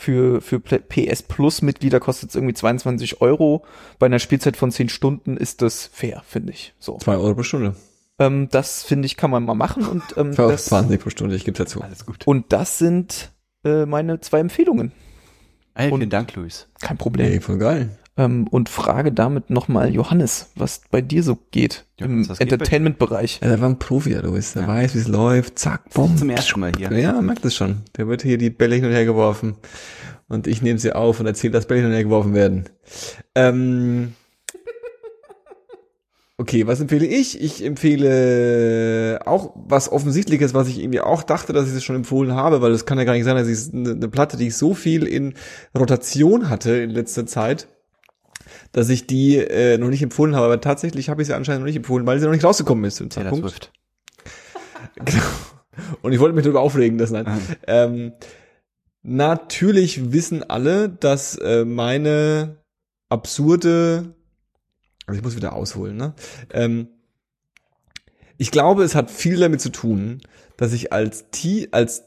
für, 0.00 0.40
für 0.40 0.60
PS 0.60 1.22
Plus 1.22 1.60
Mitglieder 1.62 2.00
kostet 2.00 2.30
es 2.30 2.34
irgendwie 2.34 2.54
22 2.54 3.20
Euro. 3.20 3.64
Bei 3.98 4.06
einer 4.06 4.18
Spielzeit 4.18 4.56
von 4.56 4.70
10 4.70 4.88
Stunden 4.88 5.36
ist 5.36 5.60
das 5.62 5.86
fair, 5.92 6.22
finde 6.26 6.52
ich. 6.52 6.74
So. 6.78 6.96
Zwei 6.98 7.16
Euro 7.16 7.34
pro 7.34 7.42
Stunde. 7.42 7.76
Ähm, 8.18 8.48
das 8.50 8.82
finde 8.82 9.06
ich, 9.06 9.16
kann 9.16 9.30
man 9.30 9.44
mal 9.44 9.54
machen 9.54 9.86
und 9.86 10.02
ähm, 10.16 10.32
Für 10.34 10.48
das, 10.48 10.64
20 10.66 11.00
pro 11.00 11.10
Stunde, 11.10 11.36
ich 11.36 11.44
gebe 11.44 11.56
dazu. 11.58 11.82
Alles 11.82 12.06
gut. 12.06 12.26
und 12.26 12.52
das 12.52 12.78
sind 12.78 13.32
äh, 13.64 13.84
meine 13.86 14.20
zwei 14.20 14.40
Empfehlungen. 14.40 14.92
Hey, 15.74 15.90
Und- 15.90 16.00
vielen 16.00 16.10
Dank, 16.10 16.34
Luis. 16.34 16.68
Kein 16.80 16.96
Problem. 16.98 17.26
Ey, 17.30 17.40
voll 17.40 17.58
geil. 17.58 17.90
Ähm, 18.20 18.46
und 18.48 18.68
frage 18.68 19.12
damit 19.12 19.48
nochmal 19.48 19.94
Johannes, 19.94 20.50
was 20.54 20.82
bei 20.90 21.00
dir 21.00 21.22
so 21.22 21.38
geht 21.52 21.86
Johannes, 21.96 22.28
im? 22.28 22.36
Entertainment-Bereich. 22.38 23.38
Ja, 23.40 23.48
der 23.48 23.60
war 23.62 23.68
ein 23.70 23.78
Profi, 23.78 24.10
der 24.10 24.22
Luis. 24.22 24.52
Der 24.52 24.62
Ja. 24.62 24.68
weiß, 24.68 24.94
wie 24.94 24.98
es 24.98 25.08
läuft. 25.08 25.58
Zack, 25.58 25.88
bumm. 25.94 26.16
Zum 26.18 26.28
ersten 26.28 26.60
Mal 26.60 26.72
hier. 26.76 26.92
Ja, 26.92 27.20
merkt 27.22 27.44
es 27.46 27.54
schon. 27.54 27.82
Der 27.96 28.08
wird 28.08 28.22
hier 28.22 28.36
die 28.36 28.50
Bälle 28.50 28.74
hin 28.74 28.84
und 28.84 28.90
her 28.92 29.06
geworfen. 29.06 29.54
Und 30.28 30.46
ich 30.46 30.60
nehme 30.60 30.78
sie 30.78 30.92
auf 30.92 31.18
und 31.18 31.26
erzähle, 31.26 31.52
dass 31.52 31.66
Bälle 31.66 31.80
hin 31.80 31.88
und 31.88 31.94
her 31.94 32.04
geworfen 32.04 32.34
werden. 32.34 32.64
Ähm, 33.34 34.12
okay, 36.36 36.66
was 36.66 36.80
empfehle 36.80 37.06
ich? 37.06 37.40
Ich 37.40 37.64
empfehle 37.64 39.20
auch 39.24 39.52
was 39.56 39.90
Offensichtliches, 39.90 40.52
was 40.54 40.68
ich 40.68 40.78
irgendwie 40.80 41.00
auch 41.00 41.22
dachte, 41.22 41.52
dass 41.52 41.68
ich 41.68 41.74
es 41.74 41.84
schon 41.84 41.96
empfohlen 41.96 42.34
habe, 42.34 42.60
weil 42.60 42.72
es 42.72 42.86
kann 42.86 42.98
ja 42.98 43.04
gar 43.04 43.14
nicht 43.14 43.24
sein, 43.24 43.36
dass 43.36 43.48
ich 43.48 43.72
eine 43.74 44.08
Platte, 44.08 44.36
die 44.36 44.48
ich 44.48 44.56
so 44.56 44.74
viel 44.74 45.04
in 45.04 45.34
Rotation 45.76 46.48
hatte 46.50 46.72
in 46.76 46.90
letzter 46.90 47.26
Zeit, 47.26 47.66
dass 48.72 48.88
ich 48.88 49.06
die 49.06 49.36
äh, 49.36 49.78
noch 49.78 49.88
nicht 49.88 50.02
empfohlen 50.02 50.34
habe. 50.34 50.46
Aber 50.46 50.60
tatsächlich 50.60 51.08
habe 51.08 51.22
ich 51.22 51.28
sie 51.28 51.34
anscheinend 51.34 51.62
noch 51.62 51.66
nicht 51.66 51.76
empfohlen, 51.76 52.06
weil 52.06 52.18
sie 52.18 52.26
noch 52.26 52.32
nicht 52.32 52.44
rausgekommen 52.44 52.84
ist. 52.84 52.96
Zum 52.96 53.10
Taylor 53.10 53.30
Zeitpunkt. 53.30 53.50
Swift. 53.50 53.72
Genau. 55.04 55.22
Und 56.02 56.12
ich 56.12 56.18
wollte 56.20 56.34
mich 56.34 56.44
darüber 56.44 56.60
aufregen, 56.60 56.98
dass 56.98 57.10
nein. 57.10 57.26
Mhm. 57.26 57.56
Ähm, 57.66 58.12
natürlich 59.02 60.12
wissen 60.12 60.42
alle, 60.42 60.88
dass 60.88 61.36
äh, 61.36 61.64
meine 61.64 62.56
absurde, 63.08 64.14
also 65.06 65.18
ich 65.18 65.24
muss 65.24 65.36
wieder 65.36 65.54
ausholen, 65.54 65.96
ne? 65.96 66.14
Ähm, 66.52 66.88
ich 68.36 68.50
glaube, 68.50 68.82
es 68.84 68.94
hat 68.94 69.10
viel 69.10 69.38
damit 69.38 69.60
zu 69.60 69.70
tun, 69.70 70.22
dass 70.56 70.72
ich 70.72 70.92
als 70.92 71.26
T, 71.30 71.68
als 71.72 72.04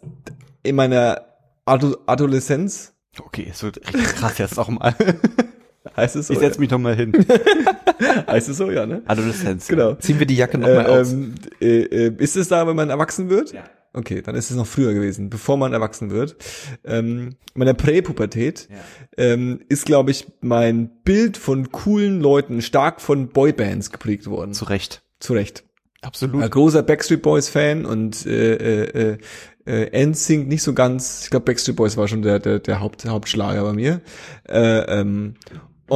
in 0.64 0.76
meiner 0.76 1.26
Ado 1.66 1.98
Adoleszenz, 2.06 2.94
Okay, 3.20 3.48
es 3.50 3.62
wird 3.62 3.78
richtig 3.78 4.16
krass 4.16 4.38
jetzt 4.40 4.58
auch 4.58 4.70
mal. 4.70 4.96
heißt 5.96 6.16
es 6.16 6.28
so? 6.28 6.34
Ich 6.34 6.40
setz 6.40 6.58
mich 6.58 6.70
noch 6.70 6.80
mal 6.80 6.96
hin. 6.96 7.12
heißt 8.28 8.50
es 8.50 8.58
so, 8.58 8.70
ja, 8.72 8.86
ne? 8.86 9.02
Adoleszenz. 9.06 9.68
Genau. 9.68 9.96
Ziehen 9.96 10.20
wir 10.20 10.26
die 10.26 10.36
Jacke 10.36 10.58
nochmal 10.58 10.86
Äh, 10.86 10.90
aus. 10.90 11.14
ähm, 11.14 11.36
äh, 11.62 11.82
äh, 11.84 12.14
ist 12.18 12.36
es 12.36 12.48
da, 12.48 12.68
wenn 12.68 12.76
man 12.76 12.90
erwachsen 12.90 13.30
wird? 13.30 13.54
Ja. 13.54 13.64
Okay, 13.96 14.24
dann 14.24 14.34
ist 14.34 14.50
es 14.50 14.58
noch 14.58 14.66
früher 14.66 14.94
gewesen, 14.96 15.30
bevor 15.30 15.56
man 15.56 15.72
erwachsen 15.72 16.10
wird. 16.10 16.36
Ähm, 16.84 17.36
meiner 17.54 17.76
Präpubertät 17.76 18.68
Ja. 18.72 18.78
ähm, 19.18 19.60
ist, 19.70 19.86
glaube 19.86 20.10
ich, 20.10 20.26
mein 20.42 20.90
Bild 21.04 21.38
von 21.38 21.72
coolen 21.72 22.20
Leuten 22.20 22.64
stark 22.64 23.02
von 23.02 23.30
Boybands 23.30 23.92
geprägt 23.92 24.26
worden. 24.28 24.54
Zu 24.54 24.66
Recht. 24.66 25.04
Zu 25.20 25.34
Recht. 25.34 25.64
Absolut. 26.02 26.42
Ein 26.44 26.50
großer 26.50 26.82
Backstreet 26.82 27.22
Boys 27.22 27.50
Fan 27.50 27.86
und 27.86 28.26
äh, 28.26 28.56
äh, 28.56 29.18
äh, 29.66 29.92
äh, 29.94 30.06
NSYNC 30.06 30.48
nicht 30.48 30.64
so 30.64 30.74
ganz. 30.74 31.22
Ich 31.26 31.30
glaube, 31.30 31.46
Backstreet 31.46 31.76
Boys 31.76 31.96
war 31.96 32.08
schon 32.08 32.24
der 32.24 32.40
der, 32.40 32.60
der 32.60 32.80
Haupt, 32.80 33.06
Hauptschlager 33.06 33.62
bei 33.64 33.74
mir. 33.74 34.02
Äh, 34.50 34.80
ähm, 35.02 35.36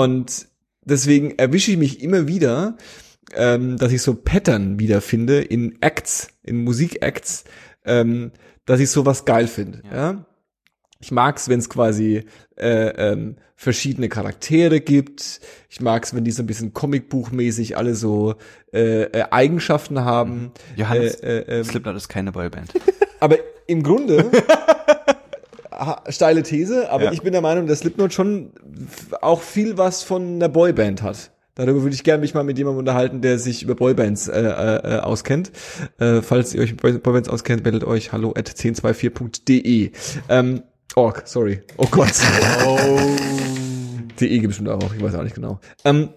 und 0.04 0.48
deswegen 0.84 1.38
erwische 1.38 1.72
ich 1.72 1.78
mich 1.78 2.02
immer 2.02 2.28
wieder, 2.28 2.78
ähm, 3.36 3.78
dass 3.78 3.92
ich 3.92 4.02
so 4.02 4.14
Pattern 4.14 4.80
wiederfinde 4.80 5.42
in 5.42 5.78
Acts, 5.82 6.30
in 6.44 6.64
Musikacts, 6.64 7.44
ähm, 7.86 8.32
dass 8.66 8.80
ich 8.80 8.90
sowas 8.90 9.26
geil 9.26 9.48
finde. 9.48 9.82
Ja. 9.92 10.26
Ich 11.00 11.12
mag's, 11.12 11.48
wenn 11.48 11.60
es 11.60 11.70
quasi 11.70 12.24
äh, 12.58 13.12
ähm, 13.12 13.36
verschiedene 13.56 14.10
Charaktere 14.10 14.82
gibt. 14.82 15.42
Ich 15.70 15.80
mag's, 15.82 16.14
wenn 16.16 16.24
die 16.24 16.32
so 16.32 16.42
ein 16.44 16.48
bisschen 16.48 16.74
Comicbuchmäßig 16.74 17.78
alle 17.78 17.94
so 17.96 18.36
äh, 18.74 19.04
äh, 19.04 19.26
Eigenschaften 19.32 20.04
haben. 20.06 20.52
Johannes, 20.76 21.16
Äh, 21.16 21.40
äh, 21.40 21.58
ähm, 21.60 21.64
Slipknot 21.66 21.96
ist 21.96 22.08
keine 22.08 22.32
Boyband. 22.32 22.72
aber 23.20 23.38
im 23.68 23.84
Grunde 23.84 24.32
steile 26.10 26.44
These, 26.44 26.90
aber 26.92 27.06
Ja. 27.06 27.12
ich 27.12 27.22
bin 27.22 27.32
der 27.34 27.42
Meinung, 27.42 27.68
dass 27.68 27.80
Slipknot 27.80 28.14
schon 28.14 28.52
auch 29.22 29.42
viel 29.42 29.78
was 29.78 30.04
von 30.04 30.36
einer 30.36 30.50
Boyband 30.50 31.02
hat. 31.04 31.32
Darüber 31.56 31.82
würde 31.82 31.96
ich 31.96 32.04
gerne 32.04 32.22
mich 32.22 32.34
mal 32.36 32.44
mit 32.44 32.58
jemandem 32.60 32.80
unterhalten, 32.80 33.22
der 33.22 33.40
sich 33.40 33.64
über 33.64 33.74
Boybands 33.74 34.28
äh, 34.28 34.40
äh, 34.42 34.98
äh, 34.98 35.00
auskennt. 35.00 35.52
Äh, 36.00 36.22
falls 36.22 36.54
ihr 36.54 36.62
euch 36.62 36.72
mit 36.72 36.82
Boy- 36.82 37.00
Boybands 37.00 37.30
auskennt, 37.30 37.64
meldet 37.64 37.84
euch 37.84 38.12
hallo 38.12 38.34
at 38.38 38.48
1024.de. 38.50 39.92
Ähm, 40.30 40.62
org, 40.96 41.24
sorry. 41.26 41.62
Oh 41.78 41.88
Gott. 41.90 42.12
DE 44.20 44.28
gibt 44.30 44.44
es 44.44 44.48
bestimmt 44.48 44.70
auch, 44.70 44.94
ich 44.94 45.02
weiß 45.02 45.16
auch 45.16 45.24
nicht 45.24 45.36
genau. 45.36 45.60
Ähm, 45.86 46.10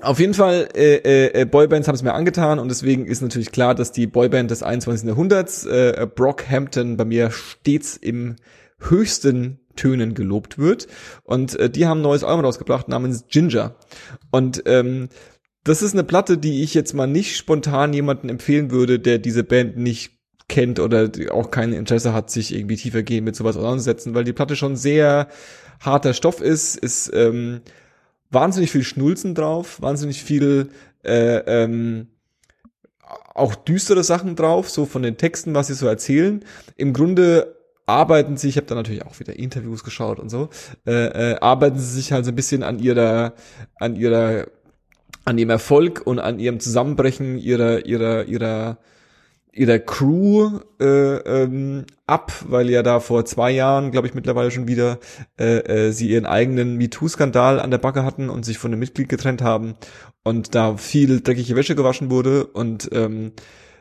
auf 0.00 0.18
jeden 0.18 0.34
Fall, 0.34 0.68
äh, 0.74 0.96
äh, 0.96 1.42
äh, 1.42 1.44
Boybands 1.44 1.86
haben 1.88 1.94
es 1.94 2.02
mir 2.02 2.14
angetan 2.14 2.58
und 2.58 2.68
deswegen 2.68 3.06
ist 3.06 3.20
natürlich 3.22 3.52
klar, 3.52 3.74
dass 3.74 3.92
die 3.92 4.06
Boyband 4.06 4.50
des 4.50 4.62
21. 4.62 5.08
Jahrhunderts, 5.08 5.64
äh, 5.66 6.06
Brockhampton, 6.12 6.96
bei 6.96 7.04
mir 7.04 7.30
stets 7.30 7.96
im 7.96 8.36
höchsten 8.80 9.60
Tönen 9.76 10.14
gelobt 10.14 10.58
wird. 10.58 10.88
Und 11.22 11.58
äh, 11.58 11.70
die 11.70 11.86
haben 11.86 12.00
ein 12.00 12.02
neues 12.02 12.24
Album 12.24 12.44
rausgebracht 12.44 12.88
namens 12.88 13.26
Ginger. 13.28 13.76
Und 14.30 14.62
ähm, 14.66 15.08
das 15.64 15.82
ist 15.82 15.92
eine 15.92 16.04
Platte, 16.04 16.38
die 16.38 16.62
ich 16.62 16.74
jetzt 16.74 16.94
mal 16.94 17.06
nicht 17.06 17.36
spontan 17.36 17.92
jemanden 17.92 18.28
empfehlen 18.28 18.70
würde, 18.70 18.98
der 18.98 19.18
diese 19.18 19.44
Band 19.44 19.76
nicht 19.76 20.12
kennt 20.48 20.80
oder 20.80 21.10
auch 21.30 21.50
kein 21.50 21.72
Interesse 21.72 22.12
hat, 22.12 22.30
sich 22.30 22.52
irgendwie 22.54 22.76
tiefer 22.76 23.02
gehen 23.02 23.24
mit 23.24 23.36
sowas 23.36 23.56
auseinandersetzen, 23.56 24.14
weil 24.14 24.24
die 24.24 24.32
Platte 24.32 24.56
schon 24.56 24.76
sehr 24.76 25.28
harter 25.78 26.12
Stoff 26.12 26.40
ist, 26.40 26.76
ist 26.76 27.10
ähm, 27.14 27.60
wahnsinnig 28.30 28.70
viel 28.70 28.82
Schnulzen 28.82 29.34
drauf, 29.34 29.80
wahnsinnig 29.80 30.24
viel 30.24 30.70
äh, 31.04 31.62
ähm, 31.62 32.08
auch 33.34 33.54
düstere 33.54 34.04
Sachen 34.04 34.36
drauf, 34.36 34.68
so 34.68 34.86
von 34.86 35.02
den 35.02 35.16
Texten, 35.16 35.54
was 35.54 35.68
sie 35.68 35.74
so 35.74 35.86
erzählen. 35.86 36.44
Im 36.76 36.92
Grunde 36.92 37.59
arbeiten 37.90 38.36
sie, 38.36 38.48
ich 38.48 38.56
habe 38.56 38.66
da 38.66 38.74
natürlich 38.74 39.04
auch 39.04 39.18
wieder 39.20 39.38
Interviews 39.38 39.84
geschaut 39.84 40.18
und 40.18 40.28
so, 40.28 40.48
äh, 40.86 41.32
äh, 41.32 41.40
arbeiten 41.40 41.78
sie 41.78 41.90
sich 41.90 42.12
halt 42.12 42.24
so 42.24 42.32
ein 42.32 42.36
bisschen 42.36 42.62
an 42.62 42.78
ihrer, 42.78 43.34
an 43.76 43.96
ihrer, 43.96 44.46
an 45.24 45.38
ihrem 45.38 45.50
Erfolg 45.50 46.02
und 46.04 46.18
an 46.18 46.38
ihrem 46.38 46.60
Zusammenbrechen 46.60 47.38
ihrer, 47.38 47.84
ihrer, 47.86 48.24
ihrer 48.24 48.78
ihrer 49.52 49.78
Crew 49.78 50.60
äh, 50.80 51.16
ähm, 51.16 51.84
ab, 52.06 52.32
weil 52.48 52.70
ja 52.70 52.82
da 52.82 53.00
vor 53.00 53.24
zwei 53.24 53.50
Jahren, 53.50 53.90
glaube 53.90 54.06
ich, 54.06 54.14
mittlerweile 54.14 54.50
schon 54.50 54.68
wieder 54.68 54.98
äh, 55.38 55.88
äh, 55.88 55.92
sie 55.92 56.08
ihren 56.10 56.26
eigenen 56.26 56.76
MeToo-Skandal 56.76 57.58
an 57.58 57.70
der 57.70 57.78
Backe 57.78 58.04
hatten 58.04 58.30
und 58.30 58.44
sich 58.44 58.58
von 58.58 58.70
einem 58.70 58.80
Mitglied 58.80 59.08
getrennt 59.08 59.42
haben 59.42 59.74
und 60.22 60.54
da 60.54 60.76
viel 60.76 61.20
dreckige 61.20 61.56
Wäsche 61.56 61.74
gewaschen 61.74 62.10
wurde 62.10 62.46
und 62.46 62.90
ähm, 62.92 63.32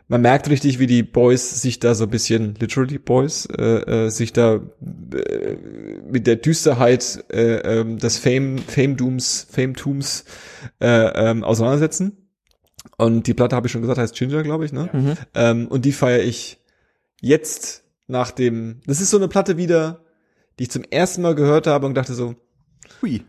man 0.09 0.21
merkt 0.21 0.49
richtig, 0.49 0.79
wie 0.79 0.87
die 0.87 1.03
Boys 1.03 1.61
sich 1.61 1.79
da 1.79 1.93
so 1.93 2.05
ein 2.05 2.09
bisschen, 2.09 2.55
literally 2.59 2.97
Boys, 2.97 3.45
äh, 3.45 4.07
äh, 4.07 4.09
sich 4.09 4.33
da 4.33 4.55
äh, 4.55 5.55
mit 6.09 6.25
der 6.25 6.35
Düsterheit 6.35 7.23
äh, 7.31 7.81
äh, 7.81 7.95
des 7.95 8.17
Fame, 8.17 8.57
Fame-Dooms, 8.57 9.47
Fame-Tums 9.51 10.25
äh, 10.81 10.87
äh, 10.87 11.41
auseinandersetzen. 11.43 12.17
Und 12.97 13.27
die 13.27 13.35
Platte 13.35 13.55
habe 13.55 13.67
ich 13.67 13.71
schon 13.71 13.81
gesagt, 13.81 13.99
heißt 13.99 14.15
Ginger, 14.15 14.41
glaube 14.41 14.65
ich, 14.65 14.73
ne? 14.73 14.89
Mhm. 14.91 15.13
Ähm, 15.35 15.67
und 15.67 15.85
die 15.85 15.91
feiere 15.91 16.23
ich 16.23 16.59
jetzt 17.21 17.83
nach 18.07 18.31
dem. 18.31 18.81
Das 18.87 19.01
ist 19.01 19.11
so 19.11 19.17
eine 19.17 19.27
Platte 19.27 19.57
wieder, 19.57 20.03
die 20.57 20.63
ich 20.63 20.71
zum 20.71 20.83
ersten 20.83 21.21
Mal 21.21 21.35
gehört 21.35 21.67
habe 21.67 21.85
und 21.85 21.93
dachte 21.93 22.15
so, 22.15 22.35
Hui. 23.01 23.21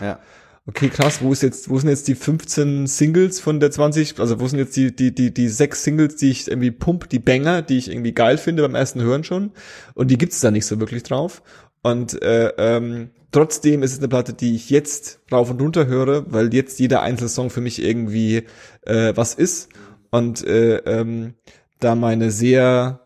Ja. 0.00 0.18
Okay, 0.66 0.88
krass, 0.88 1.22
wo 1.22 1.32
ist 1.32 1.42
jetzt, 1.42 1.70
wo 1.70 1.78
sind 1.78 1.90
jetzt 1.90 2.08
die 2.08 2.14
15 2.14 2.86
Singles 2.86 3.40
von 3.40 3.60
der 3.60 3.70
20? 3.70 4.18
Also 4.18 4.40
wo 4.40 4.48
sind 4.48 4.58
jetzt 4.58 4.76
die, 4.76 4.94
die, 4.94 5.14
die, 5.14 5.32
die 5.32 5.48
sechs 5.48 5.84
Singles, 5.84 6.16
die 6.16 6.30
ich 6.30 6.48
irgendwie 6.48 6.72
pump, 6.72 7.08
die 7.08 7.18
Banger, 7.18 7.62
die 7.62 7.78
ich 7.78 7.90
irgendwie 7.90 8.12
geil 8.12 8.36
finde 8.38 8.62
beim 8.62 8.74
ersten 8.74 9.00
Hören 9.00 9.24
schon. 9.24 9.52
Und 9.94 10.10
die 10.10 10.18
gibt's 10.18 10.40
da 10.40 10.50
nicht 10.50 10.66
so 10.66 10.78
wirklich 10.80 11.04
drauf. 11.04 11.42
Und 11.82 12.20
äh, 12.22 12.52
ähm, 12.58 13.10
trotzdem 13.30 13.82
ist 13.82 13.92
es 13.92 13.98
eine 13.98 14.08
Platte, 14.08 14.34
die 14.34 14.54
ich 14.56 14.68
jetzt 14.70 15.20
rauf 15.30 15.50
und 15.50 15.60
runter 15.60 15.86
höre, 15.86 16.32
weil 16.32 16.52
jetzt 16.52 16.80
jeder 16.80 17.02
einzelne 17.02 17.28
Song 17.28 17.50
für 17.50 17.60
mich 17.60 17.80
irgendwie 17.82 18.42
äh, 18.82 19.12
was 19.14 19.34
ist. 19.34 19.68
Und 20.10 20.44
äh, 20.46 20.78
ähm, 20.78 21.34
da 21.78 21.94
meine 21.94 22.32
sehr 22.32 23.02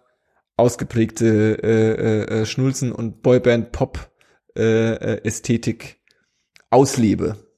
ausgeprägte 0.56 1.58
äh, 1.62 1.92
äh, 1.92 2.22
äh, 2.42 2.46
Schnulzen- 2.46 2.92
und 2.92 3.22
Boyband-Pop-Ästhetik 3.22 6.00
auslebe. 6.70 7.49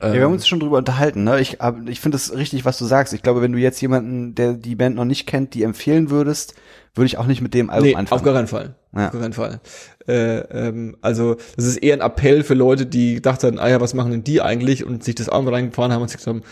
Ja, 0.00 0.12
wir 0.12 0.22
haben 0.22 0.32
uns 0.32 0.46
schon 0.46 0.60
drüber 0.60 0.78
unterhalten, 0.78 1.24
ne? 1.24 1.40
Ich, 1.40 1.58
ich 1.86 2.00
finde 2.00 2.16
es 2.16 2.32
richtig, 2.34 2.64
was 2.64 2.78
du 2.78 2.84
sagst. 2.84 3.12
Ich 3.14 3.22
glaube, 3.22 3.42
wenn 3.42 3.52
du 3.52 3.58
jetzt 3.58 3.80
jemanden, 3.80 4.34
der 4.34 4.52
die 4.52 4.76
Band 4.76 4.94
noch 4.94 5.04
nicht 5.04 5.26
kennt, 5.26 5.54
die 5.54 5.64
empfehlen 5.64 6.10
würdest, 6.10 6.54
würde 6.94 7.06
ich 7.06 7.18
auch 7.18 7.26
nicht 7.26 7.40
mit 7.40 7.52
dem 7.54 7.68
Album 7.68 7.88
nee, 7.88 7.94
anfangen. 7.96 8.20
auf 8.20 8.24
gar 8.24 8.34
keinen 8.34 8.46
Fall. 8.46 8.74
Ja. 8.94 9.06
Auf 9.06 9.12
gar 9.12 9.20
keinen 9.22 9.32
Fall. 9.32 9.60
Äh, 10.06 10.38
ähm, 10.38 10.96
also 11.00 11.36
das 11.56 11.64
ist 11.64 11.76
eher 11.78 11.94
ein 11.94 12.00
Appell 12.00 12.44
für 12.44 12.54
Leute, 12.54 12.86
die 12.86 13.16
gedacht 13.16 13.42
haben, 13.42 13.58
ah 13.58 13.68
ja, 13.68 13.80
was 13.80 13.92
machen 13.94 14.12
denn 14.12 14.24
die 14.24 14.40
eigentlich 14.40 14.84
und 14.84 15.02
sich 15.02 15.16
das 15.16 15.28
Album 15.28 15.52
reingefahren 15.52 15.92
haben 15.92 16.02
und 16.02 16.08
sich 16.08 16.18
gesagt 16.18 16.34
haben, 16.36 16.44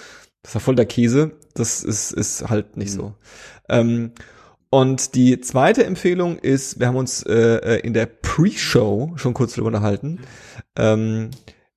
das 0.42 0.50
ist 0.50 0.54
ja 0.54 0.60
voll 0.60 0.74
der 0.76 0.86
Käse. 0.86 1.32
Das 1.54 1.82
ist, 1.84 2.12
ist 2.12 2.48
halt 2.48 2.76
nicht 2.76 2.92
Mhm. 2.94 2.98
so. 2.98 3.14
Ähm, 3.68 4.10
und 4.70 5.14
die 5.14 5.40
zweite 5.40 5.84
Empfehlung 5.84 6.38
ist, 6.38 6.80
wir 6.80 6.88
haben 6.88 6.96
uns 6.96 7.22
äh, 7.22 7.56
äh, 7.76 7.80
in 7.80 7.94
der 7.94 8.06
Pre-Show 8.06 9.12
schon 9.16 9.34
kurz 9.34 9.54
drüber 9.54 9.68
unterhalten. 9.68 10.18
Ähm, 10.76 11.30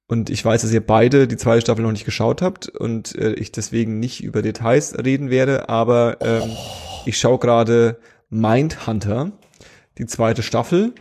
und 0.10 0.32
ich 0.32 0.44
weiß, 0.44 0.64
dass 0.64 0.74
ihr 0.74 0.86
beide 0.86 1.28
die 1.28 1.38
zweite 1.38 1.62
Staffel 1.62 1.84
noch 1.84 1.92
nicht 1.92 2.04
geschaut 2.04 2.42
habt 2.42 2.68
und 2.68 3.16
äh, 3.16 3.34
ich 3.34 3.52
deswegen 3.52 4.00
nicht 4.00 4.24
über 4.24 4.42
Details 4.42 4.98
reden 4.98 5.30
werde, 5.30 5.70
aber 5.70 6.18
ähm, 6.22 6.50
ich 7.06 7.20
schaue 7.20 7.38
gerade 7.38 8.00
Mindhunter, 8.32 9.32
die 10.00 10.08
zweite 10.08 10.42
Staffel. 10.42 10.94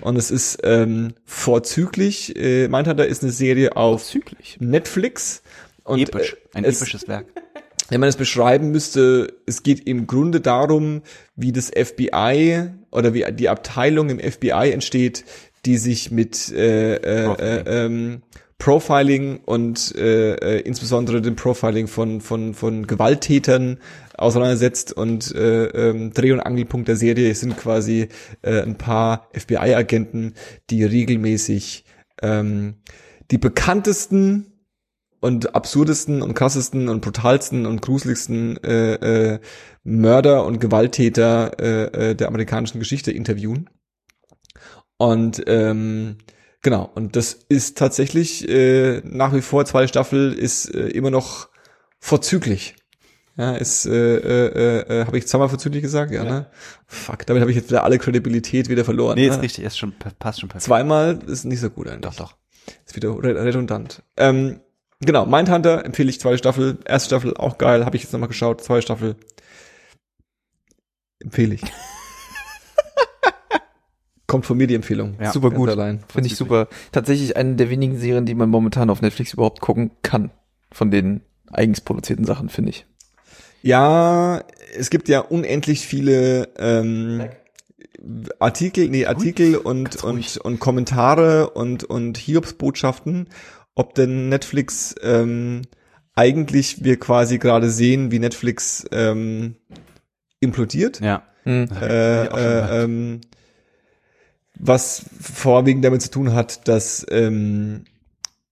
Und 0.00 0.16
es 0.16 0.32
ist 0.32 0.58
ähm, 0.64 1.14
vorzüglich, 1.24 2.34
äh, 2.34 2.66
Mindhunter 2.66 3.06
ist 3.06 3.22
eine 3.22 3.30
Serie 3.30 3.76
auf 3.76 4.04
Züglich. 4.04 4.56
Netflix. 4.58 5.42
Und, 5.84 6.00
Episch. 6.00 6.36
Ein 6.52 6.64
äh, 6.64 6.68
es, 6.68 6.82
episches 6.82 7.06
Werk. 7.06 7.26
wenn 7.88 8.00
man 8.00 8.08
es 8.08 8.16
beschreiben 8.16 8.72
müsste, 8.72 9.32
es 9.46 9.62
geht 9.62 9.86
im 9.86 10.08
Grunde 10.08 10.40
darum, 10.40 11.02
wie 11.36 11.52
das 11.52 11.70
FBI 11.70 12.70
oder 12.90 13.14
wie 13.14 13.24
die 13.32 13.48
Abteilung 13.48 14.10
im 14.10 14.18
FBI 14.18 14.72
entsteht, 14.72 15.24
die 15.66 15.78
sich 15.78 16.10
mit 16.10 16.50
äh, 16.50 16.96
äh, 16.96 17.32
äh, 17.34 17.84
ähm, 17.84 18.22
Profiling 18.58 19.40
und 19.44 19.94
äh, 19.96 20.34
äh, 20.34 20.60
insbesondere 20.60 21.20
dem 21.20 21.36
Profiling 21.36 21.88
von 21.88 22.20
von 22.20 22.54
von 22.54 22.86
Gewalttätern 22.86 23.78
auseinandersetzt 24.16 24.92
und 24.92 25.34
äh, 25.34 25.66
ähm, 25.66 26.12
Dreh- 26.12 26.32
und 26.32 26.40
Angelpunkt 26.40 26.88
der 26.88 26.96
Serie 26.96 27.34
sind 27.34 27.58
quasi 27.58 28.08
äh, 28.42 28.62
ein 28.62 28.78
paar 28.78 29.28
FBI-Agenten, 29.34 30.34
die 30.70 30.84
regelmäßig 30.84 31.84
ähm, 32.22 32.76
die 33.30 33.38
bekanntesten 33.38 34.52
und 35.20 35.54
absurdesten 35.54 36.22
und 36.22 36.34
krassesten 36.34 36.88
und 36.88 37.00
brutalsten 37.00 37.66
und 37.66 37.82
gruseligsten 37.82 38.62
äh, 38.62 38.94
äh, 39.34 39.40
Mörder 39.84 40.44
und 40.44 40.60
Gewalttäter 40.60 41.58
äh, 41.58 42.10
äh, 42.10 42.14
der 42.14 42.28
amerikanischen 42.28 42.78
Geschichte 42.78 43.12
interviewen. 43.12 43.68
Und 44.98 45.42
ähm, 45.46 46.16
genau, 46.66 46.90
und 46.96 47.14
das 47.14 47.38
ist 47.48 47.78
tatsächlich 47.78 48.48
äh, 48.48 49.00
nach 49.04 49.32
wie 49.32 49.40
vor, 49.40 49.64
zweite 49.64 49.86
Staffel 49.86 50.32
ist 50.32 50.66
äh, 50.74 50.88
immer 50.88 51.12
noch 51.12 51.48
vorzüglich. 52.00 52.74
Ja, 53.36 53.54
ist, 53.54 53.86
äh, 53.86 54.16
äh, 54.16 55.00
äh, 55.02 55.04
habe 55.06 55.16
ich 55.16 55.28
zweimal 55.28 55.48
vorzüglich 55.48 55.80
gesagt? 55.82 56.10
Ja, 56.10 56.24
ne? 56.24 56.46
Fuck, 56.88 57.24
damit 57.26 57.40
habe 57.42 57.52
ich 57.52 57.56
jetzt 57.56 57.68
wieder 57.68 57.84
alle 57.84 57.98
Kredibilität 57.98 58.68
wieder 58.68 58.84
verloren. 58.84 59.14
Nee, 59.14 59.28
ne? 59.28 59.34
ist 59.36 59.42
richtig, 59.42 59.64
ist 59.64 59.78
schon, 59.78 59.94
passt 60.18 60.40
schon 60.40 60.48
perfekt. 60.48 60.64
Zweimal 60.64 61.20
ist 61.28 61.44
nicht 61.44 61.60
so 61.60 61.70
gut 61.70 61.86
eigentlich. 61.86 62.00
Doch, 62.00 62.14
doch. 62.14 62.36
Ist 62.84 62.96
wieder 62.96 63.10
re- 63.10 63.44
redundant. 63.44 64.02
Ähm, 64.16 64.58
genau, 65.00 65.24
Mindhunter 65.24 65.84
empfehle 65.84 66.10
ich 66.10 66.18
zweite 66.18 66.38
Staffel. 66.38 66.78
Erste 66.84 67.06
Staffel 67.10 67.36
auch 67.36 67.58
geil, 67.58 67.84
habe 67.84 67.94
ich 67.94 68.02
jetzt 68.02 68.12
nochmal 68.12 68.28
geschaut. 68.28 68.60
Zweite 68.60 68.82
Staffel 68.82 69.14
empfehle 71.20 71.54
ich. 71.54 71.62
Kommt 74.26 74.44
von 74.44 74.56
mir 74.56 74.66
die 74.66 74.74
Empfehlung. 74.74 75.16
Ja, 75.20 75.32
super 75.32 75.50
gut. 75.50 75.68
allein. 75.68 76.00
Finde 76.08 76.26
ich 76.26 76.36
super. 76.36 76.68
Tatsächlich 76.90 77.36
eine 77.36 77.54
der 77.54 77.70
wenigen 77.70 77.96
Serien, 77.98 78.26
die 78.26 78.34
man 78.34 78.48
momentan 78.48 78.90
auf 78.90 79.00
Netflix 79.00 79.32
überhaupt 79.32 79.60
gucken 79.60 79.92
kann. 80.02 80.30
Von 80.72 80.90
den 80.90 81.20
eigens 81.52 81.80
produzierten 81.80 82.24
Sachen, 82.24 82.48
finde 82.48 82.70
ich. 82.70 82.86
Ja, 83.62 84.42
es 84.76 84.90
gibt 84.90 85.08
ja 85.08 85.20
unendlich 85.20 85.86
viele 85.86 86.48
ähm, 86.58 87.28
Artikel, 88.38 88.88
nee, 88.88 89.06
Artikel 89.06 89.56
und, 89.56 90.02
und, 90.02 90.36
und 90.38 90.60
Kommentare 90.60 91.50
und, 91.50 91.84
und 91.84 92.18
Hiobs-Botschaften, 92.18 93.28
ob 93.74 93.94
denn 93.94 94.28
Netflix 94.28 94.94
ähm, 95.02 95.62
eigentlich 96.14 96.84
wir 96.84 96.98
quasi 96.98 97.38
gerade 97.38 97.70
sehen, 97.70 98.10
wie 98.10 98.18
Netflix 98.18 98.86
ähm, 98.92 99.56
implodiert. 100.40 101.00
Ja. 101.00 101.22
Hm. 101.44 101.68
äh, 101.80 102.24
äh, 102.24 102.82
ähm, 102.82 103.20
was 104.58 105.04
vorwiegend 105.20 105.84
damit 105.84 106.02
zu 106.02 106.10
tun 106.10 106.32
hat, 106.34 106.66
dass 106.68 107.06
ähm, 107.10 107.84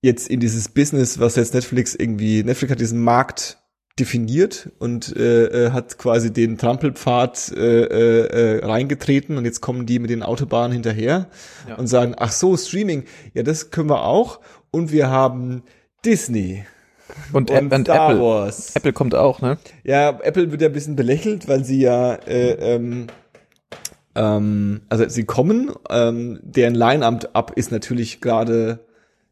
jetzt 0.02 0.28
in 0.28 0.40
dieses 0.40 0.68
Business, 0.68 1.18
was 1.18 1.36
jetzt 1.36 1.54
Netflix 1.54 1.94
irgendwie, 1.94 2.42
Netflix 2.44 2.72
hat 2.72 2.80
diesen 2.80 3.02
Markt 3.02 3.58
definiert 3.98 4.70
und 4.80 5.16
äh, 5.16 5.66
äh, 5.66 5.70
hat 5.70 5.98
quasi 5.98 6.32
den 6.32 6.58
Trampelpfad 6.58 7.52
äh, 7.56 7.84
äh, 7.84 8.56
äh, 8.58 8.64
reingetreten 8.66 9.38
und 9.38 9.44
jetzt 9.44 9.60
kommen 9.60 9.86
die 9.86 10.00
mit 10.00 10.10
den 10.10 10.22
Autobahnen 10.24 10.72
hinterher 10.72 11.28
Ja. 11.68 11.76
und 11.76 11.86
sagen, 11.86 12.14
ach 12.18 12.32
so, 12.32 12.56
Streaming, 12.56 13.04
ja, 13.34 13.44
das 13.44 13.70
können 13.70 13.88
wir 13.88 14.04
auch 14.04 14.40
und 14.72 14.90
wir 14.90 15.08
haben 15.10 15.62
Disney 16.04 16.64
Und, 17.32 17.52
und, 17.52 17.72
und 17.72 17.82
Star 17.84 18.10
Apple. 18.10 18.20
Wars. 18.22 18.74
Apple 18.74 18.92
kommt 18.92 19.14
auch, 19.14 19.40
ne? 19.40 19.58
Ja, 19.84 20.08
Apple 20.22 20.50
wird 20.50 20.60
ja 20.60 20.68
ein 20.68 20.72
bisschen 20.74 20.96
belächelt, 20.96 21.46
weil 21.46 21.64
sie 21.64 21.80
ja, 21.80 22.14
äh, 22.26 22.74
ähm, 22.74 23.06
ähm, 24.14 24.82
also 24.88 25.08
sie 25.08 25.24
kommen, 25.24 25.70
ähm, 25.90 26.40
deren 26.42 26.74
Line-Up 26.74 27.52
ist 27.56 27.72
natürlich 27.72 28.20
gerade 28.20 28.80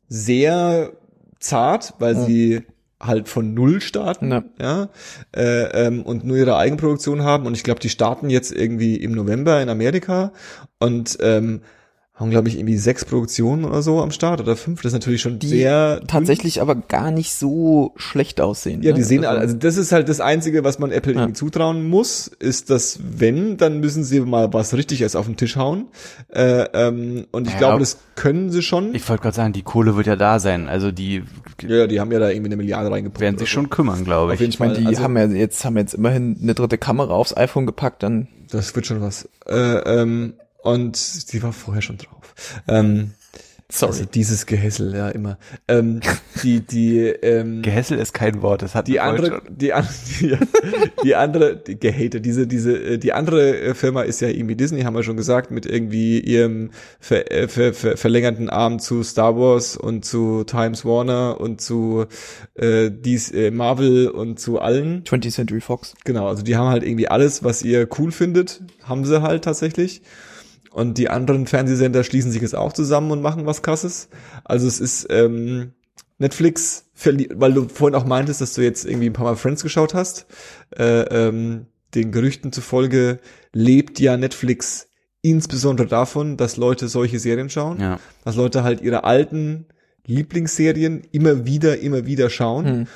sehr 0.08 0.92
zart, 1.38 1.94
weil 1.98 2.16
sie 2.16 2.62
halt 3.00 3.28
von 3.28 3.52
Null 3.54 3.80
starten, 3.80 4.30
Ja. 4.30 4.44
ja, 4.60 4.88
äh, 5.34 5.86
ähm, 5.86 6.02
und 6.02 6.24
nur 6.24 6.36
ihre 6.36 6.56
Eigenproduktion 6.56 7.22
haben. 7.22 7.46
Und 7.46 7.54
ich 7.54 7.64
glaube, 7.64 7.80
die 7.80 7.88
starten 7.88 8.30
jetzt 8.30 8.52
irgendwie 8.52 8.96
im 8.96 9.12
November 9.12 9.60
in 9.60 9.68
Amerika. 9.68 10.32
Und 10.78 11.18
ähm, 11.20 11.62
haben, 12.22 12.30
glaube 12.30 12.48
ich, 12.48 12.56
irgendwie 12.56 12.76
sechs 12.78 13.04
Produktionen 13.04 13.64
oder 13.64 13.82
so 13.82 14.00
am 14.00 14.10
Start 14.10 14.40
oder 14.40 14.56
fünf. 14.56 14.80
Das 14.82 14.90
ist 14.90 14.94
natürlich 14.94 15.20
schon 15.20 15.38
Die 15.38 15.48
sehr 15.48 15.96
dünn. 15.98 16.06
tatsächlich 16.08 16.62
aber 16.62 16.74
gar 16.74 17.10
nicht 17.10 17.34
so 17.34 17.92
schlecht 17.96 18.40
aussehen. 18.40 18.82
Ja, 18.82 18.92
ne? 18.92 18.94
die 18.96 19.02
sehen, 19.02 19.24
Also- 19.26 19.40
also 19.40 19.56
das 19.56 19.76
ist 19.76 19.92
halt 19.92 20.08
das 20.08 20.20
Einzige, 20.20 20.64
was 20.64 20.78
man 20.78 20.90
Apple 20.90 21.12
Ja. 21.12 21.20
irgendwie 21.20 21.34
zutrauen 21.34 21.86
muss, 21.88 22.28
ist, 22.28 22.70
dass 22.70 22.98
wenn, 23.02 23.56
dann 23.58 23.80
müssen 23.80 24.04
sie 24.04 24.20
mal 24.20 24.52
was 24.52 24.72
Richtiges 24.74 25.14
auf 25.16 25.26
den 25.26 25.36
Tisch 25.36 25.56
hauen. 25.56 25.86
Äh, 26.34 26.64
ähm, 26.72 27.26
und 27.32 27.46
ich 27.46 27.52
Ja, 27.54 27.58
glaube, 27.58 27.80
das 27.80 27.98
können 28.14 28.50
sie 28.50 28.62
schon. 28.62 28.94
Ich 28.94 29.08
wollte 29.08 29.22
gerade 29.22 29.36
sagen, 29.36 29.52
die 29.52 29.62
Kohle 29.62 29.96
wird 29.96 30.06
ja 30.06 30.16
da 30.16 30.38
sein. 30.38 30.68
Also 30.68 30.92
die 30.92 31.22
ja, 31.66 31.86
die 31.86 32.00
haben 32.00 32.10
ja 32.12 32.18
da 32.18 32.28
irgendwie 32.30 32.48
eine 32.48 32.56
Milliarde 32.56 32.90
reingepumpt. 32.90 33.20
werden 33.20 33.38
sich 33.38 33.48
so. 33.48 33.54
schon 33.54 33.70
kümmern, 33.70 34.04
glaube 34.04 34.32
Auf 34.32 34.40
jeden 34.40 34.50
ich. 34.50 34.56
Ich 34.56 34.60
meine, 34.60 34.74
die 34.74 34.86
Also- 34.86 35.02
haben 35.02 35.16
ja 35.16 35.26
jetzt 35.26 35.64
haben 35.64 35.76
jetzt 35.76 35.94
immerhin 35.94 36.38
eine 36.42 36.54
dritte 36.54 36.78
Kamera 36.78 37.12
aufs 37.14 37.36
iPhone 37.36 37.66
gepackt, 37.66 38.02
dann 38.02 38.28
Das 38.50 38.74
wird 38.74 38.86
schon 38.86 39.00
was. 39.00 39.28
Äh, 39.46 39.54
ähm, 39.54 40.34
und 40.62 41.32
die 41.32 41.42
war 41.42 41.52
vorher 41.52 41.82
schon 41.82 41.98
drauf. 41.98 42.34
Ähm, 42.68 43.12
sorry. 43.72 43.92
Also 43.92 44.04
dieses 44.04 44.46
Gehässel, 44.46 44.94
ja, 44.94 45.08
immer. 45.08 45.38
Ähm, 45.66 46.00
die, 46.42 46.60
die, 46.60 46.98
ähm, 47.00 47.62
Gehässel 47.62 47.98
ist 47.98 48.12
kein 48.12 48.42
Wort. 48.42 48.62
Das 48.62 48.74
hat 48.74 48.86
die 48.88 49.00
andere, 49.00 49.42
die, 49.48 49.72
an, 49.72 49.88
die, 50.20 50.36
die 51.02 51.14
andere, 51.16 51.56
die 51.56 51.78
gehatet, 51.78 52.24
diese, 52.24 52.46
diese, 52.46 52.76
äh, 52.78 52.98
die 52.98 53.12
andere 53.12 53.58
äh, 53.58 53.74
Firma 53.74 54.02
ist 54.02 54.20
ja 54.20 54.28
irgendwie 54.28 54.56
Disney, 54.56 54.82
haben 54.82 54.94
wir 54.94 55.02
schon 55.02 55.16
gesagt, 55.16 55.50
mit 55.50 55.66
irgendwie 55.66 56.20
ihrem 56.20 56.70
ver, 57.00 57.32
äh, 57.32 57.48
ver, 57.48 57.74
ver, 57.74 57.96
verlängerten 57.96 58.50
Arm 58.50 58.78
zu 58.78 59.02
Star 59.02 59.36
Wars 59.36 59.76
und 59.76 60.04
zu 60.04 60.44
Times 60.44 60.84
Warner 60.84 61.40
und 61.40 61.60
zu 61.60 62.06
äh, 62.54 62.90
dies, 62.90 63.32
äh, 63.32 63.50
Marvel 63.50 64.08
und 64.08 64.38
zu 64.38 64.60
allen. 64.60 65.02
20th 65.04 65.32
Century 65.32 65.60
Fox. 65.60 65.94
Genau, 66.04 66.28
also 66.28 66.42
die 66.42 66.56
haben 66.56 66.68
halt 66.68 66.84
irgendwie 66.84 67.08
alles, 67.08 67.42
was 67.42 67.62
ihr 67.62 67.88
cool 67.98 68.12
findet, 68.12 68.62
haben 68.84 69.04
sie 69.04 69.22
halt 69.22 69.44
tatsächlich. 69.44 70.02
Und 70.72 70.98
die 70.98 71.08
anderen 71.08 71.46
Fernsehsender 71.46 72.04
schließen 72.04 72.32
sich 72.32 72.42
jetzt 72.42 72.56
auch 72.56 72.72
zusammen 72.72 73.10
und 73.10 73.22
machen 73.22 73.46
was 73.46 73.62
krasses. 73.62 74.08
Also 74.44 74.66
es 74.66 74.80
ist 74.80 75.06
ähm, 75.10 75.72
Netflix, 76.18 76.90
weil 77.34 77.52
du 77.52 77.68
vorhin 77.68 77.94
auch 77.94 78.06
meintest, 78.06 78.40
dass 78.40 78.54
du 78.54 78.62
jetzt 78.62 78.86
irgendwie 78.86 79.10
ein 79.10 79.12
paar 79.12 79.24
Mal 79.26 79.36
Friends 79.36 79.62
geschaut 79.62 79.92
hast. 79.94 80.26
Äh, 80.76 81.02
ähm, 81.02 81.66
den 81.94 82.10
Gerüchten 82.10 82.52
zufolge 82.52 83.18
lebt 83.52 84.00
ja 84.00 84.16
Netflix 84.16 84.88
insbesondere 85.20 85.86
davon, 85.86 86.36
dass 86.36 86.56
Leute 86.56 86.88
solche 86.88 87.18
Serien 87.18 87.50
schauen. 87.50 87.80
Ja. 87.80 88.00
Dass 88.24 88.36
Leute 88.36 88.64
halt 88.64 88.80
ihre 88.80 89.04
alten 89.04 89.66
Lieblingsserien 90.06 91.02
immer 91.12 91.46
wieder, 91.46 91.78
immer 91.78 92.06
wieder 92.06 92.28
schauen. 92.28 92.66
Hm. 92.66 92.86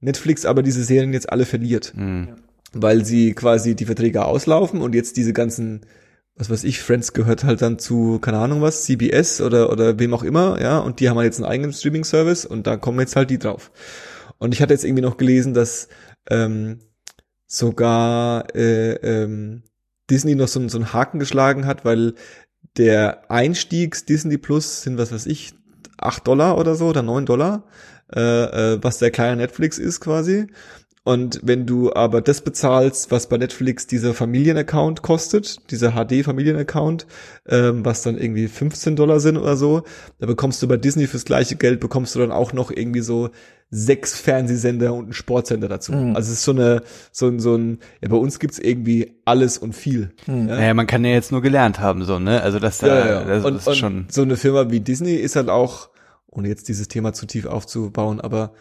Netflix 0.00 0.44
aber 0.46 0.62
diese 0.62 0.84
Serien 0.84 1.12
jetzt 1.12 1.30
alle 1.30 1.46
verliert 1.46 1.92
Hm. 1.96 2.28
weil 2.72 3.04
sie 3.04 3.32
quasi 3.34 3.74
die 3.74 3.86
Verträge 3.86 4.24
auslaufen 4.24 4.80
und 4.80 4.94
jetzt 4.94 5.16
diese 5.16 5.32
ganzen, 5.32 5.82
was 6.36 6.50
weiß 6.50 6.64
ich, 6.64 6.80
Friends 6.80 7.12
gehört 7.12 7.44
halt 7.44 7.62
dann 7.62 7.78
zu, 7.78 8.18
keine 8.18 8.38
Ahnung 8.38 8.60
was, 8.62 8.84
CBS 8.84 9.40
oder, 9.40 9.70
oder 9.70 9.98
wem 9.98 10.14
auch 10.14 10.22
immer, 10.24 10.60
ja, 10.60 10.78
und 10.78 11.00
die 11.00 11.08
haben 11.08 11.16
halt 11.16 11.26
jetzt 11.26 11.38
einen 11.38 11.46
eigenen 11.50 11.72
Streaming-Service 11.72 12.44
und 12.46 12.66
da 12.66 12.76
kommen 12.76 13.00
jetzt 13.00 13.16
halt 13.16 13.30
die 13.30 13.38
drauf. 13.38 13.70
Und 14.38 14.52
ich 14.52 14.60
hatte 14.60 14.74
jetzt 14.74 14.84
irgendwie 14.84 15.02
noch 15.02 15.16
gelesen, 15.16 15.54
dass 15.54 15.88
ähm, 16.30 16.80
sogar 17.46 18.54
äh, 18.54 18.92
ähm, 18.94 19.62
Disney 20.10 20.34
noch 20.34 20.48
so, 20.48 20.60
einen- 20.60 20.68
so 20.68 20.78
einen 20.78 20.92
Haken 20.92 21.18
geschlagen 21.18 21.66
hat, 21.66 21.84
weil 21.84 22.14
der 22.76 23.30
Einstiegs 23.30 24.04
Disney 24.04 24.38
Plus 24.38 24.82
sind, 24.82 24.98
was 24.98 25.12
weiß 25.12 25.26
ich, 25.26 25.54
acht 25.98 26.26
Dollar 26.26 26.58
oder 26.58 26.74
so 26.74 26.88
oder 26.88 27.02
neun 27.02 27.26
Dollar, 27.26 27.64
äh, 28.14 28.74
äh, 28.74 28.78
was 28.82 28.98
der 28.98 29.10
kleine 29.10 29.36
Netflix 29.36 29.78
ist 29.78 30.00
quasi. 30.00 30.48
Und 31.06 31.40
wenn 31.42 31.66
du 31.66 31.92
aber 31.92 32.22
das 32.22 32.40
bezahlst, 32.40 33.10
was 33.10 33.28
bei 33.28 33.36
Netflix 33.36 33.86
dieser 33.86 34.14
Familienaccount 34.14 35.02
kostet, 35.02 35.70
dieser 35.70 35.92
HD-Familienaccount, 35.92 37.06
ähm, 37.46 37.84
was 37.84 38.00
dann 38.00 38.16
irgendwie 38.16 38.48
15 38.48 38.96
Dollar 38.96 39.20
sind 39.20 39.36
oder 39.36 39.56
so, 39.58 39.82
da 40.18 40.26
bekommst 40.26 40.62
du 40.62 40.68
bei 40.68 40.78
Disney 40.78 41.06
fürs 41.06 41.26
gleiche 41.26 41.56
Geld, 41.56 41.80
bekommst 41.80 42.14
du 42.14 42.20
dann 42.20 42.32
auch 42.32 42.54
noch 42.54 42.70
irgendwie 42.70 43.02
so 43.02 43.28
sechs 43.70 44.18
Fernsehsender 44.18 44.94
und 44.94 45.04
einen 45.04 45.12
Sportsender 45.12 45.68
dazu. 45.68 45.92
Mhm. 45.92 46.16
Also 46.16 46.32
es 46.32 46.38
ist 46.38 46.44
so 46.44 46.52
eine, 46.52 46.82
so 47.12 47.26
ein, 47.28 47.38
so 47.38 47.54
ein, 47.54 47.80
ja, 48.00 48.08
bei 48.08 48.16
uns 48.16 48.38
gibt's 48.38 48.58
irgendwie 48.58 49.20
alles 49.26 49.58
und 49.58 49.74
viel. 49.74 50.12
Mhm. 50.26 50.48
Ja? 50.48 50.56
Naja, 50.56 50.74
man 50.74 50.86
kann 50.86 51.04
ja 51.04 51.10
jetzt 51.10 51.32
nur 51.32 51.42
gelernt 51.42 51.80
haben, 51.80 52.04
so, 52.04 52.18
ne? 52.18 52.40
Also 52.40 52.58
das, 52.58 52.78
da, 52.78 52.86
Ja, 52.86 52.98
ja, 52.98 53.06
ja. 53.06 53.24
das, 53.24 53.44
und, 53.44 53.54
das 53.54 53.62
ist 53.62 53.68
und 53.68 53.76
schon. 53.76 54.06
so 54.08 54.22
eine 54.22 54.38
Firma 54.38 54.70
wie 54.70 54.80
Disney 54.80 55.16
ist 55.16 55.36
halt 55.36 55.50
auch, 55.50 55.90
ohne 56.28 56.48
jetzt 56.48 56.68
dieses 56.68 56.88
Thema 56.88 57.12
zu 57.12 57.26
tief 57.26 57.44
aufzubauen, 57.44 58.22
aber 58.22 58.52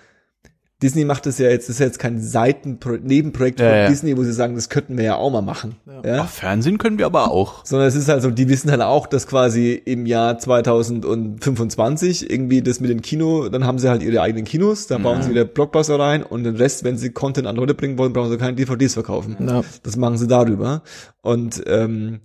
Disney 0.84 1.06
macht 1.06 1.26
es 1.28 1.38
ja 1.38 1.50
jetzt, 1.50 1.70
das 1.70 1.76
ist 1.76 1.80
ja 1.80 1.86
jetzt 1.86 1.98
kein 1.98 2.22
Seitenpro 2.22 2.98
Nebenprojekt 3.02 3.62
Ja, 3.62 3.70
von 3.70 3.78
ja. 3.78 3.88
Disney, 3.88 4.18
wo 4.18 4.24
sie 4.24 4.34
sagen, 4.34 4.56
das 4.56 4.68
könnten 4.68 4.98
wir 4.98 5.06
ja 5.06 5.16
auch 5.16 5.32
mal 5.32 5.42
machen. 5.42 5.78
Ja. 6.06 6.24
Ach, 6.24 6.30
Fernsehen 6.30 6.78
können 6.78 6.98
wir 6.98 7.06
aber 7.06 7.32
auch. 7.32 7.66
Sondern 7.66 7.88
es 7.88 7.96
ist 7.96 8.10
halt 8.10 8.22
so, 8.22 8.30
die 8.30 8.50
wissen 8.50 8.70
halt 8.70 8.82
auch, 8.82 9.08
dass 9.08 9.26
quasi 9.26 9.72
im 9.74 10.06
Jahr 10.06 10.38
2025 10.38 12.30
irgendwie 12.30 12.62
das 12.62 12.82
mit 12.82 12.90
dem 12.90 13.02
Kino, 13.02 13.48
dann 13.50 13.66
haben 13.66 13.80
sie 13.80 13.90
halt 13.90 14.04
ihre 14.04 14.22
eigenen 14.22 14.46
Kinos, 14.46 14.88
da 14.88 14.98
bauen 14.98 15.24
sie 15.24 15.30
wieder 15.30 15.46
Blockbuster 15.46 15.98
rein 15.98 16.22
und 16.22 16.44
den 16.44 16.58
Rest, 16.58 16.84
wenn 16.84 16.98
sie 16.98 17.12
Content 17.12 17.48
an 17.48 17.56
Leute 17.56 17.74
bringen 17.74 17.98
wollen, 17.98 18.12
brauchen 18.14 18.30
sie 18.30 18.38
keine 18.38 18.56
DVDs 18.56 18.94
verkaufen. 18.94 19.38
Ja. 19.48 19.64
Das 19.84 19.96
machen 19.96 20.18
sie 20.18 20.28
darüber. 20.28 20.84
Und 21.22 21.64
ähm, 21.66 22.20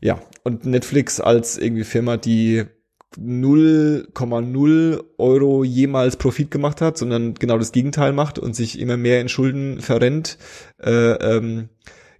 ja, 0.00 0.18
und 0.42 0.66
Netflix 0.66 1.20
als 1.20 1.56
irgendwie 1.56 1.84
Firma, 1.84 2.18
die 2.18 2.64
0,0 3.18 5.04
Euro 5.18 5.64
jemals 5.64 6.16
Profit 6.16 6.50
gemacht 6.50 6.80
hat, 6.80 6.98
sondern 6.98 7.34
genau 7.34 7.58
das 7.58 7.72
Gegenteil 7.72 8.12
macht 8.12 8.38
und 8.38 8.54
sich 8.54 8.78
immer 8.78 8.96
mehr 8.96 9.20
in 9.20 9.28
Schulden 9.28 9.80
verrennt, 9.80 10.38
äh, 10.82 10.90
ähm, 10.90 11.68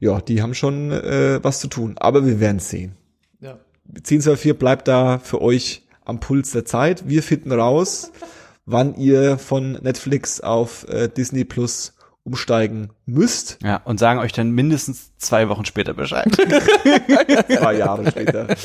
ja, 0.01 0.21
die 0.21 0.43
haben 0.43 0.55
schon 0.55 0.93
äh, 0.93 1.41
was 1.43 1.61
zu 1.61 1.69
tun. 1.69 1.95
Aber 1.97 2.27
wir 2.27 2.41
werden 2.41 2.59
sehen. 2.59 2.97
Ja. 3.41 3.59
1024 3.89 4.59
bleibt 4.59 4.89
da 4.89 5.19
für 5.19 5.41
euch 5.41 5.87
am 6.05 6.21
Puls 6.21 6.53
der 6.53 6.65
Zeit. 6.65 7.09
Wir 7.09 7.23
finden 7.23 7.53
raus, 7.53 8.13
wann 8.67 8.97
ihr 8.97 9.39
von 9.39 9.73
Netflix 9.73 10.41
auf 10.41 10.87
äh, 10.89 11.09
Disney 11.09 11.45
Plus 11.45 11.94
umsteigen 12.25 12.91
müsst. 13.05 13.59
Ja, 13.63 13.83
und 13.85 14.01
sagen 14.01 14.19
euch 14.19 14.33
dann 14.33 14.51
mindestens 14.51 15.17
zwei 15.19 15.49
Wochen 15.51 15.65
später 15.67 15.93
Bescheid. 15.93 16.27
Zwei 17.49 17.75
Jahre 17.77 18.11
später. 18.11 18.47
Das 18.47 18.59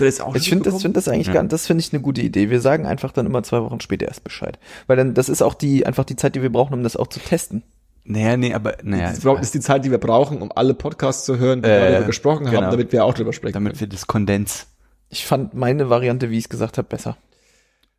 ist 0.00 0.20
auch 0.22 0.34
Ich 0.36 0.48
finde 0.48 0.70
das, 0.70 0.80
find 0.80 0.96
das 0.96 1.08
eigentlich 1.08 1.26
Ja. 1.26 1.34
gar, 1.34 1.44
das 1.44 1.66
finde 1.66 1.82
ich 1.82 1.92
eine 1.92 2.00
gute 2.02 2.20
Idee. 2.20 2.50
Wir 2.50 2.60
sagen 2.60 2.86
einfach 2.86 3.10
dann 3.12 3.26
immer 3.26 3.42
zwei 3.42 3.62
Wochen 3.62 3.80
später 3.80 4.06
erst 4.06 4.22
Bescheid. 4.22 4.58
Weil 4.86 4.96
dann, 4.96 5.14
das 5.14 5.28
ist 5.28 5.42
auch 5.42 5.54
die, 5.54 5.84
einfach 5.86 6.04
die 6.04 6.14
Zeit, 6.16 6.36
die 6.36 6.42
wir 6.42 6.50
brauchen, 6.52 6.72
um 6.72 6.82
das 6.84 6.96
auch 6.96 7.08
zu 7.08 7.18
testen. 7.18 7.64
naja, 8.04 8.36
nee, 8.36 8.54
aber, 8.54 8.76
naja, 8.84 9.12
Das 9.12 9.24
ist 9.42 9.54
die 9.54 9.60
Zeit, 9.60 9.84
die 9.84 9.90
wir 9.90 9.98
brauchen, 9.98 10.40
um 10.40 10.52
alle 10.54 10.74
Podcasts 10.74 11.24
zu 11.24 11.36
hören, 11.38 11.62
die 11.62 11.68
wir 11.68 11.76
Äh, 11.78 11.90
darüber 11.92 12.06
gesprochen 12.06 12.46
haben, 12.46 12.54
genau. 12.54 12.70
damit 12.70 12.92
wir 12.92 13.04
auch 13.04 13.14
drüber 13.14 13.32
sprechen 13.32 13.54
damit 13.54 13.80
wir 13.80 13.88
das 13.88 14.06
Kondens. 14.06 14.68
Ich 15.08 15.26
fand 15.26 15.52
meine 15.54 15.90
Variante, 15.90 16.30
wie 16.30 16.38
ich 16.38 16.44
es 16.44 16.48
gesagt 16.48 16.78
habe, 16.78 16.86
besser. 16.88 17.16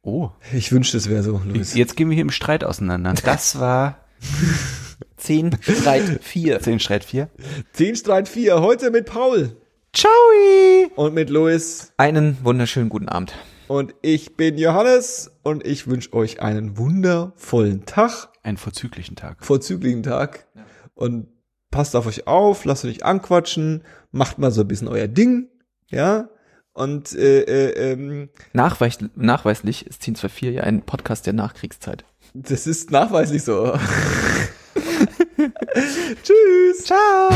Oh. 0.03 0.29
können. 0.29 0.57
Ich 0.57 0.71
wünschte, 0.71 0.95
es 0.97 1.09
wäre 1.09 1.21
so, 1.21 1.41
Luis. 1.45 1.75
Jetzt 1.75 1.97
gehen 1.97 2.09
wir 2.09 2.15
hier 2.15 2.23
im 2.23 2.31
Streit 2.31 2.63
auseinander. 2.63 3.13
Das 3.25 3.59
war 3.59 3.97
Zehn, 5.17 5.57
Streit, 5.61 6.19
vier. 6.23 6.59
10 6.59 6.79
Streit 6.79 7.03
4. 7.03 7.29
10 7.73 7.95
Streit 7.95 8.27
4, 8.29 8.61
heute 8.61 8.91
mit 8.91 9.05
Paul 9.05 9.55
Ciao! 9.93 10.11
und 10.95 11.13
mit 11.13 11.29
Luis 11.29 11.91
Einen 11.97 12.37
wunderschönen 12.43 12.89
guten 12.89 13.09
Abend. 13.09 13.33
und 13.67 13.93
ich 14.01 14.35
bin 14.37 14.57
Johannes 14.57 15.31
und 15.43 15.65
ich 15.65 15.87
wünsche 15.87 16.13
euch 16.13 16.41
einen 16.41 16.77
wundervollen 16.77 17.85
Tag, 17.85 18.29
Einen 18.43 18.57
vorzüglichen 18.57 19.15
Tag. 19.15 19.43
vorzüglichen 19.45 20.03
Tag 20.03 20.47
und 20.95 21.27
passt 21.71 21.95
auf 21.95 22.05
euch 22.07 22.27
auf, 22.27 22.65
lasst 22.65 22.85
euch 22.85 23.03
anquatschen, 23.05 23.83
macht 24.11 24.39
mal 24.39 24.51
so 24.51 24.61
ein 24.61 24.67
bisschen 24.67 24.87
euer 24.87 25.07
Ding, 25.07 25.47
ja, 25.89 26.29
und 26.73 27.13
äh, 27.13 27.41
äh, 27.41 27.91
ähm, 27.93 28.29
Nachweis, 28.53 28.97
nachweislich 29.15 29.85
ist 29.87 30.01
1024 30.01 30.55
ja 30.55 30.63
ein 30.63 30.81
Podcast 30.83 31.25
der 31.25 31.33
Nachkriegszeit. 31.33 32.05
das 32.33 32.65
ist 32.65 32.91
nachweislich 32.91 33.43
so. 33.43 33.73
Tschüss. 36.23 36.85
Ciao! 36.85 37.29